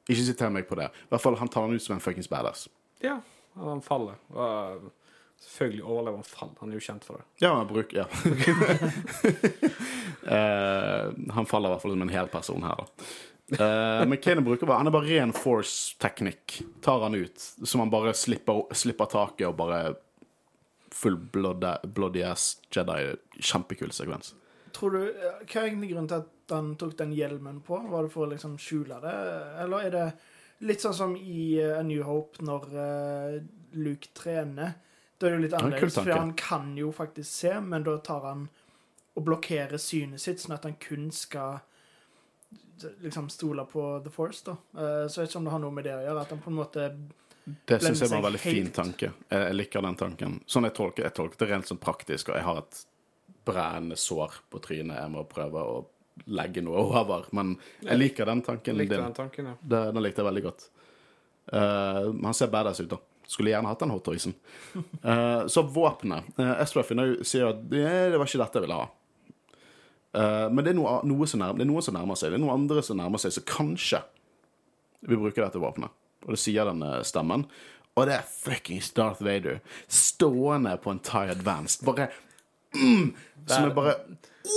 Ikke 0.09 0.25
siter 0.25 0.49
meg 0.53 0.65
på 0.71 0.79
det. 0.81 0.89
I 0.89 1.11
hvert 1.13 1.21
fall 1.21 1.37
Han 1.37 1.51
tar 1.53 1.67
han 1.67 1.77
ut 1.77 1.85
som 1.85 1.99
en 1.99 2.01
fuckings 2.01 2.31
badass. 2.33 2.65
Ja, 3.05 3.19
han 3.61 3.83
faller. 3.85 4.17
Og 4.33 4.89
selvfølgelig 5.43 5.85
overlever 5.85 6.17
han 6.21 6.29
fall. 6.29 6.53
Han 6.61 6.73
er 6.73 6.79
jo 6.79 6.85
kjent 6.89 7.07
for 7.07 7.21
det. 7.21 7.27
Ja, 7.45 7.55
han 7.55 7.71
bruk, 7.71 7.95
ja. 7.97 8.07
uh, 10.27 11.09
han 11.37 11.49
faller 11.49 11.69
i 11.69 11.73
hvert 11.75 11.85
fall 11.85 11.95
som 11.95 12.07
en 12.07 12.15
hel 12.15 12.31
person 12.33 12.67
her, 12.67 12.83
da. 12.83 12.87
Uh, 13.49 14.03
men 14.05 14.19
Kane 14.21 14.43
bruker 14.45 14.69
bare 14.69 14.83
Han 14.83 14.91
er 14.91 14.93
bare 14.93 15.09
ren 15.09 15.33
force-teknikk. 15.33 16.59
Tar 16.85 17.01
han 17.07 17.17
ut, 17.17 17.41
som 17.65 17.81
han 17.81 17.93
bare 17.93 18.13
slipper, 18.17 18.67
slipper 18.77 19.09
taket 19.09 19.47
og 19.49 19.57
bare 19.61 19.97
full 20.93 21.17
blood, 21.17 21.65
bloody 21.95 22.23
ass 22.27 22.59
Jedi. 22.75 23.15
Kjempekul 23.39 23.93
sekvens. 23.95 24.35
Tror 24.77 24.95
du, 24.95 25.01
Hva 25.49 25.63
er 25.63 25.71
egentlig 25.71 25.93
grunnen 25.93 26.11
til 26.11 26.25
at 26.25 26.53
han 26.53 26.75
tok 26.81 26.97
den 26.99 27.15
hjelmen 27.17 27.63
på? 27.65 27.79
Var 27.91 28.05
det 28.05 28.13
for 28.13 28.27
å 28.27 28.33
liksom 28.33 28.59
skjule 28.61 29.01
det? 29.03 29.15
Eller 29.63 29.87
er 29.87 29.95
det 29.95 30.07
litt 30.69 30.83
sånn 30.83 30.97
som 30.97 31.17
i 31.17 31.57
A 31.63 31.83
New 31.87 32.03
Hope, 32.07 32.43
når 32.45 32.69
eh, 32.85 33.35
Luke 33.79 34.13
trener? 34.17 34.77
Da 35.19 35.27
er 35.27 35.31
det 35.31 35.37
jo 35.39 35.43
litt 35.43 35.55
Ja, 35.57 35.63
annerledes, 35.65 35.95
for 35.99 36.13
han 36.15 36.33
kan 36.39 36.77
jo 36.79 36.93
faktisk 36.95 37.31
se, 37.31 37.61
men 37.61 37.83
da 37.87 37.97
tar 37.99 38.27
han 38.29 38.49
og 39.19 39.25
blokkerer 39.27 39.81
synet 39.83 40.23
sitt, 40.23 40.39
sånn 40.39 40.55
at 40.55 40.67
han 40.69 40.77
kun 40.79 41.09
skal 41.11 41.59
liksom 43.03 43.27
stole 43.31 43.65
på 43.67 43.87
The 44.05 44.11
Force, 44.15 44.45
da. 44.47 44.53
Eh, 44.53 45.09
Så 45.09 45.21
jeg 45.21 45.27
vet 45.27 45.31
ikke 45.33 45.41
om 45.41 45.49
det 45.49 45.55
har 45.57 45.65
noe 45.65 45.75
med 45.75 45.85
det 45.89 45.97
å 45.97 46.05
gjøre, 46.05 46.21
at 46.23 46.35
han 46.35 46.45
på 46.45 46.53
en 46.53 46.59
måte 46.61 46.85
Det 47.67 47.81
syns 47.83 48.03
jeg 48.05 48.11
var 48.13 48.21
en 48.21 48.27
veldig 48.29 48.39
veldig 48.39 48.41
fin 48.45 48.71
tanke. 48.77 49.11
Jeg, 49.31 49.43
jeg 49.49 49.57
liker 49.57 49.83
den 49.83 49.97
tanken. 49.97 50.41
Sånn 50.47 50.69
jeg 50.69 50.77
tolker 50.77 51.09
jeg 51.09 51.17
tolker 51.17 51.43
det 51.43 51.51
rent 51.51 51.67
sånn 51.71 51.83
praktisk, 51.83 52.31
og 52.31 52.37
jeg 52.39 52.47
har 52.47 52.63
et 52.63 52.83
brennende 53.49 53.97
sår 53.97 54.43
på 54.53 54.61
trynet 54.61 55.01
jeg 55.01 55.11
må 55.15 55.25
prøve 55.25 55.63
å 55.65 55.79
legge 56.27 56.63
noe 56.63 56.83
over. 57.01 57.27
Men 57.33 57.57
jeg 57.81 57.99
liker 57.99 58.29
den 58.29 58.43
tanken 58.47 58.77
Likte 58.79 59.01
den 59.01 59.17
tanken, 59.17 59.53
ja. 59.53 59.55
Det, 59.63 59.85
den 59.95 60.03
likte 60.05 60.23
jeg 60.23 60.29
veldig 60.29 60.45
godt. 60.45 60.69
Uh, 61.49 62.13
han 62.13 62.37
ser 62.37 62.53
badass 62.53 62.83
ut, 62.85 62.91
da. 62.93 62.99
Skulle 63.29 63.53
gjerne 63.53 63.69
hatt 63.69 63.83
den 63.83 63.93
hot 63.93 64.07
toysen. 64.09 64.37
Eh, 65.03 65.47
så 65.47 65.63
våpenet. 65.63 66.27
Uh, 66.39 66.55
Ezra 66.63 66.83
finner 66.87 67.19
sier 67.27 67.51
at 67.53 67.61
det, 67.71 68.17
var 68.17 68.25
ikke 68.25 68.41
dette 68.41 68.59
jeg 68.59 68.65
ville 68.65 68.79
ha. 68.79 68.87
Uh, 70.17 70.47
men 70.49 70.63
det 70.65 70.73
er, 70.73 70.79
noe, 70.79 70.95
noe 71.07 71.29
som 71.29 71.43
nærmer, 71.43 71.61
det 71.61 71.67
er 71.67 71.71
noen 71.71 71.85
som 71.85 71.97
nærmer 71.97 72.19
seg. 72.19 72.33
Det 72.33 72.39
er 72.39 72.43
noe 72.43 72.57
andre 72.57 72.85
som 72.85 72.99
nærmer 72.99 73.21
seg, 73.21 73.35
så 73.37 73.45
kanskje 73.47 74.01
vi 75.01 75.17
bruker 75.17 75.45
dette 75.45 75.61
våpenet. 75.63 75.93
Og 76.27 76.35
det 76.35 76.41
sier 76.43 76.67
den 76.69 76.83
eh, 76.83 77.03
stemmen. 77.07 77.47
Og 77.99 78.07
det 78.07 78.19
er 78.19 78.27
fuckings 78.31 78.91
Darth 78.95 79.25
Vader 79.25 79.61
stående 79.91 80.77
på 80.83 80.93
en 80.95 81.03
Tie 81.03 81.33
Advanced. 81.35 81.85
Bare 81.87 82.09
mm, 82.75 83.15
Som 83.47 83.69
er 83.69 83.75
bare 83.75 83.95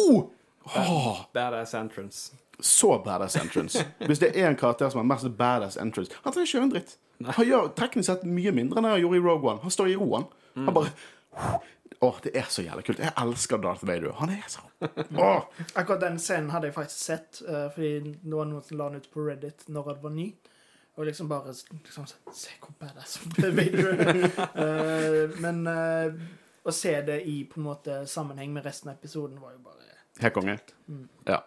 oh! 0.01 0.29
oh! 0.77 1.21
Badass 1.33 1.73
entrance. 1.77 2.33
så 2.59 2.99
badass 3.05 3.35
entrance. 3.35 3.85
Hvis 4.05 4.19
det 4.21 4.33
er 4.35 4.49
en 4.49 4.57
karakter 4.57 4.89
som 4.89 5.01
har 5.01 5.09
mest 5.15 5.29
badass 5.37 5.77
entrance 5.81 6.13
Han 6.23 6.33
trenger 6.33 6.47
ikke 6.47 6.57
gjøre 6.57 6.69
en 6.69 6.75
dritt. 6.75 6.97
Han 7.25 7.45
gjør 7.47 7.69
teknisk 7.77 8.07
sett 8.09 8.23
mye 8.27 8.51
mindre 8.55 8.81
enn 8.81 8.89
jeg 8.93 9.03
gjorde 9.05 9.19
i 9.19 9.23
Rogue 9.25 9.51
One. 9.51 9.61
Han 9.65 9.73
står 9.73 9.91
i 9.93 9.95
roen. 9.99 10.25
Han 10.55 10.73
bare 10.75 10.91
Åh, 12.01 12.15
det 12.23 12.31
er 12.39 12.47
så 12.49 12.63
jævlig 12.65 12.85
kult. 12.87 12.99
Jeg 13.03 13.13
elsker 13.21 13.59
Darth 13.61 13.85
Vader. 13.85 14.11
Han 14.17 14.31
er 14.33 14.45
så 14.49 14.63
Åh! 15.21 15.43
Akkurat 15.77 16.01
den 16.01 16.17
scenen 16.19 16.49
hadde 16.49 16.71
jeg 16.71 16.73
faktisk 16.73 17.03
sett, 17.11 17.41
uh, 17.45 17.67
fordi 17.75 17.91
det 18.23 18.33
var 18.33 18.47
noen 18.49 18.63
som 18.65 18.79
la 18.79 18.87
den 18.89 19.03
ut 19.03 19.09
på 19.13 19.25
Reddit 19.27 19.67
når 19.69 19.91
han 19.91 19.99
var 20.01 20.15
ny. 20.15 20.25
Og 20.97 21.05
liksom 21.07 21.29
bare 21.29 21.53
liksom, 21.53 22.07
Se 22.33 22.55
hvor 22.59 22.73
badass 22.81 23.19
Vader 23.37 23.93
er. 24.07 24.23
uh, 24.57 25.37
Men 25.45 25.61
uh, 25.69 26.17
å 26.65 26.73
se 26.73 26.95
det 27.05 27.21
i 27.29 27.43
på 27.49 27.61
en 27.61 27.67
måte 27.69 28.01
sammenheng 28.09 28.51
med 28.53 28.65
resten 28.65 28.89
av 28.91 28.97
episoden 28.97 29.37
var 29.41 29.53
jo 29.53 29.61
bare 29.69 29.77
Helt 30.21 30.35
konge. 30.35 30.57
Ja. 31.25 31.39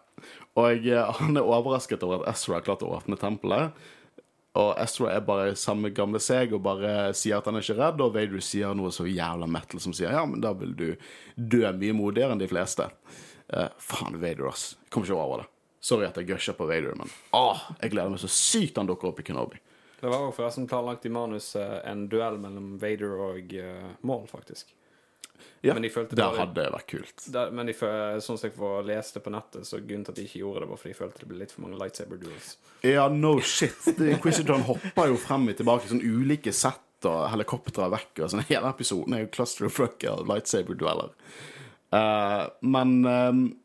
Og 0.59 0.87
eh, 0.89 1.11
han 1.19 1.37
er 1.37 1.45
overrasket 1.47 2.03
over 2.07 2.23
at 2.23 2.33
Ezra 2.33 2.57
har 2.57 2.65
klart 2.65 2.83
å 2.83 2.89
åpne 2.97 3.19
tempelet. 3.21 3.77
Og 4.55 4.77
Ezra 4.79 5.11
er 5.11 5.25
bare 5.27 5.57
samme 5.59 5.91
gamle 5.91 6.21
seg 6.23 6.53
og 6.55 6.63
bare 6.63 7.11
sier 7.19 7.41
at 7.41 7.49
han 7.51 7.59
er 7.59 7.65
ikke 7.65 7.79
redd, 7.81 8.03
og 8.05 8.13
Vader 8.15 8.43
sier 8.45 8.77
noe 8.79 8.93
så 8.95 9.07
jævla 9.09 9.49
metal 9.51 9.83
som 9.83 9.95
sier 9.97 10.15
ja, 10.15 10.23
men 10.31 10.45
da 10.45 10.53
vil 10.55 10.77
du 10.79 10.87
dø 11.35 11.65
mye 11.75 11.97
modigere 11.97 12.37
enn 12.37 12.43
de 12.43 12.51
fleste. 12.51 12.87
Uh, 13.51 13.67
faen, 13.83 14.21
Vader, 14.23 14.47
ass. 14.53 14.77
Jeg 14.85 14.95
kommer 14.95 15.11
ikke 15.11 15.19
over 15.19 15.43
det. 15.43 15.49
Sorry 15.85 16.07
at 16.07 16.17
jeg 16.17 16.31
gusher 16.31 16.57
på 16.57 16.69
Vader, 16.71 16.95
men 16.97 17.11
åh, 17.37 17.67
jeg 17.83 17.93
gleder 17.93 18.15
meg 18.15 18.23
så 18.23 18.31
sykt 18.31 18.79
han 18.81 18.89
dukker 18.89 19.11
opp 19.11 19.19
i 19.21 19.27
Kenobi. 19.27 19.59
Det 19.99 20.07
var 20.13 20.23
òg 20.23 20.33
forresten 20.37 20.69
planlagt 20.69 21.05
i 21.09 21.13
manus 21.13 21.51
eh, 21.59 21.77
en 21.89 22.07
duell 22.13 22.39
mellom 22.41 22.75
Vader 22.81 23.19
og 23.27 23.53
uh, 23.59 23.91
Maul, 24.07 24.27
faktisk. 24.31 24.71
Ja, 25.65 25.73
Men 25.75 25.83
jeg 25.87 25.93
følte 25.95 26.11
det 26.13 26.17
det 26.21 26.25
var- 26.25 26.39
hadde 26.47 26.65
vært 26.75 26.87
kult. 26.87 27.33
Der, 27.33 27.51
men 27.51 27.67
føl- 27.73 28.21
sånn 28.21 28.39
som 28.39 28.51
jeg 28.51 28.57
får 28.59 28.85
lest 28.85 29.15
det 29.15 29.23
på 29.25 29.31
nettet, 29.33 29.65
så 29.67 29.79
grunnen 29.81 30.05
til 30.05 30.13
at 30.13 30.17
de 30.17 30.25
ikke 30.27 30.41
gjorde 30.43 30.61
det, 30.61 30.69
var 30.69 30.77
fordi 30.77 30.93
de 30.93 30.99
følte 30.99 31.19
det 31.21 31.29
ble 31.29 31.39
litt 31.39 31.53
for 31.53 31.63
mange 31.63 31.79
lightsaber 31.81 32.21
duels. 32.21 32.57
Ja, 32.85 33.09
no 33.09 33.41
shit. 33.41 33.87
Inquisitor 33.99 34.59
hopper 34.59 35.07
jo 35.09 35.17
frem 35.17 35.49
og 35.49 35.57
tilbake, 35.57 35.89
sånn 35.89 36.05
ulike 36.05 36.53
sett, 36.53 36.81
og 37.09 37.31
helikoptre 37.33 37.89
vekk, 37.91 38.23
og 38.25 38.31
sånn. 38.31 38.45
Hele 38.49 38.69
episoden 38.73 39.15
er 39.15 39.21
jo 39.25 39.33
cluster 39.33 39.65
of 39.67 39.73
fucker, 39.73 40.25
lightsaber-dueller. 40.29 41.11
Uh, 41.93 42.49
men 42.63 43.05
um, 43.07 43.57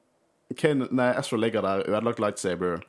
Kane, 0.56 0.88
nei, 0.92 1.14
Ezra 1.20 1.38
ligger 1.38 1.62
der, 1.62 1.84
ødelagt 1.88 2.20
lightsaber, 2.20 2.82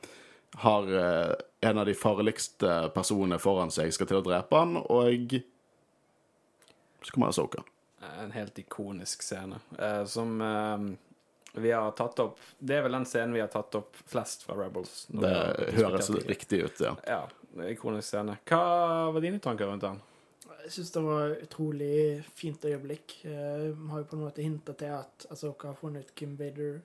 har 0.63 0.83
uh, 0.83 1.35
en 1.63 1.77
av 1.77 1.85
de 1.85 1.93
farligste 1.93 2.91
personene 2.95 3.39
foran 3.39 3.71
seg, 3.71 3.91
skal 3.93 4.07
til 4.07 4.17
å 4.21 4.23
drepe 4.25 4.55
han, 4.57 4.77
og 4.89 5.37
så 7.03 7.11
kommer 7.11 7.27
Asoka. 7.31 7.63
En 8.23 8.31
helt 8.33 8.57
ikonisk 8.59 9.21
scene 9.23 9.59
eh, 9.77 10.05
som 10.09 10.41
eh, 10.41 10.85
vi 11.61 11.71
har 11.75 11.91
tatt 11.91 12.19
opp 12.23 12.39
Det 12.59 12.77
er 12.77 12.85
vel 12.85 12.95
den 12.95 13.05
scenen 13.05 13.33
vi 13.35 13.41
har 13.43 13.49
tatt 13.51 13.75
opp 13.75 13.97
flest 14.09 14.45
fra 14.47 14.55
Rebels. 14.57 15.05
når 15.11 15.25
Det 15.27 15.73
høres 15.77 16.09
riktig 16.29 16.61
ut, 16.63 16.79
ja. 16.81 16.95
Ja, 17.07 17.19
ikonisk 17.67 18.07
scene. 18.07 18.37
Hva 18.47 18.61
var 19.11 19.21
dine 19.21 19.39
tanker 19.43 19.67
rundt 19.69 19.83
den? 19.83 19.99
Jeg 20.61 20.71
syns 20.77 20.91
det 20.93 21.01
var 21.03 21.23
et 21.33 21.43
utrolig 21.47 21.95
fint 22.37 22.65
øyeblikk. 22.65 23.17
Eh, 23.25 23.67
Vi 23.75 23.89
har 23.91 23.99
jo 24.03 24.07
på 24.09 24.15
en 24.17 24.23
måte 24.25 24.45
hinta 24.45 24.73
til 24.77 24.93
at 24.95 25.25
Asoka 25.33 25.71
har 25.73 25.79
funnet 25.79 26.05
ut 26.07 26.15
Kim 26.15 26.35
Vader 26.39 26.79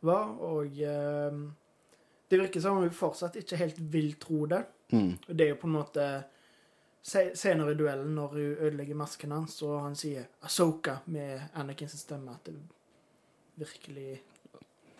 var, 0.00 0.34
og 0.40 0.78
eh, 0.78 1.38
det 2.30 2.38
virker 2.40 2.60
som 2.62 2.78
om 2.78 2.84
vi 2.86 2.94
fortsatt 2.94 3.36
ikke 3.40 3.58
helt 3.58 3.78
vil 3.92 4.12
tro 4.22 4.46
det. 4.46 4.62
Mm. 4.92 5.18
Det 5.28 5.44
er 5.44 5.48
jo 5.54 5.60
på 5.60 5.68
en 5.68 5.74
måte 5.78 6.04
Senere 7.08 7.72
i 7.72 7.76
duellen, 7.78 8.10
når 8.14 8.28
hun 8.34 8.40
ødelegger 8.68 8.94
masken 9.00 9.32
hans, 9.32 9.62
og 9.64 9.78
han 9.86 9.94
sier 9.96 10.26
Asoka 10.44 10.98
med 11.06 11.40
Anakins 11.56 11.94
stemme, 12.02 12.34
at 12.36 12.50
det 12.50 12.54
virkelig, 13.56 14.20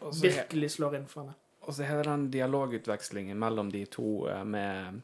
også, 0.00 0.22
virkelig 0.24 0.70
slår 0.78 0.96
inn 1.02 1.06
for 1.10 1.22
henne. 1.26 1.34
og 1.68 1.74
så 1.76 1.84
hele 1.84 2.04
den 2.06 2.30
dialogutvekslingen 2.32 3.36
mellom 3.38 3.68
de 3.70 3.84
to 3.92 4.26
eh, 4.28 4.44
med 4.44 5.00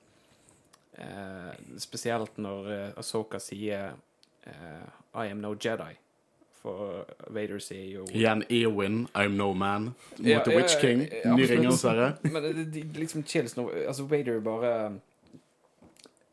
eh, 0.96 1.52
Spesielt 1.78 2.38
når 2.40 2.70
Asoka 2.70 3.00
Ahsoka 3.02 3.38
sier 3.38 3.92
eh, 4.46 4.88
I 5.14 5.28
am 5.30 5.42
no 5.44 5.54
Jedi. 5.60 5.92
For 6.62 7.04
Vader 7.28 7.58
sier 7.60 7.90
jo 7.98 8.06
Igjen 8.08 8.44
Eowyn, 8.48 9.02
I'm 9.14 9.36
no 9.36 9.50
man, 9.52 9.90
mot 10.16 10.24
Ja, 10.26 10.40
The 10.44 10.52
ja, 10.54 10.56
Witch 10.62 10.78
King. 10.80 11.02
ja, 11.12 11.34
Ny 11.34 11.42
absolutt. 11.42 11.50
Ringenes 11.50 11.82
herre. 11.84 12.12
Men 12.22 12.42
det, 12.42 12.52
det, 12.54 12.64
det 12.72 12.96
liksom 13.02 13.24
chills 13.28 13.56
når 13.56 13.74
Altså, 13.90 14.04
Vader 14.08 14.40
bare 14.40 14.70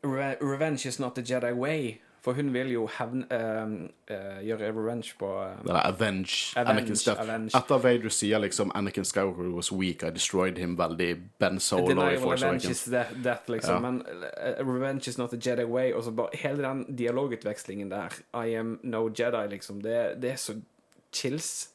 Re 0.04 0.36
Revenge 0.40 0.86
is 0.88 1.00
not 1.00 1.14
the 1.14 1.22
Jedi 1.22 1.52
way. 1.54 2.00
For 2.22 2.32
hun 2.32 2.52
vil 2.54 2.68
jo 2.70 2.86
hevn, 2.86 3.24
uh, 3.32 3.70
uh, 4.14 4.46
Gjøre 4.46 4.68
revenge 4.70 5.14
på 5.18 5.26
uh, 5.26 5.56
Det 5.58 5.66
der 5.66 5.86
Avenge, 5.86 6.54
Anakin's 6.56 7.02
death. 7.10 7.20
Avenge. 7.20 7.50
Etter 7.58 7.78
Vader 7.82 8.08
sier 8.08 8.38
liksom 8.38 8.70
Anakin 8.74 9.04
Skywalker 9.04 9.48
was 9.50 9.72
weak, 9.72 10.04
I 10.04 10.10
destroyed 10.14 10.58
him 10.58 10.76
veldig 10.78 11.16
Ben 11.40 11.58
Solo 11.60 12.06
i 12.08 12.16
Force 12.16 12.46
Awakens. 12.46 12.70
is 12.70 12.84
death, 12.84 13.10
death 13.24 13.50
liksom. 13.50 13.74
Ja. 13.74 13.80
Men 13.90 14.02
eh, 14.36 14.62
revenge 14.66 15.08
is 15.08 15.18
not 15.18 15.30
the 15.30 15.50
Jedi 15.50 15.64
way. 15.64 15.92
Og 15.92 16.04
så 16.04 16.10
bare 16.10 16.28
hele 16.32 16.62
den 16.62 16.96
dialogutvekslingen 16.96 17.90
der. 17.90 18.14
I 18.34 18.54
am 18.54 18.78
no 18.82 19.08
Jedi, 19.18 19.46
liksom. 19.50 19.82
Det, 19.82 20.22
det 20.22 20.30
er 20.30 20.36
så 20.36 20.54
chills. 21.12 21.68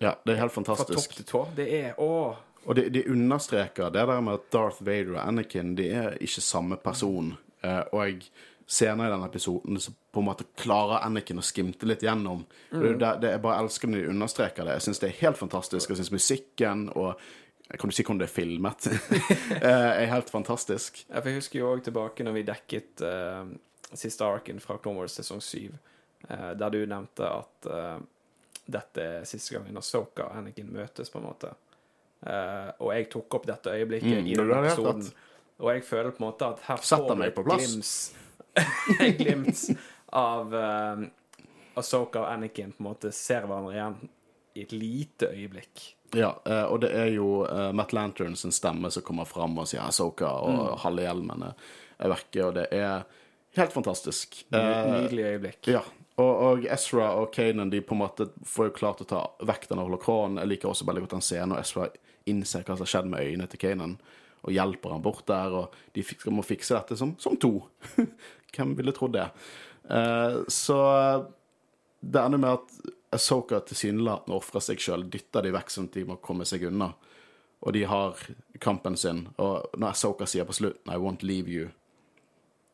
Ja, 0.00 0.14
det 0.26 0.32
er 0.32 0.40
helt 0.40 0.52
Fra 0.52 0.62
fantastisk. 0.62 0.98
topp 0.98 1.16
til 1.16 1.24
tå. 1.24 1.46
Det 1.56 1.68
er 1.84 1.92
Å! 2.00 2.36
Og 2.64 2.76
de, 2.76 2.88
de 2.90 3.10
understreker 3.10 3.90
det 3.90 4.06
der 4.08 4.20
med 4.20 4.32
at 4.32 4.52
Darth 4.52 4.86
Vader 4.86 5.16
og 5.18 5.28
Anakin 5.28 5.74
de 5.76 5.90
er 5.92 6.16
ikke 6.20 6.40
samme 6.40 6.76
person. 6.76 7.34
Eh, 7.62 7.82
og 7.94 8.24
senere 8.66 9.08
i 9.08 9.12
denne 9.12 9.26
episoden 9.28 9.80
så 9.80 9.92
på 9.92 10.20
en 10.20 10.28
måte 10.28 10.46
klarer 10.58 11.02
Anakin 11.04 11.40
å 11.40 11.44
skimte 11.44 11.86
litt 11.88 12.02
gjennom. 12.04 12.44
Det, 12.70 12.94
det, 13.00 13.10
det, 13.22 13.34
jeg 13.34 13.42
bare 13.44 13.60
elsker 13.64 13.90
når 13.90 14.04
de 14.04 14.12
understreker 14.14 14.66
det. 14.66 14.78
Jeg 14.78 14.86
syns 14.86 15.02
det 15.02 15.08
er 15.10 15.20
helt 15.20 15.40
fantastisk. 15.40 15.92
Jeg 15.92 16.00
syns 16.00 16.12
musikken 16.14 16.90
og 16.94 17.14
Kan 17.78 17.88
du 17.88 17.94
si 17.94 18.02
hvordan 18.02 18.18
det 18.20 18.26
er 18.26 18.32
filmet? 18.34 18.86
eh, 19.62 19.90
er 20.02 20.10
helt 20.10 20.28
fantastisk. 20.30 20.98
Ja, 21.08 21.20
for 21.22 21.30
Jeg 21.30 21.38
husker 21.40 21.58
jo 21.58 21.70
òg 21.72 21.84
tilbake 21.86 22.24
når 22.26 22.34
vi 22.36 22.42
dekket 22.44 23.04
uh, 23.06 23.46
siste 23.96 24.26
arken 24.26 24.60
fra 24.60 24.76
Clone 24.82 25.00
Wars 25.00 25.14
sesong 25.16 25.40
7, 25.40 25.70
uh, 26.26 26.50
der 26.58 26.74
du 26.74 26.82
nevnte 26.90 27.30
at 27.30 27.68
uh, 27.70 28.02
dette 28.66 29.06
er 29.06 29.24
siste 29.30 29.54
gangen 29.54 29.78
Asoka 29.80 30.26
og 30.26 30.36
Anakin 30.42 30.68
møtes, 30.74 31.08
på 31.08 31.22
en 31.22 31.30
måte. 31.30 31.54
Og 32.82 32.92
jeg 32.92 33.08
tok 33.10 33.38
opp 33.38 33.48
dette 33.48 33.72
øyeblikket 33.72 34.20
Mm, 34.20 34.26
i 34.26 34.36
den 34.36 34.44
denne 34.44 34.60
Rett, 34.60 34.76
jeg 34.76 34.76
episoden. 34.76 35.08
Og 35.62 35.70
jeg 35.72 35.84
føler 35.86 36.10
på 36.10 36.22
en 36.22 36.26
måte 36.28 36.48
at 36.52 36.60
her 36.66 36.76
Setter 36.82 37.14
får 37.14 37.16
du 37.22 37.24
et 37.28 37.40
glims 37.62 37.92
Et 39.00 39.16
glimt 39.18 39.60
av 40.12 40.52
uh, 40.52 41.04
Ahsoka 41.78 42.20
og 42.20 42.28
Anakin 42.34 42.72
på 42.76 42.82
en 42.82 42.88
måte 42.90 43.12
ser 43.16 43.46
hverandre 43.48 43.72
igjen 43.78 43.94
i 44.58 44.64
et 44.66 44.72
lite 44.76 45.30
øyeblikk. 45.32 45.86
Ja, 46.12 46.34
eh, 46.44 46.66
og 46.68 46.82
det 46.82 46.90
er 46.92 47.06
jo 47.14 47.46
eh, 47.48 47.70
Matt 47.72 47.94
Lantern 47.96 48.34
sin 48.36 48.52
stemme 48.52 48.90
som 48.92 49.00
kommer 49.06 49.24
fram 49.24 49.54
og 49.62 49.64
sier 49.70 49.80
Asoka, 49.86 50.28
og 50.44 50.50
Mm. 50.52 50.74
halve 50.82 51.06
hjelmene 51.06 51.48
er, 51.54 52.10
vekke, 52.12 52.42
og 52.44 52.52
det 52.58 52.66
er 52.76 53.06
helt 53.56 53.72
fantastisk. 53.72 54.42
Ny- 54.52 54.58
Eh, 54.60 54.90
Nydelig 54.92 55.24
øyeblikk. 55.30 55.70
Ja. 55.72 55.80
Og, 56.20 56.34
og 56.50 56.66
Ezra 56.68 57.14
og 57.16 57.30
Kanan 57.32 57.70
de 57.72 57.80
på 57.80 57.96
en 57.96 58.02
måte 58.02 58.26
får 58.44 58.68
jo 58.68 58.74
klart 58.82 59.00
å 59.00 59.08
ta 59.08 59.22
vekk 59.48 59.70
denne 59.70 59.86
holokronen. 59.88 60.42
Jeg 60.42 60.50
liker 60.52 60.68
også 60.74 60.84
veldig 60.90 61.06
godt 61.06 61.16
den 61.16 61.24
scenen 61.24 61.54
når 61.54 61.62
Ezra 61.64 61.88
innser 62.28 62.66
hva 62.68 62.76
som 62.76 62.84
har 62.84 62.92
skjedd 62.92 63.08
med 63.08 63.24
øynene 63.24 63.48
til 63.48 63.62
Kanan, 63.64 63.96
og 64.42 64.54
hjelper 64.54 64.94
han 64.94 65.04
bort 65.04 65.26
der, 65.30 65.54
og 65.54 65.76
de 65.94 66.04
må 66.34 66.44
fikse 66.46 66.74
dette 66.74 66.98
som, 66.98 67.14
som 67.22 67.38
to. 67.40 67.54
Hvem 68.54 68.74
ville 68.78 68.94
trodd 68.96 69.14
det? 69.16 69.28
Eh, 69.90 70.40
så 70.50 70.78
det 72.00 72.24
ender 72.24 72.42
med 72.42 72.58
at 72.58 72.98
Asoka 73.12 73.60
tilsynelatende 73.60 74.38
ofrer 74.38 74.64
seg 74.64 74.80
sjøl, 74.80 75.06
dytter 75.12 75.44
de 75.44 75.52
vekk 75.54 75.70
sånn 75.70 75.90
at 75.90 75.98
de 75.98 76.06
må 76.08 76.18
komme 76.24 76.46
seg 76.48 76.64
unna. 76.70 76.92
Og 77.62 77.76
de 77.76 77.84
har 77.86 78.18
kampen 78.62 78.96
sin, 78.98 79.26
og 79.38 79.68
når 79.76 79.92
Asoka 79.92 80.26
sier 80.26 80.48
på 80.48 80.56
slutten 80.56 80.90
I 80.90 80.98
won't 80.98 81.22
leave 81.22 81.52
you, 81.52 81.68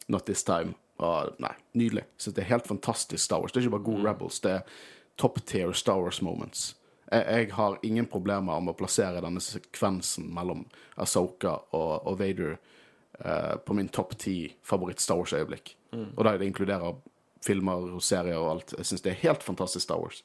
not 0.09 0.25
this 0.27 0.47
time. 0.47 0.79
Og, 0.99 1.35
nei, 1.43 1.53
nydelig. 1.79 2.07
Så 2.19 2.33
det 2.35 2.43
er 2.43 2.55
helt 2.55 2.67
fantastisk 2.67 3.23
Star 3.23 3.43
Wars. 3.43 3.53
Det 3.53 3.61
er 3.61 3.69
ikke 3.69 3.77
bare 3.77 3.87
gode 3.91 4.07
Rebels, 4.09 4.41
det 4.43 4.57
er 4.57 4.79
top 5.21 5.43
tier 5.47 5.75
Star 5.77 6.01
Wars 6.01 6.23
moments. 6.23 6.73
Jeg, 7.11 7.25
jeg 7.25 7.53
har 7.57 7.79
ingen 7.87 8.09
problemer 8.11 8.61
med 8.61 8.75
å 8.75 8.79
plassere 8.79 9.23
denne 9.25 9.43
sekvensen 9.43 10.29
mellom 10.35 10.67
Asoka 11.01 11.55
og, 11.77 11.93
og 12.09 12.19
Vader 12.21 12.57
eh, 12.57 13.55
på 13.65 13.77
min 13.77 13.89
topp 13.89 14.17
ti 14.21 14.41
favoritt-Star 14.67 15.21
Wars-øyeblikk. 15.21 15.75
Og 16.17 16.25
da 16.25 16.37
det 16.37 16.51
inkluderer 16.51 16.99
filmer 17.45 17.89
og 17.97 18.05
serier 18.05 18.39
og 18.39 18.51
alt. 18.53 18.77
Jeg 18.77 18.91
syns 18.91 19.05
det 19.05 19.15
er 19.15 19.23
helt 19.25 19.47
fantastisk 19.47 19.87
Star 19.87 20.03
Wars. 20.03 20.23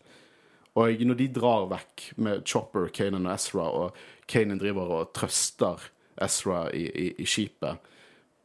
Og 0.73 1.03
når 1.05 1.19
de 1.19 1.29
drar 1.29 1.67
vekk 1.69 2.07
med 2.25 2.45
Chopper, 2.49 2.89
Kanan 2.93 3.27
og 3.27 3.35
Ezra, 3.35 3.67
og 3.69 4.29
Kanan 4.29 4.61
driver 4.61 4.95
og 4.97 5.11
trøster 5.13 5.81
Ezra 6.21 6.65
i, 6.73 6.87
i, 6.89 7.07
i 7.21 7.27
skipet, 7.29 7.91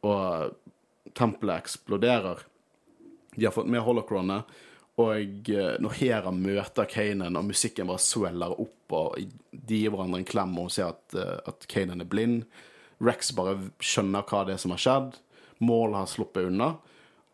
og 0.05 0.53
tempelet 1.17 1.59
eksploderer 1.59 2.45
De 3.35 3.45
har 3.45 3.53
fått 3.53 3.67
med 3.69 3.83
holocronet, 3.83 4.47
og 4.99 5.51
eh, 5.53 5.75
når 5.79 5.95
Hera 5.99 6.31
møter 6.35 6.89
Kanan, 6.89 7.37
og 7.39 7.47
musikken 7.47 7.87
bare 7.89 8.03
sweller 8.03 8.55
opp, 8.59 8.95
og 8.95 9.19
de 9.51 9.81
gir 9.83 9.93
hverandre 9.93 10.19
en 10.19 10.27
klem, 10.27 10.57
og 10.59 10.73
ser 10.75 10.91
at, 10.91 11.15
eh, 11.15 11.37
at 11.47 11.67
Kanan 11.71 12.03
er 12.03 12.09
blind 12.09 12.43
Rex 12.99 13.29
bare 13.31 13.69
skjønner 13.79 14.25
hva 14.27 14.41
det 14.43 14.57
er 14.57 14.59
som 14.59 14.73
har 14.73 14.81
skjedd. 14.83 15.13
Maul 15.63 15.93
har 15.95 16.09
sluppet 16.11 16.49
unna. 16.49 16.73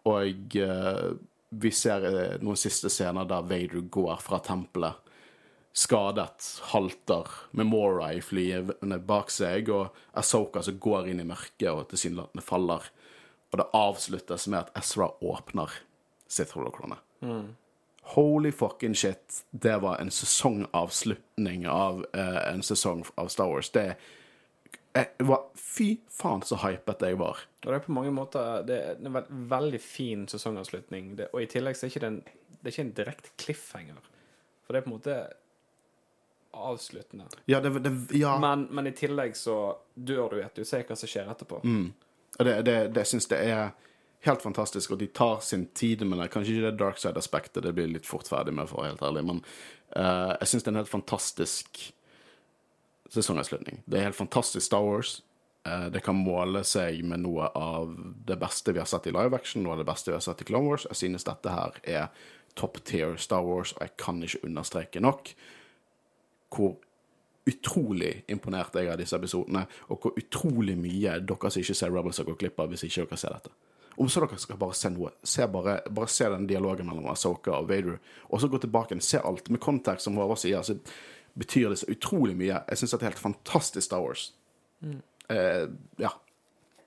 Og 0.05 0.57
eh, 0.61 1.07
vi 1.49 1.72
ser 1.74 2.05
noen 2.45 2.59
siste 2.59 2.91
scener 2.93 3.26
der 3.26 3.47
Vader 3.49 3.82
går 3.89 4.22
fra 4.22 4.38
tempelet 4.45 5.01
skadet, 5.76 6.61
halter, 6.72 7.28
med 7.51 7.66
Mora 7.66 8.13
i 8.13 8.22
flyet 8.24 8.70
bak 9.03 9.32
seg, 9.34 9.68
og 9.74 9.97
Asoka 10.16 10.61
som 10.63 10.78
går 10.80 11.09
inn 11.11 11.20
i 11.20 11.28
mørket 11.28 11.68
og 11.68 11.89
tilsynelatende 11.91 12.45
faller. 12.45 12.86
Og 13.51 13.59
det 13.59 13.68
avsluttes 13.76 14.47
med 14.47 14.61
at 14.61 14.72
Ezra 14.80 15.09
åpner 15.20 15.74
sitt 16.32 16.53
holokrone. 16.55 16.95
Holy 18.15 18.51
fucking 18.51 18.93
shit. 18.93 19.39
Det 19.51 19.80
var 19.82 19.97
en 19.97 20.11
sesongavslutning 20.13 21.65
av 21.67 22.05
eh, 22.13 22.41
en 22.53 22.63
sesong 22.63 23.01
av 23.15 23.32
Star 23.34 23.49
Wars. 23.49 23.71
Det 23.73 23.95
var, 25.17 25.41
Fy 25.59 25.97
faen 26.13 26.43
så 26.45 26.59
hypet 26.61 27.01
jeg 27.03 27.17
var. 27.19 27.41
Og 27.65 27.71
det 27.71 27.80
er 27.80 27.84
på 27.84 27.95
mange 27.97 28.13
måter 28.15 28.61
Det 28.63 28.76
er 28.78 28.99
en 29.01 29.17
veld, 29.17 29.32
veldig 29.51 29.82
fin 29.82 30.28
sesongavslutning. 30.32 31.15
Det, 31.17 31.32
og 31.34 31.41
i 31.43 31.49
tillegg 31.51 31.76
så 31.76 31.88
er 31.88 31.93
ikke 31.93 32.03
det 32.05 32.13
det 32.65 32.71
er 32.71 32.73
ikke 32.73 32.86
en 32.88 32.95
direkte 32.97 33.30
cliffhanger. 33.38 34.05
For 34.65 34.73
det 34.73 34.80
er 34.80 34.86
på 34.86 34.89
en 34.89 34.93
måte 34.95 35.15
avsluttende. 36.55 37.28
Ja, 37.45 37.59
det, 37.61 37.69
det, 37.86 37.91
ja. 38.17 38.39
Men, 38.41 38.63
men 38.71 38.88
i 38.89 38.93
tillegg 38.95 39.36
så 39.38 39.76
dør 39.93 40.34
du 40.34 40.39
etter 40.41 40.65
du 40.65 40.65
ser 40.65 40.82
hva 40.88 40.97
som 40.97 41.11
skjer 41.11 41.30
etterpå. 41.30 41.59
Og 42.39 42.47
det, 42.47 42.55
det, 42.65 42.78
det 42.95 43.03
syns 43.05 43.30
jeg 43.30 43.51
er 43.53 43.69
helt 44.26 44.43
fantastisk, 44.43 44.93
og 44.93 45.01
de 45.01 45.07
tar 45.07 45.39
sin 45.45 45.67
tid 45.78 46.03
med 46.05 46.19
det. 46.21 46.30
Kanskje 46.34 46.55
ikke 46.55 46.69
det 46.69 46.80
dark 46.82 47.01
side-aspektet, 47.01 47.63
det 47.63 47.73
blir 47.78 47.91
litt 47.91 48.07
fort 48.09 48.30
ferdig 48.30 48.53
med, 48.55 48.69
for 48.69 48.80
å 48.80 48.86
være 48.86 48.95
helt 48.95 49.05
ærlig, 49.07 49.23
men 49.30 49.43
uh, 49.95 50.34
jeg 50.41 50.51
syns 50.51 50.65
det 50.65 50.71
er 50.71 50.76
en 50.76 50.82
helt 50.82 50.91
fantastisk 50.91 51.84
sesongavslutning. 53.13 53.84
Det 53.86 53.99
er 53.99 54.09
helt 54.09 54.19
fantastisk 54.19 54.65
Star 54.65 54.86
Wars. 54.86 55.19
Uh, 55.65 55.88
det 55.93 56.03
kan 56.05 56.17
måle 56.17 56.63
seg 56.67 57.03
med 57.07 57.23
noe 57.26 57.49
av 57.57 57.93
det 58.28 58.38
beste 58.41 58.73
vi 58.76 58.82
har 58.82 58.89
sett 58.89 59.09
i 59.09 59.13
live 59.15 59.38
action, 59.38 59.65
noe 59.65 59.78
av 59.78 59.84
det 59.84 59.89
beste 59.89 60.11
vi 60.11 60.17
har 60.17 60.26
sett 60.26 60.41
i 60.41 60.49
Clone 60.49 60.71
Wars. 60.71 60.88
Jeg 60.91 61.01
synes 61.03 61.28
dette 61.28 61.53
her 61.53 61.78
er 61.84 62.26
top 62.55 62.80
tier 62.88 63.17
Star 63.21 63.45
Wars, 63.45 63.76
og 63.76 63.86
jeg 63.86 63.95
kan 64.01 64.23
ikke 64.23 64.45
understreke 64.47 65.03
nok 65.03 65.36
hvor 66.55 66.78
utrolig 67.45 68.23
imponert 68.32 68.73
jeg 68.73 68.88
er 68.88 68.95
av 68.95 69.01
disse 69.01 69.17
episodene, 69.17 69.65
og 69.91 70.01
hvor 70.01 70.15
utrolig 70.17 70.76
mye 70.80 71.19
dere 71.21 71.51
som 71.51 71.61
ikke 71.61 71.78
ser 71.78 71.93
Rebels, 71.93 72.17
har 72.21 72.28
gått 72.30 72.41
glipp 72.41 72.61
av 72.61 72.71
hvis 72.71 72.86
ikke 72.88 73.05
dere 73.05 73.19
ser 73.21 73.36
dette. 73.36 73.53
Om 73.97 74.09
så 74.11 74.23
dere 74.25 74.37
skal 74.41 74.57
bare 74.59 74.75
se 74.75 74.89
noe, 74.91 75.11
se 75.23 75.45
bare, 75.47 75.77
bare 75.89 76.07
se 76.11 76.27
den 76.29 76.47
dialogen 76.49 76.87
mellom 76.89 77.07
Asoka 77.13 77.53
og 77.61 77.69
Vader, 77.69 77.99
og 78.29 78.41
så 78.41 78.49
gå 78.51 78.59
tilbake 78.59 78.95
og 78.97 79.03
se 79.05 79.21
alt. 79.23 79.49
Med 79.49 79.61
kontekst, 79.63 80.03
som 80.09 80.17
Håvard 80.19 80.41
sier, 80.41 80.61
så 80.67 80.75
betyr 81.35 81.69
det 81.71 81.79
så 81.79 81.87
utrolig 81.91 82.35
mye. 82.35 82.59
Jeg 82.67 82.81
syns 82.81 82.91
det 82.95 83.01
er 83.01 83.09
helt 83.11 83.23
fantastisk 83.23 83.85
Star 83.87 84.03
Wars. 84.03 84.29
Eh, 84.83 85.67
ja. 85.99 86.11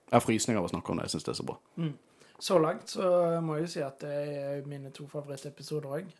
Jeg 0.09 0.17
har 0.17 0.25
frysninger 0.25 0.61
av 0.61 0.69
å 0.69 0.73
snakke 0.73 0.93
om 0.93 1.01
det. 1.01 1.09
Jeg 1.09 1.17
syns 1.17 1.27
det 1.27 1.33
er 1.35 1.41
så 1.41 1.49
bra. 1.49 1.59
Så 2.39 2.59
langt 2.63 2.93
så 2.93 3.09
må 3.45 3.57
jeg 3.59 3.67
jo 3.67 3.71
si 3.73 3.81
at 3.83 3.99
det 4.05 4.13
er 4.39 4.69
mine 4.71 4.93
to 4.95 5.09
favorittepisoder 5.11 5.97
òg. 5.99 6.13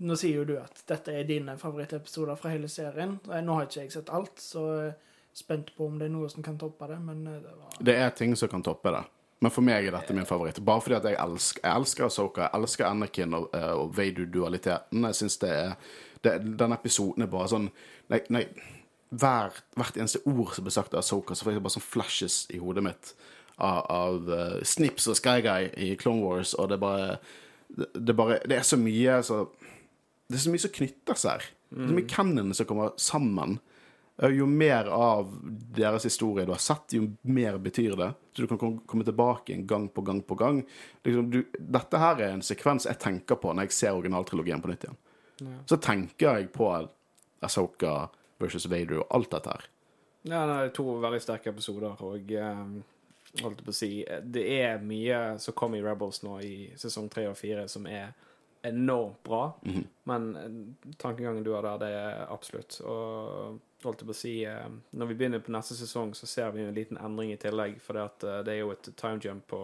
nå 0.00 0.16
sier 0.16 0.38
jo 0.38 0.44
du 0.48 0.54
at 0.60 0.84
dette 0.88 1.12
er 1.12 1.26
dine 1.28 1.56
favorittepisoder 1.60 2.38
fra 2.40 2.52
hele 2.54 2.68
serien. 2.72 3.18
Eh, 3.28 3.42
Nå 3.44 3.56
har 3.56 3.66
ikke 3.66 3.82
jeg 3.82 3.92
sett 3.92 4.12
alt, 4.16 4.40
så 4.40 4.66
er 4.86 4.92
spent 5.36 5.74
på 5.76 5.86
om 5.86 5.98
det 5.98 6.08
er 6.08 6.14
noe 6.14 6.28
som 6.32 6.42
kan 6.42 6.56
toppe 6.58 6.88
det, 6.88 7.00
men 7.04 7.26
eh, 7.26 7.40
det 7.42 7.52
var 7.56 7.82
Det 7.84 7.96
er 7.96 8.14
ting 8.16 8.36
som 8.36 8.48
kan 8.48 8.62
toppe 8.64 8.92
det. 8.96 9.02
Men 9.40 9.52
for 9.54 9.64
meg 9.64 9.88
er 9.88 9.94
dette 9.94 10.14
min 10.16 10.28
favoritt. 10.28 10.60
Bare 10.64 10.82
fordi 10.84 10.98
at 10.98 11.08
jeg 11.08 11.16
elsker, 11.20 11.62
jeg 11.64 11.82
elsker 11.82 12.06
Asoka, 12.06 12.44
jeg 12.44 12.60
elsker 12.60 12.86
Anakin 12.90 13.36
og, 13.38 13.48
eh, 13.56 13.72
og 13.72 13.94
Vader-dualiteten. 13.96 15.06
Jeg 15.08 15.16
syns 15.16 15.38
det 15.40 15.50
er 15.50 15.74
det, 16.20 16.34
Den 16.60 16.76
episoden 16.76 17.24
er 17.24 17.32
bare 17.32 17.48
sånn 17.48 17.70
Nei, 18.10 18.20
nei 18.28 18.44
hver, 19.10 19.54
hvert 19.78 19.96
eneste 19.96 20.20
ord 20.28 20.52
som 20.54 20.66
blir 20.66 20.74
sagt 20.74 20.94
av 20.94 21.02
Asoka, 21.02 21.34
så 21.34 21.46
får 21.46 21.56
jeg 21.56 21.62
bare 21.64 21.74
sånn 21.76 21.86
flashes 21.86 22.36
i 22.54 22.60
hodet 22.62 22.84
mitt 22.86 23.12
av, 23.58 23.80
av 23.90 24.28
uh, 24.30 24.58
Snips 24.66 25.08
og 25.10 25.18
Sky 25.18 25.40
Guy 25.44 25.70
i 25.78 25.94
Clone 26.00 26.22
Wars, 26.24 26.54
og 26.54 26.70
det 26.70 26.78
er 26.78 26.82
bare 26.84 27.08
det, 27.70 27.88
det, 27.94 28.16
bare, 28.18 28.38
det 28.50 28.58
er 28.58 28.66
så 28.66 28.78
mye 28.80 29.20
så 29.26 29.44
Det 30.30 30.38
er 30.38 30.44
så 30.44 30.52
mye 30.52 30.62
som 30.62 30.74
knytter 30.74 31.18
seg. 31.18 31.44
Det 31.70 31.82
er 31.82 31.90
så 31.90 31.94
mye 31.96 32.10
canon 32.10 32.54
som 32.54 32.66
kommer 32.66 32.92
sammen. 33.02 33.56
Eh, 34.22 34.28
Jo 34.36 34.46
mer 34.46 34.84
av 34.84 35.30
deres 35.76 36.04
historie 36.04 36.46
du 36.46 36.52
har 36.52 36.60
sett, 36.62 36.92
jo 36.92 37.08
mer 37.22 37.58
betyr 37.58 37.96
det. 37.96 38.12
Så 38.36 38.42
du 38.42 38.48
kan 38.48 38.78
komme 38.86 39.04
tilbake 39.04 39.54
en 39.54 39.66
gang 39.66 39.88
på 39.88 40.04
gang 40.06 40.22
på 40.22 40.34
gang. 40.34 40.62
Liksom, 41.04 41.30
du, 41.30 41.42
dette 41.58 41.98
her 41.98 42.20
er 42.20 42.34
en 42.36 42.44
sekvens 42.44 42.86
jeg 42.86 43.00
tenker 43.00 43.40
på 43.40 43.52
når 43.54 43.68
jeg 43.68 43.78
ser 43.78 43.96
originaltrilogien 43.96 44.62
på 44.62 44.70
nytt 44.70 44.84
igjen. 44.88 45.00
Så 45.66 45.76
tenker 45.80 46.36
jeg 46.36 46.50
på 46.52 46.68
Asoka 47.40 48.10
versus 48.40 48.66
Vader 48.68 49.00
og 49.00 49.06
alt 49.16 49.30
dette 49.32 49.54
her. 49.54 49.68
Ja, 50.28 50.44
det 50.44 50.56
er 50.56 50.72
to 50.76 50.84
veldig 51.00 51.20
sterke 51.24 51.48
episoder, 51.48 51.96
og 52.04 52.32
um, 52.36 52.74
holdt 53.40 53.62
på 53.64 53.72
å 53.72 53.76
si 53.76 54.02
Det 54.20 54.42
er 54.58 54.82
mye 54.84 55.38
som 55.40 55.56
kom 55.56 55.78
i 55.78 55.80
Rebels 55.80 56.20
nå 56.26 56.34
i 56.44 56.54
sesong 56.76 57.08
tre 57.08 57.24
og 57.30 57.38
fire 57.40 57.64
som 57.72 57.86
er 57.88 58.12
enormt 58.62 59.22
bra. 59.22 59.42
Men 60.04 60.36
eh, 60.36 60.92
tankegangen 60.98 61.42
du 61.46 61.52
har 61.54 61.62
der, 61.62 61.78
det 61.78 61.90
er 61.96 62.26
absolutt. 62.32 62.80
Og 62.84 63.60
holdt 63.84 64.02
jeg 64.02 64.08
på 64.10 64.12
å 64.12 64.18
si 64.18 64.32
eh, 64.44 64.66
Når 64.92 65.06
vi 65.10 65.14
begynner 65.20 65.40
på 65.44 65.52
neste 65.54 65.74
sesong, 65.78 66.12
så 66.18 66.26
ser 66.28 66.50
vi 66.52 66.62
en 66.66 66.74
liten 66.76 66.98
endring 67.00 67.32
i 67.32 67.38
tillegg. 67.40 67.78
For 67.80 67.96
det 67.96 68.52
er 68.52 68.60
jo 68.60 68.72
et 68.74 68.90
time 69.00 69.20
jump 69.24 69.46
på 69.48 69.60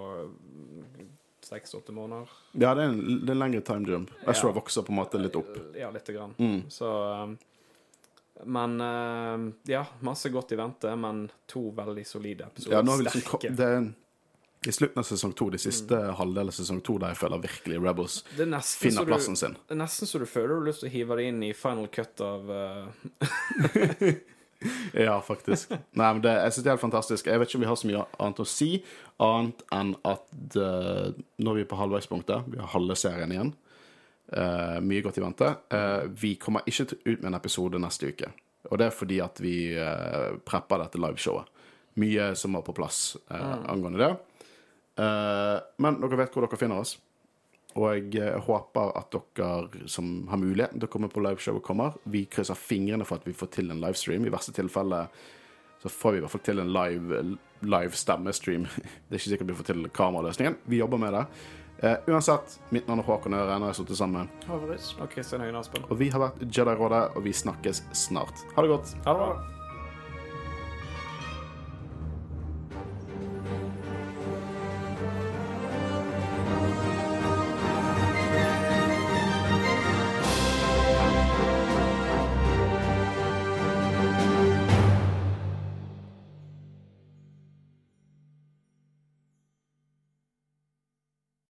seks-åtte 1.46 1.92
måneder. 1.94 2.30
Ja, 2.58 2.72
det 2.74 2.82
er 2.82 2.88
en, 2.90 3.02
det 3.22 3.30
er 3.30 3.36
en 3.36 3.42
lengre 3.44 3.60
time 3.62 3.86
jump. 3.90 4.10
Ezra 4.26 4.48
Ja. 4.50 4.54
vokser 4.56 4.82
på 4.82 4.90
en 4.94 4.98
måte 5.02 5.20
litt 5.20 5.36
opp. 5.38 5.52
Ja, 5.78 5.90
lite 5.94 6.12
grann. 6.16 6.34
Mm. 6.38 6.64
Så 6.70 7.36
Men 8.44 8.78
ja, 9.64 9.86
masse 10.04 10.28
godt 10.28 10.52
i 10.52 10.56
vente, 10.56 10.90
men 10.96 11.30
to 11.48 11.70
veldig 11.70 12.02
solide 12.06 12.44
episoder. 12.50 12.76
Ja, 12.76 12.82
nå 12.82 12.90
har 12.92 12.98
vi 12.98 13.04
liksom, 13.06 13.22
Sterke. 13.24 13.50
det 13.56 13.64
er 13.76 13.86
i 14.66 14.72
slutten 14.74 14.98
av 14.98 15.04
sesong 15.08 15.32
to, 15.38 15.48
de 15.50 15.58
siste 15.58 15.94
halvdelen 16.18 16.48
av 16.50 16.56
sesong 16.56 16.80
to, 16.86 16.96
der 16.98 17.12
jeg 17.14 17.20
føler 17.20 17.42
virkelig 17.44 17.80
Rebels 17.84 18.16
Det 18.36 18.46
er 18.48 18.60
finner 18.66 19.04
du- 19.06 19.12
plassen 19.12 19.36
sin. 19.36 19.56
Det 19.68 19.76
er 19.76 19.80
nesten 19.82 20.06
så 20.10 20.18
du 20.18 20.26
føler 20.26 20.48
du 20.48 20.54
har 20.60 20.66
lyst 20.70 20.80
til 20.84 20.88
å 20.90 20.92
hive 20.92 21.16
det 21.16 21.24
inn 21.30 21.42
i 21.42 21.52
final 21.54 21.86
cut 21.88 22.20
av 22.20 22.50
uh, 22.50 22.86
Ja, 24.96 25.20
faktisk. 25.20 25.70
Nei, 25.92 26.08
men 26.16 26.22
det, 26.24 26.32
jeg 26.32 26.52
synes 26.54 26.64
det 26.64 26.70
er 26.70 26.74
helt 26.78 26.80
fantastisk. 26.86 27.26
Jeg 27.28 27.38
vet 27.38 27.50
ikke 27.50 27.58
om 27.58 27.64
vi 27.66 27.68
har 27.68 27.76
så 27.76 27.88
mye 27.90 28.04
annet 28.24 28.40
å 28.40 28.46
si, 28.48 28.68
annet 29.22 29.60
enn 29.76 29.90
at 30.08 30.56
eh, 30.56 31.10
når 31.44 31.58
vi 31.58 31.64
er 31.66 31.68
på 31.70 31.78
halvveispunktet, 31.78 32.48
vi 32.54 32.58
har 32.62 32.72
halve 32.76 32.96
serien 32.98 33.32
igjen, 33.36 33.54
Uh, 34.26 34.80
mye 34.82 35.04
godt 35.06 35.20
i 35.20 35.22
vente, 35.22 35.46
Uh, 35.70 36.08
vi 36.18 36.32
kommer 36.42 36.64
ikke 36.66 36.82
til- 36.90 36.98
ut 37.04 37.20
med 37.22 37.28
en 37.28 37.36
episode 37.38 37.78
neste 37.78 38.08
uke. 38.10 38.26
Og 38.72 38.80
det 38.80 38.88
er 38.88 38.90
fordi 38.96 39.20
at 39.22 39.38
vi 39.38 39.52
uh, 39.78 40.34
prepper 40.42 40.82
dette 40.82 40.98
liveshowet. 40.98 41.46
Mye 42.02 42.32
som 42.34 42.56
var 42.58 42.64
på 42.66 42.74
plass 42.74 43.14
eh, 43.30 43.52
angående 43.70 44.00
det. 44.02 44.08
Eh, 44.96 45.58
men 45.82 46.00
dere 46.00 46.22
vet 46.22 46.34
hvor 46.34 46.46
dere 46.46 46.60
finner 46.60 46.82
oss. 46.82 46.96
Og 47.76 47.90
jeg 47.92 48.22
eh, 48.22 48.38
håper 48.46 48.94
at 48.96 49.16
dere 49.36 49.88
som 49.92 50.24
har 50.30 50.40
mulighet 50.40 50.76
til 50.78 50.88
å 50.88 50.92
komme 50.92 51.10
på 51.12 51.24
liveshowet, 51.24 51.64
kommer. 51.64 51.98
Vi 52.08 52.24
krysser 52.32 52.58
fingrene 52.58 53.06
for 53.08 53.20
at 53.20 53.28
vi 53.28 53.36
får 53.36 53.52
til 53.58 53.72
en 53.72 53.82
livestream. 53.82 54.24
I 54.24 54.32
verste 54.32 54.54
tilfelle 54.56 55.06
så 55.82 55.92
får 55.92 56.14
vi 56.14 56.18
i 56.18 56.24
hvert 56.24 56.32
fall 56.32 56.46
til 56.46 56.62
en 56.62 56.72
live, 56.72 57.20
live 57.68 58.00
stemmestream. 58.00 58.64
Det 59.06 59.18
er 59.18 59.20
ikke 59.20 59.34
sikkert 59.34 59.52
vi 59.52 59.60
får 59.60 59.70
til 59.72 59.88
kameraløsningen. 60.00 60.58
Vi 60.64 60.80
jobber 60.80 61.02
med 61.02 61.16
det. 61.18 61.26
Uh, 61.76 61.98
uansett, 62.08 62.54
mitt 62.72 62.86
navn 62.88 63.02
er 63.02 63.04
Håkon 63.04 63.36
Øre. 63.36 63.58
Nå 63.60 63.68
har 63.68 63.74
jeg 63.74 63.82
sittet 63.82 64.00
sammen. 64.00 64.30
Havris. 64.48 64.94
og 64.96 65.12
Kristian 65.12 65.44
Høyen 65.44 65.60
Aspen. 65.60 65.84
Og 65.90 66.00
vi 66.00 66.08
har 66.14 66.24
vært 66.24 66.40
Jedi-rådet, 66.48 67.02
og 67.12 67.28
vi 67.28 67.36
snakkes 67.36 67.84
snart. 68.06 68.46
Ha 68.56 68.64
det 68.64 68.72
godt. 68.72 68.96
Ha 69.04 69.12
det 69.12 69.20
bra. 69.20 69.55